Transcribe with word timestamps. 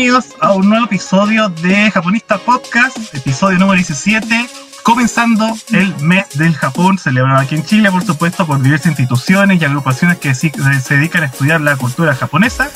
bienvenidos 0.00 0.34
a 0.40 0.54
un 0.54 0.70
nuevo 0.70 0.86
episodio 0.86 1.50
de 1.50 1.90
Japonista 1.90 2.38
Podcast, 2.38 2.96
episodio 3.14 3.58
número 3.58 3.76
17, 3.76 4.48
comenzando 4.82 5.54
el 5.72 5.94
mes 5.96 6.24
del 6.38 6.54
Japón, 6.54 6.96
celebrado 6.96 7.38
aquí 7.38 7.56
en 7.56 7.66
Chile, 7.66 7.90
por 7.90 8.02
supuesto, 8.02 8.46
por 8.46 8.62
diversas 8.62 8.86
instituciones 8.86 9.60
y 9.60 9.64
agrupaciones 9.66 10.16
que 10.16 10.34
se 10.34 10.50
dedican 10.88 11.24
a 11.24 11.26
estudiar 11.26 11.60
la 11.60 11.76
cultura 11.76 12.14
japonesa. 12.14 12.70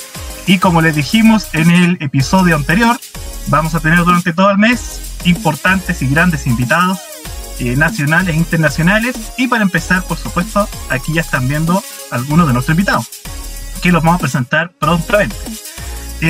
Y 0.46 0.58
como 0.58 0.82
les 0.82 0.96
dijimos 0.96 1.48
en 1.54 1.70
el 1.70 1.96
episodio 2.00 2.56
anterior, 2.56 3.00
vamos 3.46 3.74
a 3.74 3.80
tener 3.80 4.00
durante 4.04 4.34
todo 4.34 4.50
el 4.50 4.58
mes 4.58 5.00
importantes 5.24 6.02
y 6.02 6.08
grandes 6.08 6.46
invitados 6.46 6.98
eh, 7.58 7.74
nacionales 7.74 8.34
e 8.34 8.38
internacionales. 8.38 9.16
Y 9.38 9.48
para 9.48 9.62
empezar, 9.62 10.02
por 10.02 10.18
supuesto, 10.18 10.68
aquí 10.90 11.14
ya 11.14 11.22
están 11.22 11.48
viendo 11.48 11.82
algunos 12.10 12.46
de 12.46 12.52
nuestros 12.52 12.74
invitados, 12.74 13.08
que 13.80 13.92
los 13.92 14.02
vamos 14.02 14.18
a 14.18 14.20
presentar 14.20 14.72
prontamente. 14.72 15.36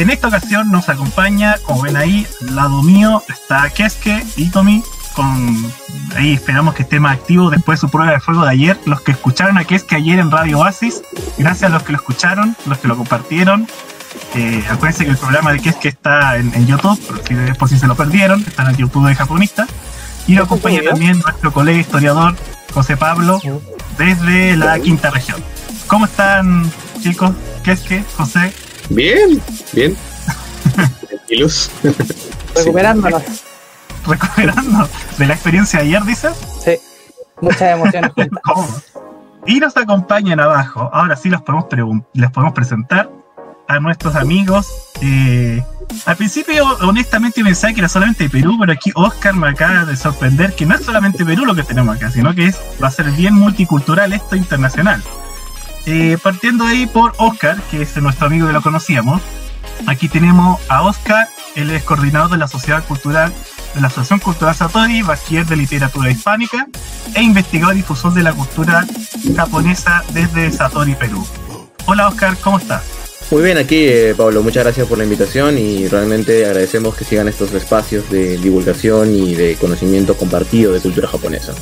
En 0.00 0.10
esta 0.10 0.26
ocasión 0.26 0.72
nos 0.72 0.88
acompaña, 0.88 1.54
como 1.62 1.82
ven 1.82 1.96
ahí, 1.96 2.26
al 2.40 2.56
lado 2.56 2.82
mío 2.82 3.22
está 3.28 3.70
Keske 3.70 4.24
y 4.34 4.50
Tommy. 4.50 4.82
Con, 5.14 5.72
ahí 6.16 6.32
esperamos 6.32 6.74
que 6.74 6.82
esté 6.82 6.98
más 6.98 7.16
activo 7.16 7.48
después 7.48 7.78
de 7.78 7.86
su 7.86 7.90
prueba 7.92 8.10
de 8.10 8.18
fuego 8.18 8.42
de 8.42 8.50
ayer. 8.50 8.76
Los 8.86 9.02
que 9.02 9.12
escucharon 9.12 9.56
a 9.56 9.64
Keske 9.64 9.94
ayer 9.94 10.18
en 10.18 10.32
Radio 10.32 10.58
Oasis, 10.58 11.00
gracias 11.38 11.70
a 11.70 11.72
los 11.72 11.84
que 11.84 11.92
lo 11.92 11.98
escucharon, 11.98 12.56
los 12.66 12.78
que 12.78 12.88
lo 12.88 12.96
compartieron. 12.96 13.68
Eh, 14.34 14.64
acuérdense 14.68 15.04
que 15.04 15.12
el 15.12 15.16
programa 15.16 15.52
de 15.52 15.60
Keske 15.60 15.90
está 15.90 16.38
en, 16.38 16.66
YouTube, 16.66 17.00
por 17.06 17.22
si, 17.22 17.34
por 17.56 17.68
si 17.68 17.78
se 17.78 17.86
lo 17.86 17.94
perdieron, 17.94 18.44
está 18.44 18.64
en 18.64 18.70
el 18.70 18.76
YouTube 18.76 19.06
de 19.06 19.14
Japonista. 19.14 19.64
Y 20.26 20.34
lo 20.34 20.42
acompaña 20.42 20.82
también 20.82 21.20
nuestro 21.20 21.52
colega 21.52 21.78
historiador 21.78 22.34
José 22.72 22.96
Pablo 22.96 23.40
desde 23.96 24.56
la 24.56 24.76
quinta 24.80 25.10
región. 25.10 25.40
¿Cómo 25.86 26.06
están 26.06 26.68
chicos? 27.00 27.30
Keske, 27.62 28.04
José, 28.16 28.52
Bien, 28.90 29.40
bien. 29.72 29.96
Tranquilos. 31.08 31.70
Recuperándonos. 32.54 33.22
Recuperando 34.06 34.88
de 35.16 35.26
la 35.26 35.34
experiencia 35.34 35.80
de 35.80 35.86
ayer, 35.86 36.04
dices. 36.04 36.36
Sí, 36.62 36.76
muchas 37.40 37.62
emociones. 37.62 38.10
y 39.46 39.60
nos 39.60 39.76
acompañan 39.76 40.40
abajo. 40.40 40.90
Ahora 40.92 41.16
sí 41.16 41.30
los 41.30 41.42
podemos, 41.42 41.66
les 42.12 42.30
podemos 42.30 42.54
presentar 42.54 43.10
a 43.68 43.80
nuestros 43.80 44.14
amigos. 44.14 44.68
Eh, 45.00 45.62
al 46.06 46.16
principio, 46.16 46.66
honestamente, 46.82 47.42
pensaba 47.42 47.72
que 47.72 47.80
era 47.80 47.88
solamente 47.88 48.28
Perú, 48.28 48.56
pero 48.60 48.72
aquí 48.72 48.90
Oscar 48.94 49.34
me 49.34 49.48
acaba 49.48 49.84
de 49.84 49.96
sorprender 49.96 50.54
que 50.54 50.66
no 50.66 50.74
es 50.74 50.84
solamente 50.84 51.24
Perú 51.24 51.44
lo 51.44 51.54
que 51.54 51.62
tenemos 51.62 51.96
acá, 51.96 52.10
sino 52.10 52.34
que 52.34 52.46
es, 52.46 52.60
va 52.82 52.88
a 52.88 52.90
ser 52.90 53.10
bien 53.12 53.34
multicultural 53.34 54.12
esto 54.12 54.36
internacional. 54.36 55.02
Eh, 55.86 56.16
partiendo 56.22 56.64
ahí 56.64 56.86
por 56.86 57.12
Oscar, 57.18 57.60
que 57.70 57.82
es 57.82 57.96
nuestro 57.96 58.26
amigo 58.26 58.46
que 58.46 58.52
lo 58.52 58.62
conocíamos. 58.62 59.20
Aquí 59.86 60.08
tenemos 60.08 60.60
a 60.68 60.82
Oscar, 60.82 61.28
él 61.56 61.70
es 61.70 61.82
coordinador 61.82 62.30
de 62.30 62.38
la 62.38 62.48
Sociedad 62.48 62.84
Cultural 62.84 63.32
de 63.74 63.80
la 63.80 63.88
Asociación 63.88 64.20
Cultural 64.20 64.54
Satori, 64.54 65.02
bachiller 65.02 65.46
de 65.46 65.56
literatura 65.56 66.10
hispánica 66.10 66.68
e 67.14 67.22
investigador 67.22 67.74
y 67.74 67.78
difusor 67.78 68.14
de 68.14 68.22
la 68.22 68.32
cultura 68.32 68.86
japonesa 69.36 70.04
desde 70.12 70.50
Satori, 70.52 70.94
Perú. 70.94 71.26
Hola 71.86 72.08
Oscar, 72.08 72.36
¿cómo 72.40 72.58
estás? 72.58 72.82
Muy 73.30 73.42
bien 73.42 73.58
aquí, 73.58 73.86
eh, 73.88 74.14
Pablo. 74.16 74.42
Muchas 74.42 74.64
gracias 74.64 74.86
por 74.86 74.98
la 74.98 75.04
invitación 75.04 75.58
y 75.58 75.88
realmente 75.88 76.46
agradecemos 76.46 76.94
que 76.94 77.04
sigan 77.04 77.26
estos 77.26 77.52
espacios 77.52 78.08
de 78.10 78.38
divulgación 78.38 79.14
y 79.14 79.34
de 79.34 79.56
conocimiento 79.56 80.16
compartido 80.16 80.72
de 80.72 80.80
cultura 80.80 81.08
japonesa. 81.08 81.52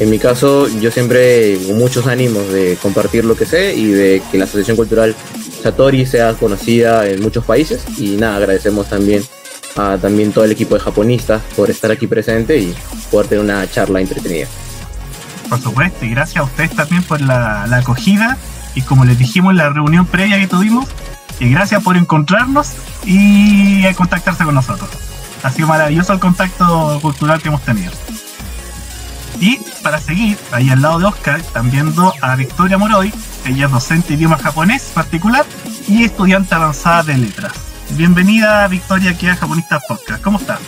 En 0.00 0.08
mi 0.08 0.18
caso, 0.18 0.66
yo 0.80 0.90
siempre 0.90 1.58
muchos 1.74 2.06
ánimos 2.06 2.48
de 2.48 2.78
compartir 2.80 3.26
lo 3.26 3.36
que 3.36 3.44
sé 3.44 3.74
y 3.74 3.88
de 3.88 4.22
que 4.32 4.38
la 4.38 4.44
Asociación 4.44 4.74
Cultural 4.74 5.14
Satori 5.62 6.06
sea 6.06 6.32
conocida 6.32 7.06
en 7.06 7.22
muchos 7.22 7.44
países. 7.44 7.84
Y 7.98 8.16
nada, 8.16 8.36
agradecemos 8.36 8.88
también 8.88 9.22
a 9.76 9.98
también 9.98 10.32
todo 10.32 10.46
el 10.46 10.52
equipo 10.52 10.74
de 10.74 10.80
japonistas 10.80 11.42
por 11.54 11.68
estar 11.68 11.90
aquí 11.90 12.06
presente 12.06 12.56
y 12.56 12.74
poder 13.10 13.28
tener 13.28 13.44
una 13.44 13.70
charla 13.70 14.00
entretenida. 14.00 14.46
Por 15.50 15.60
supuesto, 15.60 16.06
y 16.06 16.10
gracias 16.10 16.38
a 16.38 16.44
ustedes 16.44 16.74
también 16.74 17.02
por 17.02 17.20
la, 17.20 17.64
acogida 17.64 18.38
y 18.74 18.80
como 18.80 19.04
les 19.04 19.18
dijimos 19.18 19.50
en 19.50 19.58
la 19.58 19.68
reunión 19.68 20.06
previa 20.06 20.38
que 20.38 20.46
tuvimos, 20.46 20.88
y 21.40 21.50
gracias 21.50 21.82
por 21.82 21.98
encontrarnos 21.98 22.72
y 23.04 23.92
contactarse 23.94 24.44
con 24.44 24.54
nosotros. 24.54 24.88
Ha 25.42 25.50
sido 25.50 25.68
maravilloso 25.68 26.14
el 26.14 26.20
contacto 26.20 26.98
cultural 27.02 27.42
que 27.42 27.48
hemos 27.48 27.62
tenido. 27.62 27.92
Y 29.40 29.58
para 29.82 29.98
seguir, 29.98 30.36
ahí 30.52 30.68
al 30.68 30.82
lado 30.82 30.98
de 30.98 31.06
Oscar, 31.06 31.40
están 31.40 31.70
viendo 31.70 32.12
a 32.20 32.36
Victoria 32.36 32.76
Moroy, 32.76 33.10
ella 33.46 33.66
es 33.66 33.72
docente 33.72 34.08
de 34.08 34.14
idioma 34.14 34.36
japonés 34.36 34.90
particular 34.94 35.46
y 35.88 36.04
estudiante 36.04 36.54
avanzada 36.54 37.02
de 37.04 37.16
letras. 37.16 37.54
Bienvenida 37.92 38.68
Victoria 38.68 39.12
aquí 39.12 39.28
a 39.28 39.36
Japonistas 39.36 39.82
Podcast, 39.88 40.22
¿cómo 40.22 40.38
estás? 40.38 40.60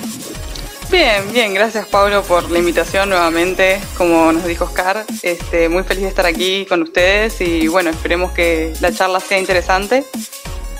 Bien, 0.91 1.23
bien, 1.35 1.53
gracias 1.53 1.87
Pablo 1.87 2.23
por 2.23 2.51
la 2.51 2.61
invitación 2.61 3.11
nuevamente, 3.11 3.79
como 3.99 4.33
nos 4.33 4.47
dijo 4.47 4.65
Oscar, 4.65 5.05
este, 5.21 5.69
muy 5.69 5.85
feliz 5.85 6.05
de 6.05 6.09
estar 6.09 6.25
aquí 6.25 6.65
con 6.67 6.81
ustedes 6.83 7.43
y 7.43 7.69
bueno, 7.69 7.91
esperemos 7.91 8.33
que 8.33 8.73
la 8.81 8.91
charla 8.91 9.21
sea 9.21 9.39
interesante 9.39 10.07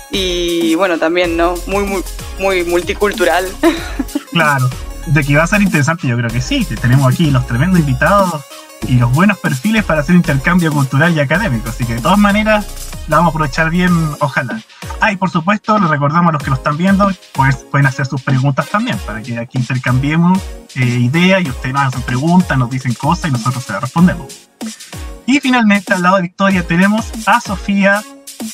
y 0.09 0.73
bueno, 0.75 0.97
también, 0.97 1.37
¿no? 1.37 1.53
Muy, 1.67 1.83
muy, 1.83 2.03
muy 2.39 2.63
multicultural. 2.63 3.47
Claro, 4.31 4.67
de 5.05 5.23
que 5.23 5.37
va 5.37 5.43
a 5.43 5.47
ser 5.47 5.61
interesante, 5.61 6.07
yo 6.07 6.17
creo 6.17 6.29
que 6.29 6.41
sí, 6.41 6.65
tenemos 6.81 7.13
aquí 7.13 7.31
los 7.31 7.45
tremendos 7.47 7.79
invitados 7.79 8.43
y 8.87 8.95
los 8.95 9.11
buenos 9.13 9.37
perfiles 9.37 9.83
para 9.83 10.01
hacer 10.01 10.15
intercambio 10.15 10.71
cultural 10.71 11.15
y 11.15 11.19
académico. 11.19 11.69
Así 11.69 11.85
que 11.85 11.95
de 11.95 12.01
todas 12.01 12.17
maneras 12.17 12.65
la 13.07 13.17
vamos 13.17 13.31
a 13.31 13.35
aprovechar 13.35 13.69
bien, 13.69 13.91
ojalá. 14.19 14.61
Ah, 14.99 15.11
y 15.11 15.17
por 15.17 15.29
supuesto, 15.29 15.77
les 15.79 15.89
recordamos 15.89 16.29
a 16.29 16.33
los 16.33 16.43
que 16.43 16.49
lo 16.49 16.55
están 16.55 16.77
viendo, 16.77 17.11
pues 17.33 17.57
pueden 17.57 17.87
hacer 17.87 18.05
sus 18.05 18.21
preguntas 18.21 18.69
también, 18.69 18.97
para 19.05 19.21
que 19.21 19.37
aquí 19.37 19.57
intercambiemos 19.57 20.39
eh, 20.75 20.85
ideas 20.85 21.43
y 21.43 21.49
ustedes 21.49 21.73
nos 21.73 21.83
hacen 21.83 22.01
preguntas, 22.03 22.57
nos 22.57 22.69
dicen 22.69 22.93
cosas 22.93 23.29
y 23.29 23.33
nosotros 23.33 23.63
se 23.63 23.73
las 23.73 23.81
respondemos. 23.81 24.49
Y 25.25 25.39
finalmente, 25.39 25.93
al 25.93 26.01
lado 26.01 26.17
de 26.17 26.23
Victoria, 26.23 26.65
tenemos 26.65 27.11
a 27.25 27.39
Sofía 27.39 28.03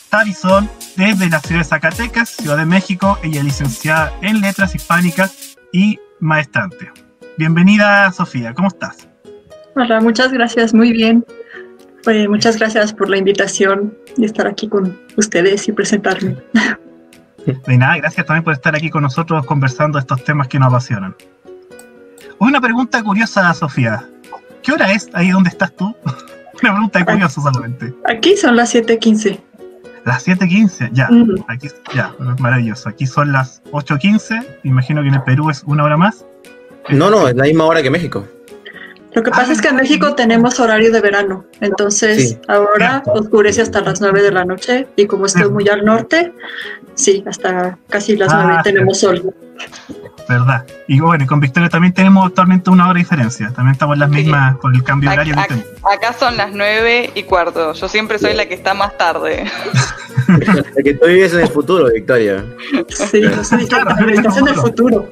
Tavison 0.09 0.69
desde 0.95 1.29
la 1.29 1.39
ciudad 1.39 1.61
de 1.61 1.65
Zacatecas, 1.65 2.29
Ciudad 2.29 2.57
de 2.57 2.65
México. 2.65 3.17
Ella 3.23 3.39
es 3.39 3.45
licenciada 3.45 4.13
en 4.21 4.41
Letras 4.41 4.75
Hispánicas 4.75 5.57
y 5.71 5.99
maestrante. 6.19 6.91
Bienvenida, 7.37 8.11
Sofía, 8.11 8.53
¿cómo 8.53 8.67
estás? 8.67 9.07
Hola, 9.75 10.01
muchas 10.01 10.31
gracias, 10.31 10.73
muy 10.73 10.91
bien. 10.91 11.25
Pues 12.03 12.27
muchas 12.29 12.57
gracias 12.57 12.93
por 12.93 13.09
la 13.09 13.17
invitación 13.17 13.97
y 14.17 14.25
estar 14.25 14.47
aquí 14.47 14.67
con 14.67 14.97
ustedes 15.17 15.67
y 15.67 15.71
presentarme. 15.71 16.37
De 17.45 17.77
nada, 17.77 17.97
gracias 17.97 18.25
también 18.25 18.43
por 18.43 18.53
estar 18.53 18.75
aquí 18.75 18.89
con 18.89 19.03
nosotros 19.03 19.45
conversando 19.45 19.99
estos 19.99 20.23
temas 20.23 20.47
que 20.47 20.59
nos 20.59 20.69
apasionan. 20.69 21.15
Una 22.37 22.61
pregunta 22.61 23.01
curiosa, 23.03 23.53
Sofía. 23.53 24.07
¿Qué 24.61 24.71
hora 24.71 24.91
es 24.91 25.09
ahí 25.13 25.31
donde 25.31 25.49
estás 25.49 25.75
tú? 25.75 25.95
Una 26.61 26.71
pregunta 26.73 27.05
curiosa 27.05 27.41
solamente. 27.41 27.93
Aquí 28.05 28.35
son 28.35 28.55
las 28.55 28.75
7.15. 28.75 29.39
Las 30.09 30.27
7.15, 30.27 30.89
ya. 30.91 31.07
Aquí, 31.49 31.67
ya, 31.93 32.15
maravilloso. 32.39 32.89
Aquí 32.89 33.05
son 33.05 33.31
las 33.31 33.61
8.15. 33.65 34.43
Imagino 34.63 35.03
que 35.03 35.09
en 35.09 35.13
el 35.13 35.21
Perú 35.21 35.51
es 35.51 35.61
una 35.67 35.83
hora 35.83 35.97
más. 35.97 36.25
No, 36.89 37.11
no, 37.11 37.27
es 37.27 37.35
la 37.35 37.43
misma 37.43 37.65
hora 37.65 37.83
que 37.83 37.91
México. 37.91 38.25
Lo 39.13 39.23
que 39.23 39.31
pasa 39.31 39.51
es 39.51 39.61
que 39.61 39.69
en 39.69 39.75
México 39.75 40.13
tenemos 40.13 40.59
horario 40.59 40.91
de 40.91 41.01
verano, 41.01 41.45
entonces 41.61 42.37
ahora 42.47 43.01
oscurece 43.07 43.61
hasta 43.61 43.81
las 43.81 44.01
9 44.01 44.21
de 44.21 44.31
la 44.31 44.45
noche 44.45 44.87
y 44.95 45.07
como 45.07 45.25
estoy 45.25 45.49
muy 45.49 45.67
al 45.67 45.83
norte, 45.83 46.31
sí, 46.93 47.23
hasta 47.27 47.77
casi 47.89 48.15
las 48.15 48.31
9 48.31 48.55
ah, 48.57 48.61
tenemos 48.63 48.99
sol. 48.99 49.33
¿Verdad? 50.27 50.63
Y 50.87 50.99
bueno, 50.99 51.25
con 51.25 51.39
Victoria 51.39 51.69
también 51.69 51.91
tenemos 51.91 52.27
actualmente 52.27 52.69
una 52.69 52.85
hora 52.85 52.93
de 52.93 52.99
diferencia, 52.99 53.47
también 53.47 53.73
estamos 53.73 53.95
en 53.95 53.99
las 54.01 54.09
mismas 54.09 54.57
con 54.57 54.75
el 54.75 54.83
cambio 54.83 55.09
horario. 55.09 55.33
Acá, 55.39 55.55
acá 55.91 56.13
son 56.13 56.37
las 56.37 56.51
9 56.53 57.11
y 57.15 57.23
cuarto, 57.23 57.73
yo 57.73 57.87
siempre 57.87 58.19
soy 58.19 58.35
la 58.35 58.47
que 58.47 58.53
está 58.53 58.75
más 58.75 58.95
tarde. 58.95 59.45
la 60.27 60.83
que 60.83 60.93
tú 60.93 61.07
vives 61.07 61.33
en 61.33 61.39
el 61.39 61.49
futuro, 61.49 61.87
Victoria. 61.91 62.45
Sí, 62.89 63.21
claro, 63.67 64.07
estás 64.07 64.37
en 64.37 64.47
el 64.49 64.55
futuro. 64.55 65.11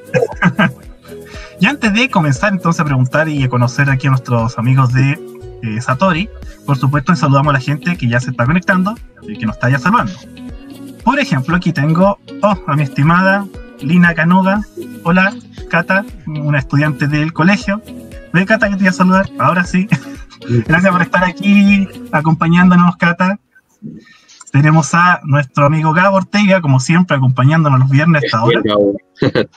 Y 1.60 1.66
antes 1.66 1.92
de 1.92 2.08
comenzar 2.08 2.52
entonces 2.52 2.80
a 2.80 2.84
preguntar 2.84 3.28
y 3.28 3.42
a 3.42 3.48
conocer 3.48 3.90
aquí 3.90 4.06
a 4.06 4.10
nuestros 4.10 4.58
amigos 4.58 4.92
de 4.92 5.18
eh, 5.62 5.80
Satori, 5.80 6.28
por 6.64 6.76
supuesto 6.76 7.16
saludamos 7.16 7.50
a 7.50 7.54
la 7.54 7.60
gente 7.60 7.96
que 7.96 8.08
ya 8.08 8.20
se 8.20 8.30
está 8.30 8.46
conectando 8.46 8.94
y 9.22 9.36
que 9.36 9.46
nos 9.46 9.56
está 9.56 9.68
ya 9.68 9.78
saludando. 9.78 10.12
Por 11.02 11.18
ejemplo, 11.18 11.56
aquí 11.56 11.72
tengo 11.72 12.18
oh, 12.42 12.58
a 12.66 12.76
mi 12.76 12.82
estimada 12.82 13.44
Lina 13.80 14.14
Canoga. 14.14 14.60
Hola, 15.02 15.34
Cata, 15.68 16.04
una 16.26 16.58
estudiante 16.58 17.08
del 17.08 17.32
colegio. 17.32 17.82
Ve, 18.32 18.46
Cata, 18.46 18.68
que 18.68 18.74
te 18.74 18.80
voy 18.80 18.88
a 18.88 18.92
saludar. 18.92 19.28
Ahora 19.38 19.64
sí. 19.64 19.88
Gracias 20.66 20.92
por 20.92 21.02
estar 21.02 21.24
aquí 21.24 21.88
acompañándonos, 22.12 22.96
Cata. 22.96 23.38
Tenemos 24.52 24.94
a 24.94 25.20
nuestro 25.24 25.66
amigo 25.66 25.92
Gabo 25.92 26.18
Ortega, 26.18 26.60
como 26.60 26.78
siempre, 26.78 27.16
acompañándonos 27.16 27.80
los 27.80 27.90
viernes 27.90 28.24
hasta 28.24 28.38
ahora. 28.38 28.62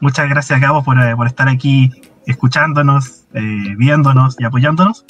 Muchas 0.00 0.28
gracias, 0.28 0.60
Gabo, 0.60 0.82
por, 0.82 0.98
eh, 1.00 1.16
por 1.16 1.26
estar 1.26 1.48
aquí 1.48 1.90
escuchándonos, 2.26 3.24
eh, 3.34 3.74
viéndonos 3.76 4.36
y 4.38 4.44
apoyándonos. 4.44 5.04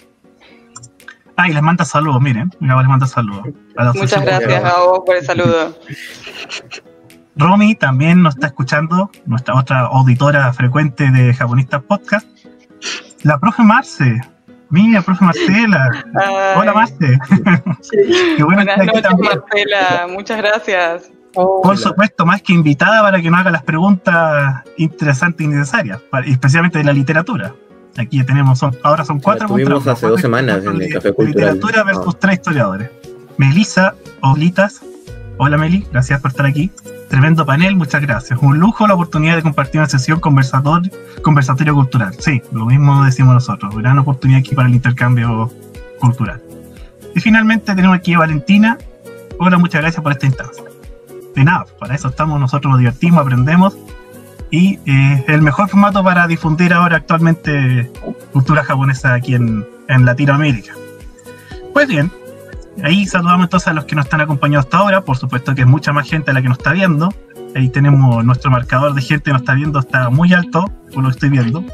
Ah, 1.37 1.49
y 1.49 1.53
les 1.53 1.63
manda 1.63 1.85
saludos, 1.85 2.21
miren. 2.21 2.51
Gabo 2.61 2.81
les 2.81 2.89
manda 2.89 3.07
saludos. 3.07 3.47
Muchas 3.95 4.25
gracias, 4.25 4.63
Gabo, 4.63 5.05
por 5.05 5.17
el 5.17 5.25
saludo. 5.25 5.79
Romy 7.37 7.75
también 7.75 8.23
nos 8.23 8.35
está 8.35 8.47
escuchando, 8.47 9.11
nuestra 9.27 9.55
otra 9.55 9.81
auditora 9.81 10.53
frecuente 10.55 11.11
de 11.11 11.35
Japonistas 11.35 11.83
Podcast. 11.83 12.27
La 13.25 13.39
profe 13.39 13.63
Marce, 13.63 14.21
mira, 14.71 15.03
profe 15.03 15.23
Marcela. 15.23 15.91
Hola 16.57 16.73
Marce. 16.73 16.97
Qué 18.37 18.43
bueno 18.43 18.65
Buenas 18.65 18.79
noches, 18.79 19.05
Marcela, 19.19 20.07
muchas 20.09 20.39
gracias. 20.39 21.11
Por 21.37 21.77
supuesto, 21.77 22.25
más 22.25 22.41
que 22.41 22.55
invitada 22.55 23.03
para 23.03 23.21
que 23.21 23.31
nos 23.31 23.41
haga 23.41 23.51
las 23.51 23.63
preguntas 23.63 24.63
interesantes 24.79 25.45
y 25.45 25.49
necesarias, 25.49 26.01
especialmente 26.25 26.79
de 26.79 26.85
la 26.85 26.93
literatura. 26.93 27.55
Aquí 27.99 28.23
tenemos, 28.25 28.63
ahora 28.83 29.05
son 29.05 29.21
cuatro. 29.21 29.47
Estuvimos 29.47 29.87
hace 29.87 30.07
dos 30.07 30.21
semanas 30.21 30.65
en 30.65 30.81
el 30.81 30.93
Café 30.93 31.13
Cultural. 31.13 31.55
Literatura 31.55 31.83
versus 31.85 32.15
ah. 32.15 32.19
tres 32.21 32.35
historiadores. 32.35 32.91
Melisa 33.37 33.95
Oblitas. 34.23 34.81
Hola 35.39 35.59
Meli, 35.59 35.87
gracias 35.93 36.21
por 36.21 36.31
estar 36.31 36.47
aquí. 36.47 36.71
Tremendo 37.11 37.45
panel, 37.45 37.77
muchas 37.77 38.01
gracias. 38.01 38.39
Un 38.43 38.59
lujo 38.59 38.87
la 38.87 38.95
oportunidad 38.95 39.37
de 39.37 39.43
compartir 39.43 39.81
una 39.81 39.89
sesión 39.89 40.19
conversatorio, 40.21 40.91
conversatorio 41.23 41.75
cultural. 41.75 42.15
Sí, 42.19 42.43
lo 42.53 42.65
mismo 42.65 43.05
decimos 43.05 43.35
nosotros. 43.35 43.75
Gran 43.77 43.99
oportunidad 43.99 44.41
aquí 44.41 44.55
para 44.55 44.69
el 44.69 44.75
intercambio 44.75 45.51
cultural. 46.01 46.43
Y 47.15 47.21
finalmente 47.21 47.75
tenemos 47.75 47.97
aquí 47.97 48.15
a 48.15 48.21
Valentina. 48.21 48.79
Hola, 49.39 49.59
muchas 49.59 49.83
gracias 49.83 50.03
por 50.03 50.13
esta 50.13 50.27
instancia 50.27 50.66
de 51.37 51.45
nada, 51.45 51.67
para 51.79 51.95
eso 51.95 52.09
estamos, 52.09 52.41
nosotros 52.41 52.71
nos 52.71 52.79
divertimos, 52.79 53.21
aprendemos 53.21 53.77
y 54.51 54.81
eh, 54.87 55.25
el 55.29 55.43
mejor 55.43 55.69
formato 55.69 56.03
para 56.03 56.27
difundir 56.27 56.73
ahora 56.73 56.97
actualmente 56.97 57.93
cultura 58.33 58.65
japonesa 58.65 59.13
aquí 59.13 59.35
en, 59.35 59.65
en 59.89 60.05
Latinoamérica. 60.07 60.73
Pues 61.75 61.89
bien, 61.89 62.11
ahí 62.83 63.07
saludamos 63.07 63.45
entonces 63.45 63.69
a 63.69 63.75
los 63.75 63.85
que 63.85 63.95
nos 63.95 64.07
están 64.07 64.23
acompañando 64.23 64.61
hasta 64.61 64.79
ahora, 64.79 65.03
por 65.03 65.19
supuesto 65.19 65.55
que 65.55 65.61
es 65.61 65.67
mucha 65.67 65.93
más 65.93 66.09
gente 66.09 66.33
la 66.33 66.41
que 66.41 66.49
nos 66.49 66.57
está 66.57 66.73
viendo, 66.73 67.13
ahí 67.55 67.69
tenemos 67.69 68.25
nuestro 68.25 68.51
marcador 68.51 68.95
de 68.95 69.03
gente 69.03 69.25
que 69.25 69.33
nos 69.33 69.43
está 69.43 69.53
viendo, 69.53 69.79
está 69.79 70.09
muy 70.09 70.33
alto, 70.33 70.73
por 70.95 71.03
lo 71.03 71.11
que 71.11 71.15
estoy 71.15 71.29
viendo. 71.29 71.65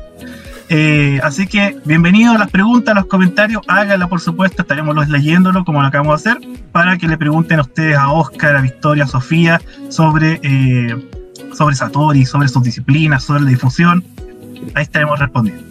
Eh, 0.74 1.20
así 1.22 1.46
que 1.46 1.78
bienvenidos 1.84 2.34
a 2.34 2.38
las 2.38 2.50
preguntas, 2.50 2.92
a 2.92 3.00
los 3.00 3.04
comentarios, 3.04 3.60
háganla 3.68 4.06
por 4.06 4.22
supuesto, 4.22 4.62
estaremos 4.62 5.06
leyéndolo 5.06 5.66
como 5.66 5.82
lo 5.82 5.88
acabamos 5.88 6.22
de 6.22 6.30
hacer, 6.30 6.48
para 6.72 6.96
que 6.96 7.06
le 7.06 7.18
pregunten 7.18 7.58
a 7.58 7.60
ustedes 7.60 7.94
a 7.94 8.10
Oscar, 8.10 8.56
a 8.56 8.62
Victoria, 8.62 9.04
a 9.04 9.06
Sofía 9.06 9.60
sobre, 9.90 10.40
eh, 10.42 10.96
sobre 11.52 11.76
Satori, 11.76 12.24
sobre 12.24 12.48
sus 12.48 12.62
disciplinas, 12.62 13.24
sobre 13.24 13.42
la 13.42 13.50
difusión. 13.50 14.02
Ahí 14.74 14.84
estaremos 14.84 15.18
respondiendo. 15.18 15.62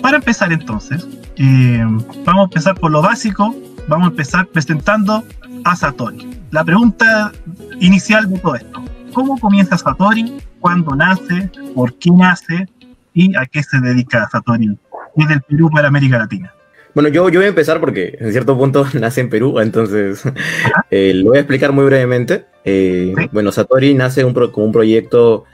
Para 0.00 0.18
empezar 0.18 0.52
entonces, 0.52 1.04
eh, 1.34 1.84
vamos 2.24 2.42
a 2.42 2.44
empezar 2.44 2.76
por 2.76 2.92
lo 2.92 3.02
básico, 3.02 3.52
vamos 3.88 4.06
a 4.06 4.10
empezar 4.10 4.46
presentando 4.46 5.24
a 5.64 5.74
Satori. 5.74 6.30
La 6.52 6.62
pregunta 6.62 7.32
inicial 7.80 8.30
de 8.30 8.38
todo 8.38 8.54
esto, 8.54 8.84
¿cómo 9.12 9.36
comienza 9.40 9.76
Satori? 9.76 10.32
¿Cuándo 10.60 10.94
nace? 10.94 11.50
¿Por 11.74 11.98
qué 11.98 12.12
nace? 12.12 12.68
Y 13.14 13.34
a 13.36 13.46
qué 13.46 13.62
se 13.62 13.78
dedica 13.80 14.28
Satori 14.30 14.76
desde 15.16 15.34
el 15.34 15.42
Perú 15.42 15.70
para 15.70 15.88
América 15.88 16.18
Latina. 16.18 16.52
Bueno, 16.94 17.08
yo, 17.08 17.28
yo 17.30 17.40
voy 17.40 17.46
a 17.46 17.48
empezar 17.48 17.80
porque 17.80 18.16
en 18.20 18.32
cierto 18.32 18.56
punto 18.56 18.86
nace 18.94 19.22
en 19.22 19.30
Perú, 19.30 19.60
entonces 19.60 20.22
eh, 20.90 21.12
lo 21.14 21.30
voy 21.30 21.38
a 21.38 21.40
explicar 21.40 21.72
muy 21.72 21.84
brevemente. 21.84 22.46
Eh, 22.64 23.14
bueno, 23.32 23.50
Satori 23.50 23.94
nace 23.94 24.24
un 24.24 24.34
como 24.34 24.66
un 24.66 24.72
proyecto 24.72 25.44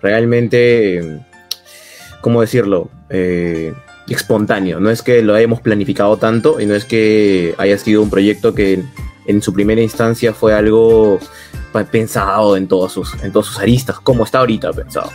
realmente, 0.00 1.20
¿cómo 2.20 2.40
decirlo? 2.40 2.90
Eh, 3.10 3.72
espontáneo. 4.08 4.80
No 4.80 4.90
es 4.90 5.02
que 5.02 5.22
lo 5.22 5.34
hayamos 5.34 5.60
planificado 5.60 6.16
tanto 6.16 6.60
y 6.60 6.66
no 6.66 6.74
es 6.74 6.84
que 6.84 7.54
haya 7.58 7.78
sido 7.78 8.02
un 8.02 8.10
proyecto 8.10 8.54
que 8.54 8.82
en, 9.26 9.42
su 9.42 9.52
primera 9.52 9.80
instancia 9.80 10.32
fue 10.32 10.54
algo 10.54 11.18
pensado 11.90 12.56
en 12.56 12.68
todos 12.68 12.92
sus, 12.92 13.14
en 13.22 13.32
todos 13.32 13.46
sus 13.46 13.58
aristas, 13.58 13.98
como 14.00 14.24
está 14.24 14.38
ahorita 14.38 14.72
pensado. 14.72 15.10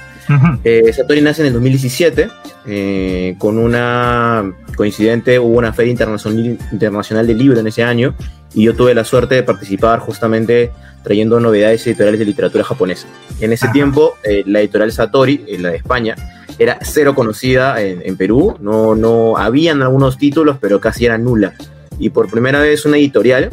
Eh, 0.64 0.94
Satori 0.94 1.22
nace 1.22 1.42
en 1.42 1.48
el 1.48 1.54
2017 1.54 2.30
eh, 2.68 3.36
con 3.40 3.58
una 3.58 4.54
coincidente, 4.76 5.40
hubo 5.40 5.58
una 5.58 5.74
feria 5.74 5.92
internacional, 5.92 6.58
internacional 6.72 7.26
de 7.26 7.34
libro 7.34 7.60
en 7.60 7.66
ese 7.66 7.84
año 7.84 8.14
y 8.54 8.66
yo 8.66 8.76
tuve 8.76 8.94
la 8.94 9.04
suerte 9.04 9.36
de 9.36 9.44
participar 9.44 10.00
justamente 10.00 10.72
trayendo 11.04 11.40
novedades 11.40 11.86
editoriales 11.88 12.20
de 12.20 12.26
literatura 12.26 12.64
japonesa. 12.64 13.08
En 13.40 13.54
ese 13.54 13.70
tiempo, 13.70 14.16
eh, 14.24 14.44
la 14.46 14.60
editorial 14.60 14.92
Satori, 14.92 15.46
la 15.58 15.70
de 15.70 15.78
España, 15.78 16.16
era 16.60 16.78
cero 16.82 17.16
conocida 17.16 17.82
en, 17.82 18.02
en, 18.04 18.18
Perú, 18.18 18.58
no, 18.60 18.94
no 18.96 19.38
habían 19.38 19.82
algunos 19.82 20.18
títulos, 20.18 20.58
pero 20.60 20.82
casi 20.82 21.06
era 21.06 21.18
nula. 21.18 21.54
Y 21.98 22.10
por 22.10 22.30
primera 22.30 22.60
vez 22.60 22.86
una 22.86 22.98
editorial 22.98 23.50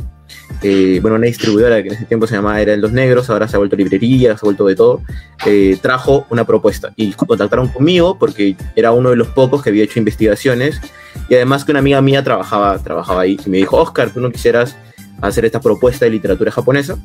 eh, 0.62 0.98
bueno, 1.02 1.16
una 1.16 1.26
distribuidora 1.26 1.82
que 1.82 1.88
en 1.88 1.94
ese 1.94 2.04
tiempo 2.06 2.26
se 2.26 2.34
llamaba 2.34 2.60
Era 2.60 2.72
de 2.72 2.78
los 2.78 2.92
Negros, 2.92 3.28
ahora 3.30 3.46
se 3.48 3.56
ha 3.56 3.58
vuelto 3.58 3.76
librería, 3.76 4.36
se 4.36 4.44
ha 4.44 4.46
vuelto 4.46 4.66
de 4.66 4.74
todo, 4.74 5.02
eh, 5.44 5.78
trajo 5.80 6.26
una 6.30 6.44
propuesta 6.44 6.92
y 6.96 7.12
contactaron 7.12 7.68
conmigo 7.68 8.18
porque 8.18 8.56
era 8.74 8.92
uno 8.92 9.10
de 9.10 9.16
los 9.16 9.28
pocos 9.28 9.62
que 9.62 9.70
había 9.70 9.84
hecho 9.84 9.98
investigaciones 9.98 10.80
y 11.28 11.34
además 11.34 11.64
que 11.64 11.72
una 11.72 11.80
amiga 11.80 12.00
mía 12.00 12.22
trabajaba, 12.22 12.78
trabajaba 12.78 13.22
ahí 13.22 13.38
y 13.44 13.50
me 13.50 13.58
dijo, 13.58 13.76
Oscar, 13.76 14.10
¿tú 14.10 14.20
no 14.20 14.30
quisieras 14.30 14.76
hacer 15.20 15.44
esta 15.44 15.60
propuesta 15.60 16.04
de 16.04 16.10
literatura 16.10 16.50
japonesa? 16.50 16.96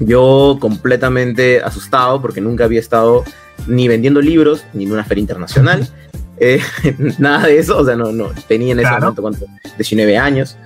Yo 0.00 0.58
completamente 0.60 1.60
asustado 1.60 2.22
porque 2.22 2.40
nunca 2.40 2.64
había 2.64 2.80
estado 2.80 3.24
ni 3.66 3.88
vendiendo 3.88 4.20
libros 4.20 4.64
ni 4.72 4.84
en 4.84 4.92
una 4.92 5.04
feria 5.04 5.22
internacional. 5.22 5.88
Eh, 6.40 6.60
nada 7.18 7.48
de 7.48 7.58
eso, 7.58 7.76
o 7.76 7.84
sea, 7.84 7.96
no, 7.96 8.12
no 8.12 8.30
tenía 8.46 8.70
en 8.70 8.78
ese 8.78 8.92
momento, 8.92 9.22
¿cuánto? 9.22 9.46
19 9.76 10.16
años. 10.16 10.56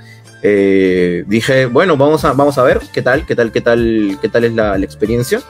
Eh, 0.43 1.25
dije, 1.27 1.67
bueno, 1.67 1.97
vamos 1.97 2.25
a, 2.25 2.33
vamos 2.33 2.59
a 2.59 2.65
ver 2.65 2.81
qué 2.93 3.01
tal, 3.01 3.25
qué 3.25 3.37
tal, 3.37 3.53
qué 3.53 3.61
tal, 3.61 4.19
qué 4.21 4.29
tal 4.29 4.45
es 4.45 4.53
la, 4.53 4.77
experiencia. 4.79 5.41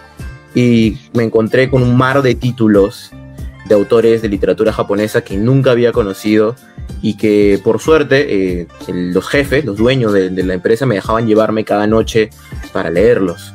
Y 0.54 0.98
me 1.14 1.24
encontré 1.24 1.70
con 1.70 1.82
un 1.82 1.96
mar 1.96 2.22
de 2.22 2.34
títulos 2.34 3.10
de 3.66 3.74
autores 3.74 4.20
de 4.20 4.28
literatura 4.28 4.72
japonesa 4.72 5.22
que 5.22 5.36
nunca 5.36 5.70
había 5.70 5.92
conocido 5.92 6.56
y 7.00 7.16
que 7.16 7.58
por 7.64 7.80
suerte 7.80 8.60
eh, 8.60 8.66
los 8.88 9.26
jefes, 9.28 9.64
los 9.64 9.78
dueños 9.78 10.12
de, 10.12 10.30
la 10.30 10.54
empresa 10.54 10.84
me 10.84 10.96
dejaban 10.96 11.26
llevarme 11.26 11.64
cada 11.64 11.86
noche 11.86 12.28
para 12.72 12.90
leerlos. 12.90 13.54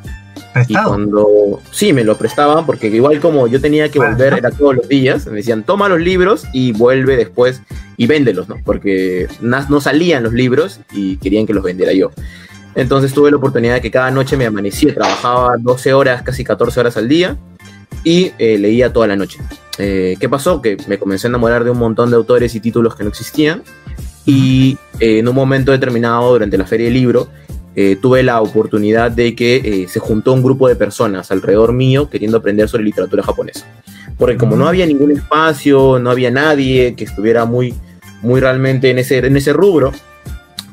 Y 0.68 0.74
cuando 0.74 1.62
sí 1.72 1.94
me 1.94 2.04
lo 2.04 2.18
prestaban, 2.18 2.66
porque 2.66 2.88
igual 2.88 3.20
como 3.20 3.48
yo 3.48 3.62
tenía 3.62 3.90
que 3.90 4.00
volver, 4.00 4.34
era 4.34 4.52
todos 4.52 4.76
los 4.76 4.88
días, 4.88 5.26
me 5.28 5.38
decían, 5.38 5.64
toma 5.64 5.90
los 5.90 6.00
libros 6.00 6.46
y 6.54 6.72
vuelve 6.72 7.18
después 7.18 7.62
y 7.98 8.08
véndelos, 8.08 8.48
¿no? 8.48 8.58
Porque 8.64 9.28
no 9.42 9.82
salían 9.82 10.24
los 10.24 10.34
libros 10.34 10.80
y 10.92 11.18
querían 11.18 11.46
que 11.46 11.54
los 11.54 11.64
vendiera 11.64 11.94
yo. 11.94 12.12
Entonces 12.76 13.12
tuve 13.12 13.32
la 13.32 13.38
oportunidad 13.38 13.76
de 13.76 13.82
que 13.82 13.90
cada 13.90 14.12
noche 14.12 14.38
me 14.38 14.46
amanecía, 14.46 14.94
trabajaba 14.94 15.56
12 15.60 15.94
horas, 15.94 16.22
casi 16.22 16.44
14 16.44 16.80
horas 16.80 16.98
al 16.98 17.08
día 17.08 17.36
y 18.04 18.32
eh, 18.38 18.58
leía 18.60 18.94
toda 18.94 19.08
la 19.08 19.16
noche. 19.16 19.40
Eh, 19.80 20.16
¿Qué 20.20 20.30
pasó? 20.30 20.62
Que 20.62 20.78
me 20.88 21.00
comencé 21.00 21.28
a 21.28 21.30
enamorar 21.30 21.64
de 21.64 21.72
un 21.72 21.80
montón 21.80 22.12
de 22.12 22.16
autores 22.16 22.54
y 22.56 22.60
títulos 22.60 22.96
que 22.96 23.04
no 23.04 23.10
existían 23.10 23.64
y 24.26 24.78
eh, 25.00 25.20
en 25.20 25.28
un 25.28 25.34
momento 25.34 25.72
determinado 25.72 26.32
durante 26.32 26.58
la 26.58 26.68
feria 26.68 26.86
del 26.86 26.94
libro 26.94 27.30
eh, 27.80 27.96
tuve 27.96 28.24
la 28.24 28.42
oportunidad 28.42 29.12
de 29.12 29.36
que 29.36 29.58
eh, 29.58 29.88
se 29.88 30.00
juntó 30.00 30.34
un 30.34 30.42
grupo 30.42 30.68
de 30.68 30.76
personas 30.76 31.30
alrededor 31.30 31.74
mío 31.74 32.10
queriendo 32.10 32.40
aprender 32.40 32.68
sobre 32.68 32.84
literatura 32.84 33.22
japonesa. 33.22 33.68
Porque 34.18 34.36
como 34.36 34.56
no 34.56 34.68
había 34.68 34.88
ningún 34.88 35.12
espacio, 35.12 36.00
no 36.00 36.10
había 36.10 36.32
nadie 36.32 36.96
que 36.96 37.04
estuviera 37.04 37.46
muy, 37.46 37.76
muy 38.24 38.42
realmente 38.42 38.90
en 38.90 38.98
ese, 38.98 39.20
en 39.20 39.38
ese 39.38 39.54
rubro, 39.54 39.92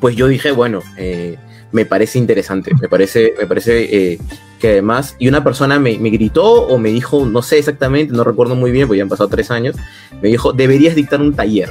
pues 0.00 0.16
yo 0.16 0.28
dije, 0.28 0.50
bueno, 0.52 0.80
eh, 0.96 1.36
me 1.72 1.84
parece 1.84 2.18
interesante, 2.18 2.72
me 2.80 2.88
parece, 2.88 3.34
me 3.38 3.46
parece 3.46 4.18
que 4.58 4.68
además, 4.70 5.14
y 5.18 5.28
una 5.28 5.44
persona 5.44 5.78
me, 5.78 5.98
me, 5.98 6.08
gritó 6.08 6.66
o 6.68 6.78
me 6.78 6.88
dijo, 6.88 7.26
no 7.26 7.42
sé 7.42 7.58
exactamente, 7.58 8.14
no 8.14 8.24
recuerdo 8.24 8.54
muy 8.54 8.70
bien, 8.70 8.86
porque 8.86 8.96
ya 8.96 9.02
han 9.02 9.10
pasado 9.10 9.28
tres 9.28 9.50
años, 9.50 9.76
me 10.22 10.28
dijo, 10.28 10.54
deberías 10.54 10.94
dictar 10.94 11.20
un 11.20 11.34
taller. 11.34 11.68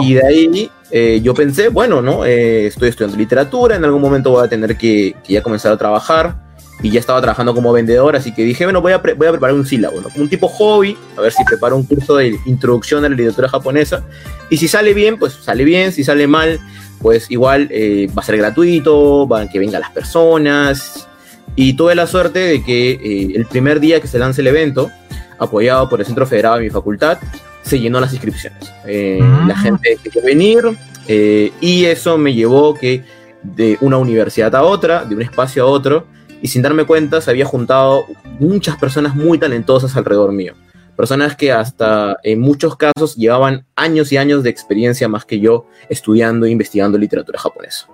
Y 0.00 0.14
de 0.14 0.26
ahí 0.26 0.70
eh, 0.90 1.20
yo 1.22 1.32
pensé, 1.34 1.68
bueno, 1.68 2.02
¿no? 2.02 2.24
Eh, 2.24 2.66
estoy 2.66 2.90
estudiando 2.90 3.16
literatura, 3.16 3.76
en 3.76 3.84
algún 3.84 4.02
momento 4.02 4.30
voy 4.30 4.44
a 4.44 4.48
tener 4.48 4.76
que, 4.76 5.16
ya 5.26 5.42
comenzar 5.42 5.72
a 5.72 5.76
trabajar. 5.76 6.52
Y 6.82 6.90
ya 6.90 6.98
estaba 6.98 7.20
trabajando 7.20 7.54
como 7.54 7.72
vendedor, 7.72 8.16
así 8.16 8.34
que 8.34 8.42
dije, 8.42 8.64
bueno, 8.64 8.82
voy 8.82 8.92
a, 8.92 8.98
voy 8.98 9.28
a 9.28 9.30
preparar 9.30 9.54
un 9.54 9.64
sílabo. 9.64 10.02
Un 10.16 10.28
tipo 10.28 10.48
hobby, 10.48 10.98
a 11.16 11.20
ver 11.20 11.32
si 11.32 11.44
preparo 11.44 11.76
un 11.76 11.84
curso 11.84 12.16
de 12.16 12.36
introducción 12.44 13.04
a 13.04 13.08
la 13.08 13.14
literatura 13.14 13.48
japonesa. 13.48 14.04
Y 14.50 14.56
si 14.56 14.66
sale 14.66 14.92
bien, 14.92 15.16
pues 15.16 15.34
sale 15.34 15.62
bien, 15.64 15.92
si 15.92 16.02
sale 16.02 16.26
mal, 16.26 16.58
pues 17.00 17.30
igual 17.30 17.68
eh, 17.70 18.08
va 18.16 18.22
a 18.22 18.24
ser 18.24 18.36
gratuito, 18.36 19.28
van 19.28 19.48
que 19.48 19.60
vengan 19.60 19.80
las 19.80 19.92
personas. 19.92 21.08
Y 21.54 21.74
tuve 21.74 21.94
la 21.94 22.08
suerte 22.08 22.40
de 22.40 22.64
que 22.64 23.30
el 23.34 23.46
primer 23.46 23.78
día 23.78 24.00
que 24.00 24.08
se 24.08 24.18
lance 24.18 24.40
el 24.40 24.48
evento, 24.48 24.90
apoyado 25.38 25.88
por 25.88 26.00
el 26.00 26.06
Centro 26.06 26.26
Federado 26.26 26.56
de 26.56 26.62
mi 26.62 26.70
facultad, 26.70 27.18
se 27.62 27.80
llenó 27.80 28.00
las 28.00 28.12
inscripciones. 28.12 28.72
Eh, 28.86 29.20
mm. 29.20 29.48
La 29.48 29.56
gente 29.56 29.98
quería 30.02 30.22
venir 30.22 30.64
eh, 31.08 31.52
y 31.60 31.84
eso 31.84 32.18
me 32.18 32.34
llevó 32.34 32.74
que 32.74 33.04
de 33.42 33.78
una 33.80 33.98
universidad 33.98 34.54
a 34.54 34.62
otra, 34.62 35.04
de 35.04 35.14
un 35.14 35.22
espacio 35.22 35.64
a 35.64 35.66
otro, 35.66 36.06
y 36.40 36.48
sin 36.48 36.62
darme 36.62 36.84
cuenta 36.84 37.20
se 37.20 37.30
había 37.30 37.44
juntado 37.44 38.06
muchas 38.38 38.76
personas 38.76 39.14
muy 39.14 39.38
talentosas 39.38 39.96
alrededor 39.96 40.32
mío. 40.32 40.54
Personas 40.96 41.36
que 41.36 41.52
hasta 41.52 42.18
en 42.22 42.40
muchos 42.40 42.76
casos 42.76 43.16
llevaban 43.16 43.64
años 43.76 44.12
y 44.12 44.18
años 44.18 44.42
de 44.42 44.50
experiencia 44.50 45.08
más 45.08 45.24
que 45.24 45.40
yo 45.40 45.66
estudiando 45.88 46.46
e 46.46 46.50
investigando 46.50 46.98
literatura 46.98 47.38
japonesa. 47.38 47.88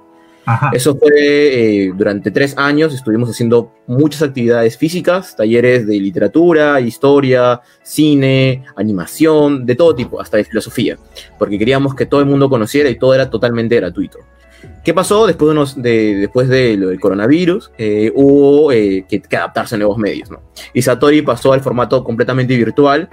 Eso 0.73 0.97
fue 0.97 1.11
eh, 1.17 1.93
durante 1.95 2.31
tres 2.31 2.57
años, 2.57 2.95
estuvimos 2.95 3.29
haciendo 3.29 3.73
muchas 3.87 4.23
actividades 4.23 4.77
físicas, 4.77 5.37
talleres 5.37 5.87
de 5.87 6.01
literatura, 6.01 6.81
historia, 6.81 7.61
cine, 7.83 8.65
animación, 8.77 9.67
de 9.67 9.75
todo 9.75 9.95
tipo, 9.95 10.21
hasta 10.21 10.37
de 10.37 10.45
filosofía, 10.45 10.97
porque 11.39 11.59
queríamos 11.59 11.95
que 11.95 12.07
todo 12.07 12.21
el 12.21 12.27
mundo 12.27 12.49
conociera 12.49 12.89
y 12.89 12.99
todo 12.99 13.15
era 13.15 13.29
totalmente 13.29 13.77
gratuito. 13.77 14.19
¿Qué 14.85 14.95
pasó 14.95 15.27
después 15.27 15.49
de, 15.49 15.53
unos, 15.53 15.83
de 15.83 16.17
después 16.17 16.49
de 16.49 16.77
lo 16.77 16.89
del 16.89 16.99
coronavirus? 16.99 17.71
Eh, 17.77 18.11
hubo 18.15 18.73
eh, 18.73 19.05
que, 19.09 19.23
adaptarse 19.37 19.75
a 19.75 19.79
nuevos 19.79 19.99
medios, 19.99 20.31
¿no? 20.31 20.41
Y 20.73 20.83
Satori 20.83 21.23
pasó 21.23 21.53
al 21.53 21.61
formato 21.61 22.03
completamente 22.03 22.57
virtual, 22.57 23.09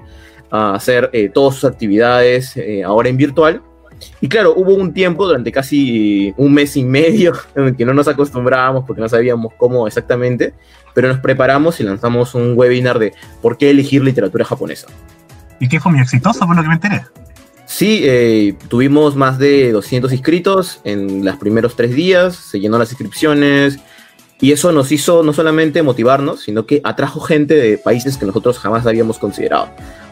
a 0.51 0.75
hacer 0.75 1.12
todas 1.34 1.56
sus 1.56 1.65
actividades 1.65 2.56
ahora 2.86 3.10
en 3.10 3.18
virtual, 3.18 3.62
y 4.22 4.30
claro, 4.30 4.54
hubo 4.56 4.74
un 4.74 4.94
tiempo 4.94 5.25
durante 5.25 5.52
casi 5.52 6.34
un 6.38 6.54
mes 6.54 6.75
y 6.78 6.84
medio 6.84 7.34
en 7.56 7.66
el 7.66 7.75
que 7.75 7.86
no 7.86 7.94
nos 7.94 8.08
acostumbrábamos 8.08 8.86
porque 8.86 9.02
no 9.02 9.10
sabíamos 9.10 9.54
cómo 9.58 9.88
exactamente, 9.88 10.54
pero 10.94 11.08
nos 11.08 11.20
preparamos 11.20 11.80
y 11.80 11.84
lanzamos 11.84 12.36
un 12.36 12.54
webinar 12.56 13.00
de 13.00 13.14
por 13.42 13.58
qué 13.58 13.70
elegir 13.70 14.04
literatura 14.04 14.46
japonesa. 14.46 14.88
¿Y 15.60 15.68
qué 15.68 15.80
fue 15.80 15.92
muy 15.92 16.02
exitoso 16.02 16.46
por 16.46 16.56
lo 16.56 16.62
que 16.62 16.68
me 16.68 16.75
enteré? 16.75 17.04
Sí, 17.66 18.02
eh, 18.04 18.56
tuvimos 18.68 19.16
más 19.16 19.40
de 19.40 19.72
200 19.72 20.12
inscritos 20.12 20.82
en 20.84 21.25
los 21.25 21.36
primeros 21.38 21.75
tres 21.75 21.96
días, 21.96 22.36
se 22.36 22.60
llenó 22.60 22.78
las 22.78 22.92
inscripciones 22.92 23.80
y 24.42 24.51
eso 24.51 24.72
nos 24.72 24.92
hizo 24.92 25.24
no 25.24 25.34
solamente 25.34 25.82
motivarnos, 25.82 26.42
sino 26.42 26.65
que 26.65 26.82
atrajo 26.84 27.20
gente 27.22 27.56
de 27.56 27.77
países 27.77 28.18
que 28.18 28.25
nosotros 28.25 28.60
jamás 28.60 28.86
habíamos 28.86 29.18
considerado. 29.18 29.70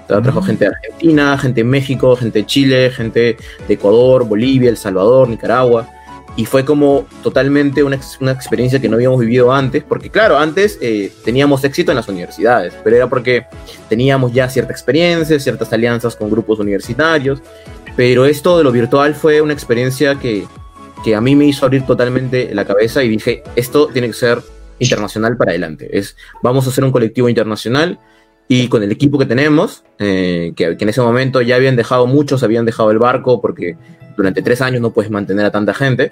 Trajo 0.08 0.42
gente 0.42 0.65
de 0.65 0.72
Argentina, 0.72 1.38
gente 1.38 1.62
de 1.62 1.65
México, 1.65 2.15
gente 2.15 2.39
de 2.39 2.46
Chile, 2.46 2.92
gente 2.92 3.38
de 3.68 3.74
Ecuador, 3.74 4.25
Bolivia, 4.25 4.70
El 4.70 4.77
Salvador, 4.77 5.27
Nicaragua. 5.27 5.89
Y 6.36 6.46
fue 6.46 6.65
como 6.65 7.06
totalmente 7.22 7.84
una, 7.84 8.00
una 8.20 8.32
experiencia 8.32 8.80
que 8.80 8.89
no 8.89 8.96
habíamos 8.96 9.20
vivido 9.20 9.53
antes, 9.53 9.84
porque 9.84 10.10
claro, 10.10 10.38
antes 10.38 10.80
eh, 10.82 11.12
teníamos 11.24 11.63
éxito 11.63 11.92
en 11.92 11.98
las 11.98 12.08
universidades, 12.08 12.74
pero 12.84 12.96
era 12.96 13.08
porque 13.08 13.46
teníamos 13.88 14.34
ya 14.34 14.50
cierta 14.50 14.72
experiencia, 14.72 15.39
ciertas 15.39 15.72
alianzas 15.72 16.15
con 16.15 16.32
grupos 16.32 16.58
universitarios, 16.60 17.39
pero 17.96 18.25
esto 18.25 18.58
de 18.58 18.63
lo 18.63 18.72
virtual 18.72 19.13
fue 19.13 19.42
una 19.42 19.53
experiencia 19.53 20.15
que, 20.15 20.48
que 21.03 21.15
a 21.15 21.22
mí 21.22 21.36
me 21.36 21.45
hizo 21.45 21.65
abrir 21.65 21.86
totalmente 21.86 22.53
la 22.53 22.65
cabeza 22.65 23.03
y 23.03 23.10
dije, 23.10 23.43
esto 23.55 23.88
tiene 23.88 24.07
que 24.07 24.13
ser 24.13 24.41
internacional 24.79 25.38
para 25.38 25.51
adelante. 25.51 25.98
Es, 25.98 26.15
vamos 26.41 26.65
a 26.65 26.69
hacer 26.69 26.83
un 26.83 26.91
colectivo 26.91 27.29
internacional 27.29 28.00
y 28.48 28.67
con 28.67 28.83
el 28.83 28.91
equipo 28.91 29.17
que 29.17 29.25
tenemos, 29.25 29.83
eh, 30.00 30.53
que, 30.55 30.75
en 30.79 30.89
ese 30.89 31.01
momento 31.01 31.41
ya 31.41 31.55
habían 31.55 31.75
dejado, 31.75 32.07
muchos 32.07 32.43
habían 32.43 32.65
dejado 32.65 32.91
el 32.91 33.00
barco 33.00 33.41
porque 33.41 33.77
durante 34.17 34.41
tres 34.41 34.62
años 34.62 34.81
no 34.81 34.91
puedes 34.91 35.12
mantener 35.12 35.45
a 35.45 35.51
tanta 35.51 35.74
gente, 35.74 36.10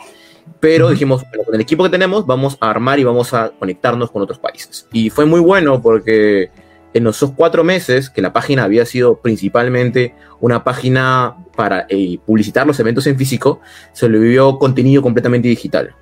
pero 0.59 0.89
dijimos, 0.89 1.23
con 1.45 1.55
el 1.55 1.61
equipo 1.61 1.83
que 1.83 1.89
tenemos 1.89 2.25
vamos 2.25 2.57
a 2.59 2.69
armar 2.69 2.99
y 2.99 3.03
vamos 3.03 3.33
a 3.33 3.49
conectarnos 3.49 4.11
con 4.11 4.21
otros 4.21 4.39
países. 4.39 4.87
Y 4.91 5.09
fue 5.09 5.25
muy 5.25 5.39
bueno 5.39 5.81
porque 5.81 6.49
en 6.93 7.07
esos 7.07 7.31
cuatro 7.31 7.63
meses 7.63 8.09
que 8.09 8.21
la 8.21 8.33
página 8.33 8.63
había 8.63 8.85
sido 8.85 9.19
principalmente 9.19 10.15
una 10.39 10.63
página 10.63 11.35
para 11.55 11.85
eh, 11.89 12.17
publicitar 12.25 12.67
los 12.67 12.79
eventos 12.79 13.07
en 13.07 13.17
físico, 13.17 13.61
se 13.93 14.09
le 14.09 14.19
vivió 14.19 14.57
contenido 14.57 15.01
completamente 15.01 15.47
digital. 15.47 15.95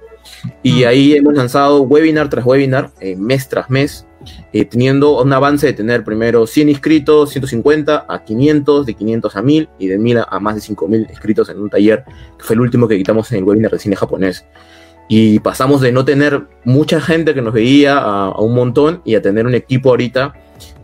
Y 0.64 0.84
ahí 0.84 1.14
hemos 1.14 1.34
lanzado 1.34 1.82
webinar 1.82 2.30
tras 2.30 2.46
webinar, 2.46 2.92
eh, 3.00 3.16
mes 3.16 3.50
tras 3.50 3.70
mes, 3.70 4.06
eh, 4.52 4.66
teniendo 4.66 5.22
un 5.22 5.32
avance 5.32 5.68
de 5.68 5.74
tener 5.74 6.04
primero 6.04 6.46
100 6.46 6.70
inscritos, 6.70 7.32
150 7.32 8.06
a 8.08 8.24
500, 8.24 8.86
de 8.86 8.94
500 8.94 9.36
a 9.36 9.42
1000 9.42 9.70
y 9.80 9.88
de 9.88 9.98
1000 9.98 10.18
a, 10.30 10.40
más 10.40 10.56
de 10.56 10.62
5000 10.62 11.08
inscritos 11.10 11.50
en 11.50 11.60
un 11.60 11.70
taller, 11.70 12.04
que 12.38 12.44
fue 12.44 12.56
el 12.56 12.62
último 12.62 12.88
que 12.88 12.98
quitamos 12.98 13.32
en 13.32 13.40
el 13.40 13.44
webinar 13.44 13.72
de 13.72 13.80
cine 13.80 13.96
japonés. 13.96 14.46
Y 15.08 15.40
pasamos 15.40 15.82
de 15.82 15.92
no 15.92 16.06
tener 16.06 16.44
mucha 16.66 17.02
gente 17.02 17.34
que 17.34 17.42
nos 17.42 17.54
veía 17.54 17.98
a, 17.98 18.40
un 18.40 18.54
montón 18.54 19.02
y 19.06 19.16
a 19.16 19.22
tener 19.22 19.48
un 19.48 19.56
equipo 19.56 19.90
ahorita 19.90 20.34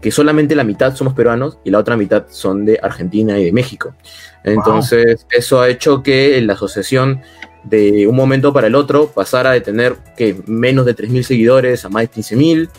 que 0.01 0.11
solamente 0.11 0.55
la 0.55 0.63
mitad 0.63 0.95
somos 0.95 1.13
peruanos 1.13 1.57
y 1.63 1.71
la 1.71 1.79
otra 1.79 1.97
mitad 1.97 2.25
son 2.29 2.65
de 2.65 2.79
Argentina 2.81 3.39
y 3.39 3.45
de 3.45 3.51
México. 3.51 3.95
Entonces, 4.43 5.25
eso 5.31 5.61
ha 5.61 5.69
hecho 5.69 6.03
que 6.03 6.39
la 6.41 6.53
asociación 6.53 7.21
de 7.63 8.05
un 8.07 8.15
momento 8.15 8.53
para 8.53 8.67
el 8.67 8.75
otro 8.75 9.07
pasara 9.07 9.51
de 9.51 9.61
tener 9.61 9.97
que 10.15 10.35
menos 10.45 10.85
de 10.85 10.95
3.000 10.95 11.23
seguidores 11.23 11.83
a 11.83 11.89
más 11.89 12.03
de 12.03 12.11
15.000 12.11 12.69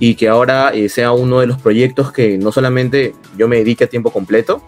y 0.00 0.16
que 0.16 0.28
ahora 0.28 0.70
eh, 0.74 0.88
sea 0.88 1.12
uno 1.12 1.38
de 1.40 1.46
los 1.46 1.60
proyectos 1.60 2.12
que 2.12 2.38
no 2.38 2.50
solamente 2.50 3.14
yo 3.38 3.46
me 3.46 3.58
dedique 3.58 3.84
a 3.84 3.86
tiempo 3.86 4.10
completo, 4.10 4.62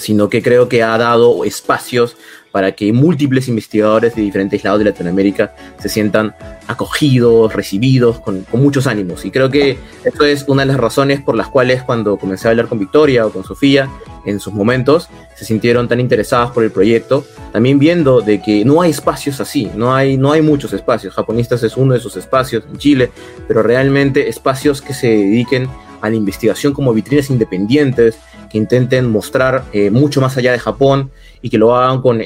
sino 0.00 0.28
que 0.28 0.42
creo 0.42 0.68
que 0.68 0.82
ha 0.82 0.96
dado 0.98 1.44
espacios 1.44 2.16
para 2.52 2.72
que 2.72 2.92
múltiples 2.92 3.48
investigadores 3.48 4.14
de 4.14 4.22
diferentes 4.22 4.64
lados 4.64 4.80
de 4.80 4.86
Latinoamérica 4.86 5.54
se 5.78 5.88
sientan 5.88 6.34
acogidos, 6.66 7.52
recibidos, 7.52 8.20
con, 8.20 8.44
muchos 8.52 8.86
ánimos. 8.86 9.24
Y 9.24 9.30
creo 9.30 9.50
que 9.50 9.78
esto 10.04 10.24
es 10.24 10.44
una 10.48 10.62
de 10.62 10.66
las 10.66 10.76
razones 10.76 11.20
por 11.20 11.36
las 11.36 11.48
cuales 11.48 11.82
cuando 11.82 12.16
comencé 12.16 12.48
a 12.48 12.50
hablar 12.50 12.66
con 12.66 12.78
Victoria 12.78 13.26
o 13.26 13.30
con 13.30 13.44
Sofía 13.44 13.88
en 14.26 14.40
sus 14.40 14.52
momentos, 14.52 15.08
se 15.36 15.44
sintieron 15.44 15.88
tan 15.88 16.00
interesadas 16.00 16.50
por 16.50 16.64
el 16.64 16.70
proyecto, 16.70 17.24
también 17.52 17.78
viendo 17.78 18.20
de 18.20 18.42
que 18.42 18.64
no 18.64 18.82
hay 18.82 18.90
espacios 18.90 19.40
así, 19.40 19.70
no 19.74 19.94
hay, 19.94 20.16
no 20.16 20.32
hay 20.32 20.42
muchos 20.42 20.72
espacios. 20.72 21.14
Japonistas 21.14 21.62
es 21.62 21.76
uno 21.76 21.92
de 21.92 22.00
esos 22.00 22.16
espacios 22.16 22.64
en 22.70 22.76
Chile, 22.78 23.10
pero 23.48 23.62
realmente 23.62 24.28
espacios 24.28 24.82
que 24.82 24.92
se 24.92 25.08
dediquen 25.08 25.68
a 26.00 26.10
la 26.10 26.16
investigación 26.16 26.72
como 26.72 26.92
vitrinas 26.92 27.30
independientes, 27.30 28.18
que 28.50 28.58
intenten 28.58 29.10
mostrar 29.10 29.64
eh, 29.72 29.90
mucho 29.90 30.20
más 30.20 30.36
allá 30.36 30.52
de 30.52 30.58
Japón 30.58 31.10
y 31.42 31.50
que 31.50 31.58
lo 31.58 31.74
hagan 31.74 32.02
con 32.02 32.20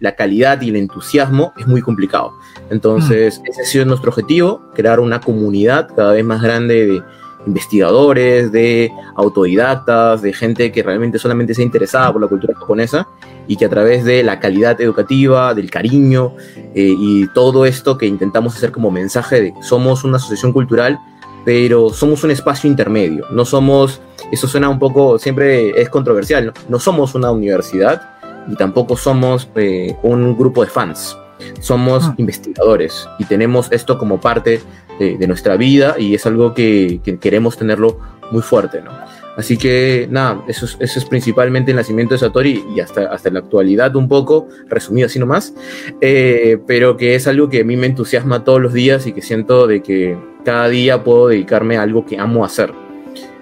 la 0.00 0.16
calidad 0.16 0.60
y 0.60 0.68
el 0.68 0.76
entusiasmo, 0.76 1.52
es 1.58 1.66
muy 1.66 1.80
complicado. 1.80 2.32
Entonces, 2.70 3.40
mm. 3.40 3.46
ese 3.46 3.62
ha 3.62 3.64
sido 3.64 3.84
nuestro 3.86 4.10
objetivo, 4.10 4.62
crear 4.74 5.00
una 5.00 5.20
comunidad 5.20 5.88
cada 5.94 6.12
vez 6.12 6.24
más 6.24 6.42
grande 6.42 6.86
de 6.86 7.02
investigadores, 7.46 8.52
de 8.52 8.90
autodidactas, 9.16 10.22
de 10.22 10.32
gente 10.32 10.72
que 10.72 10.82
realmente 10.82 11.18
solamente 11.18 11.54
sea 11.54 11.64
interesada 11.64 12.12
por 12.12 12.20
la 12.20 12.28
cultura 12.28 12.54
japonesa 12.54 13.08
y 13.46 13.56
que 13.56 13.64
a 13.64 13.68
través 13.68 14.04
de 14.04 14.22
la 14.22 14.38
calidad 14.40 14.80
educativa, 14.80 15.54
del 15.54 15.70
cariño 15.70 16.34
eh, 16.74 16.94
y 16.96 17.26
todo 17.28 17.64
esto 17.64 17.96
que 17.96 18.06
intentamos 18.06 18.56
hacer 18.56 18.72
como 18.72 18.90
mensaje 18.90 19.40
de 19.40 19.54
somos 19.62 20.04
una 20.04 20.18
asociación 20.18 20.52
cultural 20.52 21.00
pero 21.44 21.90
somos 21.90 22.24
un 22.24 22.30
espacio 22.30 22.68
intermedio. 22.68 23.26
No 23.30 23.44
somos, 23.44 24.00
eso 24.30 24.48
suena 24.48 24.68
un 24.68 24.78
poco, 24.78 25.18
siempre 25.18 25.70
es 25.80 25.88
controversial, 25.88 26.52
no, 26.68 26.78
somos 26.78 27.14
una 27.14 27.30
universidad 27.30 28.02
y 28.48 28.56
tampoco 28.56 28.96
somos 28.96 29.48
eh, 29.56 29.96
un 30.02 30.36
grupo 30.36 30.64
de 30.64 30.70
fans. 30.70 31.16
Somos 31.60 32.04
ah. 32.04 32.14
investigadores 32.18 33.08
y 33.18 33.24
tenemos 33.24 33.72
esto 33.72 33.98
como 33.98 34.20
parte 34.20 34.60
de, 34.98 35.26
nuestra 35.26 35.56
vida 35.56 35.96
y 35.98 36.14
es 36.14 36.26
algo 36.26 36.52
que, 36.52 37.00
queremos 37.20 37.56
tenerlo 37.56 37.98
muy 38.30 38.42
fuerte, 38.42 38.82
¿no? 38.82 38.90
Así 39.36 39.56
que 39.56 40.06
nada, 40.10 40.44
eso 40.48 40.66
es, 40.66 40.76
eso 40.80 40.98
es, 40.98 41.04
principalmente 41.06 41.70
el 41.70 41.76
nacimiento 41.78 42.14
de 42.14 42.18
Satori 42.18 42.62
y 42.74 42.80
hasta, 42.80 43.06
hasta 43.06 43.30
la 43.30 43.38
actualidad 43.38 43.96
un 43.96 44.08
poco, 44.08 44.48
resumido 44.68 45.06
así 45.06 45.18
nomás, 45.18 45.54
eh, 46.02 46.58
pero 46.66 46.98
que 46.98 47.14
es 47.14 47.26
algo 47.26 47.48
que 47.48 47.60
a 47.60 47.64
mí 47.64 47.76
me 47.76 47.86
entusiasma 47.86 48.44
todos 48.44 48.60
los 48.60 48.74
días 48.74 49.06
y 49.06 49.12
que 49.12 49.22
siento 49.22 49.66
de 49.66 49.82
que 49.82 50.18
cada 50.44 50.68
día 50.68 51.02
puedo 51.02 51.28
dedicarme 51.28 51.76
a 51.76 51.82
algo 51.82 52.04
que 52.04 52.18
amo 52.18 52.44
hacer. 52.44 52.72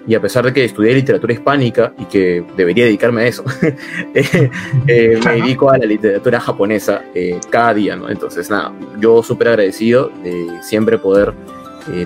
Y 0.07 0.15
a 0.15 0.21
pesar 0.21 0.45
de 0.45 0.53
que 0.53 0.65
estudié 0.65 0.93
literatura 0.95 1.33
hispánica 1.33 1.93
y 1.97 2.05
que 2.05 2.43
debería 2.57 2.85
dedicarme 2.85 3.23
a 3.23 3.27
eso, 3.27 3.43
eh, 4.13 4.49
eh, 4.87 5.19
me 5.23 5.33
dedico 5.35 5.69
a 5.69 5.77
la 5.77 5.85
literatura 5.85 6.39
japonesa 6.39 7.03
eh, 7.13 7.39
cada 7.49 7.73
día, 7.73 7.95
¿no? 7.95 8.09
Entonces, 8.09 8.49
nada, 8.49 8.73
yo 8.99 9.21
súper 9.21 9.49
agradecido 9.49 10.11
de 10.23 10.47
siempre 10.63 10.97
poder 10.97 11.33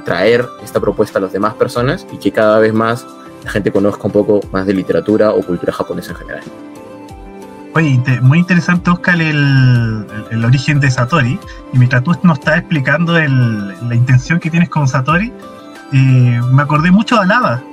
traer 0.05 0.45
esta 0.63 0.79
propuesta 0.79 1.19
a 1.19 1.21
las 1.21 1.33
demás 1.33 1.55
personas 1.55 2.07
y 2.13 2.17
que 2.17 2.31
cada 2.31 2.59
vez 2.59 2.73
más 2.73 3.05
la 3.43 3.51
gente 3.51 3.69
conozca 3.69 4.03
un 4.05 4.13
poco 4.13 4.39
más 4.51 4.65
de 4.65 4.73
literatura 4.73 5.31
o 5.33 5.41
cultura 5.41 5.73
japonesa 5.73 6.11
en 6.11 6.17
general. 6.17 6.43
Oye, 7.75 7.99
muy 8.21 8.37
interesante, 8.37 8.91
Oscar, 8.91 9.19
el, 9.19 10.05
el, 10.29 10.45
origen 10.45 10.79
de 10.79 10.91
Satori. 10.91 11.39
Y 11.73 11.77
mientras 11.79 12.03
tú 12.03 12.15
nos 12.21 12.37
estás 12.37 12.59
explicando 12.59 13.13
la 13.13 13.95
intención 13.95 14.39
que 14.39 14.51
tienes 14.51 14.69
con 14.69 14.87
Satori, 14.87 15.33
eh, 15.91 16.39
me 16.51 16.61
acordé 16.61 16.91
mucho 16.91 17.15
de 17.15 17.21
Alada. 17.23 17.63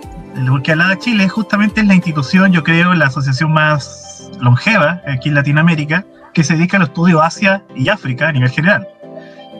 Porque 0.48 0.72
Alada 0.72 0.98
Chile 0.98 1.28
justamente 1.28 1.82
es 1.82 1.86
la 1.86 1.94
institución, 1.94 2.50
yo 2.50 2.64
creo, 2.64 2.94
la 2.94 3.06
asociación 3.06 3.52
más 3.52 4.30
longeva 4.40 5.02
aquí 5.06 5.28
en 5.28 5.34
Latinoamérica, 5.34 6.06
que 6.32 6.44
se 6.44 6.54
dedica 6.54 6.78
al 6.78 6.84
estudio 6.84 7.20
Asia 7.20 7.62
y 7.76 7.90
África 7.90 8.28
a 8.28 8.32
nivel 8.32 8.48
general. 8.48 8.88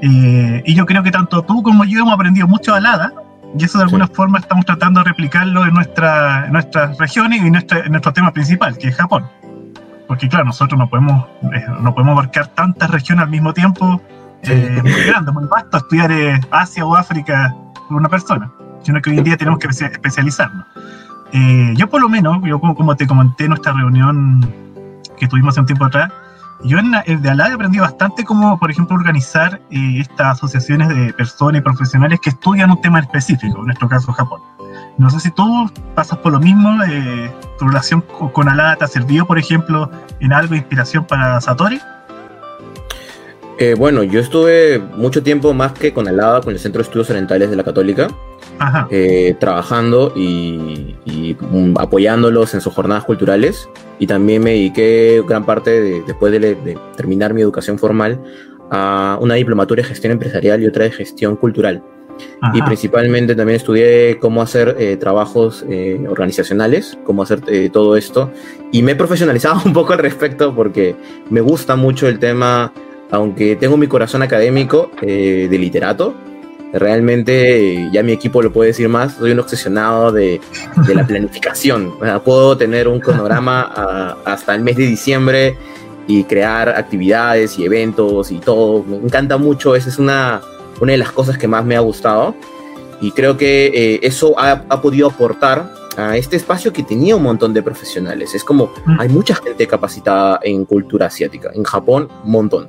Eh, 0.00 0.62
y 0.64 0.74
yo 0.74 0.86
creo 0.86 1.02
que 1.02 1.10
tanto 1.10 1.42
tú 1.42 1.62
como 1.62 1.84
yo 1.84 2.00
hemos 2.00 2.14
aprendido 2.14 2.48
mucho 2.48 2.72
de 2.72 2.78
Alada, 2.78 3.12
y 3.58 3.62
eso 3.62 3.76
de 3.76 3.84
alguna 3.84 4.06
forma 4.06 4.38
estamos 4.38 4.64
tratando 4.64 5.00
de 5.00 5.10
replicarlo 5.10 5.66
en, 5.66 5.74
nuestra, 5.74 6.46
en 6.46 6.52
nuestras 6.52 6.96
regiones 6.96 7.42
y 7.42 7.46
en 7.46 7.52
nuestro 7.90 8.12
tema 8.14 8.32
principal, 8.32 8.78
que 8.78 8.88
es 8.88 8.96
Japón 8.96 9.28
porque 10.10 10.28
claro, 10.28 10.46
nosotros 10.46 10.76
no 10.76 10.90
podemos, 10.90 11.24
eh, 11.52 11.64
no 11.82 11.94
podemos 11.94 12.14
abarcar 12.14 12.48
tantas 12.48 12.90
regiones 12.90 13.22
al 13.22 13.30
mismo 13.30 13.54
tiempo, 13.54 14.02
eh, 14.42 14.80
muy 14.82 15.04
grande, 15.04 15.30
muy 15.30 15.44
vasto, 15.44 15.76
estudiar 15.76 16.10
eh, 16.10 16.40
Asia 16.50 16.84
o 16.84 16.96
África 16.96 17.54
por 17.86 17.96
una 17.96 18.08
persona, 18.08 18.50
sino 18.82 19.00
que 19.00 19.10
hoy 19.10 19.18
en 19.18 19.22
día 19.22 19.36
tenemos 19.36 19.60
que 19.60 19.68
especializarnos. 19.68 20.66
yo 21.76 21.88
por 21.88 22.00
lo 22.00 22.08
menos, 22.08 22.38
yo 22.42 22.58
como, 22.58 22.96
te 22.96 23.06
comenté 23.06 23.44
en 23.44 23.50
nuestra 23.50 23.72
reunión 23.72 24.52
que 25.16 25.28
tuvimos 25.28 25.54
hace 25.54 25.60
un 25.60 25.66
tiempo 25.66 25.84
atrás, 25.84 26.10
yo 26.64 26.78
en, 26.80 26.92
el 27.06 27.22
de 27.22 27.30
Alá 27.30 27.48
he 27.48 27.52
aprendido 27.52 27.84
bastante 27.84 28.24
cómo, 28.24 28.58
por 28.58 28.68
ejemplo, 28.68 28.96
organizar 28.96 29.60
eh, 29.70 30.00
estas 30.00 30.38
asociaciones 30.38 30.88
de 30.88 31.12
personas 31.12 31.60
y 31.60 31.62
profesionales 31.62 32.18
que 32.20 32.30
estudian 32.30 32.72
un 32.72 32.80
tema 32.80 32.98
específico, 32.98 33.60
en 33.60 33.66
nuestro 33.66 33.88
caso 33.88 34.12
Japón. 34.12 34.40
No 34.98 35.10
sé 35.10 35.20
si 35.20 35.30
tú 35.30 35.70
pasas 35.94 36.18
por 36.18 36.32
lo 36.32 36.40
mismo, 36.40 36.82
eh, 36.84 37.30
tu 37.58 37.66
relación 37.66 38.02
con, 38.02 38.30
con 38.30 38.48
Alá 38.48 38.76
te 38.76 38.84
ha 38.84 38.88
servido, 38.88 39.26
por 39.26 39.38
ejemplo, 39.38 39.90
en 40.20 40.32
algo 40.32 40.52
de 40.52 40.58
inspiración 40.58 41.04
para 41.04 41.40
Satori. 41.40 41.80
Eh, 43.62 43.74
bueno, 43.74 44.02
yo 44.02 44.20
estuve 44.20 44.78
mucho 44.96 45.22
tiempo 45.22 45.52
más 45.52 45.72
que 45.72 45.92
con 45.92 46.08
Alá, 46.08 46.40
con 46.42 46.54
el 46.54 46.58
Centro 46.58 46.78
de 46.78 46.84
Estudios 46.84 47.10
Orientales 47.10 47.50
de 47.50 47.56
la 47.56 47.62
Católica, 47.62 48.08
eh, 48.90 49.36
trabajando 49.38 50.14
y, 50.16 50.96
mm, 51.50 51.76
apoyándolos 51.78 52.54
en 52.54 52.62
sus 52.62 52.72
jornadas 52.72 53.04
culturales. 53.04 53.68
Y 53.98 54.06
también 54.06 54.42
me 54.42 54.52
dediqué 54.52 55.22
gran 55.28 55.44
parte, 55.44 56.02
después 56.06 56.32
de, 56.32 56.78
terminar 56.96 57.34
mi 57.34 57.42
educación 57.42 57.78
formal, 57.78 58.18
a 58.70 59.18
una 59.20 59.34
diplomatura 59.34 59.82
de 59.82 59.88
gestión 59.88 60.12
empresarial 60.14 60.62
y 60.62 60.66
otra 60.66 60.84
de 60.84 60.92
gestión 60.92 61.36
cultural. 61.36 61.82
Y 62.54 62.62
principalmente 62.62 63.34
también 63.34 63.56
estudié 63.56 64.18
cómo 64.18 64.42
hacer 64.42 64.76
eh, 64.78 64.96
trabajos 64.96 65.64
eh, 65.68 66.04
organizacionales, 66.08 66.98
cómo 67.04 67.22
hacer 67.22 67.40
todo 67.72 67.96
esto. 67.96 68.30
Y 68.72 68.82
me 68.82 68.92
he 68.92 68.96
profesionalizado 68.96 69.60
un 69.64 69.72
poco 69.72 69.92
al 69.92 69.98
respecto 69.98 70.54
porque 70.54 70.96
me 71.28 71.40
gusta 71.40 71.76
mucho 71.76 72.08
el 72.08 72.18
tema, 72.18 72.72
aunque 73.10 73.56
tengo 73.56 73.76
mi 73.76 73.86
corazón 73.86 74.22
académico 74.22 74.90
de 75.00 75.48
literato, 75.58 76.14
realmente 76.72 77.88
ya 77.92 78.02
mi 78.02 78.12
equipo 78.12 78.42
lo 78.42 78.52
puede 78.52 78.68
decir 78.68 78.88
más, 78.88 79.14
soy 79.14 79.32
un 79.32 79.40
obsesionado 79.40 80.12
de, 80.12 80.40
la 80.94 81.06
planificación. 81.06 81.94
puedo 82.24 82.56
tener 82.56 82.88
un 82.88 83.00
cronograma 83.00 84.16
hasta 84.24 84.54
el 84.54 84.62
mes 84.62 84.76
de 84.76 84.86
diciembre 84.86 85.56
y 86.06 86.24
crear 86.24 86.68
actividades 86.70 87.58
y 87.58 87.64
eventos 87.64 88.30
y 88.30 88.38
todo. 88.38 88.82
Me 88.84 88.96
encanta 88.96 89.36
mucho, 89.36 89.76
esa 89.76 89.88
es 89.88 89.98
una, 89.98 90.40
una 90.80 90.92
de 90.92 90.98
las 90.98 91.12
cosas 91.12 91.38
que 91.38 91.46
más 91.46 91.64
me 91.64 91.76
ha 91.76 91.80
gustado 91.80 92.34
y 93.00 93.12
creo 93.12 93.36
que 93.36 93.66
eh, 93.66 94.00
eso 94.02 94.38
ha, 94.38 94.64
ha, 94.68 94.82
podido 94.82 95.08
aportar 95.08 95.72
a 95.96 96.16
este 96.16 96.36
espacio 96.36 96.72
que 96.72 96.82
tenía 96.82 97.16
un 97.16 97.22
montón 97.22 97.54
de 97.54 97.62
profesionales. 97.62 98.34
Es 98.34 98.44
como, 98.44 98.72
mm. 98.84 99.00
hay 99.00 99.08
mucha 99.08 99.34
gente 99.34 99.66
capacitada 99.66 100.38
en 100.42 100.64
cultura 100.64 101.06
asiática, 101.06 101.50
en 101.54 101.64
Japón, 101.64 102.08
un 102.24 102.30
montón. 102.30 102.68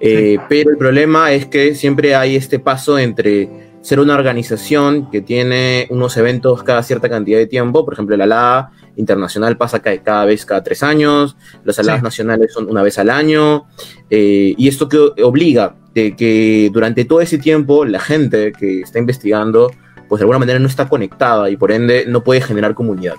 Eh, 0.00 0.38
pero 0.48 0.70
el 0.70 0.78
problema 0.78 1.32
es 1.32 1.46
que 1.46 1.74
siempre 1.74 2.14
hay 2.14 2.36
este 2.36 2.58
paso 2.58 2.98
entre 2.98 3.69
ser 3.82 3.98
una 4.00 4.14
organización 4.14 5.10
que 5.10 5.22
tiene 5.22 5.86
unos 5.90 6.16
eventos 6.16 6.62
cada 6.62 6.82
cierta 6.82 7.08
cantidad 7.08 7.38
de 7.38 7.46
tiempo, 7.46 7.84
por 7.84 7.94
ejemplo, 7.94 8.16
la 8.16 8.24
ALA 8.24 8.70
internacional 8.96 9.56
pasa 9.56 9.80
cada, 9.80 10.24
vez 10.24 10.44
cada 10.44 10.62
tres 10.62 10.82
años, 10.82 11.36
los 11.64 11.78
aladas 11.78 12.02
nacionales 12.02 12.52
son 12.52 12.68
una 12.68 12.82
vez 12.82 12.98
al 12.98 13.08
año, 13.08 13.66
eh, 14.10 14.54
y 14.56 14.68
esto 14.68 14.88
que 14.88 14.98
obliga 15.22 15.76
de 15.94 16.14
que 16.14 16.70
durante 16.72 17.04
todo 17.04 17.20
ese 17.20 17.38
tiempo 17.38 17.84
la 17.84 18.00
gente 18.00 18.52
que 18.52 18.82
está 18.82 18.98
investigando, 18.98 19.70
pues 20.08 20.20
de 20.20 20.24
alguna 20.24 20.38
manera 20.38 20.58
no 20.58 20.66
está 20.66 20.88
conectada 20.88 21.48
y 21.50 21.56
por 21.56 21.72
ende 21.72 22.04
no 22.06 22.22
puede 22.22 22.40
generar 22.40 22.74
comunidad. 22.74 23.16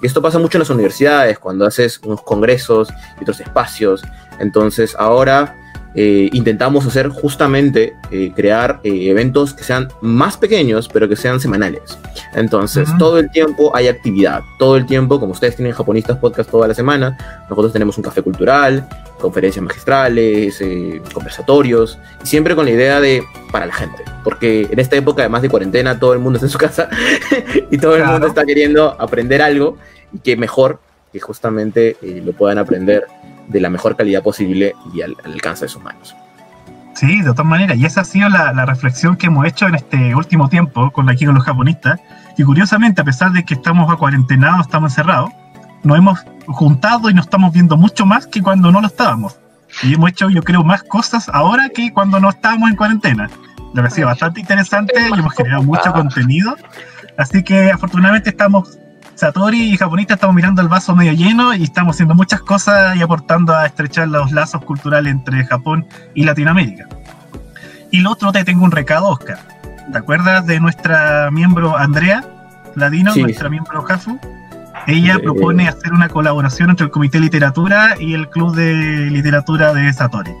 Y 0.00 0.06
esto 0.06 0.22
pasa 0.22 0.38
mucho 0.38 0.58
en 0.58 0.60
las 0.60 0.70
universidades, 0.70 1.38
cuando 1.38 1.66
haces 1.66 2.00
unos 2.04 2.22
congresos 2.22 2.88
y 3.18 3.22
otros 3.22 3.40
espacios. 3.40 4.02
Entonces 4.38 4.94
ahora 4.98 5.56
eh, 5.96 6.28
intentamos 6.32 6.84
hacer 6.86 7.08
justamente 7.08 7.94
eh, 8.10 8.32
crear 8.34 8.80
eh, 8.82 9.10
eventos 9.10 9.54
que 9.54 9.62
sean 9.62 9.88
más 10.00 10.36
pequeños, 10.36 10.88
pero 10.88 11.08
que 11.08 11.14
sean 11.14 11.38
semanales. 11.38 11.98
Entonces, 12.34 12.88
todo 12.98 13.18
el 13.20 13.30
tiempo 13.30 13.74
hay 13.76 13.86
actividad, 13.86 14.42
todo 14.58 14.76
el 14.76 14.86
tiempo, 14.86 15.20
como 15.20 15.32
ustedes 15.32 15.54
tienen 15.54 15.72
japonistas 15.72 16.18
podcast 16.18 16.50
toda 16.50 16.66
la 16.66 16.74
semana, 16.74 17.16
nosotros 17.48 17.72
tenemos 17.72 17.96
un 17.96 18.02
café 18.02 18.22
cultural, 18.22 18.88
conferencias 19.20 19.64
magistrales, 19.64 20.62
conversatorios, 21.12 21.96
y 22.24 22.26
siempre 22.26 22.56
con 22.56 22.64
la 22.64 22.72
idea 22.72 23.00
de 23.00 23.22
para 23.52 23.66
la 23.66 23.74
gente, 23.74 24.02
porque 24.24 24.66
en 24.68 24.78
esta 24.80 24.96
época, 24.96 25.22
además 25.22 25.42
de 25.42 25.48
cuarentena, 25.48 25.98
todo 26.00 26.12
el 26.12 26.18
mundo 26.18 26.38
está 26.38 26.46
en 26.46 26.50
su 26.50 26.58
casa 26.58 26.88
y 27.70 27.78
todo 27.78 27.94
el 27.94 28.04
mundo 28.04 28.26
está 28.26 28.44
queriendo 28.44 28.96
aprender 29.00 29.40
algo, 29.40 29.78
y 30.12 30.18
que 30.18 30.36
mejor 30.36 30.80
que 31.12 31.20
justamente 31.20 31.96
lo 32.02 32.32
puedan 32.32 32.58
aprender 32.58 33.06
de 33.48 33.60
la 33.60 33.70
mejor 33.70 33.96
calidad 33.96 34.22
posible 34.22 34.74
y 34.92 35.02
al, 35.02 35.16
alcance 35.24 35.66
de 35.66 35.68
sus 35.68 35.82
manos. 35.82 36.14
Sí, 36.94 37.22
de 37.22 37.30
todas 37.30 37.46
maneras, 37.46 37.76
y 37.76 37.84
esa 37.84 38.02
ha 38.02 38.04
sido 38.04 38.28
la, 38.28 38.52
reflexión 38.66 39.16
que 39.16 39.26
hemos 39.26 39.46
hecho 39.46 39.66
en 39.66 39.74
este 39.74 40.14
último 40.14 40.48
tiempo 40.48 40.90
con 40.92 41.08
aquí 41.10 41.26
con 41.26 41.34
los 41.34 41.44
japonistas, 41.44 42.00
y 42.36 42.44
curiosamente, 42.44 43.00
a 43.00 43.04
pesar 43.04 43.32
de 43.32 43.44
que 43.44 43.54
estamos 43.54 43.92
a 43.92 43.96
cuarentenados, 43.96 44.66
estamos 44.66 44.92
encerrados, 44.92 45.30
nos 45.82 45.98
hemos 45.98 46.20
juntado 46.46 47.10
y 47.10 47.14
nos 47.14 47.26
estamos 47.26 47.52
viendo 47.52 47.76
mucho 47.76 48.06
más 48.06 48.26
que 48.26 48.42
cuando 48.42 48.70
no 48.70 48.80
lo 48.80 48.86
estábamos. 48.86 49.38
Y 49.82 49.94
hemos 49.94 50.10
hecho, 50.10 50.30
yo 50.30 50.42
creo, 50.42 50.62
más 50.62 50.82
cosas 50.84 51.28
ahora 51.28 51.68
que 51.68 51.92
cuando 51.92 52.20
no 52.20 52.30
estábamos 52.30 52.70
en 52.70 52.76
cuarentena. 52.76 53.28
Lo 53.74 53.82
que 53.82 53.88
ha 53.88 53.90
sido 53.90 54.06
bastante 54.06 54.40
interesante 54.40 54.94
y 55.14 55.18
hemos 55.18 55.34
generado 55.34 55.64
mucho 55.64 55.92
contenido. 55.92 56.54
Así 57.18 57.42
que 57.42 57.72
afortunadamente 57.72 58.30
estamos 58.30 58.78
Satori 59.24 59.72
y 59.72 59.76
Japonista 59.78 60.12
estamos 60.12 60.36
mirando 60.36 60.60
el 60.60 60.68
vaso 60.68 60.94
medio 60.94 61.14
lleno 61.14 61.54
y 61.54 61.62
estamos 61.62 61.96
haciendo 61.96 62.14
muchas 62.14 62.42
cosas 62.42 62.94
y 62.94 63.00
aportando 63.00 63.54
a 63.54 63.64
estrechar 63.64 64.08
los 64.08 64.32
lazos 64.32 64.62
culturales 64.62 65.10
entre 65.10 65.46
Japón 65.46 65.86
y 66.12 66.24
Latinoamérica. 66.24 66.86
Y 67.90 68.02
lo 68.02 68.10
otro, 68.10 68.32
te 68.32 68.44
tengo 68.44 68.66
un 68.66 68.70
recado, 68.70 69.08
Oscar. 69.08 69.38
¿Te 69.90 69.96
acuerdas 69.96 70.44
de 70.46 70.60
nuestra 70.60 71.30
miembro 71.30 71.74
Andrea 71.74 72.22
Ladino, 72.74 73.16
nuestra 73.16 73.48
miembro 73.48 73.80
Jafu? 73.84 74.20
Ella 74.86 75.18
propone 75.18 75.68
hacer 75.68 75.94
una 75.94 76.10
colaboración 76.10 76.68
entre 76.68 76.84
el 76.84 76.90
Comité 76.90 77.16
de 77.16 77.24
Literatura 77.24 77.94
y 77.98 78.12
el 78.12 78.28
Club 78.28 78.54
de 78.54 79.08
Literatura 79.10 79.72
de 79.72 79.90
Satori. 79.90 80.32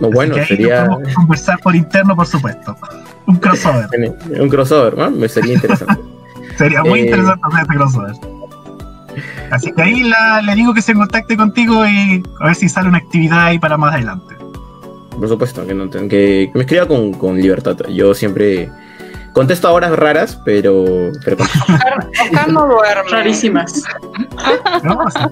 No, 0.00 0.10
bueno, 0.10 0.34
sería. 0.44 0.88
conversar 1.14 1.60
por 1.60 1.76
interno, 1.76 2.16
por 2.16 2.26
supuesto. 2.26 2.76
Un 3.28 3.36
crossover. 3.36 3.86
un 4.40 4.48
crossover, 4.48 4.98
¿no? 4.98 5.08
Me 5.12 5.28
sería 5.28 5.54
interesante. 5.54 6.11
Sería 6.56 6.82
muy 6.82 7.00
eh, 7.00 7.04
interesante 7.04 7.40
hacer 7.44 7.60
este 7.62 7.74
crossover. 7.74 8.12
Así 9.50 9.72
que 9.72 9.82
ahí 9.82 10.02
le 10.44 10.54
digo 10.54 10.72
que 10.72 10.82
se 10.82 10.94
contacte 10.94 11.36
contigo 11.36 11.86
y 11.86 12.22
a 12.40 12.46
ver 12.46 12.54
si 12.54 12.68
sale 12.68 12.88
una 12.88 12.98
actividad 12.98 13.46
ahí 13.46 13.58
para 13.58 13.76
más 13.76 13.94
adelante. 13.94 14.34
Por 15.10 15.28
supuesto, 15.28 15.66
que, 15.66 15.74
no, 15.74 15.90
que, 15.90 16.08
que 16.08 16.50
me 16.54 16.60
escriba 16.62 16.86
con, 16.86 17.12
con 17.12 17.36
libertad. 17.40 17.76
Yo 17.88 18.14
siempre 18.14 18.70
Contesto 19.32 19.68
a 19.68 19.72
horas 19.72 19.96
raras, 19.96 20.38
pero. 20.44 21.10
pero 21.24 21.38
Oscar, 22.22 22.48
no 22.48 22.66
duerme. 22.66 23.10
Rarísimas. 23.10 23.82
No, 24.82 24.98
Oscar 24.98 25.30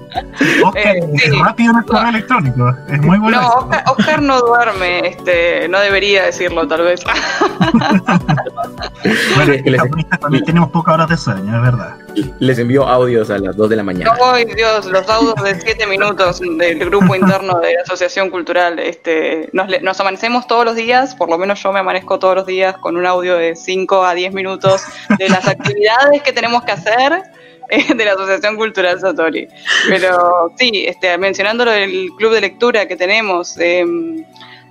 eh, 0.75 0.99
es 1.13 1.39
rápido 1.39 1.71
en 1.71 1.77
el 1.77 1.85
correo 1.85 2.09
electrónico. 2.09 2.75
Es 2.89 3.01
muy 3.01 3.19
bueno. 3.19 3.41
No, 3.41 3.69
Oscar, 3.91 4.21
no 4.21 4.41
duerme. 4.41 5.09
Este, 5.09 5.67
no 5.69 5.79
debería 5.79 6.25
decirlo, 6.25 6.67
tal 6.67 6.81
vez. 6.81 7.03
bueno, 9.35 9.53
es 9.53 9.63
que 9.63 9.69
les... 9.69 9.81
también 10.19 10.45
tenemos 10.45 10.71
pocas 10.71 10.95
horas 10.95 11.09
de 11.09 11.17
sueño, 11.17 11.55
es 11.55 11.61
verdad. 11.61 11.95
Les 12.39 12.57
envío 12.57 12.87
audios 12.87 13.29
a 13.29 13.37
las 13.37 13.55
2 13.55 13.69
de 13.69 13.75
la 13.75 13.83
mañana. 13.83 14.15
Ay, 14.23 14.45
Dios, 14.45 14.87
los 14.87 15.07
audios 15.09 15.35
de 15.43 15.61
7 15.61 15.85
minutos 15.85 16.39
del 16.39 16.79
grupo 16.79 17.15
interno 17.15 17.59
de 17.59 17.75
la 17.75 17.81
Asociación 17.83 18.31
Cultural. 18.31 18.79
Este, 18.79 19.49
nos, 19.53 19.67
nos 19.81 19.99
amanecemos 19.99 20.47
todos 20.47 20.65
los 20.65 20.75
días, 20.75 21.13
por 21.13 21.29
lo 21.29 21.37
menos 21.37 21.61
yo 21.61 21.71
me 21.71 21.81
amanezco 21.81 22.17
todos 22.17 22.33
los 22.35 22.47
días 22.47 22.77
con 22.77 22.97
un 22.97 23.05
audio 23.05 23.35
de 23.35 23.55
5 23.55 23.90
a 23.99 24.13
10 24.13 24.33
minutos 24.33 24.83
de 25.17 25.29
las 25.29 25.47
actividades 25.47 26.21
que 26.21 26.31
tenemos 26.31 26.63
que 26.63 26.71
hacer 26.71 27.23
eh, 27.69 27.93
de 27.93 28.05
la 28.05 28.13
Asociación 28.13 28.57
Cultural 28.57 28.99
Satori. 28.99 29.47
Pero 29.87 30.51
sí, 30.57 30.83
este, 30.85 31.17
mencionando 31.17 31.65
lo 31.65 31.71
del 31.71 32.09
club 32.17 32.33
de 32.33 32.41
lectura 32.41 32.87
que 32.87 32.95
tenemos, 32.95 33.57
em, 33.57 34.25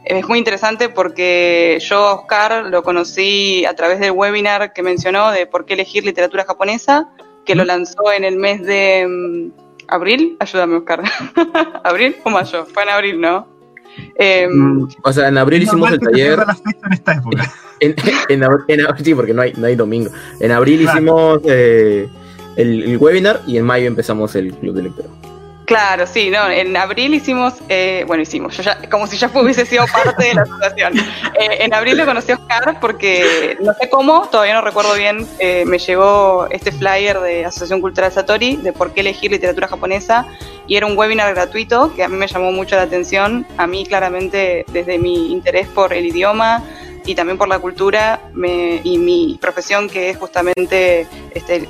es 0.05 0.29
muy 0.29 0.39
interesante 0.39 0.89
porque 0.89 1.79
yo 1.81 1.97
a 1.99 2.15
Oscar 2.15 2.67
lo 2.67 2.83
conocí 2.83 3.65
a 3.65 3.75
través 3.75 4.01
del 4.01 4.13
webinar 4.13 4.73
que 4.73 4.83
mencionó 4.83 5.31
de 5.31 5.47
por 5.47 5.65
qué 5.65 5.75
elegir 5.75 6.05
literatura 6.05 6.45
japonesa, 6.45 7.09
que 7.45 7.55
lo 7.55 7.65
lanzó 7.65 8.13
en 8.13 8.25
el 8.25 8.37
mes 8.37 8.63
de 8.63 9.01
em, 9.01 9.53
abril. 9.89 10.37
Ayúdame, 10.39 10.77
Oscar. 10.77 11.03
¿Abril 11.85 12.17
o 12.25 12.31
mayo? 12.31 12.67
Fue 12.67 12.83
en 12.83 12.89
abril, 12.91 13.21
¿no? 13.21 13.60
Em, 14.17 14.87
o 15.03 15.13
sea, 15.13 15.29
en 15.29 15.39
abril 15.39 15.63
hicimos 15.63 15.91
el 15.93 16.01
taller. 16.01 16.39
En 16.85 16.93
esta 16.93 17.13
época. 17.15 17.53
En, 17.81 17.95
sí, 19.03 19.15
porque 19.15 19.33
no 19.33 19.41
hay, 19.41 19.55
no 19.57 19.67
hay 19.67 19.75
domingo. 19.75 20.11
En 20.39 20.53
abril 20.53 20.83
hicimos 20.83 21.41
eh, 21.45 22.11
el, 22.57 22.99
webinar 22.99 23.41
y 23.47 23.57
en 23.57 23.65
mayo 23.65 23.87
empezamos 23.87 24.35
el 24.35 24.53
club 24.53 24.75
de 24.75 24.83
lectura. 24.83 25.09
Claro, 25.71 26.05
sí, 26.05 26.31
no, 26.31 26.51
en 26.51 26.77
abril 26.77 27.15
hicimos, 27.15 27.55
eh, 27.69 28.03
bueno, 28.09 28.25
hicimos, 28.25 28.57
yo 28.57 28.65
ya, 28.65 28.91
como 28.91 29.07
si 29.07 29.17
ya 29.17 29.31
hubiese 29.33 29.65
sido 29.65 29.85
parte 29.87 30.25
de 30.25 30.35
la 30.35 30.43
asociación. 30.43 30.99
Eh, 30.99 31.59
en 31.61 31.73
abril 31.73 31.97
lo 31.97 32.05
conocí 32.05 32.33
a 32.33 32.35
Oscar 32.35 32.81
porque, 32.81 33.57
no 33.61 33.73
sé 33.75 33.89
cómo, 33.89 34.29
todavía 34.33 34.55
no 34.55 34.63
recuerdo 34.63 34.95
bien, 34.95 35.25
eh, 35.39 35.63
me 35.67 35.79
llegó 35.79 36.49
este 36.51 36.73
flyer 36.73 37.21
de 37.21 37.45
Asociación 37.45 37.81
Cultural 37.81 38.11
Satori 38.11 38.57
de 38.57 38.73
por 38.73 38.93
qué 38.93 39.03
elegir 39.03 39.31
literatura 39.31 39.69
japonesa 39.69 40.27
y 40.67 40.75
era 40.75 40.87
un 40.87 40.99
webinar 40.99 41.33
gratuito 41.33 41.95
que 41.95 42.03
a 42.03 42.09
mí 42.09 42.17
me 42.17 42.27
llamó 42.27 42.51
mucho 42.51 42.75
la 42.75 42.83
atención, 42.83 43.47
a 43.57 43.69
mí 43.69 43.87
claramente 43.87 44.65
desde 44.73 44.99
mi 44.99 45.31
interés 45.31 45.69
por 45.69 45.93
el 45.93 46.05
idioma, 46.05 46.65
y 47.07 47.15
también 47.15 47.39
por 47.39 47.49
la 47.49 47.61
cultura 47.61 48.21
y 48.35 48.99
mi 48.99 49.39
profesión 49.41 49.89
que 49.89 50.11
es 50.11 50.19
justamente 50.19 51.07
este, 51.33 51.69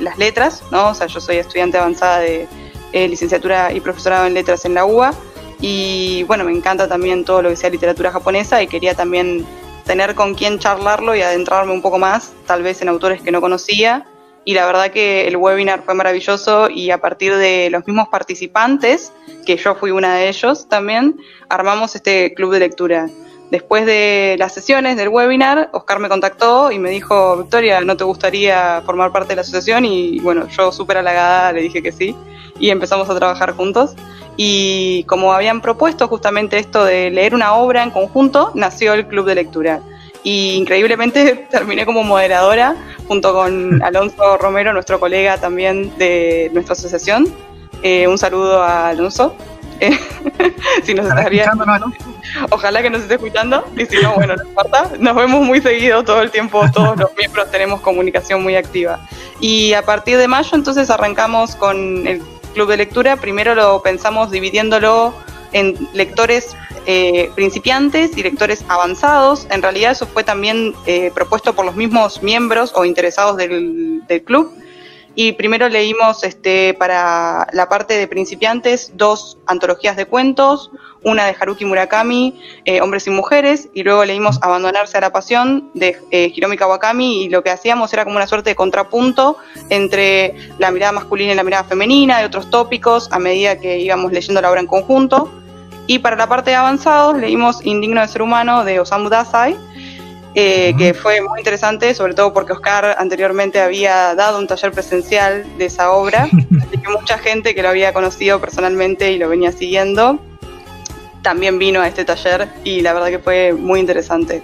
las 0.00 0.18
letras, 0.18 0.64
¿no? 0.70 0.88
O 0.88 0.94
sea, 0.94 1.06
yo 1.06 1.20
soy 1.20 1.36
estudiante 1.36 1.78
avanzada 1.78 2.18
de 2.18 2.46
eh, 2.92 3.08
licenciatura 3.08 3.72
y 3.72 3.80
profesorado 3.80 4.26
en 4.26 4.34
letras 4.34 4.64
en 4.64 4.74
la 4.74 4.84
UBA 4.84 5.14
Y 5.60 6.24
bueno, 6.24 6.44
me 6.44 6.52
encanta 6.52 6.88
también 6.88 7.24
todo 7.24 7.42
lo 7.42 7.50
que 7.50 7.56
sea 7.56 7.70
literatura 7.70 8.10
japonesa 8.10 8.62
y 8.62 8.66
quería 8.66 8.94
también 8.94 9.46
tener 9.84 10.14
con 10.14 10.34
quién 10.34 10.58
charlarlo 10.58 11.14
y 11.16 11.22
adentrarme 11.22 11.72
un 11.72 11.82
poco 11.82 11.98
más, 11.98 12.32
tal 12.46 12.62
vez 12.62 12.80
en 12.82 12.88
autores 12.88 13.22
que 13.22 13.32
no 13.32 13.40
conocía. 13.40 14.06
Y 14.44 14.54
la 14.54 14.64
verdad 14.64 14.90
que 14.90 15.28
el 15.28 15.36
webinar 15.36 15.82
fue 15.82 15.94
maravilloso 15.94 16.70
y 16.70 16.90
a 16.90 16.98
partir 16.98 17.36
de 17.36 17.68
los 17.70 17.86
mismos 17.86 18.08
participantes, 18.08 19.12
que 19.44 19.56
yo 19.56 19.74
fui 19.74 19.90
una 19.90 20.14
de 20.14 20.28
ellos 20.28 20.68
también, 20.68 21.20
armamos 21.48 21.94
este 21.94 22.32
club 22.34 22.52
de 22.52 22.60
lectura. 22.60 23.08
Después 23.50 23.84
de 23.84 24.36
las 24.38 24.54
sesiones 24.54 24.96
del 24.96 25.08
webinar, 25.08 25.70
Oscar 25.72 25.98
me 25.98 26.08
contactó 26.08 26.70
y 26.70 26.78
me 26.78 26.90
dijo, 26.90 27.36
Victoria, 27.36 27.80
¿no 27.80 27.96
te 27.96 28.04
gustaría 28.04 28.80
formar 28.86 29.10
parte 29.10 29.30
de 29.30 29.36
la 29.36 29.40
asociación? 29.42 29.84
Y 29.84 30.20
bueno, 30.20 30.46
yo 30.48 30.70
súper 30.70 30.98
halagada 30.98 31.52
le 31.52 31.62
dije 31.62 31.82
que 31.82 31.90
sí 31.90 32.14
y 32.60 32.70
empezamos 32.70 33.10
a 33.10 33.16
trabajar 33.16 33.52
juntos. 33.52 33.96
Y 34.36 35.02
como 35.04 35.32
habían 35.32 35.60
propuesto 35.60 36.06
justamente 36.06 36.58
esto 36.58 36.84
de 36.84 37.10
leer 37.10 37.34
una 37.34 37.54
obra 37.54 37.82
en 37.82 37.90
conjunto, 37.90 38.52
nació 38.54 38.94
el 38.94 39.06
club 39.06 39.26
de 39.26 39.34
lectura. 39.34 39.80
Y 40.22 40.54
increíblemente 40.54 41.34
terminé 41.50 41.84
como 41.84 42.04
moderadora 42.04 42.76
junto 43.08 43.32
con 43.32 43.82
Alonso 43.82 44.36
Romero, 44.36 44.72
nuestro 44.72 45.00
colega 45.00 45.38
también 45.38 45.92
de 45.98 46.50
nuestra 46.52 46.74
asociación. 46.74 47.26
Eh, 47.82 48.06
un 48.06 48.16
saludo 48.16 48.62
a 48.62 48.90
Alonso. 48.90 49.34
si 50.84 50.94
nos 50.94 51.06
estaría... 51.06 51.50
Ojalá 52.50 52.82
que 52.82 52.90
nos 52.90 53.02
esté 53.02 53.14
escuchando. 53.14 53.64
Y 53.76 53.86
si 53.86 53.96
no, 54.02 54.14
bueno, 54.14 54.36
no 54.36 54.44
importa. 54.44 54.90
Nos 54.98 55.16
vemos 55.16 55.44
muy 55.44 55.60
seguido 55.60 56.02
todo 56.04 56.22
el 56.22 56.30
tiempo. 56.30 56.64
Todos 56.72 56.98
los 56.98 57.14
miembros 57.18 57.50
tenemos 57.50 57.80
comunicación 57.80 58.42
muy 58.42 58.56
activa. 58.56 59.00
Y 59.40 59.72
a 59.72 59.82
partir 59.82 60.18
de 60.18 60.28
mayo, 60.28 60.50
entonces 60.52 60.90
arrancamos 60.90 61.56
con 61.56 62.06
el 62.06 62.22
club 62.54 62.68
de 62.68 62.76
lectura, 62.76 63.16
primero 63.16 63.54
lo 63.54 63.80
pensamos 63.82 64.30
dividiéndolo 64.30 65.14
en 65.52 65.76
lectores 65.94 66.56
eh, 66.86 67.30
principiantes 67.34 68.16
y 68.16 68.22
lectores 68.22 68.64
avanzados. 68.68 69.46
En 69.50 69.62
realidad 69.62 69.92
eso 69.92 70.06
fue 70.06 70.24
también 70.24 70.74
eh, 70.86 71.10
propuesto 71.14 71.54
por 71.54 71.64
los 71.64 71.76
mismos 71.76 72.22
miembros 72.22 72.72
o 72.74 72.84
interesados 72.84 73.36
del, 73.36 74.02
del 74.06 74.22
club 74.22 74.52
y 75.22 75.32
primero 75.32 75.68
leímos 75.68 76.24
este, 76.24 76.72
para 76.72 77.46
la 77.52 77.68
parte 77.68 77.98
de 77.98 78.08
principiantes 78.08 78.92
dos 78.94 79.36
antologías 79.46 79.94
de 79.94 80.06
cuentos, 80.06 80.70
una 81.02 81.26
de 81.26 81.36
Haruki 81.38 81.66
Murakami, 81.66 82.40
eh, 82.64 82.80
Hombres 82.80 83.06
y 83.06 83.10
Mujeres, 83.10 83.68
y 83.74 83.82
luego 83.82 84.02
leímos 84.06 84.38
Abandonarse 84.40 84.96
a 84.96 85.02
la 85.02 85.12
Pasión 85.12 85.72
de 85.74 86.00
eh, 86.10 86.32
Hiromi 86.34 86.56
Kawakami, 86.56 87.24
y 87.24 87.28
lo 87.28 87.42
que 87.42 87.50
hacíamos 87.50 87.92
era 87.92 88.04
como 88.04 88.16
una 88.16 88.26
suerte 88.26 88.48
de 88.48 88.56
contrapunto 88.56 89.36
entre 89.68 90.34
la 90.58 90.70
mirada 90.70 90.92
masculina 90.92 91.32
y 91.32 91.36
la 91.36 91.44
mirada 91.44 91.64
femenina, 91.64 92.22
y 92.22 92.24
otros 92.24 92.48
tópicos 92.48 93.12
a 93.12 93.18
medida 93.18 93.58
que 93.58 93.78
íbamos 93.78 94.12
leyendo 94.12 94.40
la 94.40 94.50
obra 94.50 94.60
en 94.60 94.68
conjunto. 94.68 95.30
Y 95.86 95.98
para 95.98 96.16
la 96.16 96.28
parte 96.28 96.48
de 96.48 96.56
avanzados 96.56 97.18
leímos 97.18 97.62
Indigno 97.66 98.00
de 98.00 98.08
Ser 98.08 98.22
Humano 98.22 98.64
de 98.64 98.80
Osamu 98.80 99.10
Dazai, 99.10 99.54
eh, 100.34 100.74
que 100.78 100.94
fue 100.94 101.20
muy 101.20 101.40
interesante, 101.40 101.94
sobre 101.94 102.14
todo 102.14 102.32
porque 102.32 102.52
Oscar 102.52 102.96
anteriormente 102.98 103.60
había 103.60 104.14
dado 104.14 104.38
un 104.38 104.46
taller 104.46 104.70
presencial 104.72 105.44
de 105.58 105.64
esa 105.66 105.90
obra, 105.90 106.28
y 106.72 106.78
que 106.78 106.88
mucha 106.88 107.18
gente 107.18 107.54
que 107.54 107.62
lo 107.62 107.68
había 107.68 107.92
conocido 107.92 108.40
personalmente 108.40 109.10
y 109.12 109.18
lo 109.18 109.28
venía 109.28 109.52
siguiendo 109.52 110.20
también 111.22 111.58
vino 111.58 111.80
a 111.80 111.88
este 111.88 112.04
taller 112.04 112.48
y 112.64 112.80
la 112.80 112.92
verdad 112.92 113.08
que 113.08 113.18
fue 113.18 113.52
muy 113.52 113.80
interesante. 113.80 114.42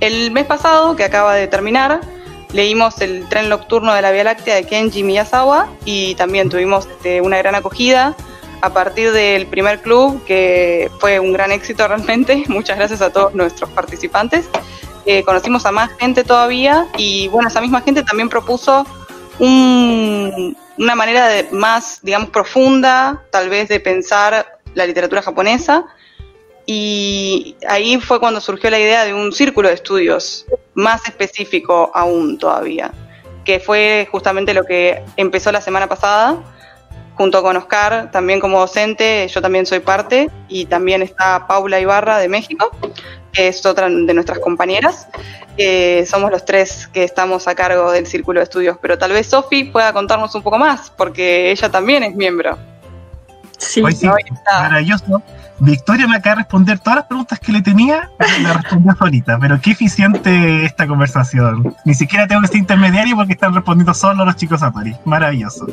El 0.00 0.30
mes 0.30 0.44
pasado, 0.44 0.96
que 0.96 1.04
acaba 1.04 1.34
de 1.34 1.46
terminar, 1.46 2.00
leímos 2.52 3.00
el 3.00 3.28
tren 3.28 3.48
nocturno 3.48 3.94
de 3.94 4.02
la 4.02 4.12
Vía 4.12 4.24
Láctea 4.24 4.54
de 4.54 4.64
Kenji 4.64 5.02
Miyazawa 5.02 5.68
y 5.84 6.14
también 6.14 6.48
tuvimos 6.48 6.86
este, 6.86 7.20
una 7.20 7.38
gran 7.38 7.54
acogida 7.54 8.14
a 8.62 8.72
partir 8.72 9.12
del 9.12 9.46
primer 9.46 9.82
club, 9.82 10.24
que 10.24 10.90
fue 11.00 11.20
un 11.20 11.32
gran 11.32 11.52
éxito 11.52 11.86
realmente. 11.86 12.44
Muchas 12.48 12.78
gracias 12.78 13.02
a 13.02 13.10
todos 13.10 13.34
nuestros 13.34 13.70
participantes 13.70 14.48
conocimos 15.24 15.64
a 15.66 15.72
más 15.72 15.90
gente 15.98 16.24
todavía 16.24 16.88
y 16.96 17.28
bueno, 17.28 17.48
esa 17.48 17.60
misma 17.60 17.80
gente 17.80 18.02
también 18.02 18.28
propuso 18.28 18.86
una 19.38 20.94
manera 20.94 21.28
más, 21.52 22.00
digamos, 22.02 22.30
profunda, 22.30 23.22
tal 23.30 23.48
vez, 23.48 23.68
de 23.68 23.80
pensar 23.80 24.58
la 24.74 24.86
literatura 24.86 25.22
japonesa. 25.22 25.84
Y 26.66 27.56
ahí 27.68 28.00
fue 28.00 28.18
cuando 28.18 28.40
surgió 28.40 28.70
la 28.70 28.78
idea 28.78 29.04
de 29.04 29.14
un 29.14 29.32
círculo 29.32 29.68
de 29.68 29.74
estudios 29.74 30.46
más 30.74 31.06
específico 31.06 31.92
aún 31.94 32.38
todavía, 32.38 32.90
que 33.44 33.60
fue 33.60 34.08
justamente 34.10 34.52
lo 34.52 34.64
que 34.64 35.00
empezó 35.16 35.52
la 35.52 35.60
semana 35.60 35.86
pasada, 35.86 36.42
junto 37.14 37.40
con 37.42 37.56
Oscar, 37.56 38.10
también 38.10 38.40
como 38.40 38.58
docente, 38.58 39.28
yo 39.28 39.40
también 39.40 39.64
soy 39.64 39.78
parte, 39.78 40.28
y 40.48 40.66
también 40.66 41.02
está 41.02 41.46
Paula 41.46 41.78
Ibarra 41.78 42.18
de 42.18 42.28
México, 42.28 42.72
es 43.36 43.64
otra 43.66 43.88
de 43.88 44.14
nuestras 44.14 44.38
compañeras. 44.38 45.08
somos 46.06 46.30
los 46.30 46.44
tres 46.44 46.88
que 46.92 47.04
estamos 47.04 47.48
a 47.48 47.54
cargo 47.54 47.90
del 47.90 48.06
Círculo 48.06 48.40
de 48.40 48.44
Estudios, 48.44 48.78
pero 48.80 48.98
tal 48.98 49.12
vez 49.12 49.26
Sofi 49.26 49.64
pueda 49.64 49.92
contarnos 49.92 50.34
un 50.34 50.42
poco 50.42 50.58
más, 50.58 50.90
porque 50.90 51.50
ella 51.50 51.70
también 51.70 52.02
es 52.02 52.14
miembro. 52.14 52.58
Sí, 53.58 53.82
maravilloso. 53.82 55.22
Victoria 55.58 56.06
me 56.06 56.16
acaba 56.16 56.36
de 56.36 56.42
responder 56.42 56.78
todas 56.78 56.96
las 56.96 57.06
preguntas 57.06 57.38
que 57.40 57.52
le 57.52 57.62
tenía, 57.62 58.10
la 58.42 58.52
respondió 58.54 58.94
solita, 58.96 59.38
pero 59.38 59.60
qué 59.60 59.70
eficiente 59.72 60.64
esta 60.64 60.86
conversación. 60.86 61.74
Ni 61.84 61.94
siquiera 61.94 62.26
tengo 62.26 62.42
que 62.42 62.48
ser 62.48 62.58
intermediario 62.58 63.16
porque 63.16 63.32
están 63.32 63.54
respondiendo 63.54 63.94
solo 63.94 64.24
los 64.24 64.36
chicos 64.36 64.62
a 64.62 64.70
París. 64.70 64.96
Maravilloso. 65.04 65.66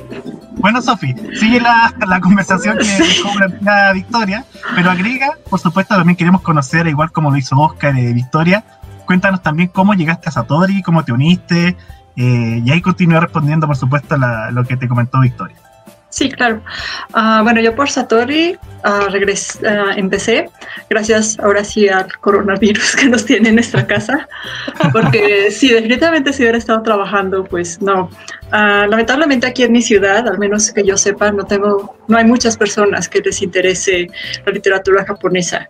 Bueno, 0.58 0.82
Sofi, 0.82 1.14
sigue 1.40 1.60
la, 1.60 1.94
conversación 2.22 2.78
que 2.78 2.86
dejó 2.86 3.30
la 3.62 3.92
Victoria, 3.94 4.46
pero 4.76 4.92
agrega, 4.92 5.34
por 5.50 5.60
supuesto, 5.60 5.96
también 5.96 6.16
queremos 6.16 6.42
conocer, 6.42 6.88
igual 6.88 7.12
como 7.12 7.32
lo 7.32 7.38
hizo 7.38 7.60
Oscar 7.60 7.98
y 7.98 8.14
Victoria, 8.14 8.64
cuéntanos 9.06 9.42
también 9.42 9.70
cómo 9.70 9.94
llegaste 9.94 10.30
a 10.30 10.32
Satori, 10.32 10.82
cómo 10.82 11.04
te 11.04 11.12
uniste, 11.12 11.76
eh, 12.16 12.62
y 12.64 12.72
ahí 12.72 12.82
continúa 12.82 13.20
respondiendo, 13.20 13.68
por 13.68 13.76
supuesto, 13.76 14.16
lo 14.52 14.64
que 14.64 14.78
te 14.78 14.88
comentó 14.88 15.20
Victoria. 15.20 15.58
Sí, 16.14 16.30
claro. 16.30 16.62
Ah, 17.14 17.42
bueno, 17.42 17.60
yo 17.60 17.74
por 17.74 17.90
Satori 17.90 18.56
uh, 18.86 19.16
empecé 19.98 20.48
gracias 20.88 21.40
ahora 21.40 21.64
sí 21.64 21.90
al 21.90 22.06
coronavirus 22.20 22.96
que 23.02 23.10
nos 23.10 23.26
tiene 23.26 23.50
en 23.50 23.56
nuestra 23.56 23.88
casa, 23.88 24.30
porque 24.92 25.50
sí, 25.52 25.70
definitivamente 25.70 26.32
si 26.32 26.44
hubiera 26.44 26.60
estado 26.60 26.84
trabajando, 26.84 27.44
pues 27.44 27.82
no. 27.82 28.12
lamentablemente 28.52 29.48
aquí 29.48 29.64
en 29.64 29.72
mi 29.72 29.82
ciudad, 29.82 30.28
al 30.28 30.38
menos 30.38 30.72
que 30.72 30.84
yo 30.84 30.98
sepa, 30.98 31.32
no 31.32 31.46
tengo, 31.46 31.98
no 32.08 32.16
hay 32.16 32.26
muchas 32.26 32.58
personas 32.58 33.10
que 33.10 33.20
les 33.20 33.42
interese 33.42 34.08
la 34.46 34.52
literatura 34.52 35.04
japonesa. 35.06 35.68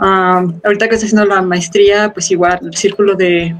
ahorita 0.00 0.88
que 0.88 0.94
estoy 0.96 1.06
haciendo 1.06 1.24
la 1.24 1.40
maestría, 1.40 2.12
pues 2.12 2.32
igual 2.32 2.58
el 2.64 2.74
círculo 2.74 3.14
de 3.14 3.54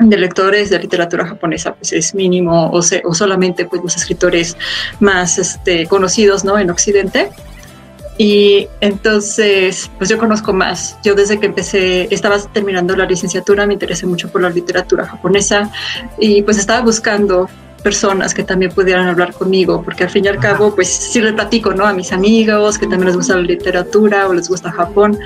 de 0.00 0.16
lectores 0.16 0.70
de 0.70 0.78
literatura 0.78 1.26
japonesa 1.26 1.74
pues 1.74 1.92
es 1.92 2.14
mínimo 2.14 2.70
o, 2.70 2.78
o 2.78 3.14
solamente 3.14 3.66
pues 3.66 3.82
los 3.82 3.96
escritores 3.96 4.56
más 4.98 5.38
este, 5.38 5.86
conocidos 5.86 6.44
¿no? 6.44 6.58
en 6.58 6.70
Occidente. 6.70 7.30
Y 8.16 8.68
entonces, 8.82 9.90
pues 9.96 10.10
yo 10.10 10.18
conozco 10.18 10.52
más. 10.52 10.98
Yo 11.02 11.14
desde 11.14 11.40
que 11.40 11.46
empecé, 11.46 12.06
estaba 12.12 12.38
terminando 12.38 12.94
la 12.94 13.06
licenciatura, 13.06 13.66
me 13.66 13.72
interesé 13.72 14.04
mucho 14.06 14.30
por 14.30 14.42
la 14.42 14.50
literatura 14.50 15.06
japonesa 15.06 15.70
y 16.18 16.42
pues 16.42 16.58
estaba 16.58 16.82
buscando 16.82 17.48
personas 17.82 18.34
que 18.34 18.42
también 18.42 18.72
pudieran 18.72 19.08
hablar 19.08 19.32
conmigo, 19.32 19.82
porque 19.82 20.04
al 20.04 20.10
fin 20.10 20.26
y 20.26 20.28
al 20.28 20.38
cabo, 20.38 20.74
pues 20.74 20.88
sí 20.88 21.22
le 21.22 21.32
platico, 21.32 21.72
¿no? 21.72 21.86
A 21.86 21.94
mis 21.94 22.12
amigos 22.12 22.76
que 22.76 22.86
también 22.86 23.06
les 23.06 23.16
gusta 23.16 23.36
la 23.36 23.42
literatura 23.42 24.28
o 24.28 24.34
les 24.34 24.50
gusta 24.50 24.70
Japón, 24.70 25.18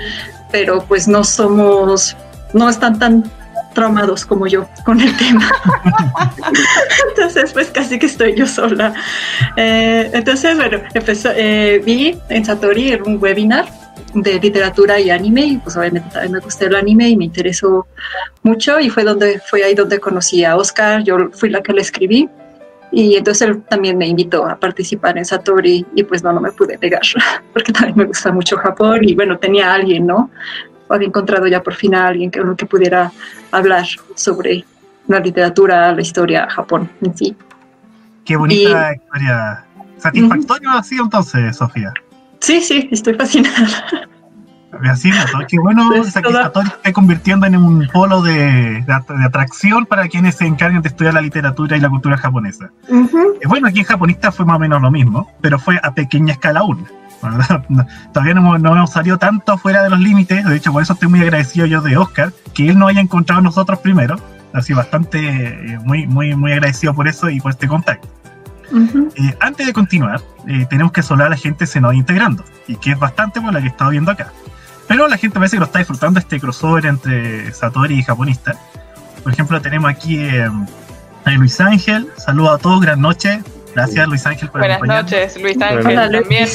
pero 0.51 0.81
pues 0.87 1.05
no 1.09 1.25
somos, 1.25 2.15
no 2.53 2.69
están 2.69 2.97
tan 2.97 3.29
traumados 3.75 4.25
como 4.25 4.47
yo 4.47 4.67
con 4.83 4.99
el 4.99 5.15
tema. 5.17 5.47
entonces, 7.09 7.53
pues 7.53 7.69
casi 7.69 7.99
que 7.99 8.07
estoy 8.07 8.33
yo 8.33 8.47
sola. 8.47 8.95
Eh, 9.55 10.09
entonces, 10.13 10.55
bueno, 10.55 10.79
empezó, 10.95 11.29
eh, 11.35 11.79
vi 11.85 12.17
en 12.29 12.43
Satori 12.43 12.95
un 13.05 13.21
webinar 13.21 13.67
de 14.15 14.39
literatura 14.39 14.99
y 14.99 15.09
anime 15.09 15.45
y 15.45 15.57
pues 15.57 15.75
obviamente 15.77 16.09
también 16.11 16.31
me 16.33 16.39
gustó 16.39 16.65
el 16.65 16.75
anime 16.75 17.09
y 17.09 17.17
me 17.17 17.25
interesó 17.25 17.85
mucho 18.43 18.79
y 18.79 18.89
fue 18.89 19.03
donde 19.03 19.39
fue 19.39 19.63
ahí 19.63 19.75
donde 19.75 19.99
conocí 19.99 20.43
a 20.45 20.55
Oscar, 20.55 21.03
yo 21.03 21.29
fui 21.33 21.49
la 21.49 21.61
que 21.61 21.73
le 21.73 21.81
escribí 21.81 22.29
y 22.91 23.15
entonces 23.17 23.49
él 23.49 23.61
también 23.63 23.97
me 23.97 24.07
invitó 24.07 24.47
a 24.47 24.57
participar 24.57 25.17
en 25.17 25.25
Satori 25.25 25.85
y 25.95 26.03
pues 26.03 26.23
no, 26.23 26.31
no 26.31 26.39
me 26.39 26.51
pude 26.53 26.77
negar 26.77 27.01
porque 27.53 27.73
también 27.73 27.97
me 27.97 28.05
gusta 28.05 28.31
mucho 28.31 28.55
Japón 28.55 28.99
y 29.01 29.15
bueno, 29.15 29.37
tenía 29.37 29.73
alguien, 29.73 30.07
¿no? 30.07 30.31
Había 30.89 31.07
encontrado 31.07 31.47
ya 31.47 31.61
por 31.61 31.73
fin 31.73 31.95
a 31.95 32.07
alguien 32.07 32.31
que, 32.31 32.41
que 32.57 32.65
pudiera 32.65 33.11
hablar 33.51 33.85
sobre 34.15 34.65
la 35.07 35.19
literatura, 35.19 35.91
la 35.91 36.01
historia, 36.01 36.47
Japón 36.49 36.89
en 37.01 37.15
sí. 37.15 37.35
Qué 38.25 38.35
bonita 38.35 38.93
historia. 38.93 39.65
Satisfactorio 39.97 40.71
ha 40.71 40.83
sido 40.83 41.03
entonces, 41.03 41.55
Sofía. 41.55 41.93
Sí, 42.39 42.61
sí, 42.61 42.89
estoy 42.91 43.13
fascinada. 43.13 43.85
Así, 44.83 45.09
qué 45.47 45.57
bueno 45.57 45.89
Satisfactorio 46.03 46.69
esté 46.69 46.91
convirtiendo 46.91 47.45
en 47.45 47.55
un 47.55 47.87
polo 47.93 48.21
de, 48.21 48.83
de, 48.85 49.25
atracción 49.25 49.85
para 49.85 50.07
quienes 50.07 50.35
se 50.35 50.45
encargan 50.45 50.81
de 50.81 50.89
estudiar 50.89 51.13
la 51.13 51.21
literatura 51.21 51.77
y 51.77 51.79
la 51.79 51.89
cultura 51.89 52.17
japonesa. 52.17 52.71
Bueno, 53.47 53.67
aquí 53.67 53.79
en 53.79 53.85
Japonista 53.85 54.31
fue 54.31 54.45
más 54.45 54.57
o 54.57 54.59
menos 54.59 54.81
lo 54.81 54.91
mismo, 54.91 55.31
pero 55.39 55.59
fue 55.59 55.79
a 55.81 55.93
pequeña 55.93 56.33
escala 56.33 56.59
aún. 56.61 56.85
todavía 58.13 58.33
no, 58.33 58.57
no, 58.57 58.75
hemos 58.75 58.91
salido 58.91 59.17
tanto 59.17 59.57
fuera 59.57 59.83
de 59.83 59.89
los 59.89 59.99
límites, 59.99 60.45
de 60.45 60.55
hecho 60.55 60.71
por 60.71 60.83
eso 60.83 60.93
estoy 60.93 61.09
muy 61.09 61.21
agradecido 61.21 61.65
yo 61.65 61.81
de 61.81 61.97
Oscar, 61.97 62.33
que 62.53 62.69
él 62.69 62.77
nos 62.77 62.89
haya 62.89 63.01
encontrado 63.01 63.39
a 63.39 63.43
nosotros 63.43 63.79
primero, 63.79 64.17
así 64.53 64.73
bastante, 64.73 65.19
eh, 65.19 65.79
muy, 65.83 66.07
muy, 66.07 66.35
muy 66.35 66.53
agradecido 66.53 66.93
por 66.93 67.07
eso 67.07 67.29
y 67.29 67.39
por 67.39 67.51
este 67.51 67.67
contacto. 67.67 68.07
eh, 68.71 69.37
antes 69.39 69.67
de 69.67 69.73
continuar, 69.73 70.21
eh, 70.47 70.65
tenemos 70.69 70.91
que 70.91 71.03
solar 71.03 71.27
a 71.27 71.29
la 71.31 71.37
gente 71.37 71.67
se 71.67 71.81
nos 71.81 71.91
va 71.91 71.95
integrando, 71.95 72.43
y 72.67 72.75
que 72.75 72.91
es 72.91 72.99
bastante 72.99 73.41
por 73.41 73.53
la 73.53 73.59
que 73.59 73.67
he 73.67 73.69
estado 73.69 73.91
viendo 73.91 74.11
acá. 74.11 74.31
Pero 74.87 75.07
la 75.07 75.17
gente 75.17 75.39
parece 75.39 75.55
que 75.55 75.61
lo 75.61 75.65
está 75.65 75.79
disfrutando 75.79 76.19
este 76.19 76.39
crossover 76.39 76.85
entre 76.85 77.51
Satori 77.53 77.99
y 77.99 78.03
japonista. 78.03 78.55
Por 79.23 79.33
ejemplo, 79.33 79.59
tenemos 79.61 79.89
aquí 79.89 80.19
eh, 80.19 80.49
a 81.25 81.31
Luis 81.31 81.59
Ángel. 81.59 82.07
Saludos 82.17 82.55
a 82.55 82.57
todos, 82.59 82.81
gran 82.81 83.01
noche. 83.01 83.41
Gracias, 83.73 84.07
Luis 84.07 84.25
Ángel, 84.25 84.49
por 84.49 84.61
Buenas 84.61 84.81
noches, 84.81 85.41
Luis 85.41 85.59
Ángel 85.61 85.87
Hola, 85.87 86.09
también. 86.09 86.47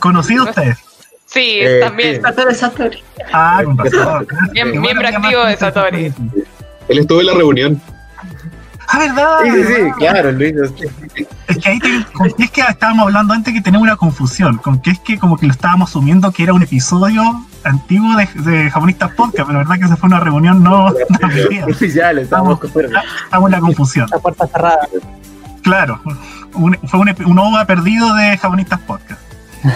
¿Conocido 0.00 0.44
ustedes? 0.44 0.78
Sí, 1.26 1.58
Eh, 1.60 1.78
también. 1.80 2.20
Satori, 2.22 2.54
Satori. 2.54 3.04
Ah, 3.32 3.62
con 3.64 3.78
razón. 3.78 4.26
Bien- 4.52 4.80
miembro 4.80 5.06
activo 5.06 5.44
de 5.44 5.56
Satori. 5.56 6.12
Él 6.88 6.98
estuvo 6.98 7.20
en 7.20 7.26
la 7.26 7.34
reunión. 7.34 7.80
Ah, 8.92 8.98
¿verdad? 8.98 9.38
Sí, 9.44 9.50
sí, 9.52 9.62
sí, 9.62 9.72
¿verdad? 9.82 9.96
claro, 9.98 10.32
Luis. 10.32 10.54
Es 11.46 11.58
que 11.58 11.68
ahí 11.68 11.78
te- 11.78 12.04
con 12.12 12.28
qué 12.32 12.42
es 12.44 12.50
que 12.50 12.60
estábamos 12.62 13.04
hablando 13.04 13.34
antes 13.34 13.54
que 13.54 13.60
tenemos 13.60 13.84
una 13.86 13.96
confusión, 13.96 14.56
con 14.58 14.80
que 14.82 14.90
es 14.90 14.98
que 14.98 15.16
como 15.16 15.36
que 15.38 15.46
lo 15.46 15.52
estábamos 15.52 15.90
asumiendo 15.90 16.32
que 16.32 16.42
era 16.42 16.52
un 16.52 16.62
episodio 16.64 17.22
antiguo 17.62 18.16
de, 18.16 18.26
de 18.50 18.68
Japonistas 18.68 19.12
Podcast, 19.12 19.46
pero 19.46 19.52
la 19.52 19.58
verdad 19.58 19.78
que 19.80 19.86
se 19.88 19.96
fue 19.96 20.08
una 20.08 20.18
reunión 20.18 20.64
no 20.64 20.92
transmitida. 21.20 21.66
Oficial, 21.70 22.18
estamos 22.18 22.58
con 22.58 22.70
Hago 23.30 23.44
una 23.44 23.60
confusión. 23.60 24.08
La 24.10 24.18
puerta 24.18 24.48
cerrada. 24.48 24.88
Claro, 25.62 26.00
un- 26.54 26.76
fue 26.88 26.98
un, 26.98 27.14
un 27.26 27.38
OVA 27.38 27.64
perdido 27.66 28.12
de 28.16 28.36
Japonistas 28.38 28.80
Podcast. 28.80 29.20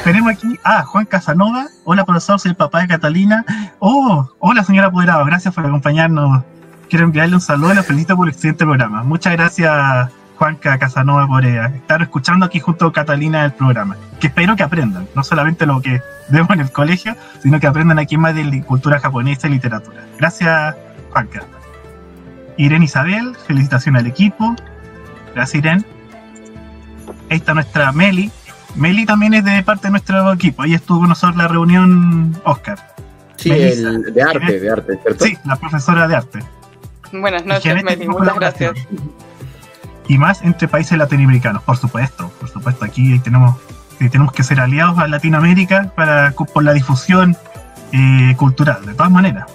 Tenemos 0.03 0.33
aquí 0.33 0.59
a 0.65 0.83
Juan 0.83 1.05
Casanova. 1.05 1.67
Hola, 1.85 2.07
profesor, 2.07 2.41
soy 2.41 2.51
el 2.51 2.57
papá 2.57 2.81
de 2.81 2.89
Catalina. 2.89 3.45
Oh, 3.81 4.27
hola, 4.39 4.65
señora 4.65 4.89
apoderado, 4.89 5.25
gracias 5.27 5.55
por 5.55 5.67
acompañarnos. 5.67 6.43
Quiero 6.89 7.05
enviarle 7.05 7.35
un 7.35 7.41
saludo 7.41 7.73
y 7.73 7.77
lo 7.77 7.83
felicito 7.83 8.17
por 8.17 8.29
el 8.29 8.35
excelente 8.35 8.65
programa. 8.65 9.03
Muchas 9.03 9.35
gracias, 9.35 10.11
Juanca 10.37 10.79
Casanova, 10.79 11.27
por 11.27 11.45
eh, 11.45 11.67
estar 11.77 12.01
escuchando 12.01 12.47
aquí 12.47 12.61
junto 12.61 12.87
a 12.87 12.93
Catalina 12.93 13.45
el 13.45 13.53
programa. 13.53 13.97
Que 14.21 14.29
espero 14.29 14.57
que 14.57 14.63
aprendan, 14.63 15.07
no 15.15 15.23
solamente 15.23 15.67
lo 15.67 15.83
que 15.83 16.01
vemos 16.31 16.51
en 16.51 16.61
el 16.61 16.73
colegio, 16.73 17.15
sino 17.43 17.61
que 17.61 17.67
aprendan 17.67 17.99
aquí 17.99 18.17
más 18.17 18.35
de 18.35 18.63
cultura 18.63 18.99
japonesa 19.01 19.49
y 19.49 19.51
literatura. 19.51 20.05
Gracias, 20.19 20.77
Juanca. 21.11 21.43
Irene 22.57 22.87
Isabel, 22.87 23.37
felicitaciones 23.47 24.01
al 24.01 24.07
equipo. 24.07 24.57
Gracias, 25.35 25.57
Irene. 25.57 25.85
Ahí 27.31 27.37
está 27.37 27.53
nuestra 27.53 27.93
Meli. 27.93 28.31
Meli 28.75 29.07
también 29.07 29.35
es 29.35 29.45
de 29.45 29.63
parte 29.63 29.89
de 29.89 29.93
nuestro 29.93 30.33
equipo. 30.33 30.65
Ella 30.65 30.77
estuvo 30.77 31.01
con 31.01 31.09
nosotros 31.09 31.37
la 31.37 31.49
reunión 31.49 32.37
Oscar. 32.45 32.95
Sí, 33.37 33.51
el 33.51 34.15
de 34.15 34.23
arte, 34.23 34.61
de 34.61 34.71
arte, 34.71 34.99
¿cierto? 35.03 35.25
Sí, 35.25 35.37
la 35.45 35.57
profesora 35.57 36.09
de 36.09 36.17
arte. 36.17 36.41
Buenas 37.13 37.45
noches, 37.45 37.83
Meli. 37.85 38.09
Muchas 38.09 38.35
gracias. 38.35 38.73
Y 40.09 40.19
más 40.19 40.43
entre 40.43 40.69
países 40.69 40.99
latinoamericanos, 40.99 41.63
por 41.63 41.77
supuesto. 41.77 42.31
Por 42.41 42.49
supuesto, 42.49 42.85
aquí 42.85 43.19
tenemos, 43.21 43.57
eh, 44.01 44.09
tenemos 44.09 44.33
que 44.33 44.43
ser 44.43 44.61
aliados 44.61 44.99
a 44.99 45.09
Latinoamérica 45.09 45.93
para, 45.95 46.33
por 46.33 46.65
la 46.65 46.73
difusión 46.73 47.37
eh, 47.93 48.35
cultural, 48.37 48.85
de 48.85 48.95
todas 48.95 49.11
maneras. 49.11 49.47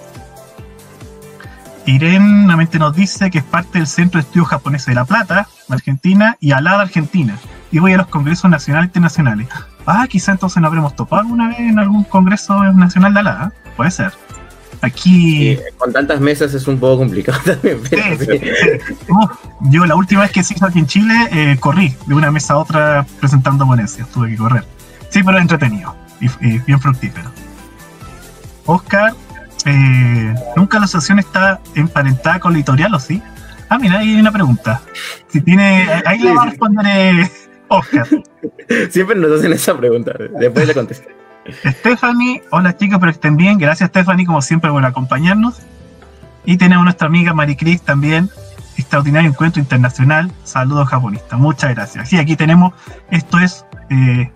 Irene 1.86 2.18
nuevamente 2.18 2.78
nos 2.78 2.94
dice 2.94 3.30
que 3.30 3.38
es 3.38 3.44
parte 3.44 3.78
del 3.78 3.86
Centro 3.86 4.18
de 4.20 4.26
Estudios 4.26 4.48
Japoneses 4.48 4.86
de 4.86 4.94
La 4.94 5.04
Plata, 5.04 5.48
Argentina, 5.68 6.36
y 6.40 6.52
Alada, 6.52 6.82
Argentina. 6.82 7.36
Y 7.70 7.78
voy 7.78 7.92
a 7.92 7.98
los 7.98 8.08
congresos 8.08 8.50
nacionales 8.50 8.86
e 8.86 8.88
internacionales. 8.88 9.48
Ah, 9.86 10.06
quizá 10.08 10.32
entonces 10.32 10.60
nos 10.60 10.68
habremos 10.68 10.94
topado 10.96 11.22
alguna 11.22 11.48
vez 11.48 11.60
en 11.60 11.78
algún 11.78 12.04
congreso 12.04 12.62
nacional 12.72 13.14
de 13.14 13.20
Alada. 13.20 13.52
Puede 13.76 13.90
ser. 13.90 14.12
Aquí. 14.82 15.58
Con 15.76 15.92
tantas 15.92 16.20
mesas 16.20 16.54
es 16.54 16.66
un 16.66 16.78
poco 16.80 16.98
complicado 16.98 17.38
también. 17.44 17.80
pero 17.88 18.02
Sí, 18.18 18.24
sí. 18.24 18.38
sí. 18.38 18.94
Uf, 19.08 19.30
yo 19.70 19.84
la 19.86 19.94
última 19.94 20.22
vez 20.22 20.30
que 20.32 20.42
se 20.42 20.54
hizo 20.54 20.66
aquí 20.66 20.78
en 20.78 20.86
Chile, 20.86 21.14
eh, 21.32 21.56
corrí 21.60 21.94
de 22.06 22.14
una 22.14 22.30
mesa 22.30 22.54
a 22.54 22.58
otra 22.58 23.06
presentando 23.20 23.66
ponencias, 23.66 24.08
tuve 24.08 24.30
que 24.30 24.36
correr. 24.36 24.64
Sí, 25.10 25.22
pero 25.22 25.38
entretenido 25.38 25.94
y, 26.20 26.26
y 26.46 26.58
bien 26.60 26.80
fructífero. 26.80 27.30
Oscar, 28.66 29.12
eh, 29.66 30.34
¿nunca 30.56 30.78
la 30.78 30.84
asociación 30.86 31.18
está 31.18 31.60
emparentada 31.74 32.40
con 32.40 32.52
la 32.52 32.58
editorial 32.58 32.94
o 32.94 33.00
sí? 33.00 33.22
Ah, 33.68 33.78
mira, 33.78 33.98
ahí 33.98 34.14
hay 34.14 34.20
una 34.20 34.32
pregunta. 34.32 34.80
Si 35.28 35.40
tiene, 35.40 35.88
ahí 36.04 36.18
le 36.18 36.32
va 36.32 36.42
a 36.42 36.46
responder 36.46 36.86
eh, 36.86 37.30
Oscar. 37.70 38.06
Siempre 38.90 39.16
nos 39.16 39.38
hacen 39.38 39.52
esa 39.52 39.76
pregunta. 39.76 40.12
Después 40.38 40.66
le 40.66 40.74
contesto. 40.74 41.08
Stephanie, 41.64 42.42
hola 42.50 42.76
chicos, 42.76 42.98
pero 43.00 43.12
que 43.12 43.16
estén 43.16 43.36
bien. 43.36 43.58
Gracias 43.58 43.88
Stephanie, 43.88 44.26
como 44.26 44.42
siempre, 44.42 44.70
por 44.70 44.84
acompañarnos. 44.84 45.60
Y 46.44 46.56
tenemos 46.56 46.82
a 46.82 46.84
nuestra 46.84 47.06
amiga 47.06 47.32
Maricris 47.32 47.82
también, 47.82 48.28
extraordinario 48.76 49.30
encuentro 49.30 49.60
internacional. 49.60 50.30
Saludos 50.44 50.88
japonistas, 50.88 51.38
muchas 51.38 51.74
gracias. 51.74 52.08
Sí, 52.08 52.18
aquí 52.18 52.36
tenemos, 52.36 52.72
esto 53.10 53.38
es 53.38 53.64
eh, 53.90 54.30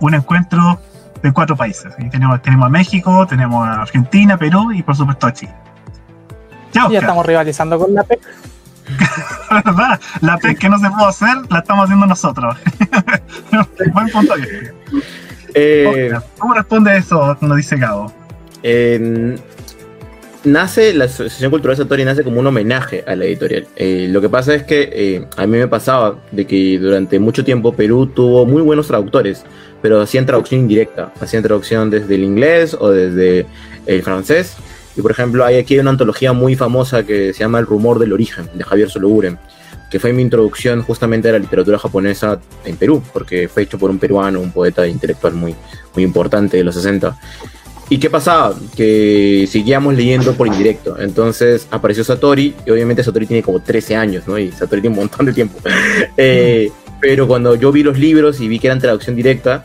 un 0.00 0.14
encuentro 0.14 0.80
de 1.22 1.32
cuatro 1.32 1.56
países. 1.56 1.94
Y 1.98 2.08
tenemos, 2.08 2.40
tenemos 2.42 2.66
a 2.66 2.70
México, 2.70 3.26
tenemos 3.26 3.66
a 3.66 3.82
Argentina, 3.82 4.36
Perú 4.36 4.72
y 4.72 4.82
por 4.82 4.96
supuesto 4.96 5.26
a 5.26 5.32
Chile. 5.32 5.54
Ya, 6.72 6.88
Ya 6.88 7.00
estamos 7.00 7.24
rivalizando 7.26 7.78
con 7.78 7.94
la 7.94 8.02
PEC. 8.02 8.20
¿Verdad? 9.64 10.00
La 10.20 10.38
PEC 10.38 10.58
que 10.58 10.68
no 10.68 10.78
se 10.78 10.88
pudo 10.90 11.06
hacer, 11.06 11.36
la 11.50 11.58
estamos 11.58 11.84
haciendo 11.84 12.06
nosotros. 12.06 12.56
Buen 13.92 14.08
punto. 14.08 14.34
Eh, 15.54 16.12
¿Cómo 16.38 16.54
responde 16.54 16.96
eso? 16.96 17.36
Nos 17.40 17.56
dice 17.56 17.76
Gabo. 17.76 18.12
Eh, 18.62 19.36
nace, 20.46 20.94
la 20.94 21.04
Asociación 21.06 21.50
Cultural 21.50 21.76
Satori 21.76 22.04
nace 22.04 22.24
como 22.24 22.40
un 22.40 22.46
homenaje 22.46 23.04
a 23.06 23.14
la 23.16 23.24
editorial. 23.24 23.66
Eh, 23.76 24.08
lo 24.10 24.20
que 24.20 24.28
pasa 24.28 24.54
es 24.54 24.62
que 24.62 24.88
eh, 24.92 25.26
a 25.36 25.46
mí 25.46 25.58
me 25.58 25.68
pasaba 25.68 26.18
de 26.30 26.46
que 26.46 26.78
durante 26.78 27.18
mucho 27.18 27.44
tiempo 27.44 27.72
Perú 27.74 28.06
tuvo 28.06 28.46
muy 28.46 28.62
buenos 28.62 28.86
traductores, 28.86 29.44
pero 29.82 30.00
hacían 30.00 30.24
traducción 30.24 30.62
indirecta, 30.62 31.12
hacían 31.20 31.42
traducción 31.42 31.90
desde 31.90 32.14
el 32.14 32.24
inglés 32.24 32.76
o 32.78 32.90
desde 32.90 33.46
el 33.86 34.02
francés. 34.02 34.56
Y 34.96 35.02
por 35.02 35.10
ejemplo, 35.10 35.44
hay 35.44 35.56
aquí 35.56 35.78
una 35.78 35.90
antología 35.90 36.32
muy 36.32 36.56
famosa 36.56 37.04
que 37.04 37.32
se 37.32 37.40
llama 37.40 37.58
El 37.58 37.66
rumor 37.66 37.98
del 37.98 38.12
origen, 38.12 38.48
de 38.54 38.64
Javier 38.64 38.90
Sologuren, 38.90 39.38
que 39.90 40.00
fue 40.00 40.12
mi 40.12 40.22
introducción 40.22 40.82
justamente 40.82 41.28
a 41.28 41.32
la 41.32 41.38
literatura 41.38 41.78
japonesa 41.78 42.40
en 42.64 42.76
Perú, 42.76 43.02
porque 43.12 43.48
fue 43.48 43.64
hecho 43.64 43.78
por 43.78 43.90
un 43.90 43.98
peruano, 43.98 44.40
un 44.40 44.52
poeta 44.52 44.86
intelectual 44.86 45.34
muy, 45.34 45.54
muy 45.94 46.02
importante 46.02 46.56
de 46.56 46.64
los 46.64 46.74
60. 46.74 47.16
¿Y 47.88 47.98
qué 47.98 48.10
pasaba? 48.10 48.54
Que 48.74 49.46
seguíamos 49.48 49.94
leyendo 49.94 50.32
por 50.32 50.48
indirecto. 50.48 50.98
Entonces 50.98 51.68
apareció 51.70 52.02
Satori, 52.02 52.54
y 52.66 52.70
obviamente 52.70 53.04
Satori 53.04 53.26
tiene 53.26 53.42
como 53.42 53.60
13 53.60 53.94
años, 53.94 54.26
¿no? 54.26 54.38
Y 54.38 54.50
Satori 54.50 54.80
tiene 54.80 54.96
un 54.96 55.02
montón 55.02 55.26
de 55.26 55.32
tiempo. 55.32 55.58
Eh, 56.18 56.70
pero 57.00 57.26
cuando 57.26 57.54
yo 57.56 57.70
vi 57.70 57.82
los 57.82 57.98
libros 57.98 58.40
y 58.40 58.48
vi 58.48 58.58
que 58.58 58.68
eran 58.68 58.80
traducción 58.80 59.14
directa, 59.14 59.62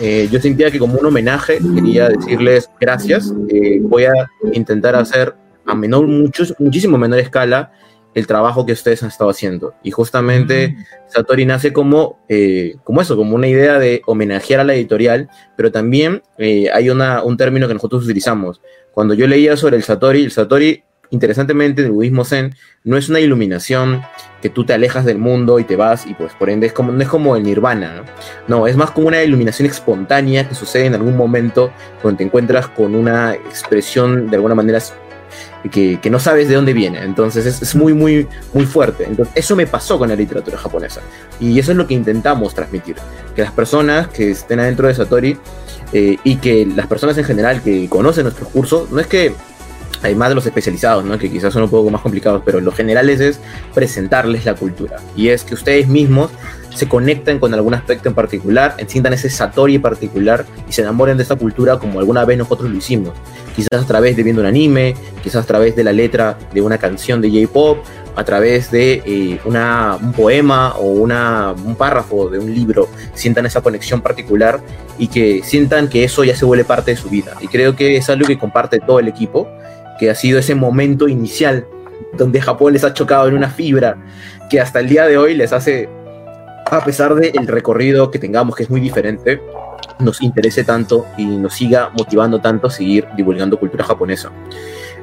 eh, 0.00 0.28
yo 0.30 0.40
sentía 0.40 0.70
que 0.70 0.78
como 0.78 0.98
un 0.98 1.06
homenaje 1.06 1.58
quería 1.74 2.08
decirles 2.08 2.70
gracias. 2.80 3.32
eh, 3.48 3.78
voy 3.82 4.04
a 4.04 4.12
intentar 4.52 4.94
hacer 4.96 5.34
a 5.66 5.74
menor, 5.74 6.06
muchos, 6.06 6.54
muchísimo 6.58 6.96
menor 6.98 7.18
escala 7.18 7.72
el 8.14 8.26
trabajo 8.26 8.66
que 8.66 8.72
ustedes 8.72 9.02
han 9.02 9.10
estado 9.10 9.30
haciendo. 9.30 9.74
Y 9.84 9.90
justamente 9.90 10.76
Satori 11.06 11.46
nace 11.46 11.72
como, 11.72 12.18
eh, 12.28 12.76
como 12.82 13.02
eso, 13.02 13.16
como 13.16 13.36
una 13.36 13.46
idea 13.46 13.78
de 13.78 14.02
homenajear 14.06 14.60
a 14.60 14.64
la 14.64 14.74
editorial, 14.74 15.28
pero 15.56 15.70
también 15.70 16.22
hay 16.38 16.90
una, 16.90 17.22
un 17.22 17.36
término 17.36 17.68
que 17.68 17.74
nosotros 17.74 18.04
utilizamos. 18.04 18.60
Cuando 18.92 19.14
yo 19.14 19.28
leía 19.28 19.56
sobre 19.56 19.76
el 19.76 19.84
Satori, 19.84 20.24
el 20.24 20.32
Satori, 20.32 20.82
interesantemente, 21.10 21.82
en 21.82 21.88
el 21.88 21.92
budismo 21.92 22.24
zen, 22.24 22.54
no 22.84 22.96
es 22.96 23.08
una 23.08 23.20
iluminación 23.20 24.02
que 24.40 24.48
tú 24.48 24.64
te 24.64 24.72
alejas 24.72 25.04
del 25.04 25.18
mundo 25.18 25.58
y 25.58 25.64
te 25.64 25.76
vas, 25.76 26.06
y 26.06 26.14
pues 26.14 26.32
por 26.34 26.50
ende 26.50 26.66
es 26.66 26.72
como, 26.72 26.92
no 26.92 27.02
es 27.02 27.08
como 27.08 27.36
el 27.36 27.42
nirvana, 27.42 28.04
¿no? 28.48 28.66
Es 28.66 28.76
más 28.76 28.90
como 28.90 29.08
una 29.08 29.22
iluminación 29.22 29.68
espontánea 29.68 30.48
que 30.48 30.54
sucede 30.54 30.86
en 30.86 30.94
algún 30.94 31.16
momento 31.16 31.72
donde 32.02 32.18
te 32.18 32.24
encuentras 32.24 32.68
con 32.68 32.94
una 32.94 33.34
expresión 33.34 34.30
de 34.30 34.36
alguna 34.36 34.54
manera 34.54 34.80
que, 35.70 36.00
que 36.00 36.10
no 36.10 36.18
sabes 36.18 36.48
de 36.48 36.54
dónde 36.54 36.72
viene. 36.72 37.02
Entonces 37.02 37.46
es, 37.46 37.62
es, 37.62 37.74
muy, 37.74 37.92
muy, 37.92 38.26
muy 38.52 38.66
fuerte. 38.66 39.04
Entonces 39.04 39.34
eso 39.36 39.56
me 39.56 39.66
pasó 39.66 39.98
con 39.98 40.08
la 40.08 40.16
literatura 40.16 40.56
japonesa. 40.56 41.00
Y 41.38 41.58
eso 41.58 41.72
es 41.72 41.76
lo 41.76 41.86
que 41.86 41.94
intentamos 41.94 42.54
transmitir. 42.54 42.96
Que 43.34 43.42
las 43.42 43.52
personas 43.52 44.08
que 44.08 44.30
estén 44.30 44.60
adentro 44.60 44.88
de 44.88 44.94
Satori 44.94 45.36
eh, 45.92 46.16
y 46.24 46.36
que 46.36 46.66
las 46.66 46.86
personas 46.86 47.18
en 47.18 47.24
general 47.24 47.62
que 47.62 47.88
conocen 47.88 48.24
nuestros 48.24 48.48
cursos, 48.48 48.90
no 48.90 49.00
es 49.00 49.06
que 49.06 49.34
hay 50.02 50.14
más 50.14 50.28
de 50.30 50.34
los 50.34 50.46
especializados, 50.46 51.04
¿no? 51.04 51.18
que 51.18 51.30
quizás 51.30 51.52
son 51.52 51.62
un 51.62 51.70
poco 51.70 51.90
más 51.90 52.00
complicados, 52.00 52.42
pero 52.44 52.60
lo 52.60 52.72
general 52.72 53.10
es, 53.10 53.20
es 53.20 53.40
presentarles 53.74 54.44
la 54.44 54.54
cultura. 54.54 54.96
Y 55.16 55.28
es 55.28 55.44
que 55.44 55.54
ustedes 55.54 55.88
mismos 55.88 56.30
se 56.74 56.88
conecten 56.88 57.38
con 57.38 57.52
algún 57.52 57.74
aspecto 57.74 58.08
en 58.08 58.14
particular, 58.14 58.76
sientan 58.86 59.12
ese 59.12 59.28
Satori 59.28 59.78
particular 59.78 60.46
y 60.68 60.72
se 60.72 60.82
enamoren 60.82 61.16
de 61.16 61.24
esta 61.24 61.36
cultura 61.36 61.78
como 61.78 61.98
alguna 61.98 62.24
vez 62.24 62.38
nosotros 62.38 62.70
lo 62.70 62.76
hicimos. 62.76 63.12
Quizás 63.54 63.82
a 63.82 63.86
través 63.86 64.16
de 64.16 64.22
viendo 64.22 64.40
un 64.40 64.46
anime, 64.46 64.94
quizás 65.22 65.44
a 65.44 65.46
través 65.46 65.74
de 65.76 65.84
la 65.84 65.92
letra 65.92 66.38
de 66.54 66.62
una 66.62 66.78
canción 66.78 67.20
de 67.20 67.28
J-Pop, 67.28 67.78
a 68.16 68.24
través 68.24 68.70
de 68.70 69.02
eh, 69.04 69.40
una, 69.44 69.96
un 70.00 70.12
poema 70.12 70.74
o 70.76 70.84
una, 70.84 71.52
un 71.52 71.74
párrafo 71.74 72.28
de 72.28 72.38
un 72.38 72.54
libro, 72.54 72.88
sientan 73.14 73.46
esa 73.46 73.60
conexión 73.60 74.00
particular 74.00 74.60
y 74.98 75.08
que 75.08 75.42
sientan 75.44 75.88
que 75.88 76.04
eso 76.04 76.24
ya 76.24 76.36
se 76.36 76.44
vuelve 76.44 76.64
parte 76.64 76.92
de 76.92 76.96
su 76.96 77.08
vida. 77.08 77.36
Y 77.40 77.48
creo 77.48 77.76
que 77.76 77.96
es 77.96 78.08
algo 78.10 78.26
que 78.26 78.38
comparte 78.38 78.80
todo 78.80 78.98
el 79.00 79.08
equipo, 79.08 79.48
que 80.00 80.10
ha 80.10 80.14
sido 80.14 80.38
ese 80.38 80.54
momento 80.54 81.08
inicial 81.08 81.66
donde 82.16 82.40
Japón 82.40 82.72
les 82.72 82.84
ha 82.84 82.94
chocado 82.94 83.28
en 83.28 83.34
una 83.34 83.50
fibra 83.50 83.98
que 84.48 84.58
hasta 84.58 84.80
el 84.80 84.88
día 84.88 85.06
de 85.06 85.18
hoy 85.18 85.34
les 85.34 85.52
hace, 85.52 85.90
a 86.64 86.82
pesar 86.82 87.14
del 87.14 87.46
recorrido 87.46 88.10
que 88.10 88.18
tengamos, 88.18 88.56
que 88.56 88.62
es 88.62 88.70
muy 88.70 88.80
diferente, 88.80 89.42
nos 89.98 90.22
interese 90.22 90.64
tanto 90.64 91.04
y 91.18 91.26
nos 91.26 91.54
siga 91.54 91.90
motivando 91.90 92.40
tanto 92.40 92.68
a 92.68 92.70
seguir 92.70 93.06
divulgando 93.14 93.60
cultura 93.60 93.84
japonesa. 93.84 94.32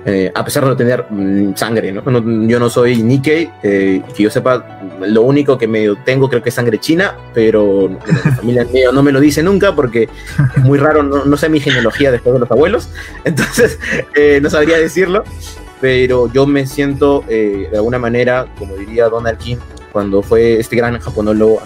Eh, 0.10 0.32
a 0.34 0.46
pesar 0.46 0.64
de 0.64 0.70
no 0.70 0.78
tener 0.78 1.06
mm, 1.10 1.54
sangre, 1.56 1.92
¿no? 1.92 2.02
Yo 2.48 2.60
no 2.62 2.70
soy 2.70 3.04
Nikkei, 3.04 3.52
eh, 3.62 4.02
que 4.16 4.24
yo 4.24 4.30
sepa, 4.30 4.80
lo 5.02 5.24
único 5.24 5.58
que 5.58 5.68
me 5.68 5.86
tengo 6.06 6.30
creo 6.30 6.42
que 6.42 6.48
es 6.48 6.56
sangre 6.56 6.80
china, 6.80 7.18
pero 7.34 7.90
mi 8.42 8.56
familia 8.56 8.66
no 8.94 9.04
me 9.04 9.12
lo 9.12 9.20
dice 9.20 9.44
nunca 9.44 9.76
porque 9.76 10.08
es 10.56 10.64
muy 10.64 10.80
raro, 10.80 11.04
no, 11.04 11.36
sé 11.36 11.50
mi 11.50 11.60
genealogía 11.60 12.10
después 12.10 12.34
de 12.36 12.40
los 12.40 12.50
abuelos, 12.50 12.88
entonces 13.26 13.80
eh, 14.16 14.40
no 14.42 14.50
sabría 14.50 14.78
decirlo, 14.78 15.26
pero 15.82 16.32
yo 16.32 16.48
me 16.48 16.66
siento 16.66 17.26
de 17.28 17.70
alguna 17.74 18.00
manera, 18.00 18.48
como 18.58 18.78
diría 18.78 19.10
Donald 19.10 19.38
King, 19.38 19.58
cuando 19.92 20.22
fue 20.22 20.58
este 20.58 20.78
gran 20.78 20.98
japonólogo 21.00 21.62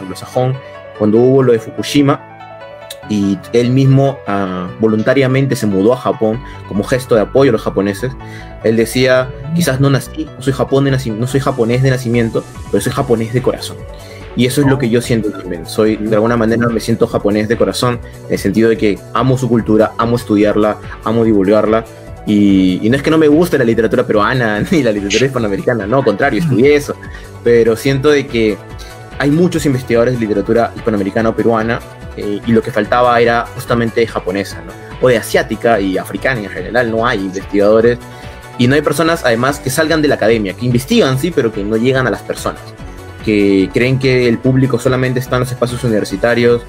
anglosajón, 0.00 0.56
cuando 0.96 1.18
hubo 1.18 1.42
lo 1.42 1.52
de 1.52 1.58
Fukushima, 1.58 2.29
y 3.10 3.36
él 3.52 3.70
mismo 3.70 4.18
ah, 4.26 4.70
voluntariamente 4.78 5.56
se 5.56 5.66
mudó 5.66 5.92
a 5.92 5.96
Japón 5.96 6.40
como 6.68 6.84
gesto 6.84 7.16
de 7.16 7.22
apoyo 7.22 7.50
a 7.50 7.52
los 7.52 7.62
japoneses. 7.62 8.12
Él 8.62 8.76
decía, 8.76 9.28
quizás 9.54 9.80
no 9.80 9.90
nací, 9.90 10.26
no 10.36 10.40
soy, 10.40 10.52
Japón 10.52 10.84
de 10.84 10.92
no 10.92 11.26
soy 11.26 11.40
japonés 11.40 11.82
de 11.82 11.90
nacimiento, 11.90 12.44
pero 12.70 12.80
soy 12.80 12.92
japonés 12.92 13.34
de 13.34 13.42
corazón. 13.42 13.76
Y 14.36 14.46
eso 14.46 14.60
es 14.60 14.68
lo 14.68 14.78
que 14.78 14.88
yo 14.88 15.02
siento 15.02 15.30
también. 15.30 15.66
Soy, 15.66 15.96
de 15.96 16.14
alguna 16.14 16.36
manera, 16.36 16.68
me 16.68 16.78
siento 16.78 17.08
japonés 17.08 17.48
de 17.48 17.56
corazón, 17.56 17.98
en 18.28 18.32
el 18.32 18.38
sentido 18.38 18.68
de 18.68 18.78
que 18.78 18.96
amo 19.12 19.36
su 19.36 19.48
cultura, 19.48 19.92
amo 19.98 20.14
estudiarla, 20.14 20.76
amo 21.02 21.24
divulgarla. 21.24 21.84
Y, 22.26 22.78
y 22.80 22.90
no 22.90 22.96
es 22.96 23.02
que 23.02 23.10
no 23.10 23.18
me 23.18 23.26
guste 23.26 23.58
la 23.58 23.64
literatura 23.64 24.06
peruana 24.06 24.60
ni 24.70 24.84
la 24.84 24.92
literatura 24.92 25.26
hispanoamericana, 25.26 25.84
no, 25.84 25.98
al 25.98 26.04
contrario, 26.04 26.40
estudié 26.40 26.76
eso. 26.76 26.94
Pero 27.42 27.74
siento 27.74 28.10
de 28.10 28.28
que 28.28 28.56
hay 29.20 29.30
muchos 29.30 29.66
investigadores 29.66 30.14
de 30.14 30.20
literatura 30.20 30.72
hispanoamericana 30.74 31.28
o 31.28 31.36
peruana 31.36 31.78
eh, 32.16 32.40
y 32.44 32.52
lo 32.52 32.62
que 32.62 32.72
faltaba 32.72 33.20
era 33.20 33.44
justamente 33.54 34.06
japonesa, 34.06 34.62
¿no? 34.62 34.72
O 35.02 35.08
de 35.08 35.18
asiática 35.18 35.78
y 35.78 35.98
africana 35.98 36.40
en 36.40 36.48
general, 36.48 36.90
no 36.90 37.06
hay 37.06 37.18
investigadores 37.18 37.98
y 38.56 38.66
no 38.66 38.76
hay 38.76 38.80
personas 38.80 39.20
además 39.22 39.60
que 39.60 39.68
salgan 39.68 40.00
de 40.00 40.08
la 40.08 40.14
academia, 40.14 40.54
que 40.54 40.64
investigan, 40.64 41.18
sí, 41.18 41.32
pero 41.32 41.52
que 41.52 41.62
no 41.62 41.76
llegan 41.76 42.06
a 42.06 42.10
las 42.10 42.22
personas, 42.22 42.62
que 43.22 43.68
creen 43.74 43.98
que 43.98 44.26
el 44.26 44.38
público 44.38 44.78
solamente 44.78 45.20
está 45.20 45.36
en 45.36 45.40
los 45.40 45.52
espacios 45.52 45.84
universitarios, 45.84 46.62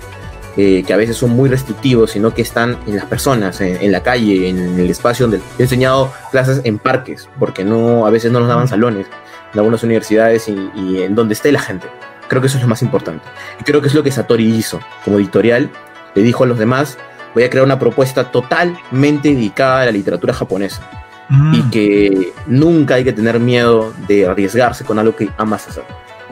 eh, 0.58 0.84
que 0.86 0.94
a 0.94 0.98
veces 0.98 1.16
son 1.16 1.30
muy 1.30 1.48
restrictivos, 1.48 2.12
sino 2.12 2.34
que 2.34 2.42
están 2.42 2.78
en 2.86 2.98
las 2.98 3.06
personas, 3.06 3.62
en, 3.62 3.90
la 3.94 4.04
calle, 4.04 4.50
en 4.50 4.78
el 4.78 4.90
espacio 4.90 5.26
donde 5.26 5.42
he 5.58 5.64
enseñado 5.64 6.12
clases 6.32 6.60
en 6.66 6.80
parques, 6.80 7.30
porque 7.40 7.64
no, 7.64 8.06
a 8.06 8.10
veces 8.10 8.30
no 8.30 8.42
nos 8.42 8.50
daban 8.50 8.68
salones 8.68 9.08
en 9.54 9.60
algunas 9.60 9.84
universidades 9.84 10.50
y 10.50 11.02
en 11.02 11.16
donde 11.16 11.34
esté 11.34 11.54
la 11.54 11.62
gente. 11.62 11.88
Creo 12.32 12.40
que 12.40 12.48
eso 12.48 12.56
es 12.56 12.64
lo 12.64 12.70
más 12.70 12.82
importante. 12.82 13.26
Y 13.60 13.66
creo 13.66 13.82
que 13.82 13.90
es 13.90 13.94
lo 13.94 14.04
que 14.04 14.10
Satori 14.10 14.46
hizo 14.56 14.80
como 15.04 15.20
editorial. 15.20 15.70
Le 16.16 16.24
dijo 16.24 16.46
a 16.46 16.48
los 16.48 16.58
demás, 16.58 16.98
voy 17.34 17.44
a 17.44 17.50
crear 17.50 17.66
una 17.66 17.78
propuesta 17.78 18.32
totalmente 18.32 19.34
dedicada 19.34 19.82
a 19.82 19.86
la 19.88 19.92
literatura 19.92 20.34
japonesa. 20.34 20.82
Y 21.30 21.58
mm. 21.58 21.70
que 21.72 22.34
nunca 22.48 22.96
hay 22.96 23.04
que 23.04 23.12
tener 23.12 23.38
miedo 23.42 23.94
de 24.08 24.28
arriesgarse 24.28 24.86
con 24.86 24.98
algo 24.98 25.14
que 25.14 25.30
amas 25.38 25.68
hacer. 25.68 25.84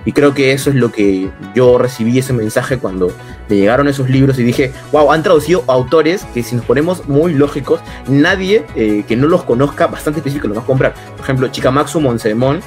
Y 0.06 0.14
creo 0.14 0.34
que 0.34 0.54
eso 0.54 0.70
es 0.70 0.78
lo 0.78 0.90
que 0.90 1.30
yo 1.54 1.78
recibí 1.78 2.18
ese 2.18 2.32
mensaje 2.32 2.78
cuando 2.78 3.12
me 3.50 3.58
llegaron 3.58 3.90
esos 3.90 4.10
libros 4.10 4.40
y 4.40 4.44
dije, 4.44 4.72
wow, 4.94 5.12
han 5.12 5.22
traducido 5.22 5.66
autores 5.68 6.24
que 6.34 6.44
si 6.44 6.56
nos 6.56 6.64
ponemos 6.64 7.10
muy 7.10 7.34
lógicos, 7.34 7.82
nadie 8.08 8.66
eh, 8.78 9.04
que 9.06 9.18
no 9.18 9.28
los 9.28 9.44
conozca, 9.44 9.88
bastante 9.88 10.20
específico, 10.20 10.48
los 10.48 10.60
va 10.60 10.62
a 10.62 10.66
comprar. 10.66 10.94
Por 10.94 11.26
ejemplo, 11.26 11.50
Chikamatsu 11.50 12.00
Monsemon 12.00 12.62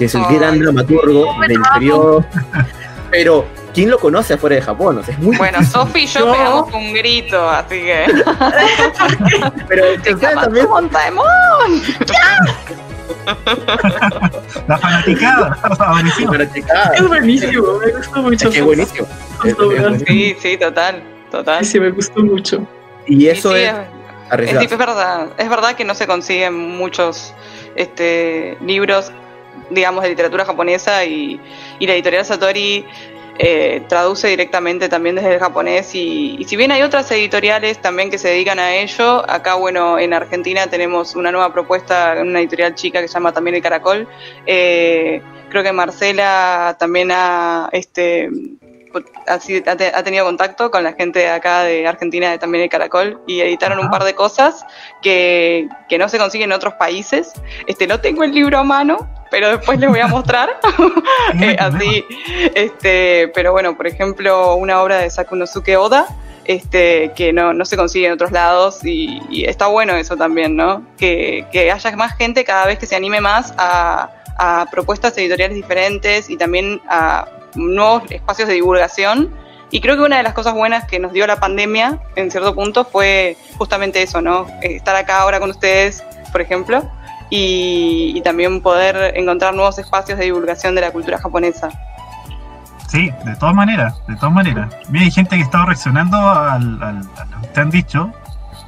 que 0.00 0.06
es 0.06 0.14
el 0.14 0.24
gran 0.30 0.58
dramaturgo 0.58 1.26
del 1.46 1.60
periodo. 1.74 2.24
Pero, 3.10 3.44
¿quién 3.74 3.90
lo 3.90 3.98
conoce 3.98 4.32
afuera 4.32 4.56
de 4.56 4.62
Japón? 4.62 5.02
es 5.06 5.18
muy 5.18 5.36
bueno, 5.36 5.62
Sofi 5.62 6.04
y 6.04 6.06
yo 6.06 6.32
pegamos 6.32 6.72
un 6.72 6.94
grito, 6.94 7.50
así 7.50 7.82
que. 7.82 8.06
Pero 9.68 9.84
ustedes 9.96 10.20
también. 10.20 10.66
La 14.66 14.78
fanaticada. 14.78 15.58
Es 16.96 17.06
buenísimo, 17.06 17.78
me 17.78 17.92
gustó 17.92 18.22
mucho. 18.22 18.48
Es 18.48 18.64
buenísimo. 18.64 19.06
Sí, 20.06 20.36
sí, 20.40 20.56
total. 20.56 21.02
Total. 21.30 21.62
Sí, 21.62 21.78
me 21.78 21.90
gustó 21.90 22.24
mucho. 22.24 22.66
Y 23.06 23.26
eso 23.26 23.54
es. 23.54 23.70
Es, 24.38 24.52
es, 24.52 24.78
verdad, 24.78 25.26
es 25.36 25.50
verdad 25.50 25.74
que 25.74 25.84
no 25.84 25.94
se 25.94 26.06
consiguen 26.06 26.54
muchos 26.54 27.34
este, 27.74 28.56
libros 28.60 29.12
digamos, 29.70 30.02
de 30.02 30.10
literatura 30.10 30.44
japonesa 30.44 31.04
y, 31.04 31.40
la 31.80 31.94
editorial 31.94 32.24
Satori 32.24 32.84
eh, 33.38 33.82
traduce 33.88 34.28
directamente 34.28 34.88
también 34.88 35.16
desde 35.16 35.34
el 35.34 35.40
japonés 35.40 35.94
y, 35.94 36.44
si 36.46 36.56
bien 36.56 36.72
hay 36.72 36.82
otras 36.82 37.10
editoriales 37.10 37.80
también 37.80 38.10
que 38.10 38.18
se 38.18 38.28
dedican 38.28 38.58
a 38.58 38.74
ello, 38.74 39.24
acá 39.30 39.54
bueno, 39.54 39.98
en 39.98 40.12
Argentina 40.12 40.66
tenemos 40.66 41.14
una 41.14 41.32
nueva 41.32 41.52
propuesta, 41.52 42.16
una 42.20 42.40
editorial 42.40 42.74
chica 42.74 43.00
que 43.00 43.08
se 43.08 43.14
llama 43.14 43.32
también 43.32 43.56
El 43.56 43.62
Caracol. 43.62 44.06
Eh, 44.46 45.22
creo 45.48 45.62
que 45.62 45.72
Marcela 45.72 46.76
también 46.78 47.10
ha, 47.12 47.70
este, 47.72 48.28
ha, 49.26 50.02
tenido 50.02 50.24
contacto 50.24 50.70
con 50.70 50.82
la 50.82 50.92
gente 50.92 51.28
acá 51.28 51.62
de 51.62 51.86
Argentina 51.86 52.30
de 52.30 52.38
también 52.38 52.64
El 52.64 52.70
Caracol 52.70 53.20
y 53.26 53.40
editaron 53.40 53.78
un 53.78 53.90
par 53.90 54.04
de 54.04 54.14
cosas 54.14 54.64
que, 55.00 55.68
que 55.88 55.98
no 55.98 56.08
se 56.08 56.18
consiguen 56.18 56.50
en 56.50 56.56
otros 56.56 56.74
países. 56.74 57.32
Este, 57.66 57.86
no 57.86 58.00
tengo 58.00 58.24
el 58.24 58.32
libro 58.32 58.58
a 58.58 58.64
mano, 58.64 59.08
pero 59.30 59.50
después 59.50 59.78
les 59.78 59.88
voy 59.88 60.00
a 60.00 60.06
mostrar. 60.06 60.50
Eh, 61.40 61.56
así, 61.58 62.04
este, 62.54 63.30
pero 63.34 63.52
bueno, 63.52 63.76
por 63.76 63.86
ejemplo, 63.86 64.56
una 64.56 64.82
obra 64.82 64.98
de 64.98 65.10
Sakunosuke 65.10 65.76
Oda, 65.76 66.06
este, 66.44 67.12
que 67.14 67.32
no, 67.32 67.52
no 67.52 67.64
se 67.64 67.76
consigue 67.76 68.06
en 68.06 68.12
otros 68.12 68.32
lados 68.32 68.84
y, 68.84 69.44
está 69.46 69.68
bueno 69.68 69.94
eso 69.94 70.16
también, 70.16 70.56
¿no? 70.56 70.82
Que, 70.98 71.46
que, 71.52 71.70
haya 71.70 71.96
más 71.96 72.16
gente 72.16 72.44
cada 72.44 72.66
vez 72.66 72.78
que 72.78 72.86
se 72.86 72.96
anime 72.96 73.20
más 73.20 73.54
a, 73.56 74.10
a 74.38 74.66
propuestas 74.70 75.16
editoriales 75.18 75.54
diferentes 75.54 76.28
y 76.30 76.36
también 76.36 76.80
a 76.88 77.28
nuevos 77.54 78.10
espacios 78.10 78.48
de 78.48 78.54
divulgación. 78.54 79.30
Y 79.70 79.80
creo 79.80 79.96
que 79.96 80.02
una 80.02 80.16
de 80.16 80.22
las 80.24 80.32
cosas 80.32 80.54
buenas 80.54 80.84
que 80.86 80.98
nos 80.98 81.12
dio 81.12 81.26
la 81.26 81.38
pandemia, 81.38 82.00
en 82.16 82.30
cierto 82.30 82.54
punto, 82.54 82.84
fue 82.84 83.36
justamente 83.56 84.02
eso, 84.02 84.20
¿no? 84.20 84.46
Estar 84.62 84.96
acá 84.96 85.20
ahora 85.20 85.38
con 85.38 85.50
ustedes, 85.50 86.02
por 86.32 86.40
ejemplo, 86.40 86.90
y, 87.30 88.20
también 88.22 88.60
poder 88.60 89.16
encontrar 89.16 89.54
nuevos 89.54 89.78
espacios 89.78 90.18
de 90.18 90.26
divulgación 90.26 90.74
de 90.74 90.82
la 90.82 90.90
cultura 90.90 91.18
japonesa. 91.18 91.70
Sí, 92.88 93.10
de 93.24 93.36
todas 93.36 93.54
maneras, 93.54 93.94
de 94.08 94.16
todas 94.16 94.32
maneras. 94.32 94.74
Mira, 94.88 95.04
hay 95.04 95.10
gente 95.10 95.36
que 95.36 95.42
estaba 95.42 95.66
reaccionando 95.66 96.16
al, 96.18 96.82
a 96.82 96.92
lo 96.92 97.40
que 97.40 97.48
te 97.48 97.60
han 97.60 97.70
dicho. 97.70 98.12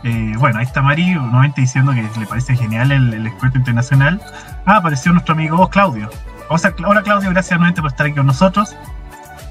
Eh, 0.04 0.34
bueno, 0.38 0.58
ahí 0.58 0.64
está 0.64 0.80
Mari 0.80 1.14
nuevamente 1.14 1.60
diciendo 1.60 1.92
que 1.92 2.02
le 2.02 2.26
parece 2.26 2.56
genial 2.56 2.92
el, 2.92 3.12
el 3.12 3.26
experto 3.26 3.58
internacional. 3.58 4.20
Ah, 4.64 4.76
apareció 4.76 5.12
nuestro 5.12 5.34
amigo 5.34 5.68
Claudio. 5.68 6.08
hola 6.48 7.02
Claudio, 7.02 7.30
gracias 7.30 7.58
nuevamente 7.58 7.82
por 7.82 7.90
estar 7.90 8.06
aquí 8.06 8.16
con 8.16 8.26
nosotros. 8.26 8.76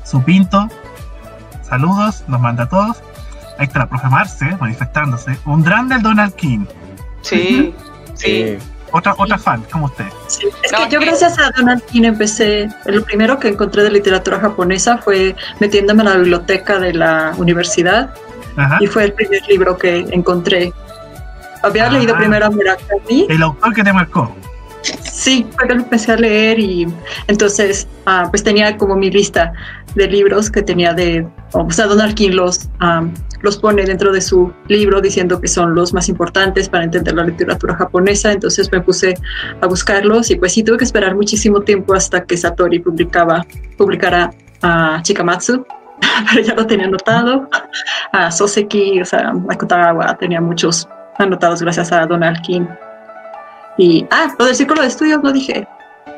Su 0.05 0.23
Pinto, 0.23 0.67
saludos, 1.63 2.23
nos 2.27 2.39
manda 2.39 2.63
a 2.63 2.69
todos. 2.69 3.01
Ahí 3.57 3.67
está 3.67 3.79
la 3.79 3.89
profe 3.89 4.07
Marce 4.07 4.57
manifestándose. 4.59 5.37
Un 5.45 5.63
gran 5.63 5.87
del 5.87 6.01
Donald 6.01 6.33
King. 6.35 6.65
Sí, 7.21 7.73
sí. 8.15 8.57
Otra, 8.91 9.15
otra 9.17 9.37
fan, 9.37 9.63
como 9.71 9.85
usted. 9.85 10.05
es 10.63 10.71
que 10.71 10.89
yo 10.89 10.99
gracias 10.99 11.39
a 11.39 11.49
Donald 11.57 11.81
King 11.85 12.03
empecé, 12.03 12.69
lo 12.85 13.03
primero 13.03 13.39
que 13.39 13.47
encontré 13.47 13.83
de 13.83 13.91
literatura 13.91 14.39
japonesa 14.39 14.97
fue 14.97 15.35
metiéndome 15.59 16.03
en 16.03 16.09
la 16.09 16.17
biblioteca 16.17 16.77
de 16.77 16.93
la 16.93 17.33
universidad 17.37 18.13
y 18.79 18.87
fue 18.87 19.05
el 19.05 19.13
primer 19.13 19.41
libro 19.47 19.77
que 19.77 19.99
encontré. 20.11 20.73
Había 21.63 21.87
ah. 21.87 21.91
leído 21.91 22.15
primero 22.17 22.47
a 22.47 22.49
Murakami. 22.49 23.27
El 23.29 23.43
autor 23.43 23.73
que 23.73 23.83
te 23.83 23.93
marcó. 23.93 24.35
Sí, 25.03 25.45
fue 25.55 25.67
que 25.67 25.75
lo 25.75 25.81
empecé 25.81 26.11
a 26.11 26.17
leer 26.17 26.59
y 26.59 26.87
entonces 27.27 27.87
ah, 28.05 28.27
pues 28.29 28.43
tenía 28.43 28.77
como 28.77 28.95
mi 28.95 29.11
lista 29.11 29.53
de 29.95 30.07
libros 30.07 30.49
que 30.49 30.63
tenía 30.63 30.93
de, 30.93 31.25
o 31.53 31.69
sea, 31.71 31.85
Donald 31.85 32.15
King 32.15 32.31
los, 32.31 32.69
los 33.41 33.57
pone 33.57 33.85
dentro 33.85 34.11
de 34.11 34.21
su 34.21 34.51
libro 34.67 35.01
diciendo 35.01 35.39
que 35.39 35.47
son 35.47 35.75
los 35.75 35.93
más 35.93 36.09
importantes 36.09 36.69
para 36.69 36.83
entender 36.83 37.13
la 37.13 37.23
literatura 37.23 37.75
japonesa, 37.75 38.31
entonces 38.31 38.71
me 38.71 38.81
puse 38.81 39.15
a 39.61 39.67
buscarlos 39.67 40.29
y 40.31 40.35
pues 40.35 40.53
sí 40.53 40.63
tuve 40.63 40.77
que 40.77 40.83
esperar 40.83 41.15
muchísimo 41.15 41.61
tiempo 41.61 41.93
hasta 41.93 42.23
que 42.23 42.37
Satori 42.37 42.79
publicaba, 42.79 43.45
publicara 43.77 44.31
a 44.61 44.99
Chikamatsu, 45.01 45.65
pero 46.31 46.43
ya 46.43 46.53
lo 46.55 46.65
tenía 46.67 46.85
anotado, 46.87 47.49
a 48.11 48.31
Soseki, 48.31 49.01
o 49.01 49.05
sea, 49.05 49.33
tenía 50.19 50.41
muchos 50.41 50.87
anotados 51.17 51.61
gracias 51.61 51.91
a 51.91 52.05
Donald 52.05 52.41
King. 52.41 52.65
Y, 53.77 54.05
ah, 54.11 54.33
lo 54.37 54.45
del 54.45 54.55
círculo 54.55 54.81
de 54.81 54.87
estudios 54.87 55.23
no 55.23 55.31
dije. 55.31 55.67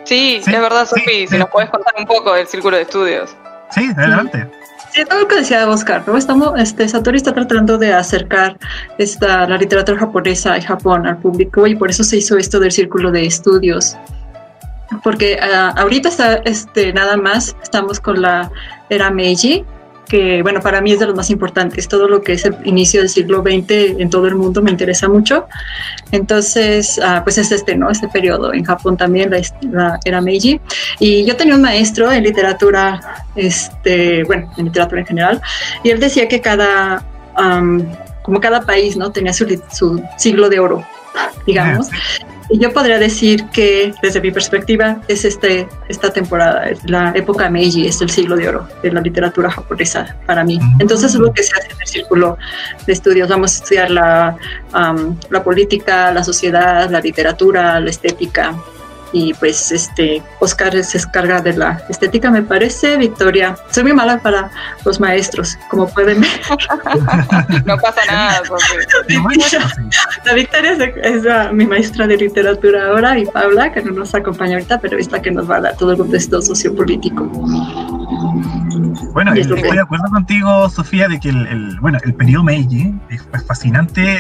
Sí, 0.05 0.41
Sí, 0.43 0.53
es 0.53 0.61
verdad, 0.61 0.85
sí, 0.85 0.99
Sofi, 0.99 1.11
sí. 1.11 1.27
si 1.27 1.37
nos 1.37 1.49
puedes 1.49 1.69
contar 1.69 1.93
un 1.97 2.05
poco 2.05 2.33
del 2.33 2.47
círculo 2.47 2.75
de 2.75 2.83
estudios. 2.83 3.35
Sí, 3.71 3.89
adelante. 3.95 4.49
Todo 5.09 5.21
lo 5.21 5.27
que 5.27 5.37
decía 5.37 5.67
Oscar, 5.67 6.03
¿no? 6.07 6.17
Estamos, 6.17 6.53
este, 6.59 6.87
Satori 6.87 7.17
está 7.17 7.33
tratando 7.33 7.77
de 7.77 7.93
acercar 7.93 8.57
esta, 8.99 9.47
la 9.47 9.57
literatura 9.57 9.97
japonesa 9.97 10.57
y 10.57 10.61
Japón 10.61 11.07
al 11.07 11.17
público 11.17 11.65
y 11.65 11.75
por 11.75 11.89
eso 11.89 12.03
se 12.03 12.17
hizo 12.17 12.37
esto 12.37 12.59
del 12.59 12.71
círculo 12.71 13.11
de 13.11 13.25
estudios. 13.25 13.97
Porque 15.03 15.39
ah, 15.41 15.73
ahorita 15.77 16.09
está, 16.09 16.35
este, 16.45 16.93
nada 16.93 17.17
más 17.17 17.55
estamos 17.63 17.99
con 17.99 18.21
la 18.21 18.51
era 18.89 19.09
Meiji, 19.09 19.65
que 20.07 20.41
bueno, 20.41 20.61
para 20.61 20.81
mí 20.81 20.91
es 20.91 20.99
de 20.99 21.07
los 21.07 21.15
más 21.15 21.29
importantes. 21.29 21.87
Todo 21.87 22.07
lo 22.07 22.21
que 22.21 22.33
es 22.33 22.45
el 22.45 22.55
inicio 22.65 23.01
del 23.01 23.09
siglo 23.09 23.41
XX 23.41 23.99
en 23.99 24.09
todo 24.09 24.27
el 24.27 24.35
mundo 24.35 24.61
me 24.61 24.71
interesa 24.71 25.07
mucho. 25.07 25.47
Entonces, 26.11 26.99
ah, 27.03 27.21
pues 27.23 27.37
es 27.37 27.51
este, 27.51 27.75
¿no? 27.75 27.89
Este 27.89 28.07
periodo. 28.07 28.53
En 28.53 28.63
Japón 28.63 28.97
también 28.97 29.31
la, 29.31 29.41
la 29.71 29.99
era 30.03 30.21
Meiji. 30.21 30.59
Y 30.99 31.25
yo 31.25 31.35
tenía 31.35 31.55
un 31.55 31.61
maestro 31.61 32.11
en 32.11 32.23
literatura, 32.23 33.25
este, 33.35 34.23
bueno, 34.23 34.51
en 34.57 34.65
literatura 34.65 35.01
en 35.01 35.07
general, 35.07 35.41
y 35.83 35.89
él 35.89 35.99
decía 35.99 36.27
que 36.27 36.41
cada, 36.41 37.03
am, 37.35 37.85
como 38.21 38.39
cada 38.39 38.61
país, 38.61 38.97
¿no? 38.97 39.11
Tenía 39.11 39.33
su, 39.33 39.45
su 39.71 40.01
siglo 40.17 40.49
de 40.49 40.59
oro, 40.59 40.85
digamos. 41.45 41.89
Yo 42.59 42.71
podría 42.71 42.99
decir 42.99 43.45
que, 43.53 43.93
desde 44.01 44.21
mi 44.21 44.31
perspectiva, 44.31 45.01
es 45.07 45.25
este, 45.25 45.67
esta 45.89 46.11
temporada, 46.11 46.69
es 46.69 46.83
la 46.89 47.11
época 47.15 47.49
Meiji, 47.49 47.87
es 47.87 48.01
el 48.01 48.09
siglo 48.09 48.35
de 48.35 48.49
oro 48.49 48.67
de 48.81 48.91
la 48.91 49.01
literatura 49.01 49.49
japonesa 49.49 50.15
para 50.25 50.43
mí. 50.43 50.59
Mm. 50.59 50.81
Entonces 50.81 51.13
es 51.13 51.19
lo 51.19 51.33
que 51.33 51.43
se 51.43 51.51
hace 51.57 51.71
en 51.71 51.81
el 51.81 51.87
círculo 51.87 52.37
de 52.85 52.93
estudios. 52.93 53.29
Vamos 53.29 53.53
a 53.53 53.63
estudiar 53.63 53.91
la, 53.91 54.37
la 55.29 55.43
política, 55.43 56.11
la 56.11 56.23
sociedad, 56.23 56.89
la 56.89 56.99
literatura, 56.99 57.79
la 57.79 57.89
estética. 57.89 58.55
Y 59.15 59.33
pues 59.35 59.71
este 59.71 60.23
Oscar 60.39 60.83
se 60.83 60.97
encarga 60.97 61.39
de 61.39 61.53
la 61.53 61.79
estética, 61.87 62.31
me 62.31 62.41
parece. 62.41 62.97
Victoria, 62.97 63.55
soy 63.69 63.83
muy 63.83 63.93
mala 63.93 64.17
para 64.17 64.49
los 64.83 64.99
maestros, 64.99 65.55
como 65.69 65.87
pueden 65.87 66.19
ver. 66.21 66.29
No 67.65 67.77
pasa 67.77 68.01
nada. 68.09 68.41
La 70.25 70.33
Victoria 70.33 70.71
es, 70.73 70.79
es 71.03 71.23
la- 71.23 71.51
mi 71.51 71.65
maestra 71.67 72.07
de 72.07 72.17
literatura 72.17 72.87
ahora 72.87 73.17
y 73.19 73.25
Paula, 73.25 73.71
que 73.71 73.81
no 73.83 73.91
nos 73.91 74.13
acompaña 74.15 74.53
ahorita, 74.53 74.79
pero 74.79 74.97
es 74.97 75.11
la 75.11 75.21
que 75.21 75.31
nos 75.31 75.49
va 75.49 75.57
a 75.57 75.61
dar 75.61 75.77
todo 75.77 75.91
el 75.91 75.97
contexto 75.97 76.41
sociopolítico. 76.41 77.23
Bueno, 79.13 79.33
estoy 79.33 79.61
de 79.61 79.79
acuerdo 79.79 80.05
contigo, 80.11 80.69
Sofía, 80.69 81.07
de 81.07 81.19
que 81.19 81.29
el, 81.29 81.47
el- 81.47 81.79
bueno, 81.79 81.99
el 82.03 82.13
periodo 82.13 82.43
Meiji 82.43 82.93
es, 83.09 83.21
es 83.33 83.45
fascinante 83.45 84.17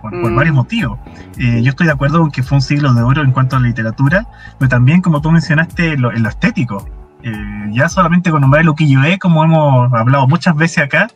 por, 0.00 0.10
por 0.20 0.30
Mm. 0.32 0.36
varios 0.36 0.54
motivos. 0.54 0.98
Eh, 1.38 1.62
yo 1.62 1.70
estoy 1.70 1.86
de 1.86 1.92
acuerdo 1.92 2.20
con 2.20 2.30
que 2.30 2.42
fue 2.42 2.56
un 2.56 2.62
siglo 2.62 2.92
de 2.94 3.02
oro 3.02 3.22
en 3.22 3.32
cuanto 3.32 3.56
a 3.56 3.60
la 3.60 3.66
literatura, 3.68 4.26
pero 4.58 4.68
también, 4.68 5.00
como 5.02 5.20
tú 5.20 5.30
mencionaste, 5.30 5.96
lo- 5.96 6.12
en 6.12 6.22
lo 6.22 6.28
estético. 6.28 6.88
Eh, 7.22 7.32
ya 7.72 7.88
solamente 7.88 8.30
con 8.30 8.40
nombrar 8.40 8.66
ukiyo-e, 8.68 9.18
como 9.18 9.44
hemos 9.44 9.92
hablado 9.92 10.26
muchas 10.26 10.56
veces 10.56 10.84
acá, 10.84 11.08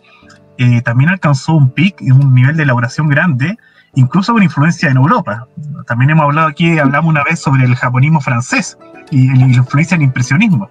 eh, 0.59 0.82
también 0.82 1.11
alcanzó 1.11 1.55
un 1.55 1.70
pic 1.70 1.97
y 2.01 2.11
un 2.11 2.35
nivel 2.35 2.57
de 2.57 2.62
elaboración 2.64 3.09
grande, 3.09 3.57
incluso 3.95 4.32
con 4.32 4.43
influencia 4.43 4.91
en 4.91 4.97
Europa. 4.99 5.47
También 5.87 6.11
hemos 6.11 6.24
hablado 6.24 6.49
aquí, 6.49 6.78
hablamos 6.78 7.09
una 7.11 7.24
vez 7.24 7.41
sobre 7.41 7.64
el 7.64 7.74
japonismo 7.74 8.20
francés 8.20 8.76
y, 9.11 9.22
y 9.32 9.35
la 9.35 9.47
influencia 9.57 9.97
del 9.97 10.05
impresionismo. 10.05 10.68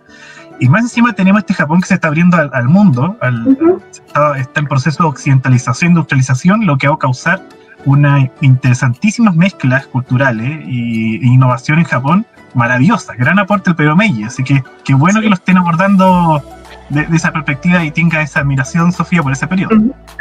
Y 0.60 0.70
más 0.70 0.84
encima 0.84 1.14
tenemos 1.14 1.40
este 1.42 1.56
Japón 1.56 1.82
que 1.82 1.88
se 1.88 1.96
está 1.96 2.10
abriendo 2.10 2.38
al, 2.38 2.52
al 2.54 2.70
mundo, 2.70 3.18
al- 3.22 3.48
Ujú. 3.48 3.82
está, 3.92 4.38
está 4.38 4.60
en 4.60 4.68
proceso 4.68 5.04
de 5.04 5.10
occidentalización, 5.10 5.92
industrialización, 5.92 6.66
lo 6.66 6.78
que 6.78 6.88
va 6.88 6.94
a 6.94 7.00
causar 7.00 7.42
unas 7.86 8.30
interesantísimas 8.42 9.36
mezclas 9.36 9.88
culturales 9.88 10.62
y, 10.68 11.16
e 11.16 11.28
innovación 11.28 11.80
en 11.80 11.86
Japón 11.86 12.26
maravillosas, 12.54 13.18
gran 13.18 13.40
aporte 13.40 13.72
el 13.72 13.76
periodo 13.76 13.96
Meiji, 13.96 14.24
así 14.24 14.44
que 14.44 14.64
qué 14.84 14.94
bueno 14.94 15.22
que 15.22 15.30
lo 15.30 15.36
estén 15.36 15.58
abordando 15.58 16.42
de, 16.90 17.06
de 17.06 17.16
esa 17.16 17.32
perspectiva 17.32 17.84
y 17.84 17.92
tenga 17.92 18.22
esa 18.22 18.42
admiración, 18.42 18.92
Sofía, 18.92 19.22
por 19.22 19.32
ese 19.32 19.48
periodo. 19.48 19.76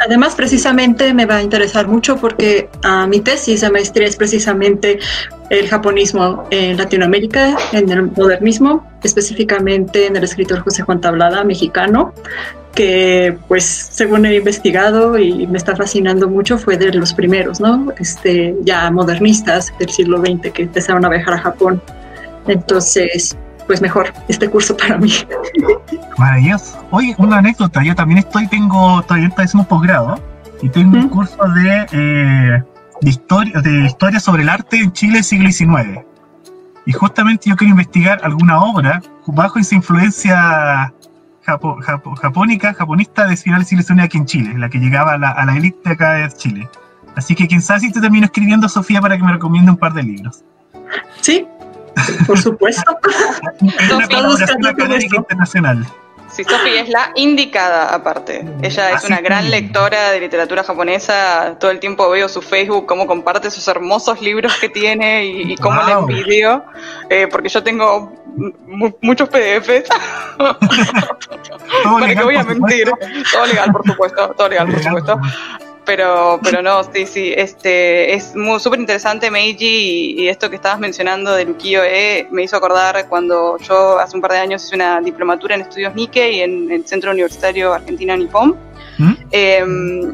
Además, 0.05 0.35
precisamente 0.35 1.13
me 1.13 1.25
va 1.25 1.37
a 1.37 1.41
interesar 1.41 1.87
mucho 1.87 2.17
porque 2.17 2.69
ah, 2.83 3.07
mi 3.07 3.19
tesis 3.19 3.61
de 3.61 3.69
maestría 3.69 4.07
es 4.07 4.15
precisamente 4.15 4.99
el 5.49 5.67
japonismo 5.67 6.45
en 6.49 6.77
Latinoamérica, 6.77 7.55
en 7.71 7.89
el 7.89 8.03
modernismo, 8.11 8.87
específicamente 9.03 10.07
en 10.07 10.15
el 10.15 10.23
escritor 10.23 10.59
José 10.61 10.83
Juan 10.83 10.99
Tablada, 10.99 11.43
mexicano, 11.43 12.13
que 12.73 13.37
pues 13.47 13.63
según 13.63 14.25
he 14.25 14.35
investigado 14.35 15.17
y 15.19 15.45
me 15.47 15.57
está 15.57 15.75
fascinando 15.75 16.27
mucho, 16.27 16.57
fue 16.57 16.77
de 16.77 16.91
los 16.93 17.13
primeros, 17.13 17.59
¿no? 17.59 17.91
Este, 17.99 18.55
ya 18.63 18.89
modernistas 18.89 19.71
del 19.77 19.89
siglo 19.89 20.19
XX 20.19 20.51
que 20.51 20.63
empezaron 20.63 21.05
a 21.05 21.09
viajar 21.09 21.35
a 21.35 21.39
Japón. 21.39 21.81
Entonces, 22.47 23.37
pues 23.67 23.81
mejor 23.81 24.13
este 24.27 24.49
curso 24.49 24.75
para 24.77 24.97
mí. 24.97 25.11
Maravilloso. 26.17 26.83
Oye, 26.91 27.15
una 27.17 27.37
anécdota, 27.37 27.83
yo 27.83 27.95
también 27.95 28.19
estoy, 28.19 28.47
tengo, 28.47 29.01
todavía 29.03 29.27
estoy 29.29 29.45
haciendo 29.45 29.63
un 29.63 29.67
posgrado 29.67 30.15
y 30.61 30.69
tengo 30.69 30.97
un 30.97 31.05
¿Mm? 31.05 31.09
curso 31.09 31.37
de, 31.49 31.85
eh, 31.91 32.63
de, 33.01 33.09
historia, 33.09 33.59
de 33.61 33.85
historia 33.85 34.19
sobre 34.19 34.43
el 34.43 34.49
arte 34.49 34.77
en 34.79 34.91
Chile 34.91 35.23
siglo 35.23 35.51
XIX. 35.51 35.99
Y 36.85 36.91
justamente 36.93 37.49
yo 37.49 37.55
quiero 37.55 37.71
investigar 37.71 38.19
alguna 38.23 38.59
obra 38.59 39.01
bajo 39.27 39.57
esa 39.59 39.75
influencia 39.75 40.93
japo- 41.45 41.77
japo- 41.81 42.15
japónica, 42.15 42.73
japonista 42.73 43.25
de 43.25 43.37
final 43.37 43.59
del 43.61 43.67
siglo 43.67 43.83
XIX 43.83 44.01
aquí 44.03 44.17
en 44.17 44.25
Chile, 44.25 44.53
la 44.57 44.69
que 44.69 44.79
llegaba 44.79 45.13
a 45.13 45.17
la, 45.17 45.29
a 45.29 45.45
la 45.45 45.55
élite 45.55 45.89
acá 45.89 46.13
de 46.13 46.29
Chile. 46.31 46.67
Así 47.15 47.35
que 47.35 47.47
quién 47.47 47.61
sabe 47.61 47.81
si 47.81 47.91
te 47.91 48.01
termino 48.01 48.25
escribiendo, 48.25 48.67
Sofía, 48.67 48.99
para 48.99 49.15
que 49.17 49.23
me 49.23 49.31
recomiende 49.31 49.71
un 49.71 49.77
par 49.77 49.93
de 49.93 50.03
libros. 50.03 50.43
Sí, 51.21 51.45
por 52.27 52.39
supuesto. 52.39 52.97
Es 53.79 53.91
una 53.91 54.69
académica 54.69 55.15
internacional. 55.17 55.85
Sí, 56.31 56.43
Sofi 56.43 56.69
es 56.77 56.89
la 56.89 57.11
indicada 57.15 57.93
aparte. 57.93 58.43
Ella 58.63 58.89
es 58.89 58.95
Así 58.95 59.07
una 59.07 59.17
que- 59.17 59.23
gran 59.23 59.51
lectora 59.51 60.09
de 60.09 60.19
literatura 60.19 60.63
japonesa. 60.63 61.57
Todo 61.59 61.69
el 61.69 61.79
tiempo 61.79 62.09
veo 62.09 62.27
su 62.27 62.41
Facebook, 62.41 62.87
cómo 62.87 63.05
comparte 63.05 63.51
sus 63.51 63.67
hermosos 63.67 64.19
libros 64.19 64.51
que 64.59 64.67
tiene 64.67 65.25
y, 65.27 65.53
y 65.53 65.57
cómo 65.57 65.79
Wow. 65.83 66.09
envidio. 66.09 66.63
Eh, 67.07 67.27
porque 67.31 67.49
yo 67.49 67.61
tengo 67.61 68.11
mu- 68.65 68.91
muchos 69.01 69.29
PDFs. 69.29 69.87
¿Para 71.83 71.99
qué 71.99 72.07
legal, 72.07 72.25
voy 72.25 72.35
a 72.35 72.43
mentir? 72.43 72.87
supuesto. 72.87 73.29
Todo 73.31 73.45
legal, 73.45 73.71
por 73.71 73.85
supuesto. 73.87 74.29
Todo 74.35 74.49
legal, 74.49 74.65
por 74.67 74.77
Legal, 74.77 74.95
supuesto. 74.95 75.21
Pero, 75.85 76.39
pero 76.41 76.61
no, 76.61 76.81
sí, 76.83 77.05
sí, 77.05 77.33
este, 77.35 78.13
es 78.13 78.35
muy 78.35 78.59
súper 78.59 78.79
interesante 78.79 79.29
Meiji 79.29 80.15
y, 80.17 80.21
y 80.21 80.27
esto 80.29 80.49
que 80.49 80.55
estabas 80.55 80.79
mencionando 80.79 81.33
del 81.33 81.49
ukiyo-e 81.49 82.27
me 82.31 82.43
hizo 82.43 82.55
acordar 82.55 83.07
cuando 83.09 83.57
yo 83.57 83.99
hace 83.99 84.15
un 84.15 84.21
par 84.21 84.31
de 84.31 84.37
años 84.37 84.63
hice 84.63 84.75
una 84.75 85.01
diplomatura 85.01 85.55
en 85.55 85.61
estudios 85.61 85.93
Nikkei 85.93 86.41
en 86.41 86.71
el 86.71 86.87
Centro 86.87 87.11
Universitario 87.11 87.73
Argentina 87.73 88.15
Nippon. 88.15 88.55
¿Mm? 88.97 89.13
Eh, 89.31 90.13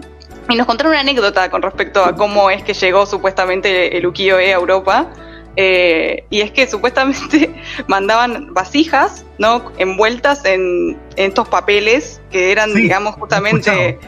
y 0.49 0.55
nos 0.55 0.65
contaron 0.65 0.91
una 0.91 1.01
anécdota 1.01 1.49
con 1.51 1.61
respecto 1.61 2.03
a 2.03 2.15
cómo 2.15 2.49
es 2.49 2.63
que 2.63 2.73
llegó 2.73 3.05
supuestamente 3.05 3.95
el 3.95 4.05
ukiyo-e 4.07 4.51
a 4.51 4.57
Europa. 4.57 5.07
Eh, 5.55 6.23
y 6.29 6.41
es 6.41 6.51
que 6.51 6.67
supuestamente 6.67 7.53
mandaban 7.87 8.53
vasijas, 8.53 9.25
¿no? 9.37 9.71
Envueltas 9.77 10.45
en, 10.45 10.97
en 11.15 11.29
estos 11.29 11.47
papeles 11.49 12.21
que 12.31 12.51
eran, 12.51 12.71
Sí, 12.73 12.81
digamos, 12.83 13.15
justamente 13.15 13.99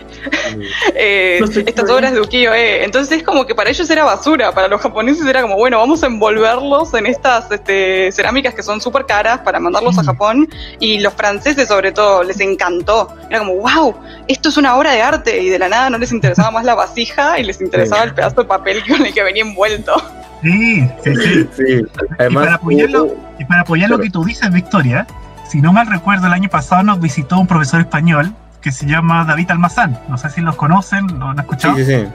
eh, 0.96 1.42
estas 1.66 1.90
obras 1.90 2.14
de 2.14 2.22
ukiyo-e. 2.22 2.84
Entonces 2.84 3.18
es 3.18 3.24
como 3.24 3.46
que 3.46 3.56
para 3.56 3.70
ellos 3.70 3.90
era 3.90 4.04
basura, 4.04 4.52
para 4.54 4.68
los 4.68 4.82
japoneses 4.82 5.26
era 5.26 5.42
como, 5.42 5.56
bueno, 5.56 5.80
vamos 5.80 6.04
a 6.04 6.08
envolverlos 6.08 6.94
en 6.94 7.06
estas 7.08 7.52
este, 7.52 8.12
cerámicas 8.12 8.54
que 8.54 8.64
son 8.64 8.80
súper 8.80 9.06
caras 9.06 9.40
para 9.40 9.60
mandarlos 9.60 9.98
a 9.98 10.04
Mm. 10.04 10.06
Japón. 10.06 10.50
Y 10.80 11.00
los 11.00 11.14
franceses 11.14 11.68
sobre 11.68 11.92
todo 11.92 12.24
les 12.24 12.40
encantó. 12.40 13.10
Era 13.30 13.40
como, 13.40 13.56
wow, 13.56 13.96
esto 14.28 14.50
es 14.50 14.58
una 14.58 14.78
obra 14.78 14.92
de 14.92 15.02
arte. 15.02 15.42
Y 15.42 15.50
de 15.50 15.60
la 15.60 15.70
nada 15.70 15.90
no 15.90 15.98
les 15.98 16.12
interesaba 16.12 16.52
más 16.52 16.66
la 16.66 16.76
vasija 16.76 17.40
y 17.40 17.44
les 17.44 17.60
interesaba 17.62 18.04
el 18.04 18.14
pedazo 18.14 18.42
de 18.42 18.48
papel 18.48 18.84
con 18.88 19.06
el 19.06 19.14
que 19.14 19.24
venía 19.24 19.44
envuelto. 19.44 19.94
Sí, 20.42 20.88
sí, 21.04 21.14
sí. 21.16 21.48
Sí, 21.56 21.82
además. 22.18 22.44
para 22.46 22.56
apoyarlo- 22.58 23.04
hubo- 23.06 23.32
Y 23.40 23.46
para 23.46 23.62
apoyar 23.62 23.90
lo 23.90 24.00
que 24.00 24.10
tú 24.10 24.24
dices, 24.24 24.52
Victoria, 24.52 25.08
si 25.48 25.62
no 25.62 25.74
mal 25.74 25.88
recuerdo, 25.88 26.28
el 26.28 26.34
año 26.34 26.50
pasado 26.50 26.84
nos 26.84 27.00
visitó 27.00 27.40
un 27.40 27.48
profesor 27.48 27.80
español 27.82 28.34
que 28.62 28.72
se 28.72 28.86
llama 28.86 29.26
David 29.26 29.50
Almazán. 29.52 29.98
No 30.10 30.18
sé 30.18 30.30
si 30.30 30.42
los 30.42 30.56
conocen, 30.56 31.08
lo 31.20 31.30
han 31.30 31.36
Sí, 31.38 31.42
escuchado. 31.42 31.76
sí, 31.78 31.86
sí. 31.86 32.06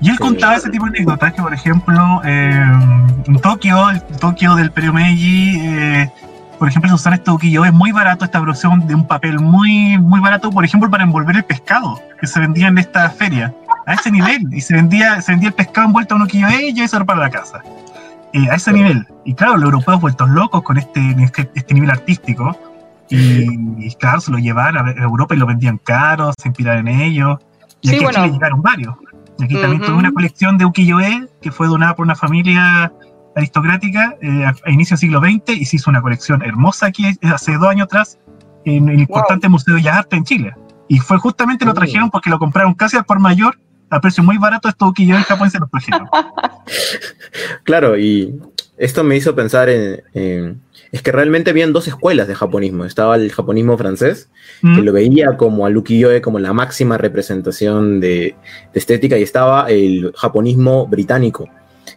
Y 0.00 0.08
él 0.10 0.16
Sí. 0.16 0.18
contaba 0.22 0.56
ese 0.56 0.68
tipo 0.70 0.84
de 0.84 0.90
anécdotas, 0.90 1.32
que 1.32 1.40
por 1.42 1.54
ejemplo, 1.54 2.20
eh, 2.24 2.62
en 3.26 3.38
Tokio, 3.40 3.90
el 3.90 4.02
Tokio 4.02 4.54
del 4.56 4.70
periodo 4.70 4.94
Meiji, 4.94 5.58
eh, 5.62 6.10
por 6.58 6.68
ejemplo, 6.68 6.88
se 6.90 6.94
usan 6.96 7.14
este 7.14 7.30
ukiyo, 7.30 7.64
es 7.64 7.72
muy 7.72 7.90
barato 7.92 8.24
esta 8.24 8.40
producción 8.40 8.86
de 8.86 8.94
un 8.94 9.06
papel 9.06 9.40
muy, 9.40 9.96
muy 9.98 10.20
barato, 10.20 10.50
por 10.50 10.64
ejemplo, 10.64 10.90
para 10.90 11.04
envolver 11.04 11.36
el 11.36 11.44
pescado, 11.44 12.00
que 12.20 12.26
se 12.26 12.38
vendía 12.40 12.68
en 12.68 12.76
esta 12.78 13.08
feria, 13.10 13.54
a 13.86 13.94
ese 13.94 14.10
nivel, 14.10 14.42
y 14.52 14.60
se 14.60 14.74
vendía, 14.74 15.20
se 15.20 15.32
vendía 15.32 15.48
el 15.48 15.54
pescado 15.54 15.86
envuelto 15.88 16.14
en 16.14 16.22
un 16.22 16.26
ukiyo 16.26 16.46
y 16.50 16.80
eso 16.80 16.96
era 16.96 17.04
para 17.04 17.20
la 17.20 17.30
casa. 17.30 17.62
Eh, 18.34 18.48
a 18.50 18.56
ese 18.56 18.72
nivel. 18.72 19.06
Y 19.24 19.34
claro, 19.34 19.54
los 19.54 19.64
europeos 19.64 20.00
vueltos 20.00 20.28
locos 20.28 20.62
con 20.62 20.76
este, 20.76 21.00
este, 21.20 21.48
este 21.54 21.74
nivel 21.74 21.90
artístico, 21.90 22.56
Y, 23.08 23.94
claro, 23.94 24.20
se 24.20 24.32
lo 24.32 24.38
llevaron 24.38 24.88
a 24.88 24.90
Europa 24.90 25.36
y 25.36 25.38
lo 25.38 25.46
vendían 25.46 25.78
caro, 25.78 26.32
se 26.40 26.48
inspiraron 26.48 26.88
en 26.88 27.00
ellos. 27.00 27.38
Y 27.80 27.94
aquí 27.94 28.04
a 28.04 28.10
Chile 28.10 28.32
llegaron 28.32 28.60
varios. 28.60 28.96
Y 29.38 29.44
aquí 29.44 29.54
también 29.60 29.82
tuve 29.82 29.94
una 29.94 30.10
colección 30.10 30.58
de 30.58 30.64
ukiyo-e 30.64 31.28
que 31.40 31.52
fue 31.52 31.68
donada 31.68 31.94
por 31.94 32.04
una 32.04 32.16
familia 32.16 32.92
aristocrática 33.36 34.16
eh, 34.20 34.46
a, 34.46 34.70
inicios 34.70 35.00
del 35.00 35.10
siglo 35.10 35.20
XX 35.20 35.60
y 35.60 35.64
se 35.64 35.76
hizo 35.76 35.90
una 35.90 36.02
colección 36.02 36.42
hermosa 36.42 36.86
aquí 36.86 37.06
hace 37.22 37.56
dos 37.56 37.68
años 37.68 37.84
atrás 37.84 38.18
en 38.64 38.88
el 38.88 39.00
importante 39.00 39.48
Museo 39.48 39.74
de 39.74 39.80
Bellas 39.80 39.98
Artes 39.98 40.18
en 40.18 40.24
Chile. 40.24 40.54
Y 40.88 40.98
fue 40.98 41.18
justamente 41.18 41.64
lo 41.64 41.70
oh. 41.70 41.74
trajeron 41.74 42.10
porque 42.10 42.30
lo 42.30 42.38
compraron 42.38 42.74
casi 42.74 42.96
al 42.96 43.04
por 43.04 43.20
mayor 43.20 43.58
a 43.94 44.00
precio 44.00 44.22
muy 44.22 44.38
barato 44.38 44.68
estos 44.68 44.90
ukiyo 44.90 45.16
en 45.16 45.22
Japón 45.22 45.50
se 45.50 45.58
los 45.58 45.70
trajeron. 45.70 46.08
claro, 47.64 47.98
y 47.98 48.40
esto 48.76 49.04
me 49.04 49.16
hizo 49.16 49.34
pensar 49.34 49.68
en, 49.68 50.60
es 50.90 51.02
que 51.02 51.12
realmente 51.12 51.50
habían 51.50 51.72
dos 51.72 51.88
escuelas 51.88 52.28
de 52.28 52.34
japonismo. 52.34 52.84
Estaba 52.84 53.16
el 53.16 53.32
japonismo 53.32 53.76
francés, 53.76 54.28
que 54.60 54.82
lo 54.82 54.92
veía 54.92 55.36
como 55.36 55.66
al 55.66 55.76
ukiyo-e 55.76 56.20
como 56.20 56.38
la 56.38 56.52
máxima 56.52 56.98
representación 56.98 58.00
de, 58.00 58.34
estética, 58.74 59.18
y 59.18 59.22
estaba 59.22 59.68
el 59.68 60.12
japonismo 60.16 60.86
británico, 60.86 61.48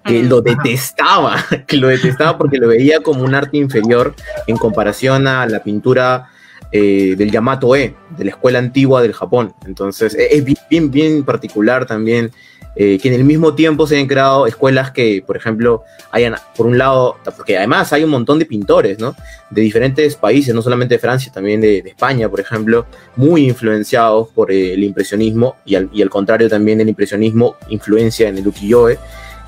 que 0.03 0.23
mm. 0.23 0.29
lo 0.29 0.41
detestaba, 0.41 1.35
que 1.67 1.77
lo 1.77 1.87
detestaba 1.87 2.37
porque 2.37 2.57
lo 2.57 2.67
veía 2.67 3.01
como 3.01 3.23
un 3.23 3.35
arte 3.35 3.57
inferior 3.57 4.15
en 4.47 4.57
comparación 4.57 5.27
a 5.27 5.45
la 5.45 5.63
pintura 5.63 6.29
eh, 6.71 7.15
del 7.17 7.31
Yamato 7.31 7.75
E, 7.75 7.95
de 8.17 8.25
la 8.25 8.31
escuela 8.31 8.59
antigua 8.59 9.01
del 9.01 9.13
Japón. 9.13 9.53
Entonces, 9.65 10.13
e, 10.15 10.37
es 10.37 10.43
bien, 10.89 11.23
particular 11.23 11.85
también 11.85 12.31
eh, 12.75 12.99
que 13.01 13.07
en 13.07 13.13
el 13.13 13.23
mismo 13.23 13.55
tiempo 13.55 13.87
se 13.87 13.95
hayan 13.95 14.07
creado 14.07 14.45
escuelas 14.47 14.91
que, 14.91 15.23
por 15.25 15.37
ejemplo, 15.37 15.83
hayan, 16.11 16.35
por 16.55 16.67
un 16.67 16.77
lado, 16.77 17.17
porque 17.35 17.57
además 17.57 17.93
hay 17.93 18.03
un 18.03 18.09
montón 18.09 18.37
de 18.37 18.45
pintores, 18.45 18.99
¿no? 18.99 19.15
De 19.49 19.61
diferentes 19.61 20.15
países, 20.15 20.53
no 20.53 20.61
solamente 20.61 20.95
de 20.95 20.99
Francia, 20.99 21.31
también 21.31 21.61
de, 21.61 21.79
España, 21.79 22.29
por 22.29 22.39
ejemplo, 22.39 22.85
muy 23.15 23.47
influenciados 23.47 24.27
por 24.29 24.51
eh, 24.51 24.73
el 24.73 24.83
impresionismo 24.83 25.55
y 25.65 25.75
al, 25.75 25.89
y 25.93 26.01
al 26.01 26.09
contrario 26.09 26.49
también 26.49 26.81
el 26.81 26.89
impresionismo 26.89 27.55
influencia 27.69 28.27
en 28.27 28.37
el 28.37 28.47
ukiyo-e, 28.47 28.99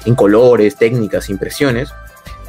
en 0.06 0.16
colores, 0.16 0.78
técnicas, 0.78 1.30
impresiones 1.30 1.90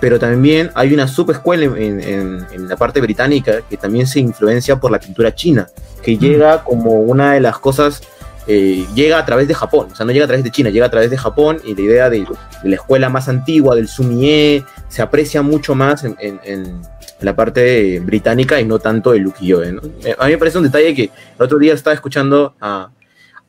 pero 0.00 0.18
también 0.18 0.70
hay 0.74 0.94
una 0.94 1.06
subescuela 1.06 1.64
en, 1.64 2.00
en, 2.00 2.68
la 2.68 2.76
parte 2.76 3.00
británica 3.00 3.60
que 3.68 3.76
también 3.76 4.06
se 4.06 4.20
influencia 4.20 4.76
por 4.76 4.90
la 4.90 4.98
pintura 4.98 5.34
china, 5.34 5.68
que 6.02 6.16
mm. 6.16 6.18
llega 6.18 6.64
como 6.64 7.00
una 7.02 7.34
de 7.34 7.40
las 7.40 7.58
cosas, 7.58 8.02
eh, 8.46 8.86
llega 8.94 9.18
a 9.18 9.26
través 9.26 9.46
de 9.46 9.54
Japón, 9.54 9.88
o 9.92 9.94
sea, 9.94 10.06
no 10.06 10.12
llega 10.12 10.24
a 10.24 10.28
través 10.28 10.42
de 10.42 10.50
China, 10.50 10.70
llega 10.70 10.86
a 10.86 10.90
través 10.90 11.10
de 11.10 11.18
Japón 11.18 11.60
y 11.64 11.74
la 11.74 11.80
idea 11.82 12.10
de, 12.10 12.26
la 12.64 12.74
escuela 12.74 13.10
más 13.10 13.28
antigua, 13.28 13.76
del 13.76 13.88
sumie, 13.88 14.64
se 14.88 15.02
aprecia 15.02 15.42
mucho 15.42 15.74
más 15.74 16.04
en, 16.04 16.80
la 17.20 17.36
parte 17.36 18.00
británica 18.00 18.58
y 18.58 18.64
no 18.64 18.78
tanto 18.78 19.12
el 19.12 19.26
ukiyo-e. 19.26 19.72
¿no? 19.72 19.82
A 20.18 20.24
mí 20.24 20.32
me 20.32 20.38
parece 20.38 20.56
un 20.56 20.64
detalle 20.64 20.94
que 20.94 21.02
el 21.02 21.44
otro 21.44 21.58
día 21.58 21.74
estaba 21.74 21.92
escuchando 21.92 22.54
a, 22.58 22.88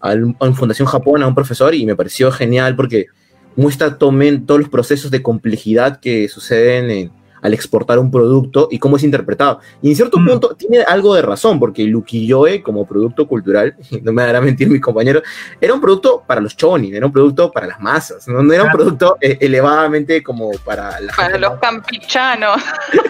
a, 0.01 0.11
a 0.11 0.51
Fundación 0.51 0.89
Japón, 0.89 1.23
a 1.23 1.27
un 1.27 1.33
profesor, 1.33 1.73
y 1.73 1.85
me 1.85 1.95
pareció 1.95 2.33
genial 2.33 2.75
porque 2.75 3.07
muestra 3.55 3.97
tomen 3.97 4.45
todos 4.45 4.61
los 4.61 4.69
procesos 4.69 5.11
de 5.11 5.21
complejidad 5.21 5.99
que 5.99 6.27
suceden 6.27 7.11
al 7.41 7.53
exportar 7.53 7.99
un 7.99 8.11
producto 8.11 8.67
y 8.71 8.79
cómo 8.79 8.97
es 8.97 9.03
interpretado. 9.03 9.59
Y 9.81 9.89
en 9.89 9.95
cierto 9.95 10.19
mm. 10.19 10.27
punto 10.27 10.55
tiene 10.55 10.79
algo 10.83 11.15
de 11.15 11.21
razón, 11.21 11.59
porque 11.59 11.83
el 11.83 11.95
ukiyo-e 11.95 12.61
como 12.61 12.85
producto 12.85 13.27
cultural, 13.27 13.75
no 14.03 14.13
me 14.13 14.23
hará 14.23 14.41
mentir 14.41 14.69
mi 14.69 14.79
compañero, 14.79 15.21
era 15.59 15.73
un 15.73 15.81
producto 15.81 16.23
para 16.25 16.41
los 16.41 16.55
chonin, 16.55 16.95
era 16.95 17.05
un 17.05 17.11
producto 17.11 17.51
para 17.51 17.67
las 17.67 17.79
masas, 17.79 18.27
no, 18.27 18.53
era 18.53 18.63
un 18.63 18.71
producto 18.71 19.17
eh, 19.19 19.37
elevadamente 19.41 20.21
como 20.23 20.51
para 20.63 20.99
la 20.99 21.13
Para 21.13 21.37
los 21.37 21.59
campichanos. 21.59 22.61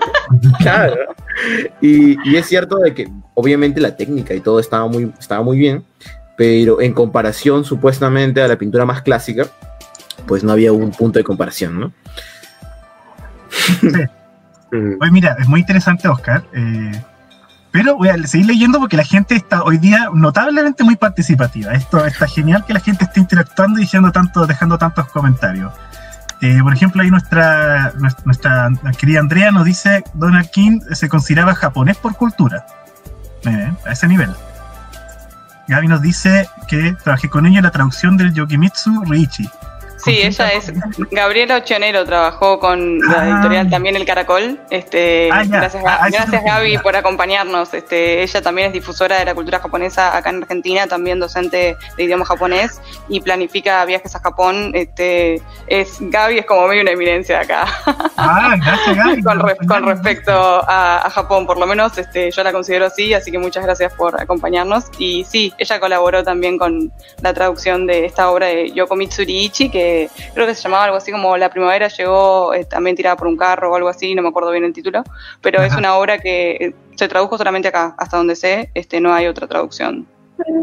claro. 0.60 0.96
Y, 1.82 2.18
y, 2.30 2.36
es 2.36 2.46
cierto 2.46 2.78
de 2.78 2.94
que 2.94 3.10
obviamente 3.34 3.80
la 3.82 3.96
técnica 3.96 4.34
y 4.34 4.42
todo 4.42 4.60
estaba 4.60 4.88
muy, 4.88 5.12
estaba 5.20 5.44
muy 5.44 5.58
bien, 5.58 5.84
pero 6.38 6.82
en 6.82 6.94
comparación 6.94 7.64
supuestamente 7.66 8.42
a 8.42 8.48
la 8.48 8.58
pintura 8.58 8.86
más 8.86 9.02
clásica, 9.02 9.48
pues 10.26 10.44
no 10.44 10.52
había 10.52 10.72
un 10.72 10.92
punto 10.92 11.20
de 11.20 11.24
comparación, 11.24 11.80
¿no? 11.80 11.92
Sí. 13.50 13.88
Oye, 14.72 15.12
mira, 15.12 15.36
es 15.40 15.48
muy 15.48 15.60
interesante, 15.60 16.08
Oscar. 16.08 16.44
Eh, 16.54 17.02
pero 17.72 17.96
voy 17.96 18.10
a 18.10 18.28
seguir 18.28 18.48
leyendo 18.48 18.80
porque 18.80 18.98
la 18.98 19.04
gente 19.04 19.36
está 19.36 19.64
hoy 19.64 19.78
día 19.78 20.10
notablemente 20.14 20.84
muy 20.84 20.96
participativa. 20.96 21.74
Esto 21.74 22.06
está 22.06 22.28
genial 22.28 22.66
que 22.66 22.74
la 22.74 22.80
gente 22.80 23.06
esté 23.06 23.20
interactuando 23.20 23.80
y 23.80 23.84
diciendo 23.84 24.12
tanto, 24.12 24.46
dejando 24.46 24.78
tantos 24.78 25.08
comentarios. 25.08 25.72
Eh, 26.42 26.60
por 26.64 26.74
ejemplo, 26.74 27.02
ahí 27.02 27.12
nuestra, 27.12 27.94
nuestra, 28.26 28.70
querida 28.98 29.20
Andrea 29.20 29.52
nos 29.52 29.66
dice, 29.66 30.04
Donald 30.14 30.50
King 30.50 30.80
se 30.92 31.08
consideraba 31.08 31.54
japonés 31.54 31.98
por 31.98 32.16
cultura. 32.16 32.66
Eh, 33.46 33.74
a 33.86 33.92
ese 33.92 34.08
nivel. 34.08 34.30
Gaby 35.68 35.88
nos 35.88 36.02
dice 36.02 36.48
que 36.68 36.96
trabajé 37.04 37.30
con 37.30 37.46
ella 37.46 37.60
en 37.60 37.64
la 37.64 37.72
traducción 37.72 38.18
del 38.18 38.34
Yokimitsu 38.34 39.04
Riichi. 39.06 39.50
Sí, 40.04 40.20
ella 40.24 40.50
es 40.50 40.72
Gabriela 41.12 41.58
Ochionero, 41.58 42.06
trabajó 42.06 42.60
con 42.60 43.00
la 43.00 43.22
ah. 43.22 43.30
editorial 43.30 43.70
también 43.70 43.96
El 43.96 44.06
Caracol. 44.06 44.60
Este, 44.70 45.30
ah, 45.32 45.44
gracias, 45.48 45.84
ah, 45.86 46.08
gracias 46.12 46.44
Gaby 46.44 46.80
por 46.80 46.96
acompañarnos. 46.96 47.74
Este, 47.74 48.24
ella 48.24 48.42
también 48.42 48.68
es 48.68 48.74
difusora 48.74 49.20
de 49.20 49.26
la 49.26 49.36
cultura 49.36 49.60
japonesa 49.60 50.16
acá 50.16 50.32
en 50.32 50.42
Argentina, 50.42 50.88
también 50.88 51.20
docente 51.20 51.78
de 51.98 52.04
idioma 52.04 52.26
japonés 52.26 52.82
y 53.10 53.22
planifica 53.22 53.86
viajes 53.86 54.16
a 54.16 54.20
Japón. 54.20 54.72
Este, 54.74 55.42
es 55.68 55.98
Gaby 56.00 56.40
es 56.40 56.46
como 56.46 56.68
medio 56.68 56.82
una 56.82 56.92
eminencia 56.92 57.42
acá. 57.42 57.66
Ah, 58.18 58.56
gracias 58.58 58.98
Gaby. 58.98 59.22
con, 59.24 59.40
con, 59.68 59.86
respecto 59.86 60.32
a, 60.34 61.10
Japón, 61.12 61.46
por 61.46 61.60
lo 61.60 61.68
menos 61.68 61.98
este, 61.98 62.32
yo 62.32 62.44
la 62.44 62.52
considero 62.52 62.86
así, 62.86 63.14
así 63.14 63.32
que 63.32 63.38
muchas 63.38 63.64
gracias 63.64 63.94
por 63.94 64.20
acompañarnos. 64.20 64.86
Y 64.98 65.26
sí, 65.26 65.54
ella 65.58 65.80
colaboró 65.80 66.24
también 66.24 66.58
con 66.58 66.92
la 67.22 67.34
traducción 67.34 67.86
de 67.86 68.06
esta 68.06 68.32
obra 68.32 68.48
de 68.48 68.72
Yoko 68.72 68.96
Mitsuriichi, 68.96 69.70
que 69.70 69.91
creo 70.34 70.48
que 70.48 70.56
se 70.56 70.64
llamaba 70.64 70.86
algo 70.86 70.98
así 70.98 71.12
como 71.12 71.38
La 71.38 71.50
primavera 71.50 71.88
llegó 71.88 72.54
eh, 72.54 72.66
también 72.66 72.96
tirada 72.96 73.16
por 73.16 73.28
un 73.28 73.38
carro 73.38 73.72
o 73.72 73.76
algo 73.76 73.90
así, 73.90 74.16
no 74.16 74.22
me 74.22 74.30
acuerdo 74.30 74.52
bien 74.52 74.64
el 74.64 74.74
título, 74.74 75.04
pero 75.42 75.62
es 75.62 75.76
una 75.76 75.96
obra 75.96 76.20
que 76.20 76.52
eh, 76.52 76.76
se 76.96 77.08
tradujo 77.08 77.38
solamente 77.38 77.68
acá, 77.68 77.96
hasta 77.98 78.18
donde 78.18 78.36
sé, 78.36 78.72
este, 78.74 79.00
no 79.02 79.14
hay 79.14 79.28
otra 79.28 79.48
traducción. 79.48 80.08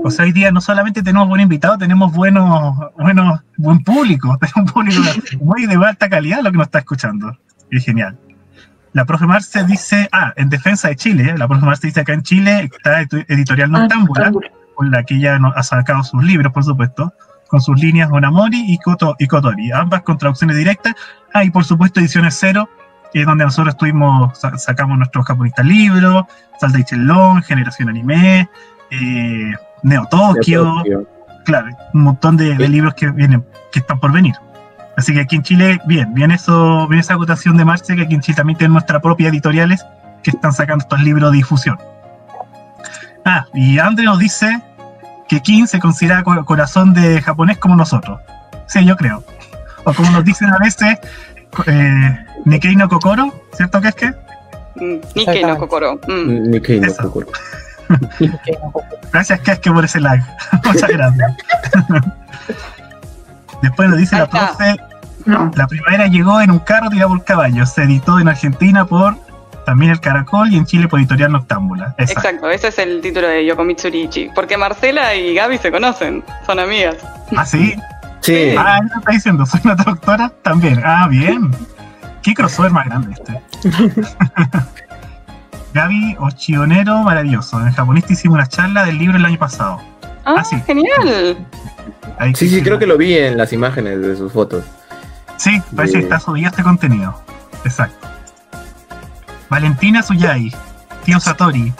O 0.04 0.10
sea, 0.10 0.24
hoy 0.24 0.32
día 0.32 0.50
no 0.50 0.60
solamente 0.60 1.02
tenemos 1.02 1.28
buen 1.28 1.40
invitado, 1.40 1.78
tenemos 1.78 2.12
buenos, 2.12 2.76
buenos, 2.96 3.40
buen 3.56 3.82
público, 3.84 4.36
tenemos 4.40 4.56
un 4.56 4.66
público 4.66 5.02
muy 5.40 5.66
de 5.66 5.74
alta 5.74 6.08
calidad 6.08 6.40
lo 6.42 6.50
que 6.50 6.58
nos 6.58 6.66
está 6.66 6.80
escuchando. 6.80 7.36
Es 7.70 7.84
genial. 7.84 8.18
La 8.92 9.04
profe 9.04 9.26
Marce 9.26 9.64
dice, 9.64 10.08
ah, 10.12 10.32
en 10.36 10.48
defensa 10.48 10.88
de 10.88 10.96
Chile, 10.96 11.34
la 11.36 11.46
profe 11.46 11.64
Marce 11.64 11.86
dice 11.86 12.00
acá 12.00 12.14
en 12.14 12.22
Chile 12.22 12.70
está 12.76 13.02
editorial 13.28 13.74
ah, 13.74 13.80
Noctámbula, 13.80 14.32
con 14.74 14.90
la 14.90 15.04
que 15.04 15.16
ella 15.16 15.38
ha 15.54 15.62
sacado 15.62 16.02
sus 16.02 16.24
libros, 16.24 16.52
por 16.52 16.64
supuesto 16.64 17.12
con 17.48 17.60
sus 17.60 17.80
líneas 17.80 18.10
Onamori 18.12 18.64
y, 18.68 18.78
Koto, 18.78 19.16
y 19.18 19.26
Kotori, 19.26 19.72
ambas 19.72 20.02
con 20.02 20.18
traducciones 20.18 20.56
directas. 20.56 20.94
Ah, 21.34 21.44
y 21.44 21.50
por 21.50 21.64
supuesto 21.64 22.00
ediciones 22.00 22.36
cero, 22.38 22.68
es 23.12 23.26
donde 23.26 23.44
nosotros 23.44 23.74
estuvimos, 23.74 24.38
sacamos 24.56 24.98
nuestros 24.98 25.24
japonistas 25.26 25.64
libros, 25.64 26.24
Salta 26.60 26.78
y 26.78 26.84
Chelón, 26.84 27.42
Generación 27.42 27.88
Anime, 27.88 28.48
eh, 28.90 29.52
Neo 29.82 30.06
Tokyo, 30.06 30.82
claro, 31.44 31.68
un 31.94 32.02
montón 32.02 32.36
de, 32.36 32.56
libros 32.68 32.94
que 32.94 33.10
vienen, 33.10 33.44
que 33.72 33.80
están 33.80 33.98
por 33.98 34.12
venir. 34.12 34.34
Así 34.96 35.14
que 35.14 35.20
aquí 35.20 35.36
en 35.36 35.42
Chile, 35.42 35.80
bien, 35.86 36.12
bien 36.12 36.30
eso, 36.32 36.86
bien 36.88 37.00
esa 37.00 37.14
acotación 37.14 37.56
de 37.56 37.64
Marce, 37.64 37.94
que 37.94 38.02
aquí 38.02 38.14
en 38.14 38.20
Chile 38.20 38.36
también 38.36 38.58
tenemos 38.58 38.74
nuestra 38.74 39.00
propia 39.00 39.28
editoriales 39.28 39.84
que 40.22 40.30
están 40.30 40.52
sacando 40.52 40.82
estos 40.82 41.00
libros 41.00 41.30
de 41.30 41.36
difusión. 41.38 41.78
Ah, 43.24 43.46
y 43.54 43.78
Andre 43.78 44.04
nos 44.04 44.18
dice 44.18 44.60
que 45.28 45.40
King 45.40 45.66
se 45.66 45.78
considera 45.78 46.22
corazón 46.22 46.94
de 46.94 47.20
japonés 47.20 47.58
como 47.58 47.76
nosotros. 47.76 48.18
Sí, 48.66 48.84
yo 48.84 48.96
creo. 48.96 49.22
O 49.84 49.92
como 49.92 50.10
nos 50.10 50.24
dicen 50.24 50.50
a 50.50 50.58
veces, 50.58 50.98
eh, 51.66 52.26
Nikkei 52.44 52.76
no 52.76 52.88
Kokoro, 52.88 53.32
¿cierto 53.52 53.80
que 53.80 53.88
es 53.88 53.94
que? 53.94 54.08
Mm, 54.76 54.98
Nikkei 55.14 55.44
no 55.44 55.58
Kokoro. 55.58 56.00
Mm. 56.08 56.42
Nikkei 56.50 56.80
no 56.80 56.92
Kokoro. 56.94 57.28
gracias, 59.12 59.40
que 59.40 59.52
es 59.52 59.58
que 59.60 59.70
por 59.70 59.84
ese 59.84 60.00
lag. 60.00 60.20
Muchas 60.64 60.90
gracias. 60.90 61.36
Después 63.62 63.88
nos 63.88 63.98
dice 63.98 64.16
la 64.16 64.26
profe, 64.28 64.76
la 65.26 65.66
primavera 65.66 66.06
llegó 66.06 66.40
en 66.40 66.50
un 66.50 66.58
carro 66.60 66.88
tirado 66.90 67.10
por 67.10 67.24
caballo. 67.24 67.66
Se 67.66 67.82
editó 67.82 68.18
en 68.20 68.28
Argentina 68.28 68.84
por 68.84 69.16
también 69.68 69.92
el 69.92 70.00
Caracol 70.00 70.50
y 70.50 70.56
en 70.56 70.64
Chile 70.64 70.88
por 70.88 70.98
Editorial 70.98 71.30
Noctámbula. 71.30 71.94
Exacto. 71.98 72.48
ese 72.48 72.68
es 72.68 72.78
el 72.78 73.02
título 73.02 73.28
de 73.28 73.44
Yokomitsu 73.44 73.90
Riichi. 73.90 74.30
Porque 74.34 74.56
Marcela 74.56 75.14
y 75.14 75.34
Gaby 75.34 75.58
se 75.58 75.70
conocen, 75.70 76.24
son 76.46 76.58
amigas. 76.58 76.96
¿Ah, 77.36 77.44
sí? 77.44 77.74
Sí. 78.20 78.54
Ah, 78.58 78.80
¿qué 78.82 78.98
está 78.98 79.12
diciendo? 79.12 79.46
¿Soy 79.46 79.60
una 79.64 79.74
doctora? 79.76 80.30
También. 80.42 80.82
Ah, 80.84 81.06
bien. 81.08 81.50
¿Qué 82.22 82.34
crossover 82.34 82.72
más 82.72 82.86
grande 82.86 83.12
este? 83.12 83.40
Gaby 85.74 86.16
Ochionero, 86.18 87.02
maravilloso. 87.02 87.60
En 87.60 87.72
japonista 87.72 88.12
hicimos 88.12 88.34
una 88.34 88.46
charla 88.46 88.84
del 88.84 88.98
libro 88.98 89.16
el 89.16 89.24
año 89.24 89.38
pasado. 89.38 89.80
Ah, 90.24 90.36
ah 90.38 90.44
sí. 90.44 90.60
genial. 90.66 91.46
sí, 92.34 92.48
sí, 92.48 92.62
creo 92.62 92.78
que 92.78 92.86
lo 92.86 92.98
vi 92.98 93.16
en 93.16 93.38
las 93.38 93.52
imágenes 93.52 94.00
de 94.00 94.16
sus 94.16 94.32
fotos. 94.32 94.64
Sí, 95.36 95.62
parece 95.76 95.98
que 95.98 96.04
está 96.04 96.18
subido 96.18 96.48
este 96.48 96.62
contenido. 96.62 97.22
Exacto. 97.64 98.08
Valentina 99.48 100.02
Suyay, 100.02 100.52
tío 101.04 101.20
Satori. 101.20 101.72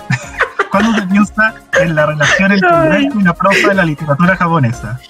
¿Cuándo 0.70 0.98
se 0.98 1.06
piensa 1.06 1.54
en 1.80 1.94
la 1.94 2.06
relación 2.06 2.52
entre 2.52 2.68
el 2.68 2.88
verso 2.88 3.20
y 3.20 3.22
la 3.22 3.34
prosa 3.34 3.68
de 3.68 3.74
la 3.74 3.84
literatura 3.84 4.36
japonesa? 4.36 5.00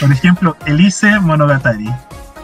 Por 0.00 0.10
ejemplo, 0.10 0.56
Elise 0.66 1.20
Monogatari. 1.20 1.88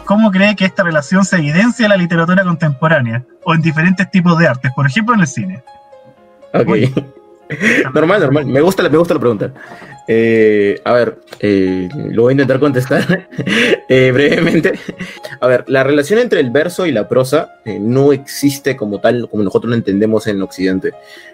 ¿Cómo 0.04 0.30
cree 0.30 0.54
que 0.56 0.64
esta 0.64 0.82
relación 0.82 1.24
se 1.24 1.36
evidencia 1.36 1.86
en 1.86 1.90
la 1.90 1.96
literatura 1.96 2.44
contemporánea 2.44 3.24
o 3.44 3.54
en 3.54 3.62
diferentes 3.62 4.10
tipos 4.10 4.38
de 4.38 4.48
artes, 4.48 4.70
por 4.74 4.86
ejemplo 4.86 5.14
en 5.14 5.20
el 5.20 5.26
cine? 5.26 5.62
Ok. 6.52 6.68
normal, 7.94 8.20
normal. 8.20 8.46
Me 8.46 8.60
gusta, 8.60 8.88
me 8.88 8.96
gusta 8.96 9.14
la 9.14 9.20
pregunta. 9.20 9.52
Eh, 10.08 10.80
a 10.84 10.92
ver, 10.92 11.18
eh, 11.38 11.88
lo 11.94 12.22
voy 12.22 12.30
a 12.30 12.32
intentar 12.32 12.58
contestar 12.58 13.28
eh, 13.88 14.10
brevemente. 14.12 14.72
A 15.40 15.46
ver, 15.46 15.64
la 15.68 15.84
relación 15.84 16.18
entre 16.18 16.40
el 16.40 16.50
verso 16.50 16.86
y 16.86 16.92
la 16.92 17.08
prosa 17.08 17.54
no 17.64 18.12
existe 18.12 18.76
como 18.76 19.00
tal, 19.00 19.28
como 19.28 19.42
nosotros 19.42 19.70
lo 19.70 19.76
entendemos 19.76 20.26
en 20.26 20.42
Occidente. 20.42 20.92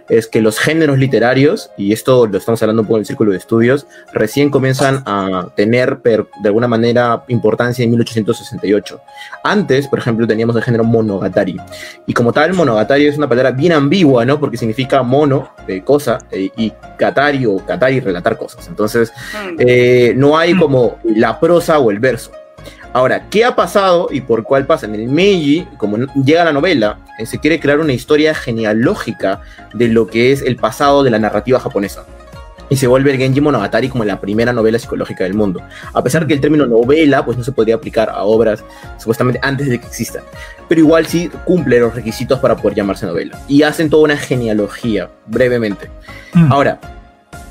Es 0.09 0.27
que 0.27 0.41
los 0.41 0.59
géneros 0.59 0.99
literarios, 0.99 1.71
y 1.77 1.93
esto 1.93 2.27
lo 2.27 2.39
estamos 2.39 2.63
hablando 2.63 2.83
un 2.83 2.89
poco 2.89 2.97
en 2.97 3.03
el 3.03 3.07
círculo 3.07 3.33
de 3.33 3.39
estudios, 3.39 3.87
recién 4.13 4.51
comienzan 4.51 5.03
a 5.05 5.49
tener 5.55 6.01
de 6.03 6.27
alguna 6.45 6.67
manera 6.67 7.25
importancia 7.29 7.85
en 7.85 7.91
1868. 7.91 9.01
Antes, 9.45 9.87
por 9.87 9.99
ejemplo, 9.99 10.27
teníamos 10.27 10.57
el 10.57 10.63
género 10.63 10.85
monogatari. 10.85 11.57
Y 12.07 12.15
como 12.15 12.33
tal, 12.33 12.55
monogatari 12.55 13.07
es 13.07 13.19
una 13.19 13.29
palabra 13.29 13.51
bien 13.51 13.73
ambigua, 13.73 14.25
¿no? 14.25 14.41
Porque 14.41 14.57
significa 14.57 15.03
mono, 15.03 15.51
cosa, 15.85 16.19
y 16.33 16.73
gatari 16.99 17.45
o 17.45 17.59
katari, 17.59 18.01
relatar 18.01 18.39
cosas. 18.39 18.58
Entonces, 18.67 19.13
mm. 19.35 19.57
eh, 19.59 20.13
no 20.17 20.37
hay 20.37 20.55
como 20.55 20.99
la 21.05 21.39
prosa 21.39 21.79
o 21.79 21.91
el 21.91 22.01
verso. 22.01 22.33
Ahora, 22.93 23.29
¿qué 23.29 23.45
ha 23.45 23.55
pasado 23.55 24.09
y 24.11 24.23
por 24.23 24.43
cuál 24.45 24.67
pasa? 24.67 24.87
En 24.87 24.95
el 24.95 25.09
Meiji, 25.09 25.67
como 25.77 25.99
llega 26.15 26.45
la 26.45 26.53
novela, 26.53 26.99
eh, 27.19 27.27
se 27.27 27.39
quiere 27.39 27.61
crear 27.61 27.81
una 27.81 27.93
historia 27.93 28.35
genealógica 28.35 29.43
de 29.75 29.89
lo 29.89 30.07
que 30.07 30.33
es 30.33 30.43
el 30.43 30.57
pasado 30.57 31.03
de 31.03 31.11
la 31.11 31.19
narrativa 31.19 31.61
japonesa. 31.61 32.07
Y 32.71 32.77
se 32.77 32.87
vuelve 32.87 33.13
el 33.13 33.19
Genji 33.19 33.41
Monogatari 33.41 33.89
como 33.89 34.05
la 34.05 34.21
primera 34.21 34.53
novela 34.53 34.79
psicológica 34.79 35.25
del 35.25 35.35
mundo. 35.35 35.63
A 35.93 36.03
pesar 36.03 36.27
que 36.27 36.35
el 36.35 36.41
término 36.41 36.67
novela 36.67 37.25
pues 37.25 37.39
no 37.39 37.45
se 37.45 37.53
podría 37.53 37.77
aplicar 37.77 38.11
a 38.11 38.25
obras 38.25 38.63
supuestamente 38.99 39.41
antes 39.43 39.69
de 39.69 39.81
que 39.81 39.87
existan. 39.87 40.23
Pero 40.69 40.81
igual 40.81 41.07
sí 41.07 41.31
cumple 41.45 41.81
los 41.81 41.95
requisitos 41.95 42.39
para 42.41 42.57
poder 42.57 42.77
llamarse 42.77 43.07
novela. 43.07 43.39
Y 43.49 43.63
hacen 43.63 43.89
toda 43.89 44.05
una 44.05 44.17
genealogía, 44.17 45.11
brevemente. 45.27 45.91
Mm. 46.35 46.53
Ahora, 46.53 46.79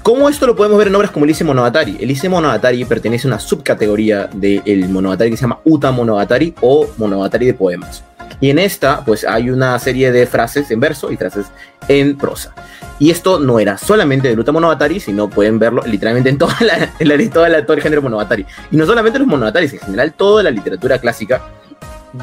¿Cómo 0.07 0.29
esto 0.29 0.47
lo 0.47 0.55
podemos 0.55 0.77
ver 0.77 0.87
en 0.87 0.95
obras 0.95 1.11
como 1.11 1.25
el 1.25 1.31
Ise 1.31 1.43
Monogatari? 1.43 1.97
El 1.99 2.09
Ise 2.09 2.29
Monogatari 2.29 2.85
pertenece 2.85 3.27
a 3.27 3.31
una 3.31 3.39
subcategoría 3.39 4.29
del 4.31 4.87
Monogatari 4.87 5.31
que 5.31 5.35
se 5.35 5.41
llama 5.41 5.59
Uta 5.65 5.91
Monogatari 5.91 6.55
o 6.61 6.87
Monogatari 6.95 7.47
de 7.47 7.53
poemas. 7.53 8.05
Y 8.39 8.49
en 8.49 8.57
esta, 8.57 9.03
pues 9.03 9.25
hay 9.25 9.49
una 9.49 9.77
serie 9.79 10.13
de 10.13 10.25
frases 10.25 10.71
en 10.71 10.79
verso 10.79 11.11
y 11.11 11.17
frases 11.17 11.47
en 11.89 12.17
prosa. 12.17 12.55
Y 12.99 13.11
esto 13.11 13.37
no 13.37 13.59
era 13.59 13.77
solamente 13.77 14.29
del 14.29 14.39
Uta 14.39 14.53
Monogatari, 14.53 15.01
sino 15.01 15.29
pueden 15.29 15.59
verlo 15.59 15.83
literalmente 15.85 16.29
en 16.29 16.37
toda 16.37 16.55
la, 16.61 16.93
en 16.99 17.07
la, 17.09 17.65
todo 17.65 17.75
el 17.75 17.81
género 17.81 18.01
Monogatari. 18.01 18.45
Y 18.71 18.77
no 18.77 18.85
solamente 18.85 19.19
los 19.19 19.27
Monogataris, 19.27 19.73
en 19.73 19.79
general 19.79 20.13
toda 20.13 20.41
la 20.41 20.51
literatura 20.51 20.99
clásica 20.99 21.41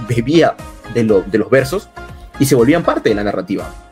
bebía 0.09 0.55
de, 0.95 1.05
de 1.27 1.39
los 1.39 1.51
versos 1.51 1.91
y 2.39 2.47
se 2.47 2.55
volvían 2.55 2.83
parte 2.83 3.11
de 3.11 3.15
la 3.15 3.25
narrativa. 3.25 3.84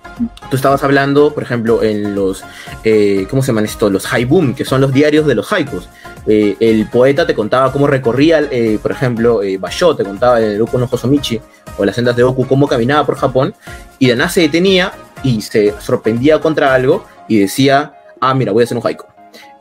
Tú 0.51 0.57
estabas 0.57 0.83
hablando, 0.85 1.33
por 1.33 1.43
ejemplo, 1.43 1.83
en 1.83 2.15
los, 2.15 2.45
eh, 2.85 3.27
¿cómo 3.31 3.43
se 3.43 3.49
llaman 3.49 3.65
esto? 3.65 3.91
Los 3.91 4.13
haibum, 4.13 4.55
que 4.55 4.65
son 4.65 4.81
los 4.81 4.93
diarios 4.93 5.27
de 5.27 5.35
los 5.35 5.53
haikus. 5.53 5.89
Eh, 6.27 6.57
el 6.61 6.89
poeta 6.89 7.27
te 7.27 7.35
contaba 7.35 7.73
cómo 7.73 7.87
recorría, 7.87 8.41
eh, 8.51 8.79
por 8.81 8.93
ejemplo, 8.93 9.41
Basho 9.59 9.97
te 9.97 10.05
contaba 10.05 10.41
el 10.41 10.61
Oku 10.61 10.79
no 10.79 10.89
Hosomichi 10.91 11.41
o 11.79 11.85
las 11.85 11.97
sendas 11.97 12.17
de 12.17 12.23
Oku 12.23 12.47
cómo 12.47 12.69
caminaba 12.69 13.05
por 13.05 13.17
Japón 13.17 13.55
y 13.99 14.09
de 14.09 14.17
nada 14.17 14.31
se 14.31 14.43
detenía 14.43 14.93
y 15.23 15.41
se 15.41 15.75
sorprendía 15.81 16.41
contra 16.41 16.75
algo 16.75 17.05
y 17.29 17.39
decía, 17.39 17.95
ah, 18.21 18.35
mira, 18.35 18.53
voy 18.53 18.63
a 18.63 18.65
hacer 18.65 18.77
un 18.77 18.87
haiku. 18.87 19.12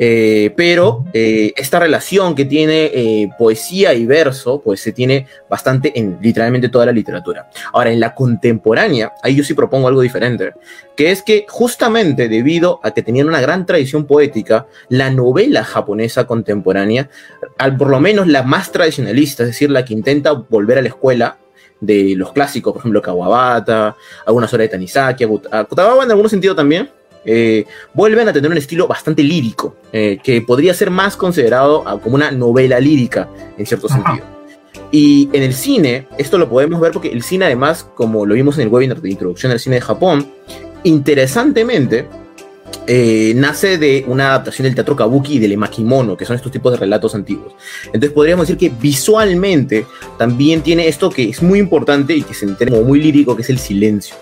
Eh, 0.03 0.51
pero 0.57 1.05
eh, 1.13 1.53
esta 1.55 1.77
relación 1.77 2.33
que 2.33 2.45
tiene 2.45 2.85
eh, 2.85 3.29
poesía 3.37 3.93
y 3.93 4.07
verso, 4.07 4.59
pues 4.59 4.81
se 4.81 4.93
tiene 4.93 5.27
bastante 5.47 5.91
en 5.93 6.17
literalmente 6.19 6.69
toda 6.69 6.87
la 6.87 6.91
literatura. 6.91 7.51
Ahora, 7.71 7.91
en 7.91 7.99
la 7.99 8.15
contemporánea, 8.15 9.13
ahí 9.21 9.35
yo 9.35 9.43
sí 9.43 9.53
propongo 9.53 9.87
algo 9.87 10.01
diferente, 10.01 10.53
que 10.95 11.11
es 11.11 11.21
que 11.21 11.45
justamente 11.47 12.29
debido 12.29 12.79
a 12.81 12.95
que 12.95 13.03
tenían 13.03 13.27
una 13.27 13.41
gran 13.41 13.67
tradición 13.67 14.07
poética, 14.07 14.65
la 14.89 15.11
novela 15.11 15.63
japonesa 15.63 16.25
contemporánea, 16.25 17.07
al 17.59 17.77
por 17.77 17.89
lo 17.89 17.99
menos 17.99 18.25
la 18.25 18.41
más 18.41 18.71
tradicionalista, 18.71 19.43
es 19.43 19.49
decir, 19.49 19.69
la 19.69 19.85
que 19.85 19.93
intenta 19.93 20.31
volver 20.31 20.79
a 20.79 20.81
la 20.81 20.87
escuela, 20.87 21.37
de 21.79 22.13
los 22.15 22.31
clásicos, 22.31 22.73
por 22.73 22.81
ejemplo, 22.81 23.01
Kawabata, 23.01 23.95
algunas 24.27 24.53
obras 24.53 24.65
de 24.65 24.69
Tanizaki, 24.69 25.25
Kutabawa 25.25 26.03
en 26.03 26.11
algún 26.11 26.29
sentido 26.29 26.55
también, 26.55 26.87
eh, 27.25 27.65
vuelven 27.93 28.27
a 28.27 28.33
tener 28.33 28.49
un 28.49 28.57
estilo 28.57 28.87
bastante 28.87 29.23
lírico, 29.23 29.75
eh, 29.91 30.19
que 30.23 30.41
podría 30.41 30.73
ser 30.73 30.89
más 30.89 31.15
considerado 31.15 31.83
como 32.01 32.15
una 32.15 32.31
novela 32.31 32.79
lírica, 32.79 33.29
en 33.57 33.65
cierto 33.65 33.87
sentido. 33.87 34.25
Y 34.91 35.29
en 35.31 35.43
el 35.43 35.53
cine, 35.53 36.07
esto 36.17 36.37
lo 36.37 36.49
podemos 36.49 36.81
ver 36.81 36.91
porque 36.91 37.09
el 37.09 37.23
cine 37.23 37.45
además, 37.45 37.85
como 37.95 38.25
lo 38.25 38.33
vimos 38.33 38.57
en 38.57 38.63
el 38.63 38.67
webinar 38.67 39.01
de 39.01 39.09
introducción 39.09 39.51
al 39.51 39.59
cine 39.59 39.75
de 39.75 39.81
Japón, 39.81 40.27
interesantemente, 40.83 42.07
eh, 42.87 43.33
nace 43.35 43.77
de 43.77 44.03
una 44.07 44.29
adaptación 44.29 44.65
del 44.65 44.75
teatro 44.75 44.95
kabuki 44.95 45.35
y 45.35 45.39
del 45.39 45.53
emakimono, 45.53 46.17
que 46.17 46.25
son 46.25 46.35
estos 46.35 46.51
tipos 46.51 46.71
de 46.73 46.77
relatos 46.77 47.15
antiguos. 47.15 47.53
Entonces 47.85 48.11
podríamos 48.11 48.47
decir 48.47 48.57
que 48.57 48.75
visualmente 48.81 49.85
también 50.17 50.61
tiene 50.61 50.87
esto 50.87 51.09
que 51.09 51.29
es 51.29 51.41
muy 51.41 51.59
importante 51.59 52.15
y 52.15 52.23
que 52.23 52.33
se 52.33 52.45
entiende 52.45 52.75
como 52.75 52.87
muy 52.87 53.01
lírico, 53.01 53.35
que 53.35 53.43
es 53.43 53.49
el 53.49 53.59
silencio. 53.59 54.15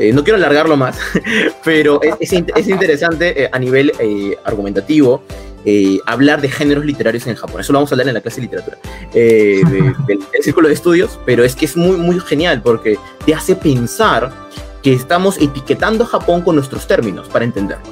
Eh, 0.00 0.14
no 0.14 0.24
quiero 0.24 0.38
alargarlo 0.38 0.78
más, 0.78 0.98
pero 1.64 2.00
es, 2.18 2.32
interesante 2.32 3.44
eh, 3.44 3.50
a 3.52 3.58
nivel 3.58 3.92
eh, 3.98 4.34
argumentativo 4.44 5.22
hablar 6.06 6.40
de 6.40 6.48
géneros 6.48 6.86
literarios 6.86 7.26
en 7.26 7.36
Japón. 7.36 7.60
Eso 7.60 7.74
lo 7.74 7.80
vamos 7.80 7.92
a 7.92 7.94
hablar 7.94 8.08
en 8.08 8.14
la 8.14 8.22
clase 8.22 8.40
de 8.40 8.46
literatura 8.46 8.78
del, 9.12 10.20
círculo 10.40 10.68
de 10.68 10.74
estudios, 10.74 11.20
pero 11.26 11.44
es 11.44 11.54
que 11.54 11.66
es 11.66 11.76
muy, 11.76 11.98
muy 11.98 12.18
genial 12.18 12.62
porque 12.62 12.98
te 13.26 13.34
hace 13.34 13.54
pensar 13.54 14.32
que 14.82 14.94
estamos 14.94 15.36
etiquetando 15.36 16.04
a 16.04 16.06
Japón 16.06 16.40
con 16.40 16.54
nuestros 16.54 16.86
términos 16.86 17.28
para 17.28 17.44
entenderlo. 17.44 17.84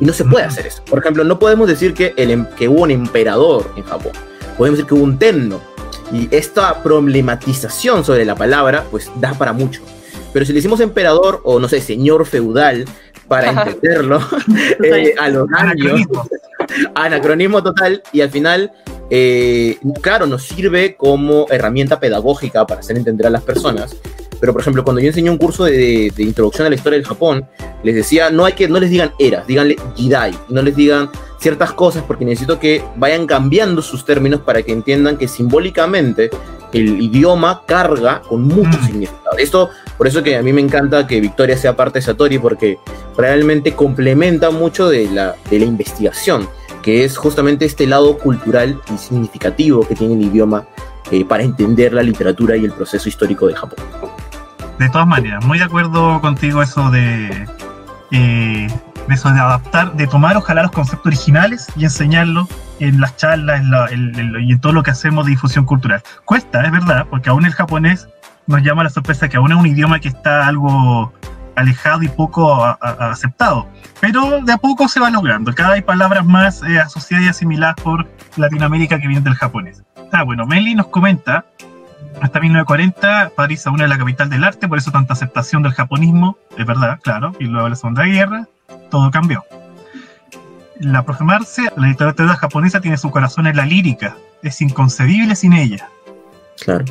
Y 0.00 0.04
no 0.04 0.12
se 0.12 0.24
puede 0.24 0.44
hacer 0.44 0.68
eso. 0.68 0.84
Por 0.84 1.00
ejemplo, 1.00 1.24
no 1.24 1.40
podemos 1.40 1.66
decir 1.66 1.94
que, 1.94 2.14
el, 2.16 2.30
em, 2.30 2.46
que 2.56 2.68
hubo 2.68 2.82
un 2.82 2.92
emperador 2.92 3.72
en 3.76 3.82
Japón. 3.82 4.12
Podemos 4.56 4.78
decir 4.78 4.88
que 4.88 4.94
hubo 4.94 5.02
un 5.02 5.18
tenno. 5.18 5.60
Y 6.12 6.28
esta 6.30 6.84
problematización 6.84 8.04
sobre 8.04 8.24
la 8.24 8.36
palabra, 8.36 8.84
pues 8.88 9.10
da 9.16 9.34
para 9.34 9.52
mucho. 9.52 9.82
Pero 10.32 10.44
si 10.44 10.52
le 10.52 10.58
decimos 10.58 10.80
emperador 10.80 11.40
o 11.44 11.58
no 11.58 11.68
sé, 11.68 11.80
señor 11.80 12.26
feudal, 12.26 12.84
para 13.28 13.50
entenderlo, 13.50 14.20
eh, 14.84 15.14
a 15.18 15.28
los 15.28 15.48
años, 15.52 16.00
anacronismo 16.94 17.62
total, 17.62 18.02
y 18.12 18.20
al 18.20 18.30
final, 18.30 18.72
eh, 19.10 19.78
claro, 20.00 20.26
nos 20.26 20.44
sirve 20.44 20.94
como 20.96 21.46
herramienta 21.50 21.98
pedagógica 21.98 22.66
para 22.66 22.80
hacer 22.80 22.96
entender 22.96 23.26
a 23.26 23.30
las 23.30 23.42
personas. 23.42 23.96
Pero, 24.38 24.52
por 24.52 24.60
ejemplo, 24.60 24.84
cuando 24.84 25.00
yo 25.00 25.08
enseñé 25.08 25.30
un 25.30 25.38
curso 25.38 25.64
de, 25.64 26.12
introducción 26.18 26.66
a 26.66 26.70
la 26.70 26.76
historia 26.76 26.98
del 26.98 27.06
Japón, 27.06 27.46
les 27.82 27.94
decía, 27.94 28.30
no 28.30 28.44
hay 28.44 28.52
que, 28.52 28.68
no 28.68 28.78
les 28.78 28.90
digan 28.90 29.12
eras, 29.18 29.46
díganle 29.46 29.76
Jidai, 29.96 30.34
no 30.48 30.62
les 30.62 30.76
digan 30.76 31.10
ciertas 31.40 31.72
cosas 31.72 32.04
porque 32.06 32.24
necesito 32.24 32.58
que 32.58 32.84
vayan 32.96 33.26
cambiando 33.26 33.80
sus 33.82 34.04
términos 34.04 34.40
para 34.40 34.62
que 34.62 34.72
entiendan 34.72 35.16
que 35.16 35.28
simbólicamente 35.28 36.30
el 36.72 37.00
idioma 37.00 37.62
carga 37.66 38.20
con 38.28 38.42
mucho 38.42 38.78
mm. 38.78 38.86
significado. 38.86 39.38
Esto, 39.38 39.70
por 39.96 40.06
eso 40.06 40.22
que 40.22 40.36
a 40.36 40.42
mí 40.42 40.52
me 40.52 40.60
encanta 40.60 41.06
que 41.06 41.20
Victoria 41.20 41.56
sea 41.56 41.76
parte 41.76 41.98
de 41.98 42.02
Satori, 42.02 42.38
porque 42.38 42.78
realmente 43.16 43.72
complementa 43.72 44.50
mucho 44.50 44.88
de 44.88 45.08
la, 45.10 45.34
de 45.50 45.58
la 45.58 45.64
investigación, 45.64 46.48
que 46.82 47.04
es 47.04 47.16
justamente 47.16 47.64
este 47.64 47.86
lado 47.86 48.18
cultural 48.18 48.80
y 48.94 48.98
significativo 48.98 49.86
que 49.86 49.94
tiene 49.94 50.14
el 50.14 50.22
idioma 50.22 50.66
eh, 51.10 51.24
para 51.24 51.42
entender 51.42 51.92
la 51.92 52.02
literatura 52.02 52.56
y 52.56 52.64
el 52.64 52.72
proceso 52.72 53.08
histórico 53.08 53.46
de 53.46 53.54
Japón. 53.54 53.78
De 54.78 54.88
todas 54.90 55.06
maneras, 55.06 55.44
muy 55.44 55.58
de 55.58 55.64
acuerdo 55.64 56.20
contigo 56.20 56.62
eso 56.62 56.90
de, 56.90 57.46
eh, 58.10 58.66
eso 59.08 59.30
de 59.30 59.40
adaptar, 59.40 59.94
de 59.94 60.06
tomar 60.06 60.36
ojalá 60.36 60.62
los 60.62 60.72
conceptos 60.72 61.06
originales 61.06 61.66
y 61.76 61.84
enseñarlos 61.84 62.48
en 62.80 63.00
las 63.00 63.16
charlas 63.16 63.62
y 63.90 64.52
en 64.52 64.60
todo 64.60 64.72
lo 64.72 64.82
que 64.82 64.90
hacemos 64.90 65.24
de 65.24 65.30
difusión 65.30 65.64
cultural. 65.64 66.02
Cuesta, 66.24 66.62
es 66.62 66.72
verdad, 66.72 67.06
porque 67.08 67.30
aún 67.30 67.46
el 67.46 67.52
japonés 67.52 68.08
nos 68.46 68.62
llama 68.62 68.84
la 68.84 68.90
sorpresa 68.90 69.28
que 69.28 69.36
aún 69.36 69.52
es 69.52 69.58
un 69.58 69.66
idioma 69.66 70.00
que 70.00 70.08
está 70.08 70.46
algo 70.46 71.12
alejado 71.54 72.02
y 72.02 72.08
poco 72.08 72.64
aceptado. 72.64 73.66
Pero 74.00 74.42
de 74.42 74.52
a 74.52 74.58
poco 74.58 74.88
se 74.88 75.00
va 75.00 75.10
logrando. 75.10 75.52
Cada 75.54 75.72
hay 75.72 75.82
palabras 75.82 76.24
más 76.24 76.62
eh, 76.62 76.78
asociadas 76.78 77.26
y 77.26 77.28
asimiladas 77.28 77.76
por 77.76 78.06
Latinoamérica 78.36 79.00
que 79.00 79.06
vienen 79.06 79.24
del 79.24 79.34
japonés. 79.34 79.82
Ah, 80.12 80.22
bueno, 80.22 80.46
Meli 80.46 80.74
nos 80.74 80.88
comenta, 80.88 81.46
hasta 82.20 82.40
1940 82.40 83.32
París 83.34 83.66
aún 83.66 83.80
es 83.80 83.88
la 83.88 83.98
capital 83.98 84.28
del 84.28 84.44
arte, 84.44 84.68
por 84.68 84.78
eso 84.78 84.90
tanta 84.90 85.14
aceptación 85.14 85.62
del 85.62 85.72
japonismo, 85.72 86.38
es 86.56 86.64
verdad, 86.64 87.00
claro, 87.02 87.32
y 87.40 87.44
luego 87.44 87.68
la 87.68 87.76
Segunda 87.76 88.04
Guerra, 88.04 88.46
todo 88.90 89.10
cambió 89.10 89.44
la 90.80 91.04
profe 91.04 91.24
Marce, 91.24 91.70
la 91.76 91.86
literatura 91.88 92.36
japonesa 92.36 92.80
tiene 92.80 92.96
su 92.96 93.10
corazón 93.10 93.46
en 93.46 93.56
la 93.56 93.64
lírica. 93.64 94.16
Es 94.42 94.60
inconcebible 94.60 95.34
sin 95.34 95.52
ella. 95.52 95.88
Claro. 96.62 96.84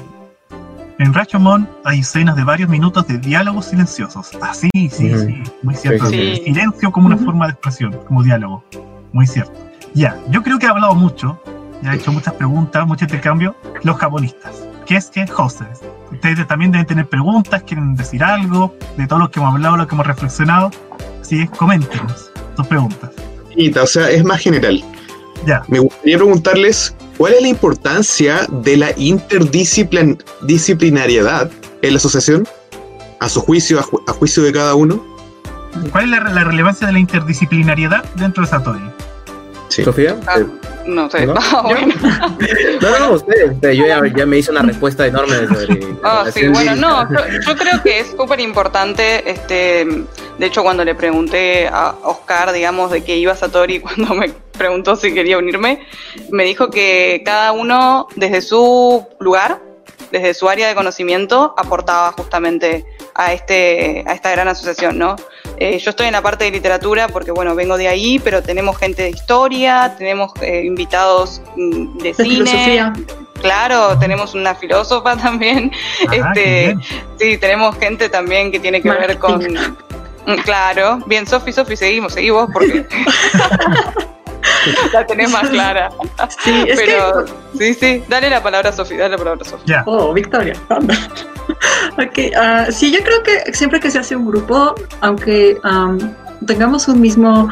En 0.98 1.14
Rashomon 1.14 1.68
hay 1.84 2.00
escenas 2.00 2.38
de 2.38 2.46
varios 2.46 2.70
minutos 2.70 3.06
de 3.08 3.18
diálogos 3.18 3.66
silenciosos. 3.66 4.30
Ah, 4.42 4.54
sí, 4.54 4.70
sí, 4.74 4.90
sí, 4.90 5.44
muy 5.62 5.76
cierto. 5.76 6.10
Sí. 6.10 6.16
El 6.16 6.44
silencio 6.46 6.90
como 6.92 7.08
una 7.08 7.18
forma 7.18 7.48
de 7.48 7.52
expresión, 7.52 7.92
como 8.08 8.24
diálogo. 8.24 8.64
Muy 9.12 9.28
cierto. 9.28 9.54
Ya, 9.94 10.18
yo 10.30 10.42
creo 10.42 10.58
que 10.58 10.68
he 10.68 10.70
hablado 10.70 10.96
mucho, 10.96 11.42
ya 11.82 11.94
he 11.94 11.98
hecho 11.98 12.14
muchas 12.14 12.34
preguntas, 12.36 12.88
mucho 12.88 13.04
intercambio. 13.04 13.56
Los 13.84 13.98
japonistas, 13.98 14.64
¿qué 14.86 14.96
es 14.96 15.08
que 15.08 15.26
hostels? 15.38 15.82
Ustedes 16.12 16.48
también 16.48 16.72
deben 16.72 16.88
tener 16.88 17.08
preguntas, 17.10 17.64
quieren 17.64 17.96
decir 17.96 18.24
algo 18.24 18.74
de 18.96 19.06
todo 19.06 19.20
lo 19.20 19.32
que 19.32 19.42
hemos 19.42 19.54
hablado, 19.54 19.76
lo 19.76 19.88
que 19.88 19.96
hemos 19.96 20.08
reflexionado. 20.08 20.72
Así 21.20 21.42
es, 21.42 21.50
coméntenos 21.50 22.32
sus 22.56 22.68
preguntas. 22.68 23.12
O 23.82 23.88
sea, 23.88 24.10
es 24.10 24.24
más 24.24 24.40
general. 24.40 24.82
Ya. 25.46 25.64
Me 25.68 25.80
gustaría 25.80 26.18
preguntarles 26.18 26.96
cuál 27.18 27.34
es 27.34 27.42
la 27.42 27.48
importancia 27.48 28.46
de 28.50 28.78
la 28.78 28.92
interdisciplinariedad 28.98 31.50
en 31.82 31.94
la 31.94 31.98
asociación, 31.98 32.48
a 33.20 33.30
su 33.30 33.42
juicio, 33.42 33.80
a, 33.80 33.84
ju- 33.84 34.02
a 34.08 34.14
juicio 34.14 34.44
de 34.44 34.52
cada 34.54 34.76
uno. 34.76 35.04
¿Cuál 35.92 36.06
es 36.06 36.10
la, 36.12 36.20
la 36.30 36.44
relevancia 36.44 36.88
de 36.88 36.94
la 36.94 37.00
interdisciplinariedad 37.00 38.04
dentro 38.16 38.44
de 38.44 38.50
Satori? 38.50 38.80
Sí. 39.70 39.84
Sofía. 39.84 40.16
Ah, 40.28 40.38
no 40.86 41.10
sé. 41.10 41.26
¿No? 41.26 41.34
Ah, 41.38 41.62
bueno. 41.64 41.94
No, 42.82 42.90
no, 42.92 43.00
no, 43.00 43.12
usted, 43.16 43.52
usted, 43.52 43.72
yo 43.72 43.86
ya, 43.86 44.02
ya 44.16 44.26
me 44.26 44.38
hice 44.38 44.52
una 44.52 44.62
respuesta 44.62 45.06
enorme 45.08 45.36
sobre. 45.48 45.80
la 45.82 45.88
Ah, 46.04 46.26
sí, 46.34 46.48
bueno, 46.48 46.76
no, 46.76 47.10
yo, 47.12 47.18
yo 47.46 47.56
creo 47.56 47.82
que 47.84 48.00
es 48.00 48.08
súper 48.18 48.40
importante, 48.40 49.30
este, 49.30 49.86
de 50.38 50.46
hecho 50.46 50.64
cuando 50.64 50.84
le 50.84 50.96
pregunté 50.96 51.68
a 51.68 51.96
Oscar, 52.04 52.52
digamos, 52.52 52.92
de 52.92 53.04
qué 53.04 53.18
iba 53.18 53.36
Satori, 53.36 53.80
cuando 53.82 54.14
me 54.14 54.30
preguntó 54.58 54.96
si 54.96 55.14
quería 55.14 55.38
unirme, 55.38 55.86
me 56.30 56.44
dijo 56.44 56.70
que 56.70 57.22
cada 57.26 57.52
uno 57.52 58.08
desde 58.16 58.42
su 58.42 59.06
lugar, 59.20 59.62
desde 60.12 60.34
su 60.34 60.48
área 60.48 60.68
de 60.68 60.76
conocimiento, 60.76 61.54
aportaba 61.58 62.12
justamente 62.14 62.86
a, 63.16 63.34
este, 63.34 64.04
a 64.08 64.14
esta 64.14 64.32
gran 64.32 64.48
asociación, 64.48 64.98
¿no? 64.98 65.16
Eh, 65.58 65.80
yo 65.80 65.90
estoy 65.90 66.08
en 66.08 66.14
la 66.14 66.22
parte 66.22 66.46
de 66.46 66.52
literatura 66.52 67.08
porque, 67.08 67.32
bueno, 67.32 67.56
vengo 67.56 67.78
de 67.78 67.88
ahí, 67.88 68.20
pero 68.20 68.44
tenemos 68.44 68.78
gente 68.78 69.04
de 69.04 69.10
historia, 69.10 69.96
tenemos 69.98 70.32
eh, 70.42 70.64
invitados 70.66 71.42
mm, 71.56 71.98
de, 71.98 72.04
De 72.10 72.14
cine, 72.14 72.30
filosofía. 72.30 72.94
Claro, 73.42 73.98
tenemos 74.00 74.34
una 74.34 74.56
filósofa 74.56 75.16
también. 75.22 75.72
Ah, 76.08 76.16
este, 76.16 76.76
sí, 77.20 77.38
tenemos 77.38 77.78
gente 77.78 78.10
también 78.10 78.52
que 78.52 78.60
tiene 78.60 78.82
que 78.82 78.90
ver 78.90 79.18
con. 79.18 79.42
Mm, 80.26 80.36
Claro, 80.44 81.00
bien, 81.06 81.28
Sofi, 81.28 81.52
Sofi, 81.52 81.78
seguimos, 81.78 82.14
seguimos 82.14 82.50
porque 82.52 82.84
la 84.94 85.06
tenés 85.06 85.32
más 85.32 85.50
clara. 85.50 85.90
Sí, 86.44 86.64
es 86.68 86.80
Pero 86.80 87.26
que. 87.26 87.32
sí, 87.58 87.74
sí, 87.74 88.04
dale 88.08 88.30
la 88.30 88.42
palabra 88.42 88.70
a 88.70 88.74
Sofi, 88.74 88.96
dale 88.98 89.12
la 89.12 89.18
palabra 89.18 89.42
a 89.46 89.50
Sofi. 89.50 89.74
Oh, 89.86 90.14
Victoria. 90.14 90.56
ok, 90.70 92.20
ah, 92.38 92.66
sí, 92.72 92.92
yo 92.92 93.00
creo 93.04 93.24
que 93.24 93.54
siempre 93.54 93.80
que 93.80 93.92
se 93.92 94.00
hace 94.00 94.16
un 94.16 94.26
grupo, 94.26 94.76
aunque 95.02 95.58
am, 95.64 96.16
tengamos 96.46 96.88
un 96.88 97.02
mismo. 97.02 97.50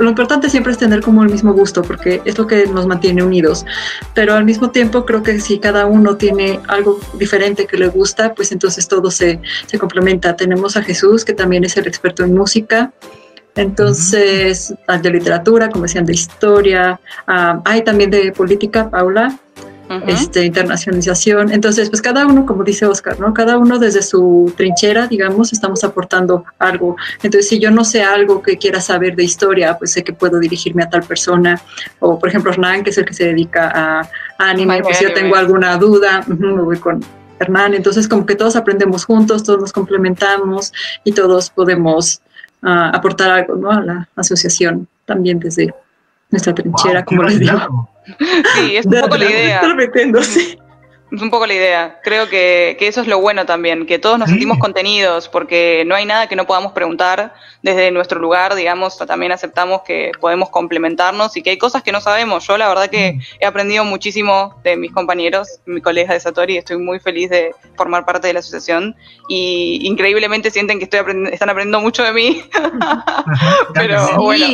Lo 0.00 0.08
importante 0.08 0.48
siempre 0.48 0.72
es 0.72 0.78
tener 0.78 1.02
como 1.02 1.22
el 1.22 1.30
mismo 1.30 1.52
gusto, 1.52 1.82
porque 1.82 2.22
es 2.24 2.38
lo 2.38 2.46
que 2.46 2.66
nos 2.66 2.86
mantiene 2.86 3.22
unidos. 3.22 3.66
Pero 4.14 4.34
al 4.34 4.44
mismo 4.44 4.70
tiempo, 4.70 5.04
creo 5.04 5.22
que 5.22 5.38
si 5.40 5.58
cada 5.58 5.86
uno 5.86 6.16
tiene 6.16 6.58
algo 6.68 6.98
diferente 7.18 7.66
que 7.66 7.76
le 7.76 7.88
gusta, 7.88 8.34
pues 8.34 8.50
entonces 8.50 8.88
todo 8.88 9.10
se, 9.10 9.40
se 9.66 9.78
complementa. 9.78 10.34
Tenemos 10.36 10.76
a 10.76 10.82
Jesús, 10.82 11.24
que 11.24 11.34
también 11.34 11.64
es 11.64 11.76
el 11.76 11.86
experto 11.86 12.24
en 12.24 12.34
música. 12.34 12.92
Entonces, 13.56 14.72
al 14.86 15.02
de 15.02 15.10
literatura, 15.10 15.68
como 15.68 15.82
decían, 15.84 16.06
de 16.06 16.14
historia. 16.14 16.98
ah, 17.26 17.60
hay 17.64 17.82
también 17.82 18.10
de 18.10 18.32
política, 18.32 18.88
Paula 18.88 19.38
Ujú. 19.90 20.08
este, 20.08 20.44
internacionalización. 20.44 21.50
Entonces, 21.50 21.90
pues 21.90 22.00
cada 22.00 22.24
uno, 22.24 22.46
como 22.46 22.62
dice 22.62 22.86
Oscar, 22.86 23.18
¿no? 23.18 23.34
Cada 23.34 23.58
uno 23.58 23.76
desde 23.80 24.02
su 24.02 24.52
trinchera, 24.56 25.08
digamos, 25.08 25.52
estamos 25.52 25.82
aportando 25.82 26.44
algo. 26.60 26.94
Entonces, 27.24 27.48
si 27.48 27.58
yo 27.58 27.72
no 27.72 27.84
sé 27.84 28.04
algo 28.04 28.40
que 28.40 28.56
quiera 28.56 28.80
saber 28.80 29.16
de 29.16 29.24
historia, 29.24 29.76
pues 29.76 29.92
sé 29.92 30.04
que 30.04 30.12
puedo 30.12 30.38
dirigirme 30.38 30.84
a 30.84 30.88
tal 30.88 31.02
persona. 31.02 31.60
O, 31.98 32.20
por 32.20 32.28
ejemplo, 32.28 32.52
Hernán, 32.52 32.84
que 32.84 32.90
es 32.90 32.98
el 32.98 33.04
que 33.04 33.14
se 33.14 33.24
dedica 33.24 33.68
a, 33.68 34.00
a 34.38 34.50
anime, 34.50 34.66
Manga 34.66 34.84
pues 34.84 34.98
si 34.98 35.04
yo 35.04 35.12
tengo 35.12 35.34
alguna 35.34 35.76
duda, 35.76 36.24
ujú, 36.24 36.46
me 36.46 36.62
voy 36.62 36.78
con 36.78 37.04
Hernán. 37.40 37.74
Entonces, 37.74 38.06
como 38.06 38.24
que 38.24 38.36
todos 38.36 38.54
aprendemos 38.54 39.04
juntos, 39.04 39.42
todos 39.42 39.60
nos 39.60 39.72
complementamos 39.72 40.72
y 41.02 41.10
todos 41.10 41.50
podemos 41.50 42.20
ah, 42.62 42.92
aportar 42.94 43.30
algo, 43.32 43.56
¿no? 43.56 43.72
A 43.72 43.80
la 43.80 44.08
asociación 44.14 44.86
también 45.04 45.40
desde 45.40 45.74
nuestra 46.30 46.54
trinchera, 46.54 47.00
Wow, 47.00 47.04
como 47.04 47.22
les 47.24 47.38
digo. 47.38 47.88
Sí, 48.54 48.76
es 48.76 48.86
un 48.86 48.92
poco 48.92 49.16
la 49.16 49.24
idea. 49.30 49.56
Estoy 49.56 49.72
repitiendo, 49.72 50.22
sí. 50.22 50.58
Es 51.12 51.20
un 51.20 51.30
poco 51.30 51.46
la 51.46 51.54
idea. 51.54 51.98
Creo 52.04 52.28
que, 52.28 52.76
que 52.78 52.86
eso 52.86 53.00
es 53.00 53.08
lo 53.08 53.20
bueno 53.20 53.44
también, 53.44 53.84
que 53.86 53.98
todos 53.98 54.18
nos 54.18 54.28
Sí. 54.28 54.34
sentimos 54.34 54.58
contenidos, 54.58 55.28
porque 55.28 55.82
no 55.86 55.94
hay 55.96 56.04
nada 56.04 56.28
que 56.28 56.36
no 56.36 56.46
podamos 56.46 56.72
preguntar 56.72 57.34
desde 57.62 57.90
nuestro 57.90 58.20
lugar, 58.20 58.54
digamos, 58.54 58.96
también 58.96 59.32
aceptamos 59.32 59.82
que 59.82 60.12
podemos 60.20 60.50
complementarnos 60.50 61.36
y 61.36 61.42
que 61.42 61.50
hay 61.50 61.58
cosas 61.58 61.82
que 61.82 61.90
no 61.92 62.00
sabemos. 62.00 62.46
Yo 62.46 62.56
la 62.56 62.68
verdad 62.68 62.88
que 62.88 63.18
he 63.40 63.44
aprendido 63.46 63.84
muchísimo 63.84 64.60
de 64.62 64.76
mis 64.76 64.92
compañeros, 64.92 65.60
mis 65.66 65.82
colegas 65.82 66.14
de 66.14 66.20
Satori, 66.20 66.54
y 66.54 66.58
estoy 66.58 66.78
muy 66.78 67.00
feliz 67.00 67.28
de 67.28 67.54
formar 67.76 68.04
parte 68.04 68.28
de 68.28 68.32
la 68.34 68.38
asociación 68.40 68.94
y 69.28 69.80
increíblemente 69.82 70.50
sienten 70.50 70.78
que 70.78 70.84
estoy 70.84 71.00
están 71.32 71.50
aprendiendo 71.50 71.80
mucho 71.80 72.02
de 72.04 72.12
mí. 72.12 72.42
Pero- 73.74 74.16
bueno. 74.16 74.46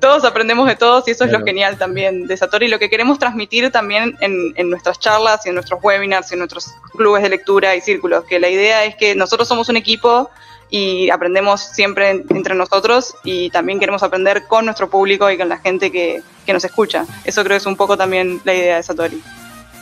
Todos 0.00 0.24
aprendemos 0.24 0.66
de 0.68 0.76
todos 0.76 1.06
y 1.08 1.10
eso 1.12 1.24
es 1.24 1.32
lo 1.32 1.44
genial 1.44 1.76
también 1.78 2.26
de 2.26 2.36
Satori. 2.36 2.68
Lo 2.68 2.78
que 2.78 2.88
queremos 2.90 3.18
transmitir 3.18 3.70
también 3.70 4.16
en, 4.20 4.52
en 4.56 4.70
nuestras 4.70 4.98
charlas 4.98 5.44
y 5.46 5.49
en 5.50 5.54
nuestros 5.56 5.78
webinars 5.82 6.32
en 6.32 6.38
nuestros 6.38 6.74
clubes 6.96 7.22
de 7.22 7.28
lectura 7.28 7.76
y 7.76 7.80
círculos, 7.82 8.24
que 8.24 8.40
la 8.40 8.48
idea 8.48 8.84
es 8.84 8.96
que 8.96 9.14
nosotros 9.14 9.46
somos 9.46 9.68
un 9.68 9.76
equipo 9.76 10.30
y 10.70 11.10
aprendemos 11.10 11.60
siempre 11.60 12.10
en- 12.10 12.24
entre 12.30 12.54
nosotros 12.54 13.14
y 13.24 13.50
también 13.50 13.78
queremos 13.80 14.02
aprender 14.02 14.44
con 14.48 14.64
nuestro 14.64 14.88
público 14.88 15.30
y 15.30 15.36
con 15.36 15.48
la 15.48 15.58
gente 15.58 15.90
que, 15.92 16.22
que 16.46 16.52
nos 16.52 16.64
escucha. 16.64 17.04
Eso 17.24 17.42
creo 17.42 17.54
que 17.56 17.62
es 17.62 17.66
un 17.66 17.76
poco 17.76 17.96
también 17.96 18.40
la 18.44 18.54
idea 18.54 18.76
de 18.76 18.82
Satori. 18.82 19.20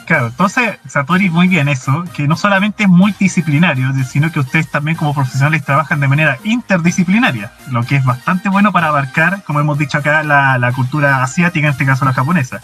Claro, 0.06 0.28
entonces 0.28 0.78
Satori 0.88 1.28
muy 1.28 1.48
bien 1.48 1.68
eso, 1.68 2.02
que 2.16 2.26
no 2.26 2.34
solamente 2.34 2.84
es 2.84 2.88
multidisciplinario, 2.88 3.88
sino 4.10 4.32
que 4.32 4.40
ustedes 4.40 4.70
también 4.70 4.96
como 4.96 5.12
profesionales 5.12 5.62
trabajan 5.66 6.00
de 6.00 6.08
manera 6.08 6.38
interdisciplinaria, 6.44 7.52
lo 7.70 7.82
que 7.82 7.96
es 7.96 8.04
bastante 8.06 8.48
bueno 8.48 8.72
para 8.72 8.86
abarcar, 8.88 9.42
como 9.44 9.60
hemos 9.60 9.76
dicho 9.76 9.98
acá, 9.98 10.22
la, 10.22 10.56
la 10.56 10.72
cultura 10.72 11.22
asiática, 11.22 11.66
en 11.66 11.72
este 11.72 11.84
caso 11.84 12.06
la 12.06 12.14
japonesa. 12.14 12.58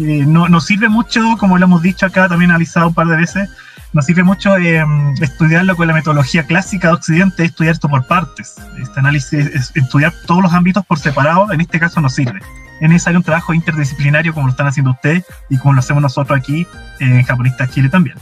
Eh, 0.00 0.24
no, 0.26 0.48
nos 0.48 0.64
sirve 0.66 0.88
mucho, 0.88 1.20
como 1.38 1.58
lo 1.58 1.64
hemos 1.66 1.82
dicho 1.82 2.06
acá, 2.06 2.28
también 2.28 2.50
analizado 2.50 2.88
un 2.88 2.94
par 2.94 3.06
de 3.06 3.16
veces, 3.16 3.48
nos 3.92 4.06
sirve 4.06 4.22
mucho 4.22 4.56
eh, 4.56 4.82
estudiarlo 5.20 5.76
con 5.76 5.88
la 5.88 5.94
metodología 5.94 6.44
clásica 6.46 6.88
de 6.88 6.94
Occidente, 6.94 7.44
estudiar 7.44 7.74
esto 7.74 7.88
por 7.88 8.06
partes. 8.06 8.54
Este 8.80 9.00
análisis, 9.00 9.46
es- 9.46 9.72
estudiar 9.74 10.12
todos 10.26 10.42
los 10.42 10.52
ámbitos 10.52 10.86
por 10.86 10.98
separado, 10.98 11.52
en 11.52 11.60
este 11.60 11.78
caso 11.78 12.00
nos 12.00 12.14
sirve. 12.14 12.40
Es 12.80 12.88
necesario 12.88 13.18
un 13.18 13.24
trabajo 13.24 13.52
interdisciplinario 13.52 14.32
como 14.32 14.46
lo 14.46 14.52
están 14.52 14.66
haciendo 14.68 14.92
ustedes 14.92 15.24
y 15.50 15.58
como 15.58 15.74
lo 15.74 15.80
hacemos 15.80 16.02
nosotros 16.02 16.38
aquí 16.38 16.66
en 16.98 17.22
Japonistas 17.24 17.70
Chile 17.70 17.90
también. 17.90 18.16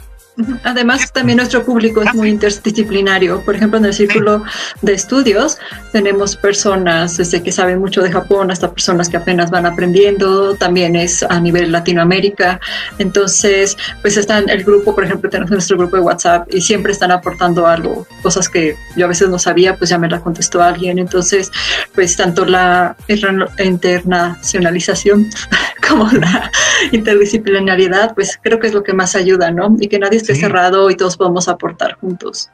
Además, 0.64 1.12
también 1.12 1.38
nuestro 1.38 1.64
público 1.64 2.02
es 2.02 2.14
muy 2.14 2.30
interdisciplinario. 2.30 3.42
Por 3.42 3.56
ejemplo, 3.56 3.78
en 3.78 3.86
el 3.86 3.94
círculo 3.94 4.44
de 4.82 4.92
estudios 4.92 5.58
tenemos 5.92 6.36
personas 6.36 7.16
desde 7.16 7.42
que 7.42 7.50
saben 7.52 7.80
mucho 7.80 8.02
de 8.02 8.10
Japón 8.12 8.50
hasta 8.50 8.70
personas 8.70 9.08
que 9.08 9.16
apenas 9.16 9.50
van 9.50 9.66
aprendiendo. 9.66 10.54
También 10.54 10.96
es 10.96 11.22
a 11.22 11.40
nivel 11.40 11.72
Latinoamérica. 11.72 12.60
Entonces, 12.98 13.76
pues 14.02 14.16
están 14.16 14.48
el 14.48 14.64
grupo, 14.64 14.94
por 14.94 15.04
ejemplo, 15.04 15.28
tenemos 15.28 15.50
nuestro 15.50 15.76
grupo 15.76 15.96
de 15.96 16.02
WhatsApp 16.02 16.48
y 16.54 16.60
siempre 16.60 16.92
están 16.92 17.10
aportando 17.10 17.66
algo, 17.66 18.06
cosas 18.22 18.48
que 18.48 18.76
yo 18.96 19.06
a 19.06 19.08
veces 19.08 19.28
no 19.28 19.38
sabía, 19.38 19.76
pues 19.76 19.90
ya 19.90 19.98
me 19.98 20.08
la 20.08 20.20
contestó 20.20 20.62
alguien. 20.62 20.98
Entonces, 20.98 21.50
pues 21.94 22.16
tanto 22.16 22.44
la 22.44 22.96
interna- 23.08 23.48
internacionalización 23.58 25.28
como 25.88 26.10
la 26.12 26.50
interdisciplinariedad, 26.92 28.14
pues 28.14 28.38
creo 28.42 28.58
que 28.60 28.66
es 28.68 28.74
lo 28.74 28.82
que 28.82 28.92
más 28.92 29.16
ayuda, 29.16 29.50
¿no? 29.50 29.76
Y 29.80 29.88
que 29.88 29.98
nadie 29.98 30.18
esté 30.28 30.34
Sí. 30.34 30.40
cerrado 30.42 30.90
y 30.90 30.96
todos 30.96 31.16
podemos 31.16 31.48
aportar 31.48 31.94
juntos. 31.94 32.50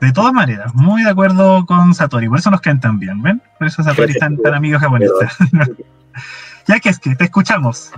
De 0.00 0.12
todas 0.12 0.32
maneras, 0.34 0.74
muy 0.74 1.02
de 1.02 1.10
acuerdo 1.10 1.64
con 1.64 1.94
Satori, 1.94 2.28
por 2.28 2.38
eso 2.38 2.50
nos 2.50 2.60
caen 2.60 2.80
tan 2.80 2.98
bien, 2.98 3.22
¿ven? 3.22 3.40
Por 3.58 3.66
eso 3.66 3.82
Satori 3.82 4.12
es 4.12 4.18
tan, 4.18 4.36
tan 4.36 4.52
amigos 4.52 4.82
japonistas. 4.82 5.34
ya 6.68 6.78
que 6.80 6.90
es 6.90 6.98
que 6.98 7.14
te 7.14 7.24
escuchamos. 7.24 7.92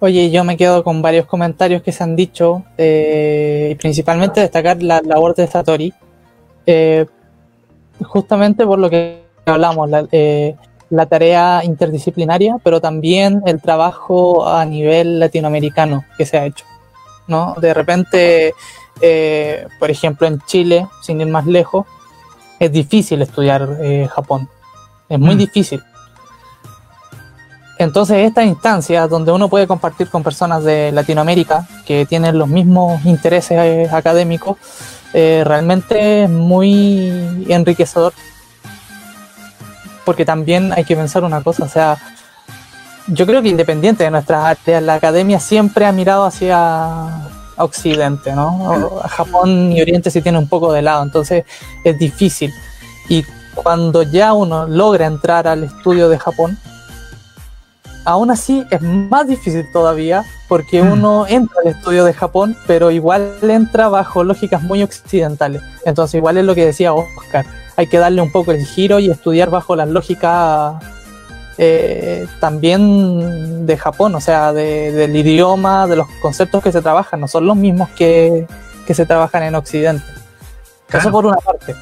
Oye, 0.00 0.30
yo 0.30 0.42
me 0.42 0.56
quedo 0.56 0.82
con 0.82 1.00
varios 1.02 1.26
comentarios 1.26 1.82
que 1.82 1.92
se 1.92 2.02
han 2.02 2.16
dicho, 2.16 2.64
eh, 2.76 3.68
y 3.72 3.74
principalmente 3.76 4.40
destacar 4.40 4.82
la 4.82 5.00
labor 5.02 5.34
de 5.36 5.46
Satori, 5.46 5.94
eh, 6.66 7.06
justamente 8.02 8.66
por 8.66 8.78
lo 8.80 8.90
que 8.90 9.22
hablamos, 9.46 9.88
la, 9.88 10.06
eh, 10.10 10.56
la 10.90 11.06
tarea 11.06 11.62
interdisciplinaria, 11.64 12.56
pero 12.62 12.80
también 12.80 13.40
el 13.46 13.62
trabajo 13.62 14.46
a 14.48 14.64
nivel 14.64 15.20
latinoamericano 15.20 16.04
que 16.18 16.26
se 16.26 16.38
ha 16.38 16.44
hecho. 16.46 16.64
¿No? 17.26 17.54
De 17.60 17.74
repente, 17.74 18.54
eh, 19.00 19.66
por 19.78 19.90
ejemplo, 19.90 20.26
en 20.26 20.40
Chile, 20.46 20.86
sin 21.02 21.20
ir 21.20 21.26
más 21.28 21.46
lejos, 21.46 21.86
es 22.58 22.72
difícil 22.72 23.20
estudiar 23.22 23.68
eh, 23.80 24.08
Japón. 24.14 24.48
Es 25.08 25.18
muy 25.18 25.34
Mm. 25.34 25.38
difícil. 25.38 25.82
Entonces, 27.78 28.16
estas 28.26 28.46
instancias 28.46 29.08
donde 29.10 29.32
uno 29.32 29.48
puede 29.48 29.66
compartir 29.66 30.08
con 30.08 30.22
personas 30.22 30.64
de 30.64 30.92
Latinoamérica 30.92 31.66
que 31.84 32.06
tienen 32.06 32.38
los 32.38 32.48
mismos 32.48 33.04
intereses 33.04 33.58
eh, 33.58 33.88
académicos, 33.92 34.56
eh, 35.12 35.42
realmente 35.44 36.24
es 36.24 36.30
muy 36.30 37.44
enriquecedor. 37.48 38.14
Porque 40.06 40.24
también 40.24 40.72
hay 40.72 40.84
que 40.84 40.96
pensar 40.96 41.22
una 41.24 41.42
cosa, 41.42 41.64
o 41.64 41.68
sea, 41.68 41.98
yo 43.08 43.26
creo 43.26 43.42
que 43.42 43.48
independiente 43.48 44.04
de 44.04 44.10
nuestras 44.10 44.44
artes, 44.44 44.82
la 44.82 44.94
academia 44.94 45.40
siempre 45.40 45.86
ha 45.86 45.92
mirado 45.92 46.24
hacia 46.24 47.28
Occidente, 47.56 48.34
¿no? 48.34 49.00
Japón 49.08 49.72
y 49.72 49.80
Oriente 49.80 50.10
sí 50.10 50.20
tiene 50.20 50.38
un 50.38 50.48
poco 50.48 50.72
de 50.72 50.82
lado, 50.82 51.02
entonces 51.02 51.44
es 51.84 51.98
difícil. 51.98 52.52
Y 53.08 53.24
cuando 53.54 54.02
ya 54.02 54.32
uno 54.32 54.66
logra 54.66 55.06
entrar 55.06 55.48
al 55.48 55.64
estudio 55.64 56.08
de 56.08 56.18
Japón, 56.18 56.58
aún 58.04 58.30
así 58.30 58.64
es 58.70 58.82
más 58.82 59.26
difícil 59.26 59.66
todavía 59.72 60.24
porque 60.48 60.82
mm. 60.82 60.92
uno 60.92 61.26
entra 61.28 61.56
al 61.64 61.70
estudio 61.72 62.04
de 62.04 62.12
Japón, 62.12 62.56
pero 62.66 62.90
igual 62.90 63.36
entra 63.42 63.88
bajo 63.88 64.24
lógicas 64.24 64.62
muy 64.62 64.82
occidentales. 64.82 65.62
Entonces 65.84 66.16
igual 66.16 66.36
es 66.36 66.44
lo 66.44 66.54
que 66.54 66.66
decía 66.66 66.92
Oscar, 66.92 67.46
hay 67.76 67.86
que 67.86 67.98
darle 67.98 68.22
un 68.22 68.32
poco 68.32 68.52
el 68.52 68.64
giro 68.64 68.98
y 68.98 69.10
estudiar 69.10 69.50
bajo 69.50 69.76
las 69.76 69.88
lógicas 69.88 70.76
eh, 71.58 72.26
también 72.38 73.66
de 73.66 73.76
Japón, 73.76 74.14
o 74.14 74.20
sea, 74.20 74.52
del 74.52 75.16
idioma, 75.16 75.86
de 75.86 75.96
los 75.96 76.06
conceptos 76.20 76.62
que 76.62 76.72
se 76.72 76.82
trabajan, 76.82 77.20
no 77.20 77.28
son 77.28 77.46
los 77.46 77.56
mismos 77.56 77.88
que, 77.90 78.46
se 78.86 79.06
trabajan 79.06 79.42
en 79.42 79.54
Occidente. 79.54 80.04
Eso 80.92 81.10
por 81.10 81.26
una 81.26 81.38
parte. 81.38 81.74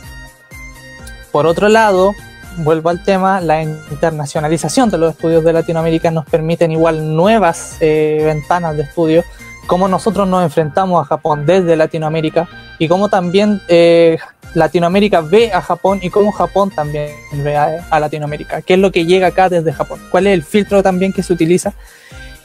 Por 1.32 1.46
otro 1.46 1.68
lado, 1.68 2.12
vuelvo 2.58 2.88
al 2.88 3.02
tema, 3.02 3.40
la 3.40 3.62
internacionalización 3.62 4.88
de 4.90 4.98
los 4.98 5.12
estudios 5.12 5.44
de 5.44 5.52
Latinoamérica 5.52 6.10
nos 6.10 6.24
permiten 6.24 6.70
igual 6.70 7.14
nuevas 7.14 7.76
eh, 7.80 8.22
ventanas 8.24 8.76
de 8.76 8.84
estudio, 8.84 9.24
cómo 9.66 9.88
nosotros 9.88 10.28
nos 10.28 10.42
enfrentamos 10.42 11.02
a 11.02 11.04
Japón 11.04 11.46
desde 11.46 11.76
Latinoamérica 11.76 12.48
y 12.78 12.88
cómo 12.88 13.08
también 13.08 13.60
eh, 13.68 14.18
Latinoamérica 14.54 15.20
ve 15.20 15.52
a 15.52 15.60
Japón 15.60 16.00
y 16.02 16.10
cómo 16.10 16.32
Japón 16.32 16.70
también 16.70 17.10
ve 17.32 17.56
a, 17.56 18.00
Latinoamérica, 18.00 18.62
qué 18.62 18.74
es 18.74 18.80
lo 18.80 18.92
que 18.92 19.06
llega 19.06 19.28
acá 19.28 19.48
desde 19.48 19.72
Japón, 19.72 20.00
cuál 20.10 20.26
es 20.26 20.34
el 20.34 20.42
filtro 20.42 20.82
también 20.82 21.12
que 21.12 21.22
se 21.22 21.32
utiliza. 21.32 21.72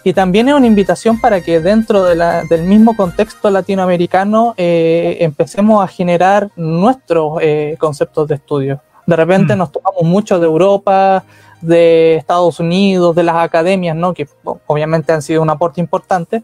Y 0.01 0.13
también 0.13 0.47
es 0.47 0.55
una 0.55 0.65
invitación 0.65 1.19
para 1.19 1.41
que 1.41 1.59
dentro 1.59 2.03
del 2.05 2.63
mismo 2.63 2.95
contexto 2.95 3.49
latinoamericano 3.49 4.53
eh, 4.55 5.17
empecemos 5.19 5.83
a 5.83 5.87
generar 5.87 6.49
nuestros 6.55 7.33
conceptos 7.77 8.29
de 8.29 8.35
estudio 8.35 8.81
de 9.09 9.15
repente 9.15 9.55
mm. 9.55 9.57
nos 9.57 9.71
tomamos 9.71 10.03
mucho 10.03 10.39
de 10.39 10.45
Europa, 10.45 11.23
de 11.61 12.15
Estados 12.15 12.59
Unidos, 12.59 13.15
de 13.15 13.23
las 13.23 13.37
academias, 13.37 13.95
¿no? 13.95 14.13
que 14.13 14.27
obviamente 14.67 15.11
han 15.11 15.23
sido 15.23 15.41
un 15.41 15.49
aporte 15.49 15.81
importante, 15.81 16.43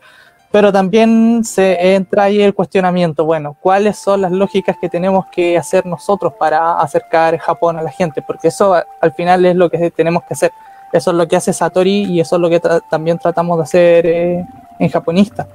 pero 0.55 0.71
también 0.71 1.43
se 1.43 1.95
entra 1.95 2.23
ahí 2.23 2.41
el 2.41 2.53
cuestionamiento, 2.53 3.25
bueno, 3.25 3.57
¿cuáles 3.59 3.97
son 3.97 4.21
las 4.21 4.31
lógicas 4.31 4.77
que 4.79 4.87
tenemos 4.87 5.25
que 5.25 5.57
hacer 5.57 5.85
nosotros 5.85 6.31
para 6.39 6.79
acercar 6.79 7.37
Japón 7.39 7.77
a 7.77 7.81
la 7.81 7.91
gente? 7.91 8.21
Porque 8.21 8.47
eso 8.47 8.73
al 8.73 9.11
final 9.11 9.45
es 9.45 9.57
lo 9.57 9.69
que 9.69 9.91
tenemos 9.91 10.23
que 10.23 10.33
hacer. 10.33 10.53
Eso 10.93 11.11
es 11.11 11.17
lo 11.17 11.27
que 11.27 11.35
hace 11.35 11.51
Satori 11.51 12.05
y 12.05 12.21
eso 12.21 12.37
es 12.37 12.41
lo 12.41 12.49
que 12.49 12.61
también 12.89 13.19
tratamos 13.19 13.57
de 13.57 13.63
hacer 13.63 14.05
eh, 14.05 14.45
en 14.79 14.89
Japonista, 14.89 15.45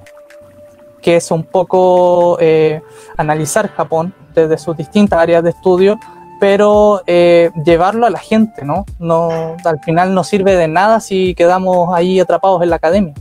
que 1.00 1.16
es 1.16 1.30
un 1.30 1.44
poco 1.44 2.36
eh, 2.38 2.82
analizar 3.16 3.70
Japón 3.70 4.12
desde 4.34 4.58
sus 4.58 4.76
distintas 4.76 5.18
áreas 5.18 5.42
de 5.42 5.48
estudio 5.48 5.98
pero 6.38 7.02
eh, 7.06 7.50
llevarlo 7.64 8.04
a 8.04 8.10
la 8.10 8.18
gente, 8.18 8.66
¿no? 8.66 8.84
¿no? 8.98 9.56
Al 9.64 9.80
final 9.80 10.12
no 10.12 10.24
sirve 10.24 10.56
de 10.56 10.68
nada 10.68 11.00
si 11.00 11.34
quedamos 11.34 11.88
ahí 11.94 12.20
atrapados 12.20 12.62
en 12.62 12.68
la 12.68 12.76
academia. 12.76 13.14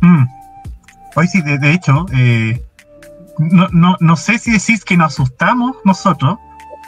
Mm. 0.00 0.37
Hoy 1.14 1.26
sí, 1.28 1.42
de, 1.42 1.72
hecho, 1.72 2.06
eh, 2.12 2.62
no, 3.38 4.16
sé 4.16 4.38
si 4.38 4.52
decís 4.52 4.84
que 4.84 4.96
nos 4.96 5.14
asustamos 5.14 5.76
nosotros 5.84 6.38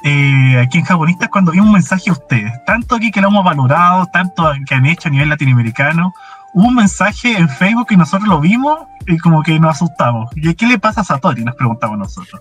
eh, 0.04 0.58
aquí 0.58 0.78
en 0.78 0.84
Japonistas 0.84 1.28
cuando 1.28 1.52
vimos 1.52 1.66
un 1.66 1.74
mensaje 1.74 2.10
a 2.10 2.14
ustedes, 2.14 2.52
tanto 2.64 2.94
aquí 2.94 3.10
que 3.10 3.20
lo 3.20 3.28
hemos 3.28 3.44
valorado, 3.44 4.06
tanto 4.12 4.50
que 4.66 4.74
han 4.74 4.86
hecho 4.86 5.08
a 5.08 5.10
nivel 5.10 5.28
latinoamericano, 5.28 6.14
hubo 6.54 6.68
un 6.68 6.74
mensaje 6.74 7.36
en 7.36 7.48
Facebook 7.48 7.88
y 7.90 7.96
nosotros 7.96 8.28
lo 8.28 8.40
vimos 8.40 8.78
y 9.06 9.18
como 9.18 9.42
que 9.42 9.58
nos 9.58 9.76
asustamos. 9.76 10.30
¿Y 10.36 10.54
qué 10.54 10.66
le 10.66 10.78
pasa 10.78 11.02
a 11.02 11.04
Satori? 11.04 11.44
Nos 11.44 11.54
preguntamos 11.56 11.98
nosotros. 11.98 12.40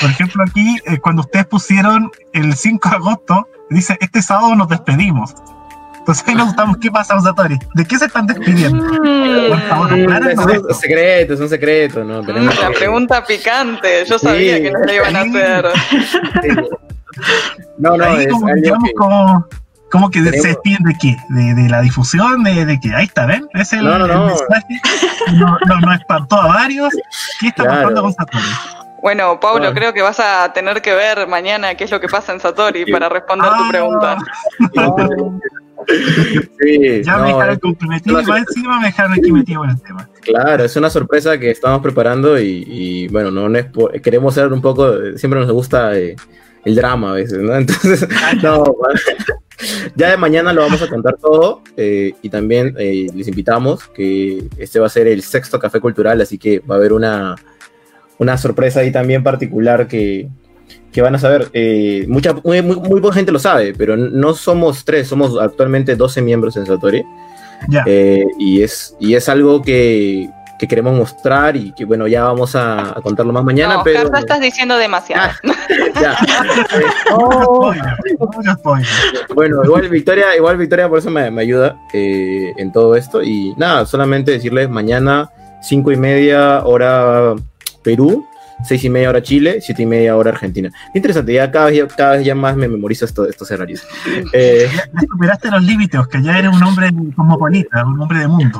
Por 0.00 0.10
ejemplo, 0.10 0.44
aquí, 0.44 0.78
eh, 0.86 0.98
cuando 0.98 1.22
ustedes 1.22 1.46
pusieron 1.46 2.10
el 2.32 2.54
5 2.54 2.88
de 2.88 2.96
agosto, 2.96 3.48
dice, 3.70 3.96
este 4.00 4.22
sábado 4.22 4.54
nos 4.54 4.68
despedimos. 4.68 5.34
Entonces 6.04 6.28
ahí 6.28 6.34
nos 6.34 6.48
gustamos, 6.48 6.76
¿qué 6.76 6.90
pasa, 6.90 7.18
Satori? 7.18 7.58
¿De 7.72 7.86
qué 7.86 7.98
se 7.98 8.04
están 8.04 8.26
despidiendo? 8.26 8.84
Mm. 8.84 9.48
Por 9.48 9.60
favor, 9.62 9.98
es, 9.98 10.38
un 10.38 10.74
secreto, 10.74 11.32
es 11.32 11.40
un 11.40 11.48
secreto, 11.48 12.04
¿no? 12.04 12.20
Tenemos 12.22 12.58
Una 12.58 12.70
pregunta 12.72 13.24
picante, 13.24 14.04
yo 14.04 14.18
sabía 14.18 14.60
que 14.60 14.70
nos 14.70 14.84
la 14.84 14.92
iban 14.92 15.16
a 15.16 15.20
hacer. 15.22 15.66
No, 17.78 17.96
no, 17.96 18.04
ahí 18.04 18.28
como, 18.28 18.54
digamos, 18.54 18.90
como, 18.98 19.46
como 19.90 20.10
que 20.10 20.22
se 20.24 20.48
despiden 20.48 20.82
de 20.82 20.94
qué? 21.00 21.16
De, 21.30 21.54
de 21.54 21.68
la 21.70 21.80
difusión, 21.80 22.44
de, 22.44 22.66
de, 22.66 22.78
que 22.78 22.94
ahí 22.94 23.06
está, 23.06 23.24
¿ven? 23.24 23.48
Es 23.54 23.72
el, 23.72 23.84
no, 23.84 23.98
no, 23.98 24.06
no. 24.06 24.26
mensaje. 24.26 24.80
No, 25.32 25.56
no, 25.66 25.80
no 25.80 25.92
espantó 25.94 26.36
a 26.36 26.48
varios. 26.48 26.92
¿Qué 27.40 27.46
está 27.48 27.64
pasando 27.64 28.02
con 28.02 28.12
Satori? 28.12 28.44
Bueno, 29.00 29.40
Pablo, 29.40 29.72
creo 29.72 29.94
que 29.94 30.02
vas 30.02 30.20
a 30.20 30.52
tener 30.52 30.82
que 30.82 30.92
ver 30.92 31.26
mañana 31.28 31.74
qué 31.76 31.84
es 31.84 31.90
lo 31.90 31.98
que 31.98 32.08
pasa 32.08 32.32
en 32.34 32.40
Satori 32.40 32.84
para 32.92 33.08
responder 33.08 33.50
tu 33.56 33.68
pregunta. 33.68 34.18
Sí, 35.86 37.02
ya 37.02 37.18
me 37.18 37.28
dejaron 37.28 37.58
comprometido, 37.58 38.20
encima 38.20 38.80
me 38.80 38.86
dejaron 38.86 39.12
aquí 39.12 39.32
metido 39.32 39.64
en 39.64 39.70
el 39.70 39.82
tema. 39.82 40.08
Claro, 40.20 40.64
es 40.64 40.76
una 40.76 40.90
sorpresa 40.90 41.38
que 41.38 41.50
estamos 41.50 41.82
preparando 41.82 42.38
y, 42.38 43.08
bueno, 43.08 43.30
no, 43.30 43.52
queremos 44.02 44.34
ser 44.34 44.52
un 44.52 44.62
poco, 44.62 45.16
siempre 45.16 45.40
nos 45.40 45.50
gusta 45.50 45.96
eh, 45.98 46.16
el 46.64 46.74
drama 46.74 47.10
a 47.10 47.14
veces, 47.14 47.38
¿no? 47.38 47.54
Entonces, 47.56 48.06
no, 48.42 48.64
ya 49.94 50.10
de 50.10 50.16
mañana 50.16 50.52
lo 50.52 50.62
vamos 50.62 50.82
a 50.82 50.88
contar 50.88 51.16
todo 51.16 51.62
eh, 51.76 52.14
y 52.22 52.28
también 52.28 52.74
eh, 52.78 53.06
les 53.14 53.28
invitamos 53.28 53.88
que 53.88 54.48
este 54.56 54.80
va 54.80 54.86
a 54.86 54.90
ser 54.90 55.06
el 55.06 55.22
sexto 55.22 55.58
café 55.58 55.80
cultural, 55.80 56.20
así 56.20 56.38
que 56.38 56.60
va 56.60 56.76
a 56.76 56.78
haber 56.78 56.92
una 56.92 57.36
una 58.18 58.38
sorpresa 58.38 58.80
ahí 58.80 58.92
también 58.92 59.22
particular 59.22 59.88
que, 59.88 60.28
van 61.02 61.14
a 61.14 61.18
saber. 61.18 61.48
Eh, 61.52 62.04
mucha, 62.08 62.34
muy, 62.44 62.62
muy, 62.62 63.00
poca 63.00 63.14
gente 63.14 63.32
lo 63.32 63.38
sabe, 63.38 63.74
pero 63.76 63.96
no 63.96 64.34
somos 64.34 64.84
tres, 64.84 65.08
somos 65.08 65.38
actualmente 65.40 65.96
12 65.96 66.22
miembros 66.22 66.56
en 66.56 66.66
Satori. 66.66 67.04
Eh, 67.86 68.24
y, 68.38 68.62
es, 68.62 68.94
y 69.00 69.14
es 69.14 69.28
algo 69.28 69.62
que, 69.62 70.28
queremos 70.68 70.96
mostrar 70.96 71.56
y 71.56 71.72
que 71.72 71.84
bueno, 71.84 72.06
ya 72.06 72.24
vamos 72.24 72.56
a, 72.56 72.94
contarlo 73.02 73.34
más 73.34 73.44
mañana. 73.44 73.74
No, 73.74 73.84
pero 73.84 74.10
estás 74.16 74.40
diciendo 74.40 74.78
demasiado. 74.78 75.30
Ah, 75.96 76.26
bueno, 79.34 79.62
igual 79.62 79.88
Victoria, 79.90 80.34
igual 80.34 80.56
Victoria 80.56 80.88
por 80.88 81.00
eso 81.00 81.10
me, 81.10 81.28
ayuda 81.38 81.76
eh, 81.92 82.54
en 82.56 82.72
todo 82.72 82.96
esto. 82.96 83.22
Y 83.22 83.52
nada, 83.58 83.84
solamente 83.84 84.30
decirles 84.30 84.70
mañana, 84.70 85.30
cinco 85.60 85.92
y 85.92 85.96
media, 85.96 86.64
hora 86.64 87.34
Perú, 87.82 88.26
seis 88.62 88.84
y 88.84 88.90
media 88.90 89.10
hora 89.10 89.22
Chile, 89.22 89.60
siete 89.60 89.82
y 89.82 89.86
media 89.86 90.16
hora 90.16 90.30
Argentina. 90.30 90.70
interesante, 90.94 91.32
ya 91.32 91.50
cada 91.50 91.66
vez, 91.66 91.92
cada 91.94 92.16
vez 92.16 92.24
ya 92.24 92.34
más 92.34 92.56
me 92.56 92.68
memorizo 92.68 93.04
esto, 93.04 93.28
estos 93.28 93.50
horarios. 93.50 93.86
Eh, 94.32 94.68
ya 94.72 95.00
superaste 95.00 95.50
los 95.50 95.62
límites, 95.62 96.06
que 96.08 96.22
ya 96.22 96.38
eres 96.38 96.54
un 96.54 96.62
hombre 96.62 96.90
cosmopolita, 97.14 97.84
un 97.84 98.00
hombre 98.00 98.20
de 98.20 98.28
mundo, 98.28 98.58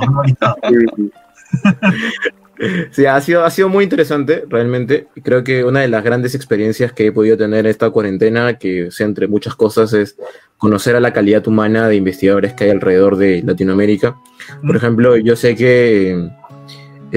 Sí, 2.92 3.04
ha 3.06 3.20
sido, 3.20 3.44
ha 3.44 3.50
sido 3.50 3.68
muy 3.68 3.84
interesante, 3.84 4.44
realmente. 4.48 5.08
Creo 5.22 5.42
que 5.42 5.64
una 5.64 5.80
de 5.80 5.88
las 5.88 6.04
grandes 6.04 6.34
experiencias 6.34 6.92
que 6.92 7.06
he 7.06 7.12
podido 7.12 7.36
tener 7.36 7.66
esta 7.66 7.90
cuarentena, 7.90 8.58
que 8.58 8.90
sea 8.90 9.06
entre 9.06 9.26
muchas 9.26 9.56
cosas, 9.56 9.92
es 9.92 10.16
conocer 10.56 10.94
a 10.94 11.00
la 11.00 11.12
calidad 11.12 11.46
humana 11.48 11.88
de 11.88 11.96
investigadores 11.96 12.54
que 12.54 12.64
hay 12.64 12.70
alrededor 12.70 13.16
de 13.16 13.42
Latinoamérica. 13.42 14.16
Por 14.64 14.76
ejemplo, 14.76 15.16
yo 15.16 15.36
sé 15.36 15.56
que 15.56 16.30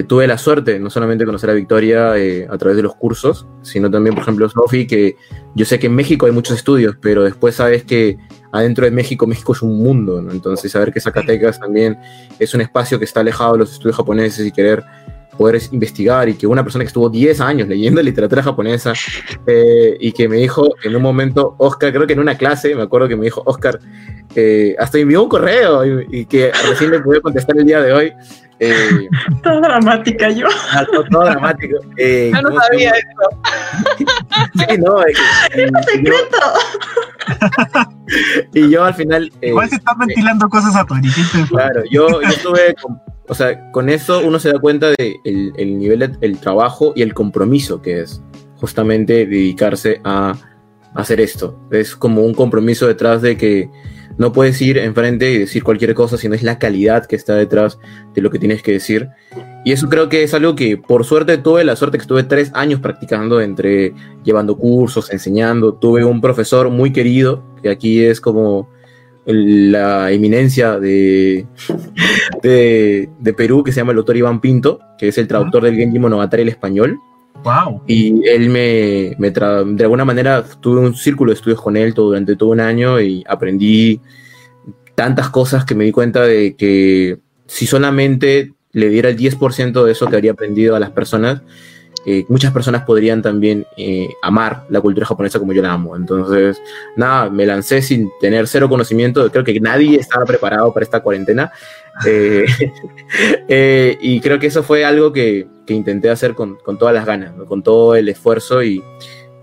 tuve 0.03 0.27
la 0.27 0.37
suerte 0.37 0.79
no 0.79 0.89
solamente 0.89 1.23
de 1.23 1.25
conocer 1.25 1.49
a 1.49 1.53
Victoria 1.53 2.17
eh, 2.17 2.47
a 2.49 2.57
través 2.57 2.77
de 2.77 2.83
los 2.83 2.95
cursos, 2.95 3.47
sino 3.61 3.89
también, 3.89 4.15
por 4.15 4.23
ejemplo, 4.23 4.49
Sofi, 4.49 4.85
que 4.85 5.15
yo 5.55 5.65
sé 5.65 5.79
que 5.79 5.87
en 5.87 5.95
México 5.95 6.25
hay 6.25 6.31
muchos 6.31 6.57
estudios, 6.57 6.95
pero 7.01 7.23
después 7.23 7.55
sabes 7.55 7.83
que 7.83 8.17
adentro 8.51 8.85
de 8.85 8.91
México, 8.91 9.27
México 9.27 9.53
es 9.53 9.61
un 9.61 9.77
mundo, 9.77 10.21
¿no? 10.21 10.31
Entonces, 10.31 10.71
saber 10.71 10.91
que 10.91 11.01
Zacatecas 11.01 11.59
también 11.59 11.97
es 12.39 12.53
un 12.53 12.61
espacio 12.61 12.99
que 12.99 13.05
está 13.05 13.21
alejado 13.21 13.53
de 13.53 13.59
los 13.59 13.73
estudios 13.73 13.97
japoneses 13.97 14.45
y 14.45 14.51
querer 14.51 14.83
poder 15.37 15.61
investigar 15.71 16.27
y 16.27 16.33
que 16.33 16.47
una 16.47 16.63
persona 16.63 16.83
que 16.83 16.87
estuvo 16.87 17.09
10 17.09 17.39
años 17.41 17.67
leyendo 17.67 18.01
literatura 18.03 18.43
japonesa 18.43 18.93
eh, 19.45 19.95
y 19.99 20.11
que 20.11 20.27
me 20.27 20.37
dijo 20.37 20.75
en 20.83 20.95
un 20.95 21.01
momento, 21.01 21.55
Oscar, 21.59 21.93
creo 21.93 22.07
que 22.07 22.13
en 22.13 22.19
una 22.19 22.37
clase, 22.37 22.75
me 22.75 22.81
acuerdo 22.81 23.07
que 23.07 23.15
me 23.15 23.25
dijo, 23.25 23.43
Oscar, 23.45 23.79
eh, 24.35 24.75
hasta 24.77 24.97
envió 24.97 25.23
un 25.23 25.29
correo 25.29 25.83
y, 25.85 26.25
que 26.25 26.51
recién 26.67 26.91
le 26.91 26.99
pude 26.99 27.21
contestar 27.21 27.57
el 27.57 27.65
día 27.65 27.81
de 27.81 27.93
hoy. 27.93 28.13
Eh, 28.59 29.07
todo 29.43 29.61
dramática 29.61 30.29
yo. 30.29 30.47
Ah, 30.71 30.85
todo, 30.91 31.25
dramático. 31.25 31.77
Eh, 31.97 32.31
yo 32.33 32.41
no 32.41 32.59
sabía 32.61 32.91
eso. 32.91 34.05
sí, 34.69 34.77
no. 34.77 35.03
Es 35.03 35.17
un 35.71 35.83
secreto. 35.83 36.37
y 38.53 38.69
yo 38.69 38.83
al 38.83 38.93
final... 38.93 39.31
Eh, 39.41 39.49
Igual 39.49 39.69
se 39.69 39.75
están 39.75 39.97
ventilando 39.99 40.49
cosas 40.49 40.75
a 40.75 40.85
Tori. 40.85 41.09
Claro, 41.49 41.83
yo, 41.91 42.21
yo 42.21 42.27
estuve... 42.27 42.75
o 43.27 43.33
sea, 43.35 43.71
con 43.71 43.89
eso 43.89 44.21
uno 44.25 44.39
se 44.39 44.51
da 44.51 44.59
cuenta 44.59 44.87
del 44.87 45.17
de 45.23 45.51
el 45.57 45.77
nivel 45.77 46.17
del 46.19 46.39
trabajo 46.39 46.93
y 46.95 47.01
el 47.01 47.13
compromiso 47.13 47.81
que 47.81 48.01
es 48.01 48.21
justamente 48.55 49.25
dedicarse 49.25 50.01
a 50.03 50.33
hacer 50.95 51.21
esto. 51.21 51.59
Es 51.71 51.95
como 51.95 52.23
un 52.23 52.33
compromiso 52.33 52.87
detrás 52.87 53.21
de 53.21 53.37
que 53.37 53.69
no 54.17 54.33
puedes 54.33 54.61
ir 54.61 54.77
enfrente 54.77 55.31
y 55.31 55.37
decir 55.39 55.63
cualquier 55.63 55.93
cosa, 55.93 56.17
sino 56.17 56.35
es 56.35 56.43
la 56.43 56.59
calidad 56.59 57.05
que 57.05 57.15
está 57.15 57.35
detrás 57.35 57.79
de 58.13 58.21
lo 58.21 58.31
que 58.31 58.39
tienes 58.39 58.63
que 58.63 58.71
decir. 58.73 59.09
Y 59.63 59.71
eso 59.71 59.89
creo 59.89 60.09
que 60.09 60.23
es 60.23 60.33
algo 60.33 60.55
que 60.55 60.77
por 60.77 61.03
suerte 61.03 61.37
tuve 61.37 61.63
la 61.63 61.75
suerte 61.75 61.97
que 61.97 62.03
estuve 62.03 62.23
tres 62.23 62.51
años 62.53 62.79
practicando 62.79 63.41
entre 63.41 63.93
llevando 64.23 64.57
cursos, 64.57 65.11
enseñando. 65.11 65.73
Tuve 65.73 66.03
un 66.03 66.21
profesor 66.21 66.69
muy 66.69 66.91
querido, 66.91 67.43
que 67.61 67.69
aquí 67.69 68.03
es 68.03 68.21
como 68.21 68.69
la 69.25 70.11
eminencia 70.11 70.79
de, 70.79 71.45
de, 72.41 73.33
Perú, 73.33 73.63
que 73.63 73.71
se 73.71 73.81
llama 73.81 73.91
el 73.91 73.97
doctor 73.97 74.17
Iván 74.17 74.39
Pinto, 74.41 74.79
que 74.97 75.09
es 75.09 75.17
el 75.17 75.27
traductor 75.27 75.63
del 75.63 75.75
Genji 75.75 75.99
Monogatari 75.99 76.43
el 76.43 76.49
español. 76.49 76.99
Y 77.87 78.27
él 78.27 78.49
me, 78.49 79.15
me 79.17 79.31
de 79.31 79.83
alguna 79.83 80.05
manera 80.05 80.43
tuve 80.43 80.79
un 80.79 80.95
círculo 80.95 81.31
de 81.31 81.35
estudios 81.35 81.61
con 81.61 81.77
él 81.77 81.93
todo, 81.93 82.07
durante 82.07 82.35
todo 82.35 82.49
un 82.49 82.59
año 82.59 82.99
y 82.99 83.23
aprendí 83.27 84.01
tantas 84.95 85.29
cosas 85.29 85.63
que 85.63 85.75
me 85.75 85.85
di 85.85 85.91
cuenta 85.91 86.23
de 86.23 86.55
que 86.55 87.19
si 87.45 87.67
solamente 87.67 88.53
le 88.71 88.89
diera 88.89 89.09
el 89.09 89.17
10% 89.17 89.83
de 89.83 89.91
eso 89.91 90.07
que 90.07 90.15
habría 90.15 90.31
aprendido 90.31 90.75
a 90.75 90.79
las 90.79 90.91
personas, 90.91 91.41
eh, 92.05 92.25
muchas 92.29 92.53
personas 92.53 92.83
podrían 92.83 93.21
también 93.21 93.65
eh, 93.75 94.07
amar 94.21 94.65
la 94.69 94.79
cultura 94.79 95.05
japonesa 95.05 95.39
como 95.39 95.53
yo 95.53 95.61
la 95.61 95.73
amo. 95.73 95.95
Entonces, 95.95 96.61
nada, 96.95 97.29
me 97.29 97.45
lancé 97.45 97.81
sin 97.81 98.09
tener 98.21 98.47
cero 98.47 98.69
conocimiento. 98.69 99.29
Creo 99.31 99.43
que 99.43 99.59
nadie 99.59 99.99
estaba 99.99 100.25
preparado 100.25 100.73
para 100.73 100.83
esta 100.83 101.01
cuarentena. 101.01 101.51
Eh, 102.05 102.45
y 104.01 104.19
creo 104.21 104.39
que 104.39 104.47
eso 104.47 104.63
fue 104.63 104.85
algo 104.85 105.11
que, 105.11 105.47
que 105.67 105.75
intenté 105.75 106.09
hacer 106.09 106.33
con, 106.33 106.55
con, 106.55 106.79
todas 106.79 106.95
las 106.95 107.05
ganas, 107.05 107.33
con 107.47 107.61
todo 107.61 107.95
el 107.95 108.09
esfuerzo 108.09 108.63
y, 108.63 108.83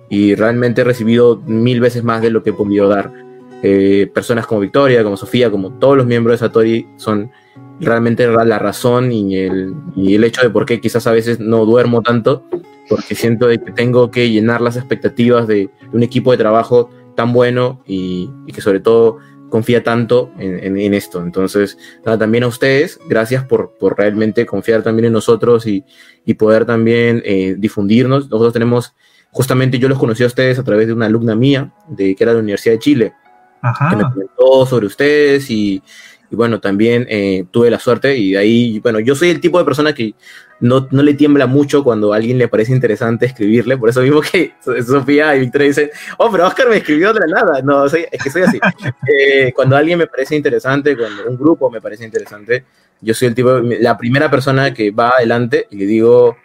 y, 0.09 0.35
realmente 0.35 0.81
he 0.81 0.85
recibido 0.85 1.37
mil 1.47 1.81
veces 1.81 2.03
más 2.03 2.21
de 2.23 2.31
lo 2.31 2.43
que 2.43 2.51
he 2.51 2.53
podido 2.53 2.89
dar. 2.89 3.13
personas 4.13 4.47
como 4.47 4.61
Victoria, 4.61 5.05
como 5.05 5.17
Sofía, 5.17 5.51
como 5.51 5.79
todos 5.79 5.97
los 5.97 6.07
miembros 6.07 6.41
de 6.41 6.47
Satori 6.47 6.89
son 6.97 7.31
realmente 7.81 8.27
la 8.27 8.59
razón 8.59 9.13
y 9.13 9.37
el, 9.37 9.75
y 9.97 10.15
el 10.15 10.25
hecho 10.25 10.43
de 10.43 10.51
por 10.51 10.67
qué 10.67 10.81
quizás 10.81 11.07
a 11.07 11.13
veces 11.13 11.41
no 11.41 11.65
duermo 11.65 12.03
tanto, 12.03 12.45
porque 12.89 13.15
siento 13.15 13.49
que 13.49 13.59
tengo 13.59 14.11
que 14.11 14.31
llenar 14.31 14.61
las 14.61 14.77
expectativas 14.77 15.47
de, 15.47 15.71
un 15.93 16.03
equipo 16.03 16.31
de 16.33 16.39
trabajo 16.39 16.91
tan 17.15 17.33
bueno 17.33 17.81
y, 17.87 18.31
que 18.53 18.61
sobre 18.61 18.81
todo 18.81 19.19
confía 19.55 19.85
tanto 19.85 20.33
en, 20.37 20.77
en, 20.77 20.95
esto. 20.95 21.23
Entonces, 21.23 21.79
nada, 22.05 22.19
también 22.19 22.43
a 22.43 22.49
ustedes, 22.49 22.99
gracias 23.09 23.45
por, 23.45 23.79
por, 23.79 23.97
realmente 23.97 24.45
confiar 24.47 24.83
también 24.83 25.07
en 25.07 25.13
nosotros 25.13 25.65
y, 25.69 25.85
y 26.25 26.35
poder 26.35 26.65
también 26.65 27.23
eh, 27.25 27.55
difundirnos. 27.57 28.29
Nosotros 28.29 28.53
tenemos, 28.53 28.97
justamente 29.31 29.79
yo 29.79 29.89
los 29.89 30.01
conocí 30.01 30.25
a 30.25 30.27
ustedes 30.27 30.59
a 30.59 30.65
través 30.65 30.89
de 30.89 30.93
una 30.93 31.07
alumna 31.07 31.37
mía, 31.37 31.73
de, 31.87 32.17
que 32.17 32.25
era 32.25 32.33
de 32.33 32.39
la 32.39 32.43
Universidad 32.43 32.75
de 32.75 32.79
Chile, 32.81 33.13
que 33.63 33.95
me 33.95 34.03
comentó 34.03 34.67
sobre 34.67 34.87
ustedes 34.87 35.49
y, 35.49 35.81
y 36.33 36.35
bueno, 36.35 36.59
también 36.59 37.07
eh, 37.09 37.45
tuve 37.53 37.71
la 37.71 37.79
suerte 37.79 38.19
y 38.19 38.33
de 38.33 38.39
ahí, 38.39 38.81
bueno, 38.81 38.99
yo 38.99 39.15
soy 39.15 39.31
el 39.31 39.41
tipo 39.41 39.61
de 39.61 39.65
persona 39.65 39.95
que 39.95 40.17
no, 40.61 40.89
no, 40.91 41.03
le 41.03 41.15
tiembla 41.15 41.47
mucho 41.47 41.83
cuando 41.83 42.13
a 42.13 42.17
alguien 42.17 42.39
le 42.39 42.49
parece 42.49 42.73
interesante 42.73 43.27
escribirle, 43.27 43.77
por 43.77 43.89
eso 43.89 44.03
mismo 44.03 44.21
que 44.21 44.55
Sofía 44.87 45.35
y 45.37 45.41
Victoria 45.41 45.69
dicen, 45.69 45.91
oh, 46.19 46.31
pero 46.31 46.47
Oscar 46.47 46.69
me 46.69 46.77
escribió 46.77 47.13
de 47.13 47.21
la 47.21 47.43
nada, 47.43 47.63
no, 47.63 47.89
soy, 47.89 48.07
es 48.11 48.23
que 48.23 48.31
soy 48.31 48.43
así. 48.43 48.61
Eh, 49.07 49.53
cuando 49.55 49.77
alguien 49.77 49.99
me 49.99 50.07
parece 50.07 50.35
interesante, 50.35 50.97
cuando 50.97 51.29
un 51.29 51.37
grupo 51.37 51.71
me 51.71 51.81
parece 51.81 52.05
interesante, 52.05 52.65
yo 53.01 53.15
soy 53.15 53.29
el 53.29 53.35
tipo, 53.35 53.59
la 53.59 53.97
primera 53.97 54.31
persona 54.31 54.73
que 54.73 54.91
va 54.91 55.11
adelante 55.11 55.67
y 55.71 55.77
le 55.77 55.87
digo, 55.87 56.37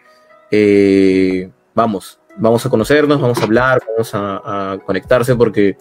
eh, 0.51 1.49
vamos, 1.73 2.19
vamos 2.37 2.65
a 2.65 2.69
conocernos, 2.69 3.21
vamos 3.21 3.39
a 3.39 3.43
hablar, 3.43 3.81
vamos 3.87 4.13
a, 4.13 4.73
a 4.73 4.77
conectarse 4.79 5.35
porque 5.35 5.77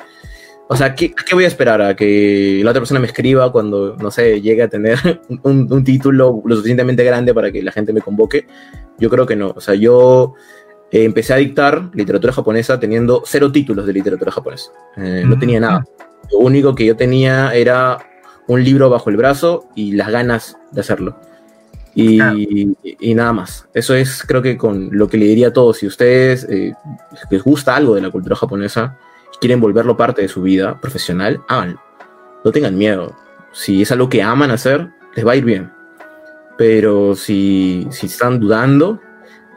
o 0.70 0.76
sea, 0.76 0.94
¿qué, 0.94 1.12
¿qué, 1.12 1.34
voy 1.34 1.44
a 1.44 1.48
esperar? 1.48 1.80
¿A 1.80 1.96
que 1.96 2.60
la 2.62 2.70
otra 2.70 2.80
persona 2.80 3.00
me 3.00 3.06
escriba 3.06 3.50
cuando, 3.50 3.96
no 3.96 4.10
sé, 4.10 4.40
llegue 4.40 4.62
a 4.62 4.68
tener 4.68 4.98
un, 5.42 5.66
un, 5.70 5.84
título 5.84 6.42
lo 6.44 6.56
suficientemente 6.56 7.04
grande 7.04 7.32
para 7.32 7.50
que 7.50 7.62
la 7.62 7.72
gente 7.72 7.92
me 7.92 8.02
convoque? 8.02 8.46
Yo 8.98 9.08
creo 9.08 9.26
que 9.26 9.34
no. 9.34 9.54
O 9.56 9.60
sea, 9.60 9.74
yo 9.74 10.34
eh, 10.90 11.04
empecé 11.04 11.34
a 11.34 11.36
dictar 11.36 11.90
literatura 11.94 12.32
japonesa 12.32 12.80
teniendo 12.80 13.22
cero 13.24 13.52
títulos 13.52 13.86
de 13.86 13.92
literatura 13.92 14.32
japonesa. 14.32 14.70
Eh, 14.96 15.22
no 15.26 15.38
tenía 15.38 15.60
nada. 15.60 15.84
Lo 16.32 16.38
único 16.38 16.74
que 16.74 16.86
yo 16.86 16.96
tenía 16.96 17.54
era 17.54 17.98
un 18.46 18.64
libro 18.64 18.88
bajo 18.88 19.10
el 19.10 19.16
brazo 19.16 19.68
y 19.74 19.92
las 19.92 20.10
ganas 20.10 20.58
de 20.72 20.80
hacerlo. 20.80 21.18
Y, 21.94 22.20
y, 22.82 23.14
nada 23.14 23.32
más. 23.32 23.68
Eso 23.74 23.94
es, 23.94 24.22
creo 24.24 24.40
que 24.40 24.56
con 24.56 24.88
lo 24.92 25.08
que 25.08 25.16
le 25.16 25.26
diría 25.26 25.48
a 25.48 25.52
todos. 25.52 25.78
Si 25.78 25.86
ustedes 25.86 26.44
eh, 26.48 26.72
les 27.28 27.42
gusta 27.42 27.74
algo 27.74 27.96
de 27.96 28.02
la 28.02 28.10
cultura 28.10 28.36
japonesa, 28.36 28.96
quieren 29.40 29.60
volverlo 29.60 29.96
parte 29.96 30.22
de 30.22 30.28
su 30.28 30.42
vida 30.42 30.80
profesional, 30.80 31.42
háganlo. 31.48 31.80
No 32.44 32.52
tengan 32.52 32.76
miedo. 32.76 33.16
Si 33.52 33.82
es 33.82 33.92
algo 33.92 34.08
que 34.08 34.22
aman 34.22 34.50
hacer, 34.50 34.90
les 35.14 35.26
va 35.26 35.32
a 35.32 35.36
ir 35.36 35.44
bien. 35.44 35.72
Pero 36.56 37.14
si, 37.14 37.86
si 37.90 38.06
están 38.06 38.40
dudando, 38.40 39.00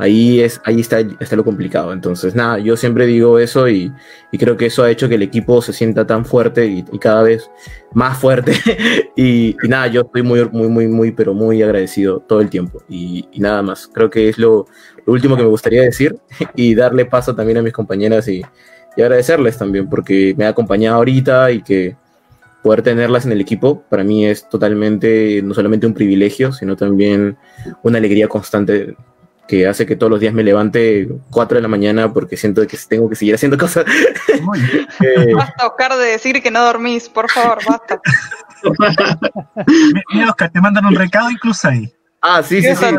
ahí, 0.02 0.40
es, 0.42 0.60
ahí 0.66 0.80
está, 0.80 1.00
está 1.00 1.36
lo 1.36 1.44
complicado. 1.44 1.94
Entonces, 1.94 2.36
nada, 2.36 2.58
yo 2.60 2.76
siempre 2.76 3.06
digo 3.06 3.38
eso 3.40 3.70
y, 3.70 3.92
y 4.32 4.38
creo 4.38 4.58
que 4.58 4.66
eso 4.68 4.84
ha 4.84 4.90
hecho 4.90 5.08
que 5.08 5.16
el 5.16 5.22
equipo 5.22 5.62
se 5.62 5.74
sienta 5.74 6.08
tan 6.08 6.26
fuerte 6.26 6.66
y, 6.66 6.84
cada 7.00 7.24
vez 7.24 7.50
más 7.94 8.18
fuerte. 8.18 8.54
y, 9.16 9.56
y, 9.64 9.68
nada, 9.68 9.88
yo 9.88 10.02
estoy 10.02 10.24
muy, 10.24 10.48
muy, 10.50 10.68
muy, 10.68 10.88
muy, 10.88 11.12
pero 11.12 11.34
muy 11.34 11.62
agradecido 11.62 12.20
todo 12.20 12.42
el 12.42 12.50
tiempo. 12.50 12.84
Y, 12.90 13.28
nada 13.38 13.62
más, 13.62 13.88
creo 13.88 14.10
que 14.10 14.30
es 14.30 14.38
lo, 14.38 14.66
lo 15.06 15.14
último 15.14 15.36
que 15.38 15.44
me 15.44 15.50
gustaría 15.50 15.84
decir 15.84 16.16
y 16.56 16.74
darle 16.76 17.06
paso 17.06 17.36
también 17.36 17.60
a 17.60 17.62
mis 17.62 17.74
compañeras 17.74 18.28
y, 18.28 18.42
y 18.96 19.02
agradecerles 19.02 19.58
también 19.58 19.90
porque 19.90 20.34
me 20.38 20.46
ha 20.46 20.50
acompañado 20.50 20.98
ahorita 20.98 21.52
y 21.52 21.62
que 21.62 21.96
poder 22.62 22.82
tenerlas 22.82 23.26
en 23.26 23.32
el 23.32 23.42
equipo 23.42 23.82
para 23.90 24.04
mí 24.04 24.26
es 24.26 24.48
totalmente, 24.48 25.42
no 25.44 25.54
solamente 25.54 25.88
un 25.88 25.94
privilegio, 25.94 26.52
sino 26.52 26.76
también 26.76 27.38
una 27.84 27.98
alegría 27.98 28.28
constante 28.28 28.96
que 29.48 29.68
hace 29.68 29.86
que 29.86 29.96
todos 29.96 30.10
los 30.10 30.20
días 30.20 30.34
me 30.34 30.44
levante 30.44 31.10
4 31.32 31.56
de 31.58 31.62
la 31.62 31.68
mañana 31.68 32.14
porque 32.14 32.38
siento 32.38 32.66
que 32.68 32.78
tengo 32.88 33.10
que 33.10 33.16
seguir 33.16 33.36
haciendo 33.36 33.58
cosas. 33.58 33.86
eh, 35.04 35.34
basta, 35.36 35.68
Oscar, 35.68 35.98
de 35.98 36.06
decir 36.06 36.42
que 36.42 36.52
no 36.52 36.64
dormís, 36.64 37.10
por 37.10 37.30
favor, 37.30 37.58
basta. 37.68 38.00
Mira, 40.14 40.30
Oscar, 40.30 40.52
te 40.52 40.62
mandan 40.62 40.86
un 40.86 40.96
recado 40.96 41.30
incluso 41.30 41.68
ahí. 41.68 41.92
Ah, 42.22 42.44
sí, 42.44 42.62
sí, 42.62 42.76
sí. 42.76 42.86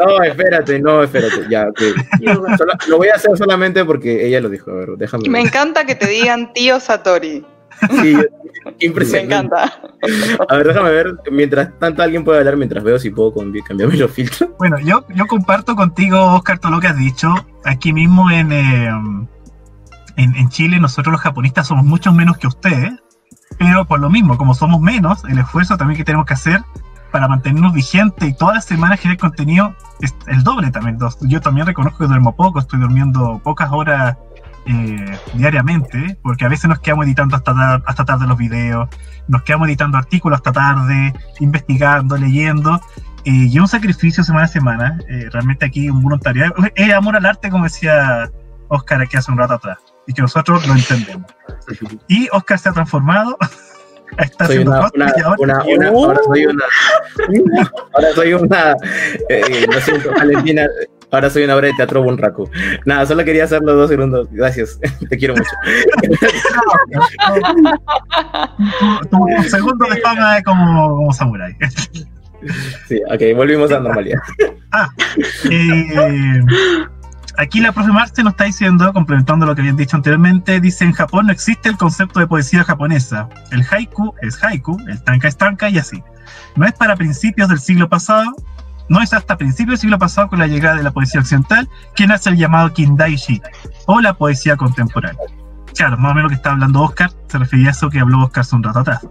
No, 0.00 0.22
espérate, 0.22 0.80
no, 0.80 1.02
espérate. 1.02 1.46
Ya, 1.50 1.68
okay. 1.68 1.92
lo 2.88 2.96
voy 2.96 3.08
a 3.08 3.16
hacer 3.16 3.36
solamente 3.36 3.84
porque 3.84 4.26
ella 4.26 4.40
lo 4.40 4.48
dijo. 4.48 4.70
A 4.70 4.74
ver, 4.74 4.88
déjame. 4.96 5.28
Me 5.28 5.40
encanta 5.40 5.84
que 5.84 5.94
te 5.94 6.06
digan 6.06 6.54
tío 6.54 6.80
Satori. 6.80 7.44
Sí, 8.00 8.16
impresionante. 8.80 9.54
Me 10.02 10.10
encanta. 10.16 10.44
A 10.48 10.56
ver, 10.56 10.68
déjame 10.68 10.90
ver. 10.90 11.14
Mientras 11.30 11.78
tanto, 11.78 12.02
alguien 12.02 12.24
puede 12.24 12.38
hablar 12.38 12.56
mientras 12.56 12.82
veo 12.82 12.98
si 12.98 13.10
puedo 13.10 13.34
cambiarme 13.34 13.96
los 13.96 14.10
filtros. 14.10 14.48
Bueno, 14.58 14.78
yo, 14.80 15.04
yo 15.14 15.26
comparto 15.26 15.76
contigo, 15.76 16.18
Oscar, 16.34 16.58
todo 16.58 16.72
lo 16.72 16.80
que 16.80 16.86
has 16.86 16.98
dicho. 16.98 17.28
Aquí 17.64 17.92
mismo 17.92 18.30
en, 18.30 18.52
eh, 18.52 18.88
en, 20.16 20.34
en 20.34 20.48
Chile, 20.48 20.80
nosotros 20.80 21.12
los 21.12 21.20
japonistas 21.20 21.66
somos 21.66 21.84
mucho 21.84 22.10
menos 22.12 22.38
que 22.38 22.46
ustedes. 22.46 22.94
Pero 23.58 23.84
por 23.86 24.00
lo 24.00 24.10
mismo, 24.10 24.36
como 24.36 24.54
somos 24.54 24.80
menos, 24.80 25.24
el 25.24 25.38
esfuerzo 25.38 25.76
también 25.76 25.96
que 25.96 26.04
tenemos 26.04 26.26
que 26.26 26.34
hacer 26.34 26.62
para 27.10 27.28
mantenernos 27.28 27.72
vigentes 27.72 28.28
y 28.28 28.34
todas 28.34 28.56
las 28.56 28.64
semanas 28.64 29.00
generar 29.00 29.18
contenido 29.18 29.74
es 30.00 30.14
el 30.26 30.42
doble 30.42 30.70
también. 30.70 30.98
Yo 31.22 31.40
también 31.40 31.66
reconozco 31.66 31.98
que 31.98 32.06
duermo 32.06 32.36
poco, 32.36 32.58
estoy 32.58 32.80
durmiendo 32.80 33.40
pocas 33.42 33.70
horas 33.72 34.16
eh, 34.66 35.18
diariamente, 35.34 36.18
porque 36.22 36.44
a 36.44 36.48
veces 36.48 36.68
nos 36.68 36.80
quedamos 36.80 37.06
editando 37.06 37.36
hasta, 37.36 37.82
hasta 37.86 38.04
tarde 38.04 38.26
los 38.26 38.36
videos, 38.36 38.88
nos 39.28 39.42
quedamos 39.42 39.68
editando 39.68 39.96
artículos 39.96 40.38
hasta 40.38 40.52
tarde, 40.52 41.14
investigando, 41.38 42.16
leyendo, 42.16 42.80
eh, 43.24 43.30
y 43.30 43.58
un 43.58 43.68
sacrificio 43.68 44.24
semana 44.24 44.46
a 44.46 44.48
semana, 44.48 44.98
eh, 45.08 45.28
realmente 45.30 45.66
aquí 45.66 45.88
un 45.88 46.02
voluntariado, 46.02 46.52
es 46.74 46.92
amor 46.92 47.16
al 47.16 47.26
arte, 47.26 47.48
como 47.48 47.64
decía 47.64 48.28
Oscar 48.68 49.02
aquí 49.02 49.16
hace 49.16 49.30
un 49.30 49.38
rato 49.38 49.54
atrás, 49.54 49.78
y 50.06 50.12
que 50.12 50.22
nosotros 50.22 50.66
lo 50.66 50.74
entendemos. 50.74 51.30
Y 52.08 52.28
Oscar 52.32 52.58
se 52.58 52.68
ha 52.68 52.72
transformado 52.72 53.36
Está 54.18 54.46
soy 54.46 54.58
una, 54.58 54.88
una, 54.94 55.12
una, 55.38 55.64
una, 55.64 55.88
ahora 55.88 56.20
soy 56.24 56.46
una 56.46 56.64
ahora 57.92 58.12
soy 58.14 58.32
una 58.34 58.76
eh, 59.28 59.66
lo 59.70 59.80
siento 59.80 60.10
Valentina 60.12 60.66
ahora 61.10 61.28
soy 61.28 61.44
una 61.44 61.56
obra 61.56 61.68
de 61.68 61.74
teatro 61.74 62.02
bunraku. 62.02 62.48
Nada 62.84 63.06
solo 63.06 63.24
quería 63.24 63.44
hacerlo 63.44 63.74
dos 63.74 63.90
segundos. 63.90 64.28
Gracias 64.30 64.78
te 65.10 65.16
quiero 65.16 65.34
mucho. 65.34 65.50
Tu, 69.10 69.48
segundo 69.48 69.86
de 69.86 70.00
fama 70.00 70.38
es 70.38 70.44
como, 70.44 70.96
como 70.96 71.12
samurai. 71.12 71.56
Sí 72.86 73.02
ok 73.10 73.22
volvimos 73.34 73.70
a 73.70 73.74
la 73.74 73.80
normalidad. 73.80 74.18
Ah 74.70 74.88
eh, 75.50 76.40
Aquí 77.38 77.60
la 77.60 77.70
profe 77.70 77.92
Marce 77.92 78.22
nos 78.22 78.32
está 78.32 78.44
diciendo, 78.44 78.90
complementando 78.94 79.44
lo 79.44 79.54
que 79.54 79.60
habían 79.60 79.76
dicho 79.76 79.96
anteriormente, 79.96 80.58
dice 80.58 80.84
en 80.84 80.92
Japón 80.92 81.26
no 81.26 81.32
existe 81.32 81.68
el 81.68 81.76
concepto 81.76 82.18
de 82.18 82.26
poesía 82.26 82.64
japonesa. 82.64 83.28
El 83.50 83.62
haiku 83.70 84.14
es 84.22 84.42
haiku, 84.42 84.78
el 84.88 85.02
tanka 85.02 85.28
es 85.28 85.36
tanka 85.36 85.68
y 85.68 85.78
así. 85.78 86.02
No 86.56 86.64
es 86.64 86.72
para 86.72 86.96
principios 86.96 87.50
del 87.50 87.60
siglo 87.60 87.90
pasado, 87.90 88.34
no 88.88 89.02
es 89.02 89.12
hasta 89.12 89.36
principios 89.36 89.72
del 89.72 89.80
siglo 89.80 89.98
pasado 89.98 90.28
con 90.28 90.38
la 90.38 90.46
llegada 90.46 90.76
de 90.76 90.82
la 90.82 90.92
poesía 90.92 91.20
occidental 91.20 91.68
que 91.94 92.06
nace 92.06 92.30
el 92.30 92.36
llamado 92.36 92.72
Kindaishi 92.72 93.42
o 93.84 94.00
la 94.00 94.14
poesía 94.14 94.56
contemporánea. 94.56 95.20
Claro, 95.74 95.98
más 95.98 96.12
o 96.12 96.14
menos 96.14 96.22
lo 96.24 96.28
que 96.30 96.36
está 96.36 96.52
hablando 96.52 96.80
Oscar, 96.80 97.10
se 97.28 97.38
refería 97.38 97.68
a 97.68 97.72
eso 97.72 97.90
que 97.90 98.00
habló 98.00 98.24
Oscar 98.24 98.40
hace 98.40 98.56
un 98.56 98.62
rato 98.62 98.78
atrás. 98.78 99.06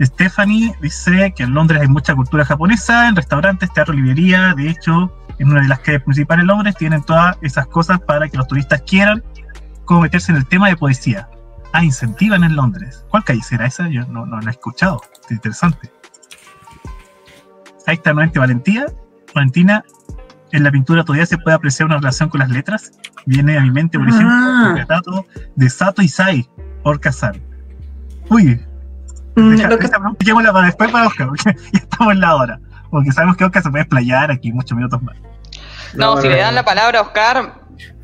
Stephanie 0.00 0.74
dice 0.80 1.32
que 1.36 1.42
en 1.42 1.52
Londres 1.52 1.82
hay 1.82 1.88
mucha 1.88 2.14
cultura 2.14 2.44
japonesa, 2.44 3.08
en 3.08 3.16
restaurantes, 3.16 3.72
teatro, 3.72 3.94
librería. 3.94 4.54
De 4.54 4.70
hecho, 4.70 5.12
en 5.38 5.50
una 5.50 5.62
de 5.62 5.68
las 5.68 5.80
calles 5.80 6.02
principales 6.02 6.42
de 6.44 6.46
Londres 6.46 6.74
tienen 6.76 7.02
todas 7.02 7.36
esas 7.42 7.66
cosas 7.66 8.00
para 8.00 8.28
que 8.28 8.36
los 8.36 8.46
turistas 8.48 8.82
quieran 8.82 9.22
como 9.84 10.00
meterse 10.02 10.32
en 10.32 10.38
el 10.38 10.46
tema 10.46 10.68
de 10.68 10.76
poesía. 10.76 11.28
Ah, 11.72 11.84
incentivan 11.84 12.44
en 12.44 12.54
Londres. 12.56 13.04
¿Cuál 13.10 13.24
calle 13.24 13.42
será 13.42 13.66
esa? 13.66 13.88
Yo 13.88 14.06
no, 14.06 14.24
no 14.26 14.40
la 14.40 14.48
he 14.48 14.52
escuchado. 14.52 15.00
Es 15.24 15.30
interesante. 15.32 15.90
Ahí 17.86 17.96
está 17.96 18.12
nuevamente 18.12 18.38
Valentía. 18.38 18.86
Valentina, 19.34 19.84
en 20.52 20.62
la 20.62 20.70
pintura 20.70 21.04
todavía 21.04 21.26
se 21.26 21.36
puede 21.38 21.56
apreciar 21.56 21.86
una 21.86 21.96
relación 21.96 22.28
con 22.28 22.38
las 22.40 22.48
letras. 22.50 22.92
Viene 23.26 23.58
a 23.58 23.60
mi 23.62 23.70
mente, 23.70 23.98
por 23.98 24.08
ejemplo, 24.08 24.30
Ah. 24.30 24.66
el 24.70 24.78
retrato 24.78 25.26
de 25.56 25.68
Sato 25.70 26.00
Isai 26.02 26.48
por 26.82 27.00
Kazan. 27.00 27.40
Uy, 28.30 28.60
Mm, 29.36 29.50
deja- 29.56 29.68
lo 29.68 29.78
que- 29.78 29.86
esa- 29.86 29.98
para 30.52 30.66
después 30.66 30.92
para 30.92 31.08
Oscar, 31.08 31.26
porque 31.26 31.42
ya 31.72 31.80
estamos 31.80 32.12
en 32.14 32.20
la 32.20 32.36
hora. 32.36 32.60
Porque 32.94 33.10
sabemos 33.10 33.36
que 33.36 33.44
Oscar 33.44 33.60
se 33.60 33.70
puede 33.70 33.82
explayar 33.82 34.30
aquí 34.30 34.52
muchos 34.52 34.76
minutos 34.76 35.02
más. 35.02 35.16
No, 35.94 36.14
No, 36.14 36.22
si 36.22 36.28
le 36.28 36.36
no. 36.36 36.42
dan 36.42 36.54
la 36.54 36.64
palabra 36.64 37.00
a 37.00 37.02
Oscar, 37.02 37.54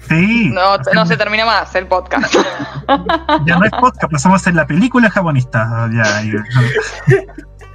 Sí. 0.08 0.50
no, 0.52 0.78
no 0.92 1.06
se 1.06 1.16
termina 1.16 1.44
más 1.46 1.72
el 1.76 1.86
podcast. 1.86 2.34
Ya 3.46 3.56
no 3.56 3.64
es 3.64 3.70
podcast, 3.70 4.10
pasamos 4.10 4.40
a 4.40 4.40
hacer 4.42 4.54
la 4.56 4.66
película 4.66 5.08
japonista. 5.08 5.88
Ya, 5.92 6.22
ya. 6.22 6.42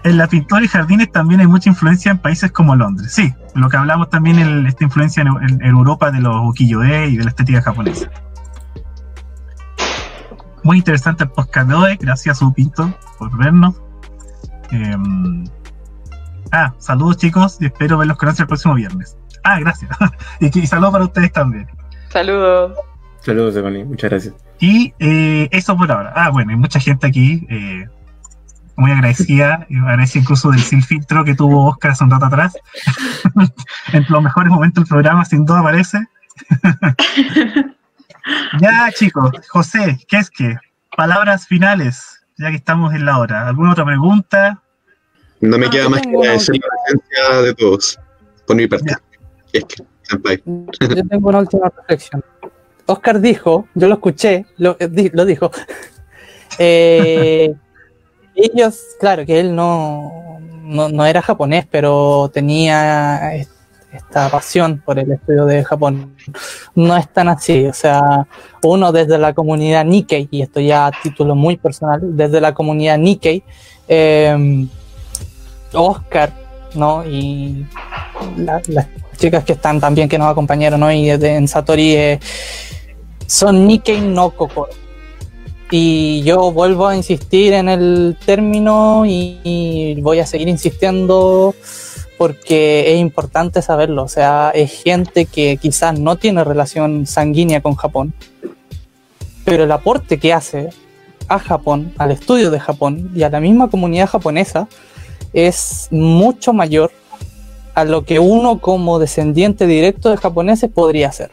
En 0.03 0.17
la 0.17 0.27
pintura 0.27 0.61
y 0.63 0.67
jardines 0.67 1.09
también 1.11 1.39
hay 1.39 1.47
mucha 1.47 1.69
influencia 1.69 2.11
en 2.11 2.17
países 2.19 2.51
como 2.51 2.75
Londres. 2.75 3.13
Sí, 3.13 3.33
lo 3.55 3.69
que 3.69 3.77
hablamos 3.77 4.09
también, 4.09 4.37
el- 4.39 4.65
esta 4.67 4.83
influencia 4.83 5.21
en, 5.23 5.29
en- 5.29 5.61
en 5.63 5.65
Europa 5.65 6.11
de 6.11 6.19
los 6.19 6.35
ukiyo-e 6.49 7.07
y 7.07 7.17
de 7.17 7.23
la 7.23 7.29
estética 7.29 7.61
japonesa. 7.61 8.09
Muy 10.63 10.77
interesante 10.79 11.23
el 11.23 11.29
podcast 11.31 11.67
de 11.69 11.73
hoy. 11.75 11.97
Gracias, 11.99 12.39
Su 12.39 12.53
Pinto, 12.53 12.93
por 13.17 13.35
vernos. 13.37 13.75
Em, 14.71 15.45
ah, 16.55 16.73
saludos 16.79 17.17
chicos 17.17 17.57
y 17.59 17.65
espero 17.65 17.97
verlos 17.97 18.17
con 18.17 18.29
ansia 18.29 18.43
el 18.43 18.47
próximo 18.47 18.75
viernes. 18.75 19.17
Ah, 19.43 19.59
gracias. 19.59 19.91
y, 20.39 20.67
saludos 20.67 20.93
para 20.93 21.05
ustedes 21.05 21.31
también. 21.31 21.67
Saludos. 22.09 22.77
Saludos, 23.19 23.53
Stephanie. 23.53 23.85
Muchas 23.85 24.09
gracias. 24.09 24.33
Y 24.59 24.93
eh, 24.99 25.49
eso 25.51 25.75
por 25.75 25.91
ahora. 25.91 26.13
Ah, 26.15 26.29
bueno, 26.29 26.51
hay 26.51 26.57
mucha 26.57 26.79
gente 26.79 27.07
aquí 27.07 27.45
eh, 27.49 27.87
muy 28.77 28.91
agradecida. 28.91 29.65
y 29.69 29.77
Agradece 29.77 30.19
incluso 30.19 30.49
del 30.49 30.61
sin 30.61 30.81
filtro 30.81 31.25
que 31.25 31.35
tuvo 31.35 31.67
Oscar 31.69 31.91
hace 31.91 32.03
un 32.03 32.11
rato 32.11 32.25
atrás. 32.25 32.57
en 33.93 34.05
los 34.07 34.23
mejores 34.23 34.49
momentos 34.49 34.83
del 34.83 34.89
programa, 34.89 35.25
sin 35.25 35.45
duda 35.45 35.59
aparece. 35.59 35.99
ya, 38.59 38.89
chicos, 38.97 39.31
José, 39.49 39.99
¿qué 40.07 40.17
es 40.17 40.29
que? 40.29 40.55
Palabras 40.95 41.47
finales, 41.47 42.25
ya 42.37 42.49
que 42.49 42.55
estamos 42.55 42.93
en 42.93 43.05
la 43.05 43.17
hora. 43.17 43.47
¿Alguna 43.47 43.73
otra 43.73 43.85
pregunta? 43.85 44.61
No 45.45 45.57
me 45.57 45.67
Ah, 45.67 45.69
queda 45.69 45.89
más 45.89 46.01
que 46.01 46.09
agradecer 46.15 46.55
la 46.55 46.67
presencia 46.83 47.41
de 47.41 47.53
todos. 47.53 47.99
Por 48.45 48.55
mi 48.55 48.67
parte. 48.67 48.93
Es 49.53 49.63
que. 49.65 49.83
Yo 50.95 51.07
tengo 51.09 51.29
una 51.29 51.39
última 51.39 51.69
reflexión. 51.75 52.23
Oscar 52.87 53.19
dijo, 53.19 53.67
yo 53.73 53.87
lo 53.87 53.95
escuché, 53.95 54.45
lo, 54.57 54.77
eh, 54.79 55.09
lo 55.13 55.25
dijo. 55.25 55.49
eh, 56.59 57.53
ellos, 58.35 58.79
claro, 58.99 59.25
que 59.25 59.39
él 59.39 59.55
no, 59.55 60.39
no, 60.63 60.89
no 60.89 61.05
era 61.05 61.21
japonés, 61.21 61.65
pero 61.69 62.29
tenía 62.33 63.33
est- 63.35 63.51
esta 63.91 64.29
pasión 64.29 64.81
por 64.85 64.99
el 64.99 65.09
estudio 65.11 65.45
de 65.45 65.63
Japón. 65.63 66.15
No 66.75 66.95
es 66.97 67.07
tan 67.11 67.29
así, 67.29 67.65
o 67.65 67.73
sea, 67.73 68.27
uno 68.61 68.91
desde 68.91 69.17
la 69.17 69.33
comunidad 69.33 69.85
Nikkei, 69.85 70.27
y 70.29 70.41
esto 70.41 70.59
ya 70.59 70.87
a 70.87 70.91
título 70.91 71.33
muy 71.33 71.55
personal, 71.57 72.01
desde 72.03 72.41
la 72.41 72.53
comunidad 72.53 72.97
Nikkei, 72.97 73.41
eh, 73.87 74.67
Oscar, 75.75 76.31
¿no? 76.75 77.05
Y 77.05 77.65
la- 78.37 78.61
las 78.67 78.87
chicas 79.17 79.43
que 79.43 79.53
están 79.53 79.79
también, 79.79 80.09
que 80.09 80.17
nos 80.17 80.29
acompañaron 80.31 80.81
hoy 80.83 81.09
en 81.09 81.47
Satori, 81.47 81.95
eh, 81.95 82.19
son 83.27 83.67
Nikkei 83.67 84.01
no 84.01 84.31
Kokoro. 84.31 84.71
Y 85.71 86.21
yo 86.23 86.51
vuelvo 86.51 86.87
a 86.87 86.95
insistir 86.95 87.53
en 87.53 87.69
el 87.69 88.15
término 88.23 89.03
y, 89.05 89.39
y 89.43 90.01
voy 90.01 90.19
a 90.19 90.25
seguir 90.25 90.47
insistiendo 90.47 91.55
porque 92.17 92.93
es 92.93 92.99
importante 92.99 93.61
saberlo. 93.61 94.03
O 94.03 94.07
sea, 94.07 94.51
es 94.53 94.83
gente 94.83 95.25
que 95.25 95.57
quizás 95.57 95.99
no 95.99 96.17
tiene 96.17 96.43
relación 96.43 97.07
sanguínea 97.07 97.61
con 97.61 97.75
Japón, 97.75 98.13
pero 99.43 99.63
el 99.63 99.71
aporte 99.71 100.19
que 100.19 100.33
hace 100.33 100.69
a 101.27 101.39
Japón, 101.39 101.93
al 101.97 102.11
estudio 102.11 102.51
de 102.51 102.59
Japón 102.59 103.11
y 103.15 103.23
a 103.23 103.29
la 103.29 103.39
misma 103.39 103.67
comunidad 103.69 104.07
japonesa 104.07 104.67
es 105.35 105.89
mucho 105.91 106.53
mayor 106.53 106.91
a 107.73 107.83
lo 107.83 108.05
que 108.05 108.19
uno 108.19 108.59
como 108.59 108.99
descendiente 108.99 109.67
directo 109.67 110.09
de 110.09 110.15
japoneses 110.17 110.71
podría 110.71 111.09
hacer. 111.09 111.31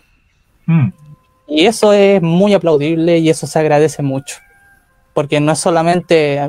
Mm, 0.66 0.88
Y 1.46 1.66
eso 1.66 1.92
es 1.92 2.20
muy 2.20 2.53
aplaudible 2.53 3.18
y 3.18 3.30
eso 3.30 3.46
se 3.46 3.59
agradece 3.59 4.03
mucho. 4.03 4.36
Porque 5.14 5.38
no 5.38 5.53
es 5.53 5.59
solamente, 5.61 6.40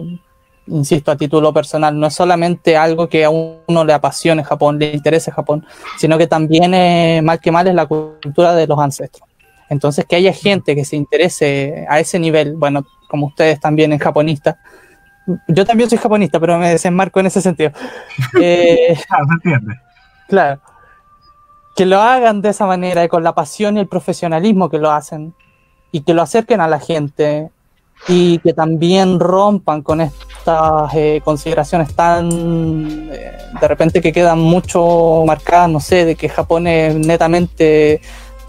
insisto, 0.65 1.11
a 1.11 1.15
título 1.15 1.53
personal, 1.53 1.99
no 1.99 2.07
es 2.07 2.13
solamente 2.15 2.75
algo 2.75 3.07
que 3.07 3.23
a 3.23 3.29
uno 3.29 3.85
le 3.85 3.93
apasione 3.93 4.43
Japón, 4.43 4.79
le 4.79 4.93
interese 4.93 5.31
Japón, 5.31 5.63
sino 5.99 6.17
que 6.17 6.25
también, 6.25 6.73
eh, 6.73 7.21
mal 7.23 7.39
que 7.39 7.51
mal, 7.51 7.67
es 7.67 7.75
la 7.75 7.85
cultura 7.85 8.55
de 8.55 8.65
los 8.65 8.79
ancestros. 8.79 9.29
Entonces, 9.69 10.05
que 10.05 10.15
haya 10.15 10.33
gente 10.33 10.75
que 10.75 10.85
se 10.85 10.95
interese 10.95 11.85
a 11.87 11.99
ese 11.99 12.17
nivel, 12.17 12.55
bueno, 12.55 12.83
como 13.07 13.27
ustedes 13.27 13.59
también 13.59 13.93
en 13.93 13.99
japonista, 13.99 14.57
yo 15.47 15.65
también 15.65 15.89
soy 15.89 15.97
japonista, 15.97 16.39
pero 16.39 16.57
me 16.57 16.69
desenmarco 16.69 17.19
en 17.19 17.27
ese 17.27 17.41
sentido. 17.41 17.71
Eh, 18.41 18.97
ah, 19.09 19.17
se 19.27 19.33
entiende. 19.33 19.79
Claro. 20.27 20.61
Que 21.75 21.85
lo 21.85 22.01
hagan 22.01 22.41
de 22.41 22.49
esa 22.49 22.65
manera 22.65 23.03
y 23.03 23.07
con 23.07 23.23
la 23.23 23.33
pasión 23.33 23.77
y 23.77 23.79
el 23.79 23.87
profesionalismo 23.87 24.69
que 24.69 24.77
lo 24.77 24.91
hacen 24.91 25.33
y 25.91 26.01
que 26.01 26.13
lo 26.13 26.21
acerquen 26.21 26.61
a 26.61 26.67
la 26.67 26.79
gente 26.79 27.49
y 28.07 28.39
que 28.39 28.53
también 28.53 29.19
rompan 29.19 29.81
con 29.81 30.01
estas 30.01 30.93
eh, 30.93 31.21
consideraciones 31.23 31.95
tan 31.95 32.29
eh, 33.11 33.31
de 33.59 33.67
repente 33.67 34.01
que 34.01 34.11
quedan 34.11 34.39
mucho 34.39 35.23
marcadas, 35.25 35.69
no 35.69 35.79
sé, 35.79 36.05
de 36.05 36.15
que 36.15 36.29
Japón 36.29 36.67
es 36.67 36.95
netamente 36.95 38.01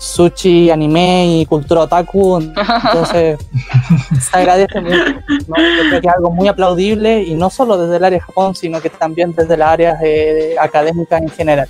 sushi, 0.05 0.71
anime 0.71 1.39
y 1.41 1.47
cultura 1.47 1.83
otaku, 1.83 2.39
entonces 2.41 3.39
se 4.31 4.37
agradece 4.37 4.81
mucho. 4.81 4.97
¿no? 4.97 5.57
Yo 5.57 5.89
creo 5.89 6.01
que 6.01 6.07
es 6.09 6.15
algo 6.15 6.31
muy 6.31 6.49
aplaudible 6.49 7.23
y 7.23 7.35
no 7.35 7.51
solo 7.51 7.77
desde 7.79 7.97
el 7.97 8.05
área 8.05 8.19
de 8.19 8.25
Japón, 8.25 8.55
sino 8.55 8.81
que 8.81 8.91
también 8.91 9.35
desde 9.35 9.57
las 9.57 9.69
áreas 9.71 9.99
eh, 10.03 10.55
académicas 10.61 11.23
en 11.23 11.29
general. 11.31 11.69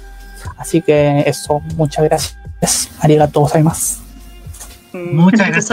Así 0.59 0.83
que 0.83 1.23
eso, 1.27 1.61
muchas 1.77 2.05
gracias. 2.05 2.91
Arigato 3.01 3.41
gozaimasu. 3.41 4.01
Mm. 4.93 5.17
Muchas 5.17 5.49
gracias 5.51 5.71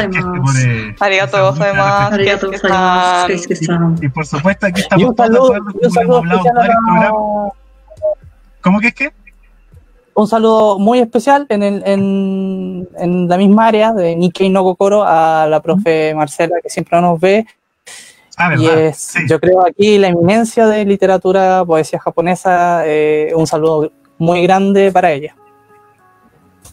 eh, 0.64 0.96
Arigato 1.00 1.42
gozaimasu. 1.52 2.14
Arigato 2.16 2.52
gozaimasu. 2.52 3.96
Y 4.02 4.10
por 4.10 4.26
supuesto 4.26 4.66
aquí 4.68 4.80
Y 4.80 4.84
estamos 4.84 5.10
un 5.10 5.16
todos 5.16 5.30
de 5.30 5.36
saludo, 5.36 5.56
acuerdo, 5.56 5.80
hemos 5.82 5.98
hablado 5.98 6.48
en 6.48 6.54
varios 6.56 6.76
programas. 6.86 7.12
la- 7.12 7.52
¿Cómo 8.62 8.80
que 8.80 8.88
es 8.90 8.94
que? 8.94 9.12
Un 10.16 10.28
saludo 10.28 10.78
muy 10.80 11.00
especial 11.00 11.46
en, 11.50 11.64
el, 11.64 11.84
en, 11.86 12.88
en 12.98 13.28
la 13.28 13.38
misma 13.38 13.68
área 13.68 13.94
de 13.94 14.16
Nikkei 14.16 14.50
no 14.50 14.64
Kokoro 14.64 15.04
a 15.06 15.48
la 15.50 15.62
profe 15.62 16.14
Marcela 16.16 16.56
que 16.62 16.70
siempre 16.70 17.00
nos 17.02 17.20
ve 17.20 17.46
Ah, 18.38 18.54
y 18.56 18.66
verdad. 18.66 18.80
es 18.86 18.98
sí. 18.98 19.20
yo 19.30 19.40
creo 19.40 19.66
aquí 19.68 19.98
la 19.98 20.08
eminencia 20.08 20.66
de 20.66 20.86
literatura 20.86 21.64
poesía 21.66 22.00
japonesa 22.00 22.84
eh, 22.86 23.32
un 23.36 23.46
saludo 23.46 23.92
muy 24.18 24.42
grande 24.44 24.92
para 24.92 25.12
ella 25.12 25.36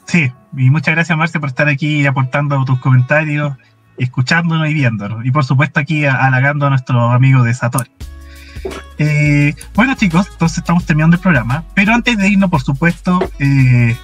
Sí, 0.06 0.32
y 0.56 0.70
muchas 0.70 0.94
gracias 0.94 1.18
Marce 1.18 1.38
por 1.38 1.50
estar 1.50 1.68
aquí 1.68 2.06
aportando 2.06 2.64
tus 2.64 2.80
comentarios, 2.80 3.52
escuchándonos 3.98 4.66
y 4.70 4.72
viéndonos. 4.72 5.22
Y 5.26 5.30
por 5.30 5.44
supuesto 5.44 5.80
aquí 5.80 6.06
halagando 6.06 6.66
a 6.66 6.70
nuestro 6.70 6.98
amigo 7.10 7.42
de 7.42 7.52
Satori. 7.52 7.90
Eh, 8.98 9.54
bueno 9.74 9.94
chicos, 9.94 10.26
entonces 10.32 10.58
estamos 10.58 10.84
terminando 10.84 11.16
el 11.16 11.22
programa, 11.22 11.64
pero 11.74 11.94
antes 11.94 12.16
de 12.18 12.28
irnos, 12.28 12.50
por 12.50 12.62
supuesto, 12.62 13.18
eh, 13.38 13.96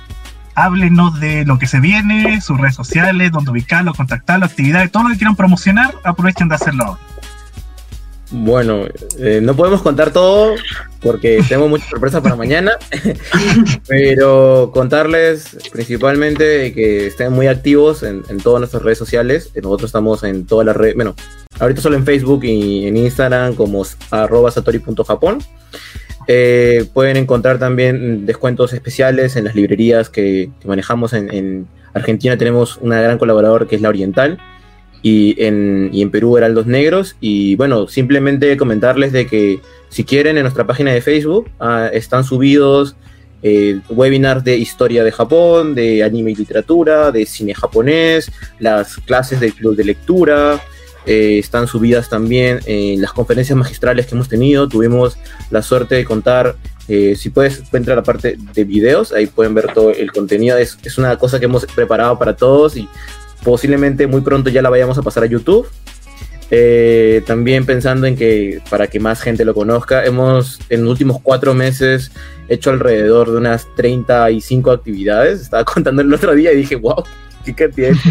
háblenos 0.54 1.18
de 1.20 1.44
lo 1.44 1.58
que 1.58 1.66
se 1.66 1.80
viene, 1.80 2.40
sus 2.40 2.58
redes 2.60 2.74
sociales, 2.74 3.32
dónde 3.32 3.50
ubicarlo, 3.50 3.94
contactarlo, 3.94 4.46
actividades, 4.46 4.90
todo 4.90 5.04
lo 5.04 5.08
que 5.10 5.16
quieran 5.16 5.36
promocionar, 5.36 5.94
aprovechen 6.04 6.48
de 6.48 6.54
hacerlo 6.54 6.84
ahora. 6.84 7.00
Bueno, 8.30 8.86
eh, 9.18 9.40
no 9.40 9.54
podemos 9.54 9.82
contar 9.82 10.10
todo 10.10 10.54
porque 11.00 11.44
tenemos 11.48 11.70
muchas 11.70 11.88
sorpresas 11.88 12.20
para 12.20 12.34
mañana, 12.34 12.72
pero 13.88 14.70
contarles 14.72 15.56
principalmente 15.72 16.72
que 16.72 17.06
estén 17.06 17.32
muy 17.32 17.46
activos 17.46 18.02
en, 18.02 18.22
todas 18.42 18.60
nuestras 18.60 18.82
redes 18.82 18.98
sociales. 18.98 19.50
Nosotros 19.54 19.88
estamos 19.88 20.24
en 20.24 20.46
todas 20.46 20.66
las 20.66 20.76
redes, 20.76 20.96
bueno, 20.96 21.14
ahorita 21.60 21.80
solo 21.80 21.96
en 21.96 22.04
Facebook 22.04 22.44
y 22.44 22.86
en 22.86 22.96
Instagram 22.96 23.54
como 23.54 23.84
arroba 24.10 24.50
satori.japón. 24.50 25.38
Eh, 26.26 26.86
pueden 26.94 27.16
encontrar 27.16 27.58
también 27.58 28.24
descuentos 28.24 28.72
especiales 28.72 29.36
en 29.36 29.44
las 29.44 29.54
librerías 29.54 30.08
que, 30.08 30.50
manejamos 30.64 31.12
en, 31.12 31.32
en 31.32 31.66
Argentina. 31.92 32.36
Tenemos 32.36 32.78
una 32.78 33.00
gran 33.00 33.18
colaboradora 33.18 33.66
que 33.66 33.76
es 33.76 33.82
la 33.82 33.90
Oriental 33.90 34.38
y 35.04 35.36
en, 35.44 35.90
y 35.92 36.00
en 36.00 36.10
Perú 36.10 36.38
Heraldos 36.38 36.66
Negros. 36.66 37.16
Y 37.20 37.56
bueno, 37.56 37.86
simplemente 37.88 38.56
comentarles 38.56 39.12
de 39.12 39.26
que 39.26 39.60
si 39.90 40.02
quieren 40.02 40.38
en 40.38 40.44
nuestra 40.44 40.66
página 40.66 40.92
de 40.92 41.02
Facebook 41.02 41.50
ah, 41.60 41.90
están 41.92 42.24
subidos 42.24 42.96
eh, 43.42 43.80
webinars 43.90 44.42
de 44.42 44.56
historia 44.56 45.04
de 45.04 45.12
Japón, 45.12 45.74
de 45.74 46.02
anime 46.02 46.30
y 46.30 46.36
literatura, 46.36 47.12
de 47.12 47.26
cine 47.26 47.52
japonés, 47.54 48.32
las 48.58 48.96
clases 48.96 49.40
del 49.40 49.52
club 49.52 49.76
de 49.76 49.84
lectura. 49.84 50.62
Eh, 51.06 51.38
están 51.38 51.66
subidas 51.66 52.08
también 52.08 52.60
en 52.66 53.00
las 53.00 53.12
conferencias 53.12 53.56
magistrales 53.56 54.06
que 54.06 54.14
hemos 54.14 54.28
tenido. 54.28 54.68
Tuvimos 54.68 55.18
la 55.50 55.62
suerte 55.62 55.94
de 55.94 56.04
contar, 56.04 56.56
eh, 56.88 57.14
si 57.16 57.30
puedes, 57.30 57.62
entrar 57.72 57.98
a 57.98 58.00
la 58.00 58.04
parte 58.04 58.36
de 58.54 58.64
videos, 58.64 59.12
ahí 59.12 59.26
pueden 59.26 59.54
ver 59.54 59.72
todo 59.72 59.90
el 59.90 60.12
contenido. 60.12 60.56
Es, 60.56 60.78
es 60.82 60.98
una 60.98 61.16
cosa 61.16 61.38
que 61.38 61.44
hemos 61.44 61.66
preparado 61.66 62.18
para 62.18 62.36
todos 62.36 62.76
y 62.76 62.88
posiblemente 63.42 64.06
muy 64.06 64.22
pronto 64.22 64.50
ya 64.50 64.62
la 64.62 64.70
vayamos 64.70 64.98
a 64.98 65.02
pasar 65.02 65.24
a 65.24 65.26
YouTube. 65.26 65.68
Eh, 66.50 67.22
también 67.26 67.64
pensando 67.64 68.06
en 68.06 68.16
que 68.16 68.60
para 68.70 68.86
que 68.86 69.00
más 69.00 69.20
gente 69.20 69.44
lo 69.44 69.54
conozca, 69.54 70.04
hemos 70.04 70.60
en 70.68 70.82
los 70.82 70.92
últimos 70.92 71.20
cuatro 71.22 71.54
meses 71.54 72.12
hecho 72.48 72.70
alrededor 72.70 73.30
de 73.30 73.38
unas 73.38 73.66
35 73.76 74.70
actividades. 74.70 75.40
Estaba 75.40 75.64
contando 75.74 76.02
el 76.02 76.12
otro 76.12 76.34
día 76.34 76.52
y 76.52 76.56
dije, 76.56 76.76
wow, 76.76 77.02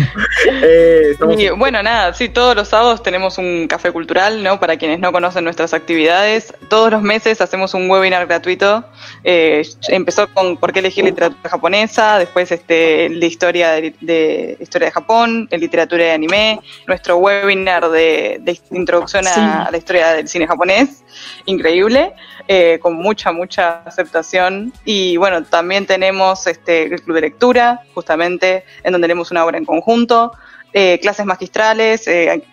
Eh, 0.66 1.16
bueno, 1.58 1.82
nada, 1.84 2.14
sí, 2.14 2.30
todos 2.30 2.56
los 2.56 2.68
sábados 2.68 3.02
tenemos 3.02 3.38
un 3.38 3.68
café 3.68 3.92
cultural, 3.92 4.44
¿no? 4.44 4.60
Para 4.60 4.78
quienes 4.78 5.00
no 5.00 5.12
conocen 5.12 5.44
nuestras 5.44 5.74
actividades. 5.74 6.54
Todos 6.70 6.92
los 6.92 7.02
meses 7.02 7.42
hacemos 7.42 7.74
un 7.74 7.90
webinar 7.90 8.28
gratuito. 8.28 8.86
Eh, 9.24 9.66
empezó 9.88 10.28
con 10.34 10.58
por 10.58 10.74
qué 10.74 10.80
elegir 10.80 11.06
literatura 11.06 11.50
japonesa, 11.50 12.20
después 12.20 12.52
este, 12.52 13.10
de 13.10 13.26
historia 13.26 13.72
de, 13.72 14.58
historia 14.60 14.88
de 14.88 14.92
Japón, 14.92 15.48
en 15.50 15.60
literatura 15.60 16.04
de 16.04 16.12
anime, 16.12 16.60
nuestro 16.88 17.18
webinar 17.18 17.90
de, 17.90 18.60
introducción 18.72 19.26
a 19.28 19.70
la 19.72 19.78
historia 19.78 20.14
del 20.14 20.28
cine 20.28 20.48
japonés, 20.48 21.04
increíble. 21.46 22.14
Eh, 22.50 22.78
con 22.82 22.96
mucha, 22.96 23.32
mucha 23.32 23.84
aceptación. 23.86 24.74
Y 24.84 25.16
bueno, 25.16 25.44
también 25.44 25.86
tenemos 25.86 26.46
este, 26.46 26.84
el 26.94 27.02
club 27.02 27.16
de 27.16 27.22
lectura, 27.22 27.82
justamente, 27.94 28.66
en 28.84 28.92
donde 28.92 29.08
leemos 29.08 29.23
una 29.32 29.46
obra 29.46 29.58
en 29.58 29.66
conjunto, 29.66 30.32
eh, 30.74 31.00
clases 31.02 31.26
magistrales, 31.26 32.08
eh, 32.08 32.44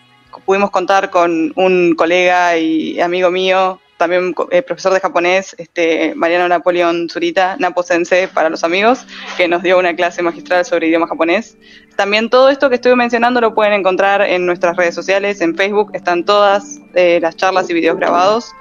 pudimos 0.45 0.71
contar 0.71 1.09
con 1.09 1.51
un 1.55 1.95
colega 1.95 2.57
y 2.57 2.99
amigo 2.99 3.31
mío, 3.31 3.79
también 4.01 4.33
profesor 4.33 4.91
de 4.93 4.99
japonés, 4.99 5.55
este, 5.59 6.15
Mariano 6.15 6.47
Napoleón 6.47 7.07
Zurita, 7.07 7.55
Napo 7.59 7.83
Sensei 7.83 8.25
para 8.25 8.49
los 8.49 8.63
amigos, 8.63 9.05
que 9.37 9.47
nos 9.47 9.61
dio 9.61 9.77
una 9.77 9.95
clase 9.95 10.23
magistral 10.23 10.65
sobre 10.65 10.87
idioma 10.87 11.05
japonés. 11.05 11.55
También 11.95 12.31
todo 12.31 12.49
esto 12.49 12.67
que 12.69 12.75
estuve 12.75 12.95
mencionando 12.95 13.39
lo 13.41 13.53
pueden 13.53 13.73
encontrar 13.73 14.23
en 14.23 14.47
nuestras 14.47 14.75
redes 14.75 14.95
sociales, 14.95 15.39
en 15.41 15.55
Facebook 15.55 15.91
están 15.93 16.25
todas 16.25 16.79
las 16.95 17.35
charlas 17.35 17.69
y 17.69 17.75
videos 17.75 17.97
grabados. 17.97 18.51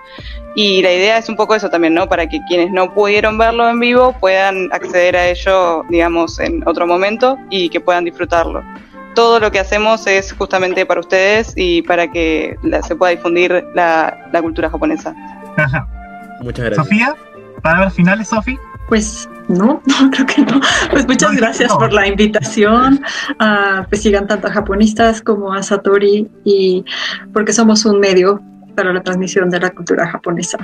Y 0.55 0.83
la 0.83 0.93
idea 0.93 1.17
es 1.17 1.31
un 1.31 1.37
poco 1.37 1.55
eso 1.55 1.71
también, 1.71 1.95
¿no? 1.95 2.07
Para 2.07 2.29
que 2.29 2.41
quienes 2.47 2.71
no 2.71 2.93
pudieron 2.93 3.39
verlo 3.39 3.67
en 3.67 3.81
vivo 3.81 4.15
puedan 4.21 4.69
acceder 4.75 5.17
a 5.17 5.27
ello, 5.29 5.85
digamos, 5.89 6.39
en 6.39 6.69
otro 6.69 6.87
momento 6.87 7.39
y 7.49 7.71
que 7.71 7.81
puedan 7.81 8.05
disfrutarlo. 8.05 8.63
Todo 9.15 9.41
lo 9.41 9.51
que 9.51 9.59
hacemos 9.59 10.07
es 10.07 10.33
justamente 10.33 10.87
para 10.87 11.01
ustedes 11.01 11.53
y 11.57 11.83
para 11.83 12.11
que 12.11 12.57
se 12.87 12.97
pueda 12.97 13.11
difundir 13.13 13.65
la, 13.75 14.29
cultura 14.41 14.71
japonesa. 14.71 15.15
Muchas 16.41 16.67
gracias. 16.67 16.87
Sofía, 16.87 17.15
palabras 17.63 17.95
finales, 17.95 18.29
Sofía. 18.29 18.59
Pues 18.89 19.29
no, 19.49 19.83
no, 19.87 20.11
creo 20.11 20.27
que 20.27 20.43
no. 20.43 20.61
Pues 20.91 21.07
muchas 21.07 21.37
gracias 21.37 21.73
por 21.73 21.93
la 21.93 22.07
invitación. 22.07 23.01
Uh, 23.41 23.85
pues 23.89 24.03
sigan 24.03 24.27
tanto 24.27 24.49
a 24.49 24.53
japonistas 24.53 25.21
como 25.23 25.53
a 25.53 25.63
Satori 25.63 26.29
y 26.45 26.85
porque 27.33 27.53
somos 27.53 27.85
un 27.85 28.01
medio 28.01 28.41
para 28.75 28.93
la 28.93 29.03
transmisión 29.03 29.51
de 29.51 29.61
la 29.61 29.71
cultura 29.71 30.09
japonesa. 30.09 30.59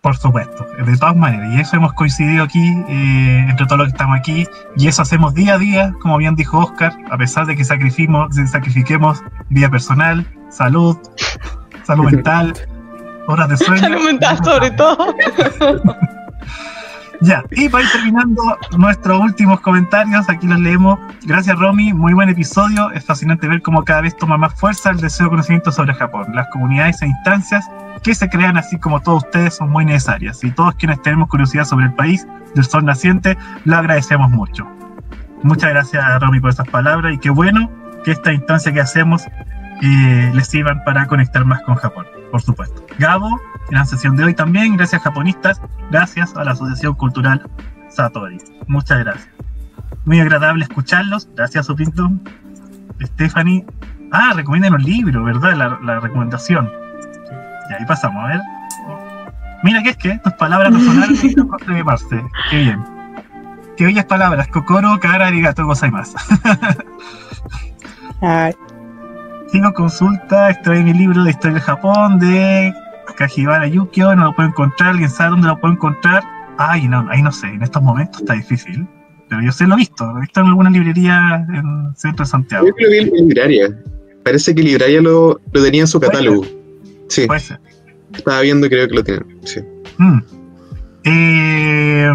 Por 0.00 0.16
supuesto, 0.16 0.66
de 0.82 0.96
todas 0.96 1.14
maneras, 1.14 1.52
y 1.54 1.60
eso 1.60 1.76
hemos 1.76 1.92
coincidido 1.92 2.44
aquí, 2.44 2.84
eh, 2.88 3.46
entre 3.50 3.66
todos 3.66 3.78
los 3.80 3.88
que 3.88 3.92
estamos 3.92 4.18
aquí, 4.18 4.46
y 4.76 4.88
eso 4.88 5.02
hacemos 5.02 5.34
día 5.34 5.54
a 5.54 5.58
día, 5.58 5.92
como 6.00 6.16
bien 6.16 6.34
dijo 6.36 6.58
Oscar, 6.58 6.96
a 7.10 7.18
pesar 7.18 7.44
de 7.44 7.54
que 7.54 7.64
sacrificemos, 7.64 8.34
sacrifiquemos 8.50 9.22
vida 9.50 9.68
personal, 9.68 10.26
salud, 10.48 10.96
salud 11.84 12.04
mental, 12.10 12.54
horas 13.26 13.50
de 13.50 13.58
sueño. 13.58 13.82
Salud 13.82 14.04
mental 14.04 14.38
sobre 14.42 14.70
todo. 14.70 15.14
Ya, 17.22 17.44
y 17.50 17.68
para 17.68 17.84
ir 17.84 17.90
terminando 17.92 18.42
nuestros 18.78 19.20
últimos 19.20 19.60
comentarios, 19.60 20.26
aquí 20.30 20.46
los 20.46 20.58
leemos. 20.58 20.98
Gracias 21.26 21.58
Romy, 21.58 21.92
muy 21.92 22.14
buen 22.14 22.30
episodio. 22.30 22.90
Es 22.92 23.04
fascinante 23.04 23.46
ver 23.46 23.60
cómo 23.60 23.84
cada 23.84 24.00
vez 24.00 24.16
toma 24.16 24.38
más 24.38 24.54
fuerza 24.54 24.88
el 24.88 24.96
deseo 24.96 25.26
de 25.26 25.30
conocimiento 25.30 25.70
sobre 25.70 25.92
Japón. 25.92 26.28
Las 26.32 26.48
comunidades 26.48 27.02
e 27.02 27.08
instancias 27.08 27.68
que 28.02 28.14
se 28.14 28.28
crean 28.28 28.56
así 28.56 28.78
como 28.78 29.00
todos 29.00 29.24
ustedes 29.24 29.56
son 29.56 29.70
muy 29.70 29.84
necesarias. 29.84 30.42
Y 30.44 30.50
todos 30.50 30.74
quienes 30.74 31.00
tenemos 31.02 31.28
curiosidad 31.28 31.64
sobre 31.64 31.86
el 31.86 31.94
país 31.94 32.26
del 32.54 32.64
sol 32.64 32.84
naciente, 32.84 33.36
lo 33.64 33.76
agradecemos 33.76 34.30
mucho. 34.30 34.66
Muchas 35.42 35.70
gracias 35.70 36.20
Romy 36.20 36.40
por 36.40 36.50
esas 36.50 36.68
palabras 36.68 37.14
y 37.14 37.18
qué 37.18 37.30
bueno 37.30 37.70
que 38.04 38.12
esta 38.12 38.32
instancia 38.32 38.72
que 38.72 38.80
hacemos 38.80 39.26
eh, 39.82 40.30
les 40.34 40.48
sirvan 40.48 40.84
para 40.84 41.06
conectar 41.06 41.44
más 41.44 41.62
con 41.62 41.76
Japón, 41.76 42.06
por 42.30 42.42
supuesto. 42.42 42.84
Gabo, 42.98 43.40
en 43.70 43.76
la 43.76 43.84
sesión 43.86 44.16
de 44.16 44.24
hoy 44.24 44.34
también, 44.34 44.76
gracias 44.76 45.02
japonistas, 45.02 45.60
gracias 45.90 46.36
a 46.36 46.44
la 46.44 46.52
Asociación 46.52 46.94
Cultural 46.94 47.48
Satori. 47.88 48.38
Muchas 48.66 48.98
gracias. 48.98 49.28
Muy 50.04 50.20
agradable 50.20 50.64
escucharlos, 50.64 51.28
gracias 51.34 51.66
Supinto. 51.66 52.10
Stephanie, 53.00 53.64
ah, 54.12 54.32
recomiendan 54.34 54.74
un 54.74 54.82
libro, 54.82 55.24
¿verdad? 55.24 55.78
La, 55.82 56.00
recomendación. 56.00 56.70
Y 57.70 57.72
ahí 57.72 57.86
pasamos, 57.86 58.24
a 58.24 58.28
ver. 58.28 58.40
Mira 59.62 59.82
que 59.82 59.90
es 59.90 59.96
que 59.96 60.18
tus 60.18 60.32
palabras 60.34 60.72
personales 60.72 61.22
de 61.22 61.84
parte. 61.84 62.24
Qué 62.50 62.56
bien. 62.56 62.84
Qué 63.76 63.84
bellas 63.86 64.04
palabras. 64.06 64.48
Kokoro, 64.48 64.98
cara, 65.00 65.28
arigato, 65.28 65.62
más. 65.64 66.14
Ay. 68.20 68.52
Sigo 69.48 69.72
consulta, 69.72 70.50
extrae 70.50 70.82
mi 70.82 70.92
libro 70.92 71.24
de 71.24 71.30
historia 71.30 71.56
de 71.56 71.60
Japón 71.60 72.18
de 72.20 72.72
Kajibara 73.16 73.66
Yukio, 73.66 74.14
no 74.14 74.24
lo 74.24 74.34
puedo 74.34 74.48
encontrar, 74.48 74.90
alguien 74.90 75.10
sabe 75.10 75.30
dónde 75.30 75.48
lo 75.48 75.58
puedo 75.58 75.74
encontrar. 75.74 76.22
Ay, 76.56 76.86
no, 76.86 77.06
ahí 77.10 77.22
no 77.22 77.32
sé, 77.32 77.48
en 77.48 77.62
estos 77.62 77.82
momentos 77.82 78.20
está 78.20 78.34
difícil. 78.34 78.86
Pero 79.28 79.42
yo 79.42 79.52
sé 79.52 79.66
lo 79.66 79.74
he 79.74 79.78
visto, 79.78 80.06
lo 80.06 80.18
he 80.18 80.20
visto 80.22 80.40
en 80.40 80.46
alguna 80.46 80.70
librería 80.70 81.44
en 81.48 81.86
el 81.88 81.96
centro 81.96 82.24
de 82.24 82.30
Santiago. 82.30 82.66
Yo 82.66 82.72
lo 82.78 82.90
vi 82.90 82.98
en 82.98 83.28
Libraria. 83.28 83.76
Parece 84.24 84.54
que 84.54 84.62
Libraria 84.62 85.00
lo, 85.00 85.40
lo 85.52 85.62
tenía 85.62 85.82
en 85.82 85.86
su 85.86 85.98
catálogo. 86.00 86.44
Sí. 87.10 87.26
Puede 87.26 87.40
ser. 87.40 87.60
Estaba 88.14 88.40
viendo 88.40 88.66
y 88.66 88.70
creo 88.70 88.88
que 88.88 88.94
lo 88.94 89.04
tiene. 89.04 89.22
Sí. 89.44 89.60
Mm. 89.98 90.18
Eh, 91.04 92.10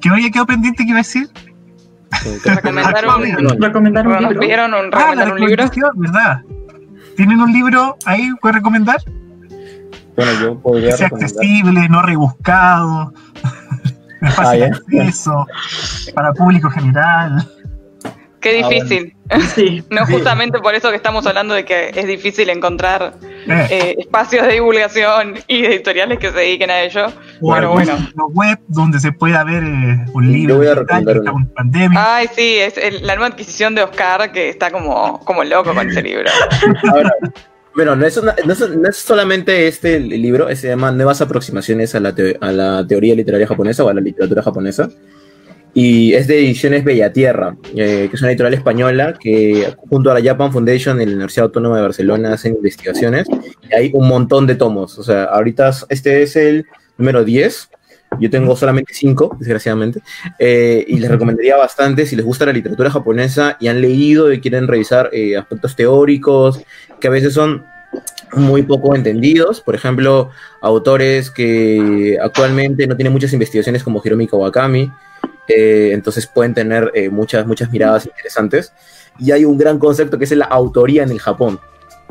¿Qué 0.00 0.08
había 0.08 0.30
quedado 0.30 0.46
pendiente 0.46 0.84
que 0.84 0.90
iba 0.90 0.98
a 0.98 1.02
decir? 1.02 1.30
Recomendaron, 2.44 3.22
recomendaron 3.60 4.12
un 4.12 4.22
libro. 4.22 4.40
Pidieron 4.40 4.74
un, 4.74 4.90
ah, 4.92 5.14
un 5.14 5.40
libro. 5.40 5.70
¿verdad? 5.94 6.42
¿Tienen 7.16 7.40
un 7.40 7.52
libro 7.52 7.96
ahí 8.04 8.30
que 8.42 8.52
recomendar? 8.52 8.98
Bueno, 10.16 10.32
yo 10.40 10.60
podría 10.60 10.90
que 10.90 10.96
sea 10.96 11.06
accesible, 11.08 11.88
no 11.88 12.02
rebuscado, 12.02 13.12
de 14.20 14.30
fácil 14.30 14.62
ah, 14.64 14.66
acceso, 14.66 15.46
para 16.14 16.32
público 16.32 16.70
general. 16.70 17.46
Qué 18.40 18.60
ah, 18.62 18.68
difícil. 18.68 19.16
Sí. 19.54 19.82
no 19.90 20.06
justamente 20.06 20.58
por 20.60 20.74
eso 20.74 20.90
que 20.90 20.96
estamos 20.96 21.26
hablando 21.26 21.54
de 21.54 21.64
que 21.64 21.90
es 21.94 22.06
difícil 22.06 22.48
encontrar 22.50 23.14
eh. 23.48 23.66
Eh, 23.70 23.94
espacios 23.98 24.46
de 24.46 24.54
divulgación 24.54 25.34
y 25.48 25.64
editoriales 25.64 26.18
que 26.18 26.30
se 26.30 26.38
dediquen 26.38 26.70
a 26.70 26.82
ello. 26.82 27.06
bueno, 27.40 27.72
bueno. 27.72 27.96
web 28.32 28.58
donde 28.68 29.00
se 29.00 29.12
pueda 29.12 29.44
ver 29.44 29.62
eh, 29.64 30.04
un 30.12 30.32
libro 30.32 30.56
voy 30.58 30.68
a 30.68 30.76
pandemia. 31.54 32.16
Ay, 32.16 32.28
sí, 32.34 32.58
es 32.58 32.76
la 33.02 33.14
nueva 33.14 33.28
adquisición 33.28 33.74
de 33.74 33.82
Oscar 33.82 34.32
que 34.32 34.48
está 34.48 34.70
como, 34.70 35.20
como 35.20 35.44
loco 35.44 35.74
con 35.74 35.88
ese 35.88 36.02
libro. 36.02 36.30
Ahora, 36.92 37.12
bueno, 37.74 37.94
no 37.94 38.06
es, 38.06 38.20
no, 38.22 38.88
es, 38.88 38.96
solamente 38.96 39.68
este 39.68 40.00
libro, 40.00 40.54
se 40.56 40.68
llama 40.68 40.90
Nuevas 40.92 41.20
aproximaciones 41.20 41.94
a 41.94 42.00
la, 42.00 42.14
a 42.40 42.52
la 42.52 42.86
teoría 42.86 43.14
literaria 43.14 43.46
japonesa 43.46 43.84
o 43.84 43.88
a 43.88 43.94
la 43.94 44.00
literatura 44.00 44.42
japonesa. 44.42 44.88
Y 45.78 46.14
es 46.14 46.26
de 46.26 46.38
Ediciones 46.38 46.84
Bellatierra, 46.84 47.54
eh, 47.74 48.06
que 48.08 48.16
es 48.16 48.22
una 48.22 48.30
editorial 48.30 48.54
española 48.54 49.12
que 49.12 49.74
junto 49.90 50.10
a 50.10 50.18
la 50.18 50.26
Japan 50.26 50.50
Foundation 50.50 50.98
en 51.02 51.10
la 51.10 51.14
Universidad 51.16 51.44
Autónoma 51.44 51.76
de 51.76 51.82
Barcelona 51.82 52.32
hacen 52.32 52.54
investigaciones 52.54 53.26
y 53.70 53.74
hay 53.74 53.90
un 53.92 54.08
montón 54.08 54.46
de 54.46 54.54
tomos. 54.54 54.98
O 54.98 55.02
sea, 55.02 55.24
ahorita 55.24 55.70
este 55.90 56.22
es 56.22 56.34
el 56.36 56.64
número 56.96 57.26
10. 57.26 57.68
Yo 58.18 58.30
tengo 58.30 58.56
solamente 58.56 58.94
5, 58.94 59.36
desgraciadamente, 59.38 60.00
eh, 60.38 60.82
y 60.88 60.98
les 60.98 61.10
recomendaría 61.10 61.58
bastante 61.58 62.06
si 62.06 62.16
les 62.16 62.24
gusta 62.24 62.46
la 62.46 62.54
literatura 62.54 62.90
japonesa 62.90 63.58
y 63.60 63.68
han 63.68 63.82
leído 63.82 64.32
y 64.32 64.40
quieren 64.40 64.68
revisar 64.68 65.10
eh, 65.12 65.36
aspectos 65.36 65.76
teóricos 65.76 66.58
que 66.98 67.08
a 67.08 67.10
veces 67.10 67.34
son 67.34 67.66
muy 68.32 68.62
poco 68.62 68.94
entendidos. 68.94 69.60
Por 69.60 69.74
ejemplo, 69.74 70.30
autores 70.62 71.30
que 71.30 72.16
actualmente 72.18 72.86
no 72.86 72.96
tienen 72.96 73.12
muchas 73.12 73.34
investigaciones 73.34 73.82
como 73.82 74.00
Hiromi 74.02 74.26
Kawakami, 74.26 74.90
eh, 75.48 75.90
entonces 75.92 76.26
pueden 76.26 76.54
tener 76.54 76.90
eh, 76.94 77.08
muchas, 77.08 77.46
muchas 77.46 77.70
miradas 77.70 78.06
interesantes. 78.06 78.72
Y 79.18 79.32
hay 79.32 79.44
un 79.44 79.56
gran 79.56 79.78
concepto 79.78 80.18
que 80.18 80.24
es 80.24 80.32
la 80.32 80.44
autoría 80.46 81.02
en 81.02 81.10
el 81.10 81.18
Japón, 81.18 81.58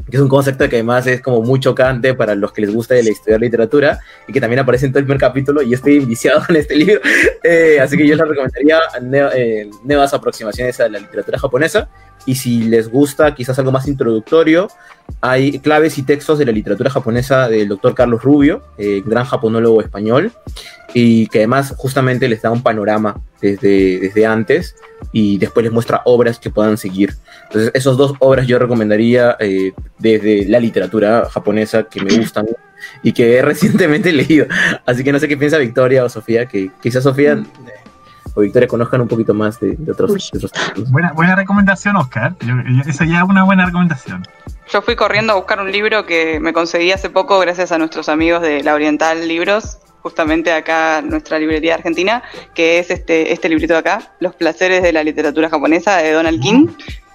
que 0.09 0.17
es 0.17 0.21
un 0.21 0.29
concepto 0.29 0.67
que 0.67 0.77
además 0.77 1.05
es 1.07 1.21
como 1.21 1.41
muy 1.41 1.59
chocante 1.59 2.13
para 2.13 2.33
los 2.35 2.51
que 2.51 2.61
les 2.61 2.73
gusta 2.73 2.95
estudiar 2.95 3.39
literatura 3.39 3.99
y 4.27 4.33
que 4.33 4.41
también 4.41 4.59
aparece 4.59 4.87
en 4.87 4.91
todo 4.91 4.99
el 4.99 5.05
primer 5.05 5.19
capítulo 5.19 5.61
y 5.61 5.73
estoy 5.73 5.99
viciado 5.99 6.41
en 6.49 6.55
este 6.55 6.75
libro. 6.75 7.01
Eh, 7.43 7.79
así 7.79 7.97
que 7.97 8.07
yo 8.07 8.15
les 8.15 8.27
recomendaría 8.27 8.79
nuevas 9.83 10.13
aproximaciones 10.13 10.79
a 10.79 10.89
la 10.89 10.99
literatura 10.99 11.37
japonesa 11.37 11.89
y 12.25 12.35
si 12.35 12.63
les 12.63 12.89
gusta 12.89 13.33
quizás 13.35 13.57
algo 13.59 13.71
más 13.71 13.87
introductorio, 13.87 14.67
hay 15.21 15.59
claves 15.59 15.97
y 15.97 16.03
textos 16.03 16.39
de 16.39 16.45
la 16.45 16.51
literatura 16.51 16.89
japonesa 16.89 17.47
del 17.47 17.67
doctor 17.67 17.93
Carlos 17.93 18.23
Rubio, 18.23 18.63
eh, 18.77 19.01
gran 19.05 19.25
japonólogo 19.25 19.81
español, 19.81 20.31
y 20.93 21.27
que 21.27 21.39
además 21.39 21.73
justamente 21.77 22.27
les 22.27 22.41
da 22.41 22.51
un 22.51 22.63
panorama 22.63 23.19
desde, 23.41 23.99
desde 23.99 24.25
antes 24.25 24.75
y 25.11 25.37
después 25.37 25.63
les 25.63 25.73
muestra 25.73 26.01
obras 26.05 26.39
que 26.39 26.49
puedan 26.49 26.77
seguir. 26.77 27.15
Entonces, 27.43 27.71
esas 27.73 27.97
dos 27.97 28.13
obras 28.19 28.47
yo 28.47 28.57
recomendaría 28.57 29.35
eh, 29.39 29.73
desde 29.99 30.45
la 30.45 30.59
literatura 30.59 31.27
japonesa 31.29 31.83
que 31.83 32.01
me 32.01 32.17
gustan 32.17 32.47
y 33.03 33.13
que 33.13 33.35
he 33.35 33.41
recientemente 33.43 34.11
leído. 34.11 34.47
Así 34.85 35.03
que 35.03 35.11
no 35.11 35.19
sé 35.19 35.27
qué 35.27 35.37
piensa 35.37 35.57
Victoria 35.57 36.03
o 36.03 36.09
Sofía, 36.09 36.47
que 36.47 36.71
quizás 36.81 37.03
Sofía 37.03 37.43
o 38.33 38.41
Victoria 38.41 38.67
conozcan 38.67 39.01
un 39.01 39.07
poquito 39.07 39.33
más 39.33 39.59
de, 39.59 39.77
otros, 39.89 40.31
buena, 40.89 41.13
buena 41.13 41.35
recomendación, 41.35 41.95
Oscar. 41.95 42.35
esa 42.87 43.05
ya 43.05 43.19
es 43.19 43.23
una 43.23 43.43
buena 43.43 43.65
recomendación. 43.65 44.25
Yo 44.71 44.81
fui 44.81 44.95
corriendo 44.95 45.33
a 45.33 45.35
buscar 45.35 45.59
un 45.59 45.71
libro 45.71 46.05
que 46.05 46.39
me 46.39 46.51
conseguí 46.51 46.91
hace 46.91 47.09
poco 47.09 47.39
gracias 47.39 47.71
a 47.71 47.77
nuestros 47.77 48.09
amigos 48.09 48.41
de 48.41 48.63
La 48.63 48.73
Oriental 48.73 49.27
Libros, 49.27 49.77
justamente 50.01 50.51
acá 50.51 51.01
nuestra 51.01 51.39
librería 51.39 51.75
argentina, 51.75 52.23
que 52.53 52.79
es 52.79 52.89
este, 52.89 53.31
este 53.31 53.49
librito 53.49 53.73
de 53.73 53.79
acá, 53.79 54.13
Los 54.19 54.35
placeres 54.35 54.83
de 54.83 54.91
la 54.91 55.03
literatura 55.03 55.49
japonesa 55.49 55.97
de 55.97 56.11
Donald 56.11 56.41
King, 56.41 56.67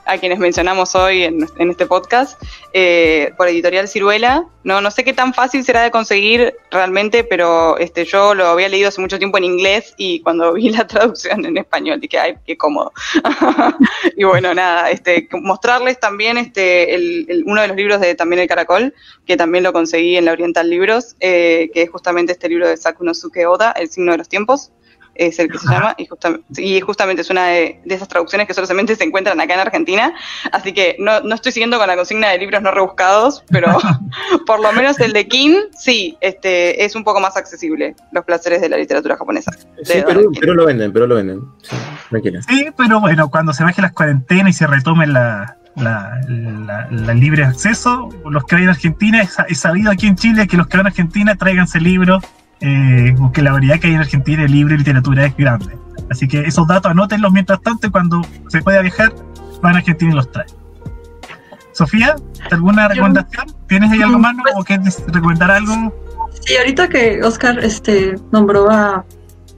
a 0.04 0.18
quienes 0.18 0.38
mencionamos 0.38 0.94
hoy 0.94 1.24
en, 1.24 1.46
este 1.58 1.86
podcast, 1.86 2.40
eh, 2.72 3.32
por 3.36 3.48
Editorial 3.48 3.88
Ciruela. 3.88 4.46
No, 4.64 4.80
no 4.80 4.90
sé 4.90 5.04
qué 5.04 5.12
tan 5.12 5.32
fácil 5.32 5.64
será 5.64 5.82
de 5.82 5.90
conseguir 5.90 6.54
realmente, 6.70 7.24
pero 7.24 7.78
este, 7.78 8.04
yo 8.04 8.34
lo 8.34 8.46
había 8.46 8.68
leído 8.68 8.88
hace 8.88 9.00
mucho 9.00 9.18
tiempo 9.18 9.38
en 9.38 9.44
inglés 9.44 9.94
y 9.96 10.20
cuando 10.20 10.52
vi 10.52 10.70
la 10.70 10.86
traducción 10.88 11.44
en 11.44 11.56
español 11.56 12.00
dije, 12.00 12.18
ay, 12.18 12.34
qué 12.46 12.56
cómodo. 12.56 12.92
y 14.16 14.24
bueno, 14.24 14.54
nada, 14.54 14.90
este, 14.90 15.28
mostrarles 15.32 15.98
también 16.00 16.38
este, 16.38 17.24
uno 17.46 17.62
de 17.62 17.68
los 17.68 17.76
libros 17.76 18.00
de 18.00 18.14
también 18.14 18.42
El 18.42 18.48
Caracol, 18.48 18.94
que 19.26 19.36
también 19.36 19.64
lo 19.64 19.72
conseguí 19.72 20.16
en 20.16 20.24
la 20.24 20.32
Oriental 20.32 20.68
Libros, 20.68 21.16
eh, 21.20 21.70
que 21.72 21.82
es 21.82 21.90
justamente 21.90 22.32
este 22.32 22.48
libro 22.48 22.68
de 22.68 22.76
Sakunosuke 22.76 23.46
Oda, 23.46 23.72
El 23.72 23.88
signo 23.88 24.12
de 24.12 24.18
los 24.18 24.28
tiempos 24.28 24.72
es 25.20 25.38
el 25.38 25.50
que 25.50 25.58
se 25.58 25.68
llama, 25.68 25.94
y, 25.98 26.08
y 26.62 26.80
justamente 26.80 27.20
es 27.20 27.28
una 27.28 27.48
de, 27.48 27.78
esas 27.84 28.08
traducciones 28.08 28.46
que 28.46 28.54
solamente 28.54 28.96
se 28.96 29.04
encuentran 29.04 29.38
acá 29.38 29.52
en 29.52 29.60
Argentina, 29.60 30.14
así 30.50 30.72
que 30.72 30.96
no, 30.98 31.20
no 31.20 31.34
estoy 31.34 31.52
siguiendo 31.52 31.78
con 31.78 31.86
la 31.86 31.94
consigna 31.94 32.30
de 32.30 32.38
libros 32.38 32.62
no 32.62 32.70
rebuscados, 32.70 33.44
pero 33.50 33.76
por 34.46 34.60
lo 34.60 34.72
menos 34.72 34.98
el 34.98 35.12
de 35.12 35.28
Kim, 35.28 35.56
sí, 35.78 36.16
este, 36.22 36.82
es 36.84 36.96
un 36.96 37.04
poco 37.04 37.20
más 37.20 37.36
accesible, 37.36 37.94
los 38.12 38.24
placeres 38.24 38.62
de 38.62 38.70
la 38.70 38.78
literatura 38.78 39.18
japonesa. 39.18 39.52
Sí, 39.82 40.02
pero, 40.06 40.54
lo 40.54 40.64
venden, 40.64 40.90
pero 40.90 41.06
lo 41.06 41.16
venden. 41.16 41.42
Sí, 42.48 42.68
pero 42.74 43.00
bueno, 43.00 43.30
cuando 43.30 43.52
se 43.52 43.62
bajen 43.62 43.82
las 43.82 43.92
cuarentenas 43.92 44.50
y 44.50 44.52
se 44.54 44.66
retomen 44.66 45.12
la, 45.12 45.58
la, 45.76 47.14
libre 47.14 47.44
acceso. 47.44 48.08
Los 48.24 48.44
que 48.44 48.54
vayan 48.54 48.70
a 48.70 48.72
Argentina, 48.72 49.28
he 49.48 49.54
sabido 49.54 49.90
aquí 49.90 50.06
en 50.06 50.16
Chile 50.16 50.46
que 50.46 50.56
los 50.56 50.66
que 50.66 50.78
van 50.78 50.86
a 50.86 50.88
Argentina 50.88 51.36
tráiganse 51.36 51.78
libros 51.78 52.24
eh, 52.60 53.14
porque 53.18 53.42
la 53.42 53.52
variedad 53.52 53.78
que 53.78 53.88
hay 53.88 53.94
en 53.94 54.00
Argentina 54.00 54.42
de 54.42 54.48
libro 54.48 54.74
y 54.74 54.78
literatura 54.78 55.26
es 55.26 55.36
grande. 55.36 55.76
Así 56.10 56.28
que 56.28 56.40
esos 56.40 56.66
datos 56.66 56.90
anótenlos 56.90 57.32
mientras 57.32 57.60
tanto 57.62 57.90
cuando 57.90 58.22
se 58.48 58.62
pueda 58.62 58.82
viajar, 58.82 59.14
van 59.62 59.74
a 59.74 59.78
Argentina 59.78 60.12
y 60.12 60.14
los 60.14 60.30
traen. 60.30 60.48
Sofía, 61.72 62.16
¿alguna 62.50 62.88
recomendación? 62.88 63.46
¿Tienes 63.66 63.90
ahí 63.92 64.02
algo 64.02 64.18
más 64.18 64.34
pues 64.42 64.54
o 64.56 64.64
quieres 64.64 65.02
recomendar 65.06 65.50
algo? 65.50 65.94
Sí, 66.44 66.56
ahorita 66.56 66.88
que 66.88 67.22
Oscar 67.22 67.58
este, 67.60 68.16
nombró 68.32 68.70
a, 68.70 69.04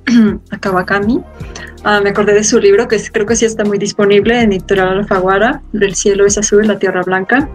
a 0.51 0.59
Kawakami, 0.59 1.23
ah, 1.85 2.01
me 2.01 2.11
acordé 2.11 2.35
de 2.35 2.45
su 2.45 2.59
libro, 2.59 2.89
que 2.89 3.01
creo 3.13 3.27
que 3.27 3.37
sí 3.37 3.45
está 3.45 3.65
muy 3.65 3.79
disponible 3.79 4.41
en 4.41 4.53
Editorial 4.53 4.99
Alfaguara, 4.99 5.63
Del 5.73 5.95
cielo 5.95 6.27
es 6.27 6.39
azul, 6.39 6.67
la 6.67 6.79
tierra 6.79 7.03
blanca. 7.03 7.49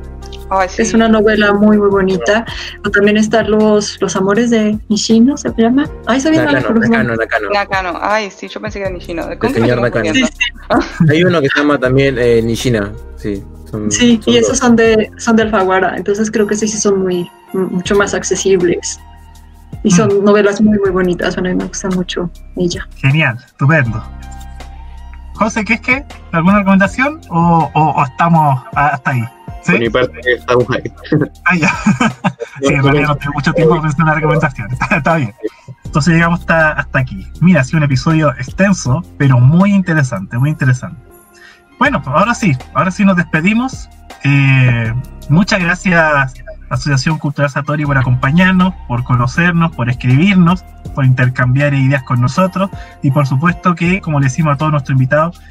Es 0.78 0.94
una 0.94 1.10
novela 1.10 1.54
muy, 1.54 1.78
muy 1.78 1.90
bonita. 1.90 2.46
también 2.94 3.18
están 3.18 3.52
los, 3.52 4.00
los 4.02 4.16
amores 4.16 4.50
de 4.50 4.78
Nishino, 4.88 5.36
¿se 5.36 5.52
llama? 5.58 5.90
Ay, 6.06 6.22
se 6.22 6.32
Nakano, 6.32 6.70
Nakano, 6.74 7.16
Nakano. 7.16 7.50
Nakano. 7.50 8.00
Ay, 8.02 8.32
sí, 8.32 8.48
yo 8.48 8.62
pensé 8.62 8.80
que 8.80 8.86
era 8.86 8.94
Nishino. 8.94 9.28
El 9.30 9.54
señor 9.54 9.82
Nakano. 9.82 10.14
Sí, 10.14 10.24
sí. 10.24 10.30
Hay 11.10 11.24
uno 11.24 11.42
que 11.42 11.50
se 11.50 11.60
llama 11.60 11.78
también 11.78 12.18
eh, 12.18 12.42
Nishina, 12.42 12.92
sí. 13.18 13.44
sí, 13.90 14.22
y 14.26 14.38
esos 14.38 14.58
son 14.58 14.76
de, 14.76 15.12
son 15.18 15.36
de 15.36 15.44
Alfaguara, 15.44 15.96
entonces 15.98 16.32
creo 16.32 16.48
que 16.48 16.56
sí, 16.56 16.68
sí 16.68 16.78
son 16.78 17.02
muy, 17.02 17.30
mucho 17.54 17.96
más 17.96 18.14
accesibles. 18.14 19.00
Y 19.84 19.92
son 19.92 20.10
mm. 20.10 20.24
novelas 20.24 20.62
muy, 20.62 20.78
muy 20.80 20.90
bonitas, 20.90 21.38
a 21.38 21.42
mí 21.42 21.54
me 21.54 21.66
gusta 21.66 21.90
mucho 21.90 22.30
ella. 22.56 22.88
Genial, 22.98 23.38
estupendo. 23.46 24.04
José, 25.36 25.64
¿qué 25.64 25.74
es 25.76 25.82
que? 25.82 26.06
¿Alguna 26.32 26.60
recomendación 26.60 27.22
o, 27.30 27.70
o 27.74 28.04
estamos 28.04 28.64
hasta 28.74 29.12
ahí? 29.12 29.24
Por 29.68 29.80
mi 29.80 29.90
parte, 29.90 30.20
estamos 30.26 30.66
ahí. 30.72 30.92
Ah, 31.46 31.56
ya. 31.56 31.70
sí, 32.62 32.74
en 32.74 32.84
realidad 32.84 33.08
no 33.10 33.16
tengo 33.18 33.34
mucho 33.34 33.54
tiempo 33.54 33.76
para 33.76 33.82
pensar 33.84 34.04
una 34.04 34.14
recomendación. 34.16 34.68
Está, 34.92 35.16
bien. 35.18 35.34
Entonces 35.84 36.14
llegamos 36.14 36.40
hasta, 36.42 36.72
hasta 36.72 37.00
aquí. 37.00 37.28
Mira, 37.42 37.62
ha 37.62 37.64
sido 37.64 37.78
un 37.78 37.84
episodio 37.84 38.32
extenso, 38.34 39.04
pero 39.18 39.40
muy 39.40 39.74
interesante, 39.74 40.38
muy 40.38 40.50
interesante. 40.50 41.02
Bueno, 41.80 42.02
pues 42.02 42.16
ahora 42.16 42.34
sí, 42.34 42.54
ahora 42.74 42.92
sí 42.92 43.04
nos 43.04 43.18
despedimos. 43.18 43.90
Eh, 44.24 44.94
muchas 45.30 45.60
gracias 45.60 46.34
Asociación 46.70 47.18
Cultural 47.18 47.50
Satori 47.50 47.86
por 47.86 47.98
acompañarnos, 47.98 48.74
por 48.88 49.04
conocernos, 49.04 49.76
por 49.76 49.90
escribirnos, 49.90 50.64
por 50.96 51.06
intercambiar 51.06 51.74
ideas 51.74 52.04
con 52.04 52.22
nosotros 52.22 52.70
y 53.02 53.12
por 53.12 53.28
supuesto 53.28 53.76
que, 53.76 54.02
como 54.02 54.20
le 54.20 54.26
decimos 54.26 54.56
a 54.56 54.58
todos 54.58 54.72
nuestros 54.72 54.94
invitados, 54.94 55.42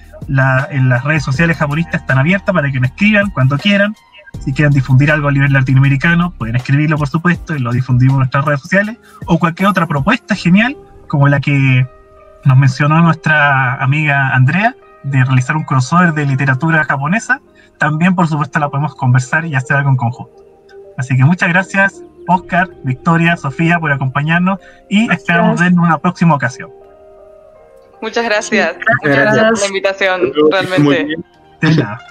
en 0.71 0.89
las 0.89 1.05
redes 1.05 1.23
sociales 1.23 1.57
japonistas 1.57 2.01
están 2.01 2.19
abiertas 2.19 2.55
para 2.55 2.71
que 2.71 2.81
nos 2.81 2.91
escriban 2.91 3.31
cuando 3.31 3.59
quieran. 3.59 3.95
Si 4.41 4.53
quieren 4.53 4.73
difundir 4.73 5.11
algo 5.11 5.29
a 5.29 5.33
nivel 5.33 5.53
latinoamericano, 5.53 6.31
pueden 6.33 6.57
escribirlo, 6.57 6.99
por 6.99 7.09
supuesto, 7.09 7.55
y 7.55 7.59
lo 7.59 7.73
difundimos 7.73 8.15
en 8.15 8.19
nuestras 8.19 8.45
redes 8.45 8.61
sociales. 8.61 8.99
O 9.27 9.39
cualquier 9.39 9.69
otra 9.69 9.87
propuesta 9.87 10.35
genial, 10.35 10.77
como 11.09 11.29
la 11.29 11.41
que 11.41 11.87
nos 12.45 12.57
mencionó 12.57 13.01
nuestra 13.01 13.75
amiga 13.83 14.35
Andrea, 14.35 14.75
de 15.05 15.25
realizar 15.25 15.57
un 15.57 15.65
crossover 15.65 16.13
de 16.13 16.27
literatura 16.27 16.85
japonesa, 16.85 17.41
también, 17.79 18.15
por 18.15 18.27
supuesto, 18.27 18.59
la 18.59 18.69
podemos 18.69 18.95
conversar 18.95 19.47
y 19.47 19.55
hacer 19.55 19.77
algo 19.77 19.91
en 19.91 19.97
conjunto. 19.97 20.46
Así 20.97 21.17
que 21.17 21.25
muchas 21.25 21.49
gracias, 21.49 22.03
Oscar, 22.29 22.69
Victoria, 22.85 23.37
Sofía, 23.37 23.79
por 23.79 23.93
acompañarnos 23.93 24.59
y 24.89 25.11
esperamos 25.13 25.61
vernos 25.61 25.85
en 25.85 25.87
una 25.87 25.99
próxima 25.99 26.35
ocasión. 26.35 26.71
Muchas 28.01 28.25
gracias. 28.25 28.77
muchas 29.03 29.19
gracias. 29.19 29.51
por 29.51 29.61
la 29.61 29.67
invitación, 29.67 30.21
realmente. 30.51 31.17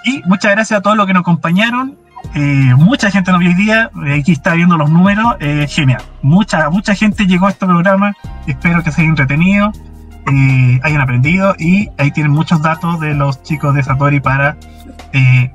Y 0.04 0.22
muchas 0.26 0.52
gracias 0.52 0.78
a 0.78 0.82
todos 0.82 0.96
los 0.96 1.06
que 1.06 1.14
nos 1.14 1.20
acompañaron. 1.20 1.96
Eh, 2.34 2.74
mucha 2.76 3.10
gente 3.10 3.30
nos 3.30 3.40
vio 3.40 3.50
hoy 3.50 3.54
día, 3.54 3.90
eh, 4.04 4.20
aquí 4.20 4.32
está 4.32 4.54
viendo 4.54 4.76
los 4.76 4.90
números, 4.90 5.36
eh, 5.40 5.66
genial. 5.68 6.02
Mucha, 6.22 6.68
mucha 6.70 6.94
gente 6.94 7.26
llegó 7.26 7.46
a 7.46 7.50
este 7.50 7.66
programa, 7.66 8.14
espero 8.46 8.82
que 8.82 8.90
se 8.90 9.02
hayan 9.02 9.10
entretenido, 9.10 9.72
hayan 10.82 11.00
aprendido 11.00 11.54
y 11.56 11.88
ahí 11.98 12.10
tienen 12.10 12.32
muchos 12.32 12.60
datos 12.60 12.98
de 12.98 13.14
los 13.14 13.42
chicos 13.44 13.74
de 13.74 13.82
Satori 13.84 14.18
para 14.18 14.56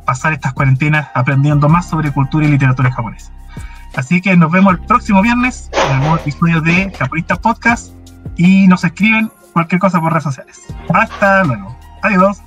pasar 0.05 0.33
estas 0.33 0.53
cuarentenas 0.53 1.07
aprendiendo 1.13 1.69
más 1.69 1.87
sobre 1.87 2.11
cultura 2.11 2.45
y 2.45 2.49
literatura 2.49 2.91
japonesa. 2.91 3.31
Así 3.95 4.21
que 4.21 4.35
nos 4.35 4.51
vemos 4.51 4.73
el 4.73 4.79
próximo 4.79 5.21
viernes 5.21 5.69
en 5.73 5.91
el 5.91 5.99
nuevo 5.99 6.15
episodio 6.15 6.61
de 6.61 6.91
Japonistas 6.97 7.39
Podcast 7.39 7.93
y 8.37 8.67
nos 8.67 8.83
escriben 8.83 9.29
cualquier 9.53 9.79
cosa 9.79 9.99
por 9.99 10.11
redes 10.11 10.23
sociales. 10.23 10.61
Hasta 10.93 11.43
luego. 11.43 11.77
Adiós. 12.01 12.41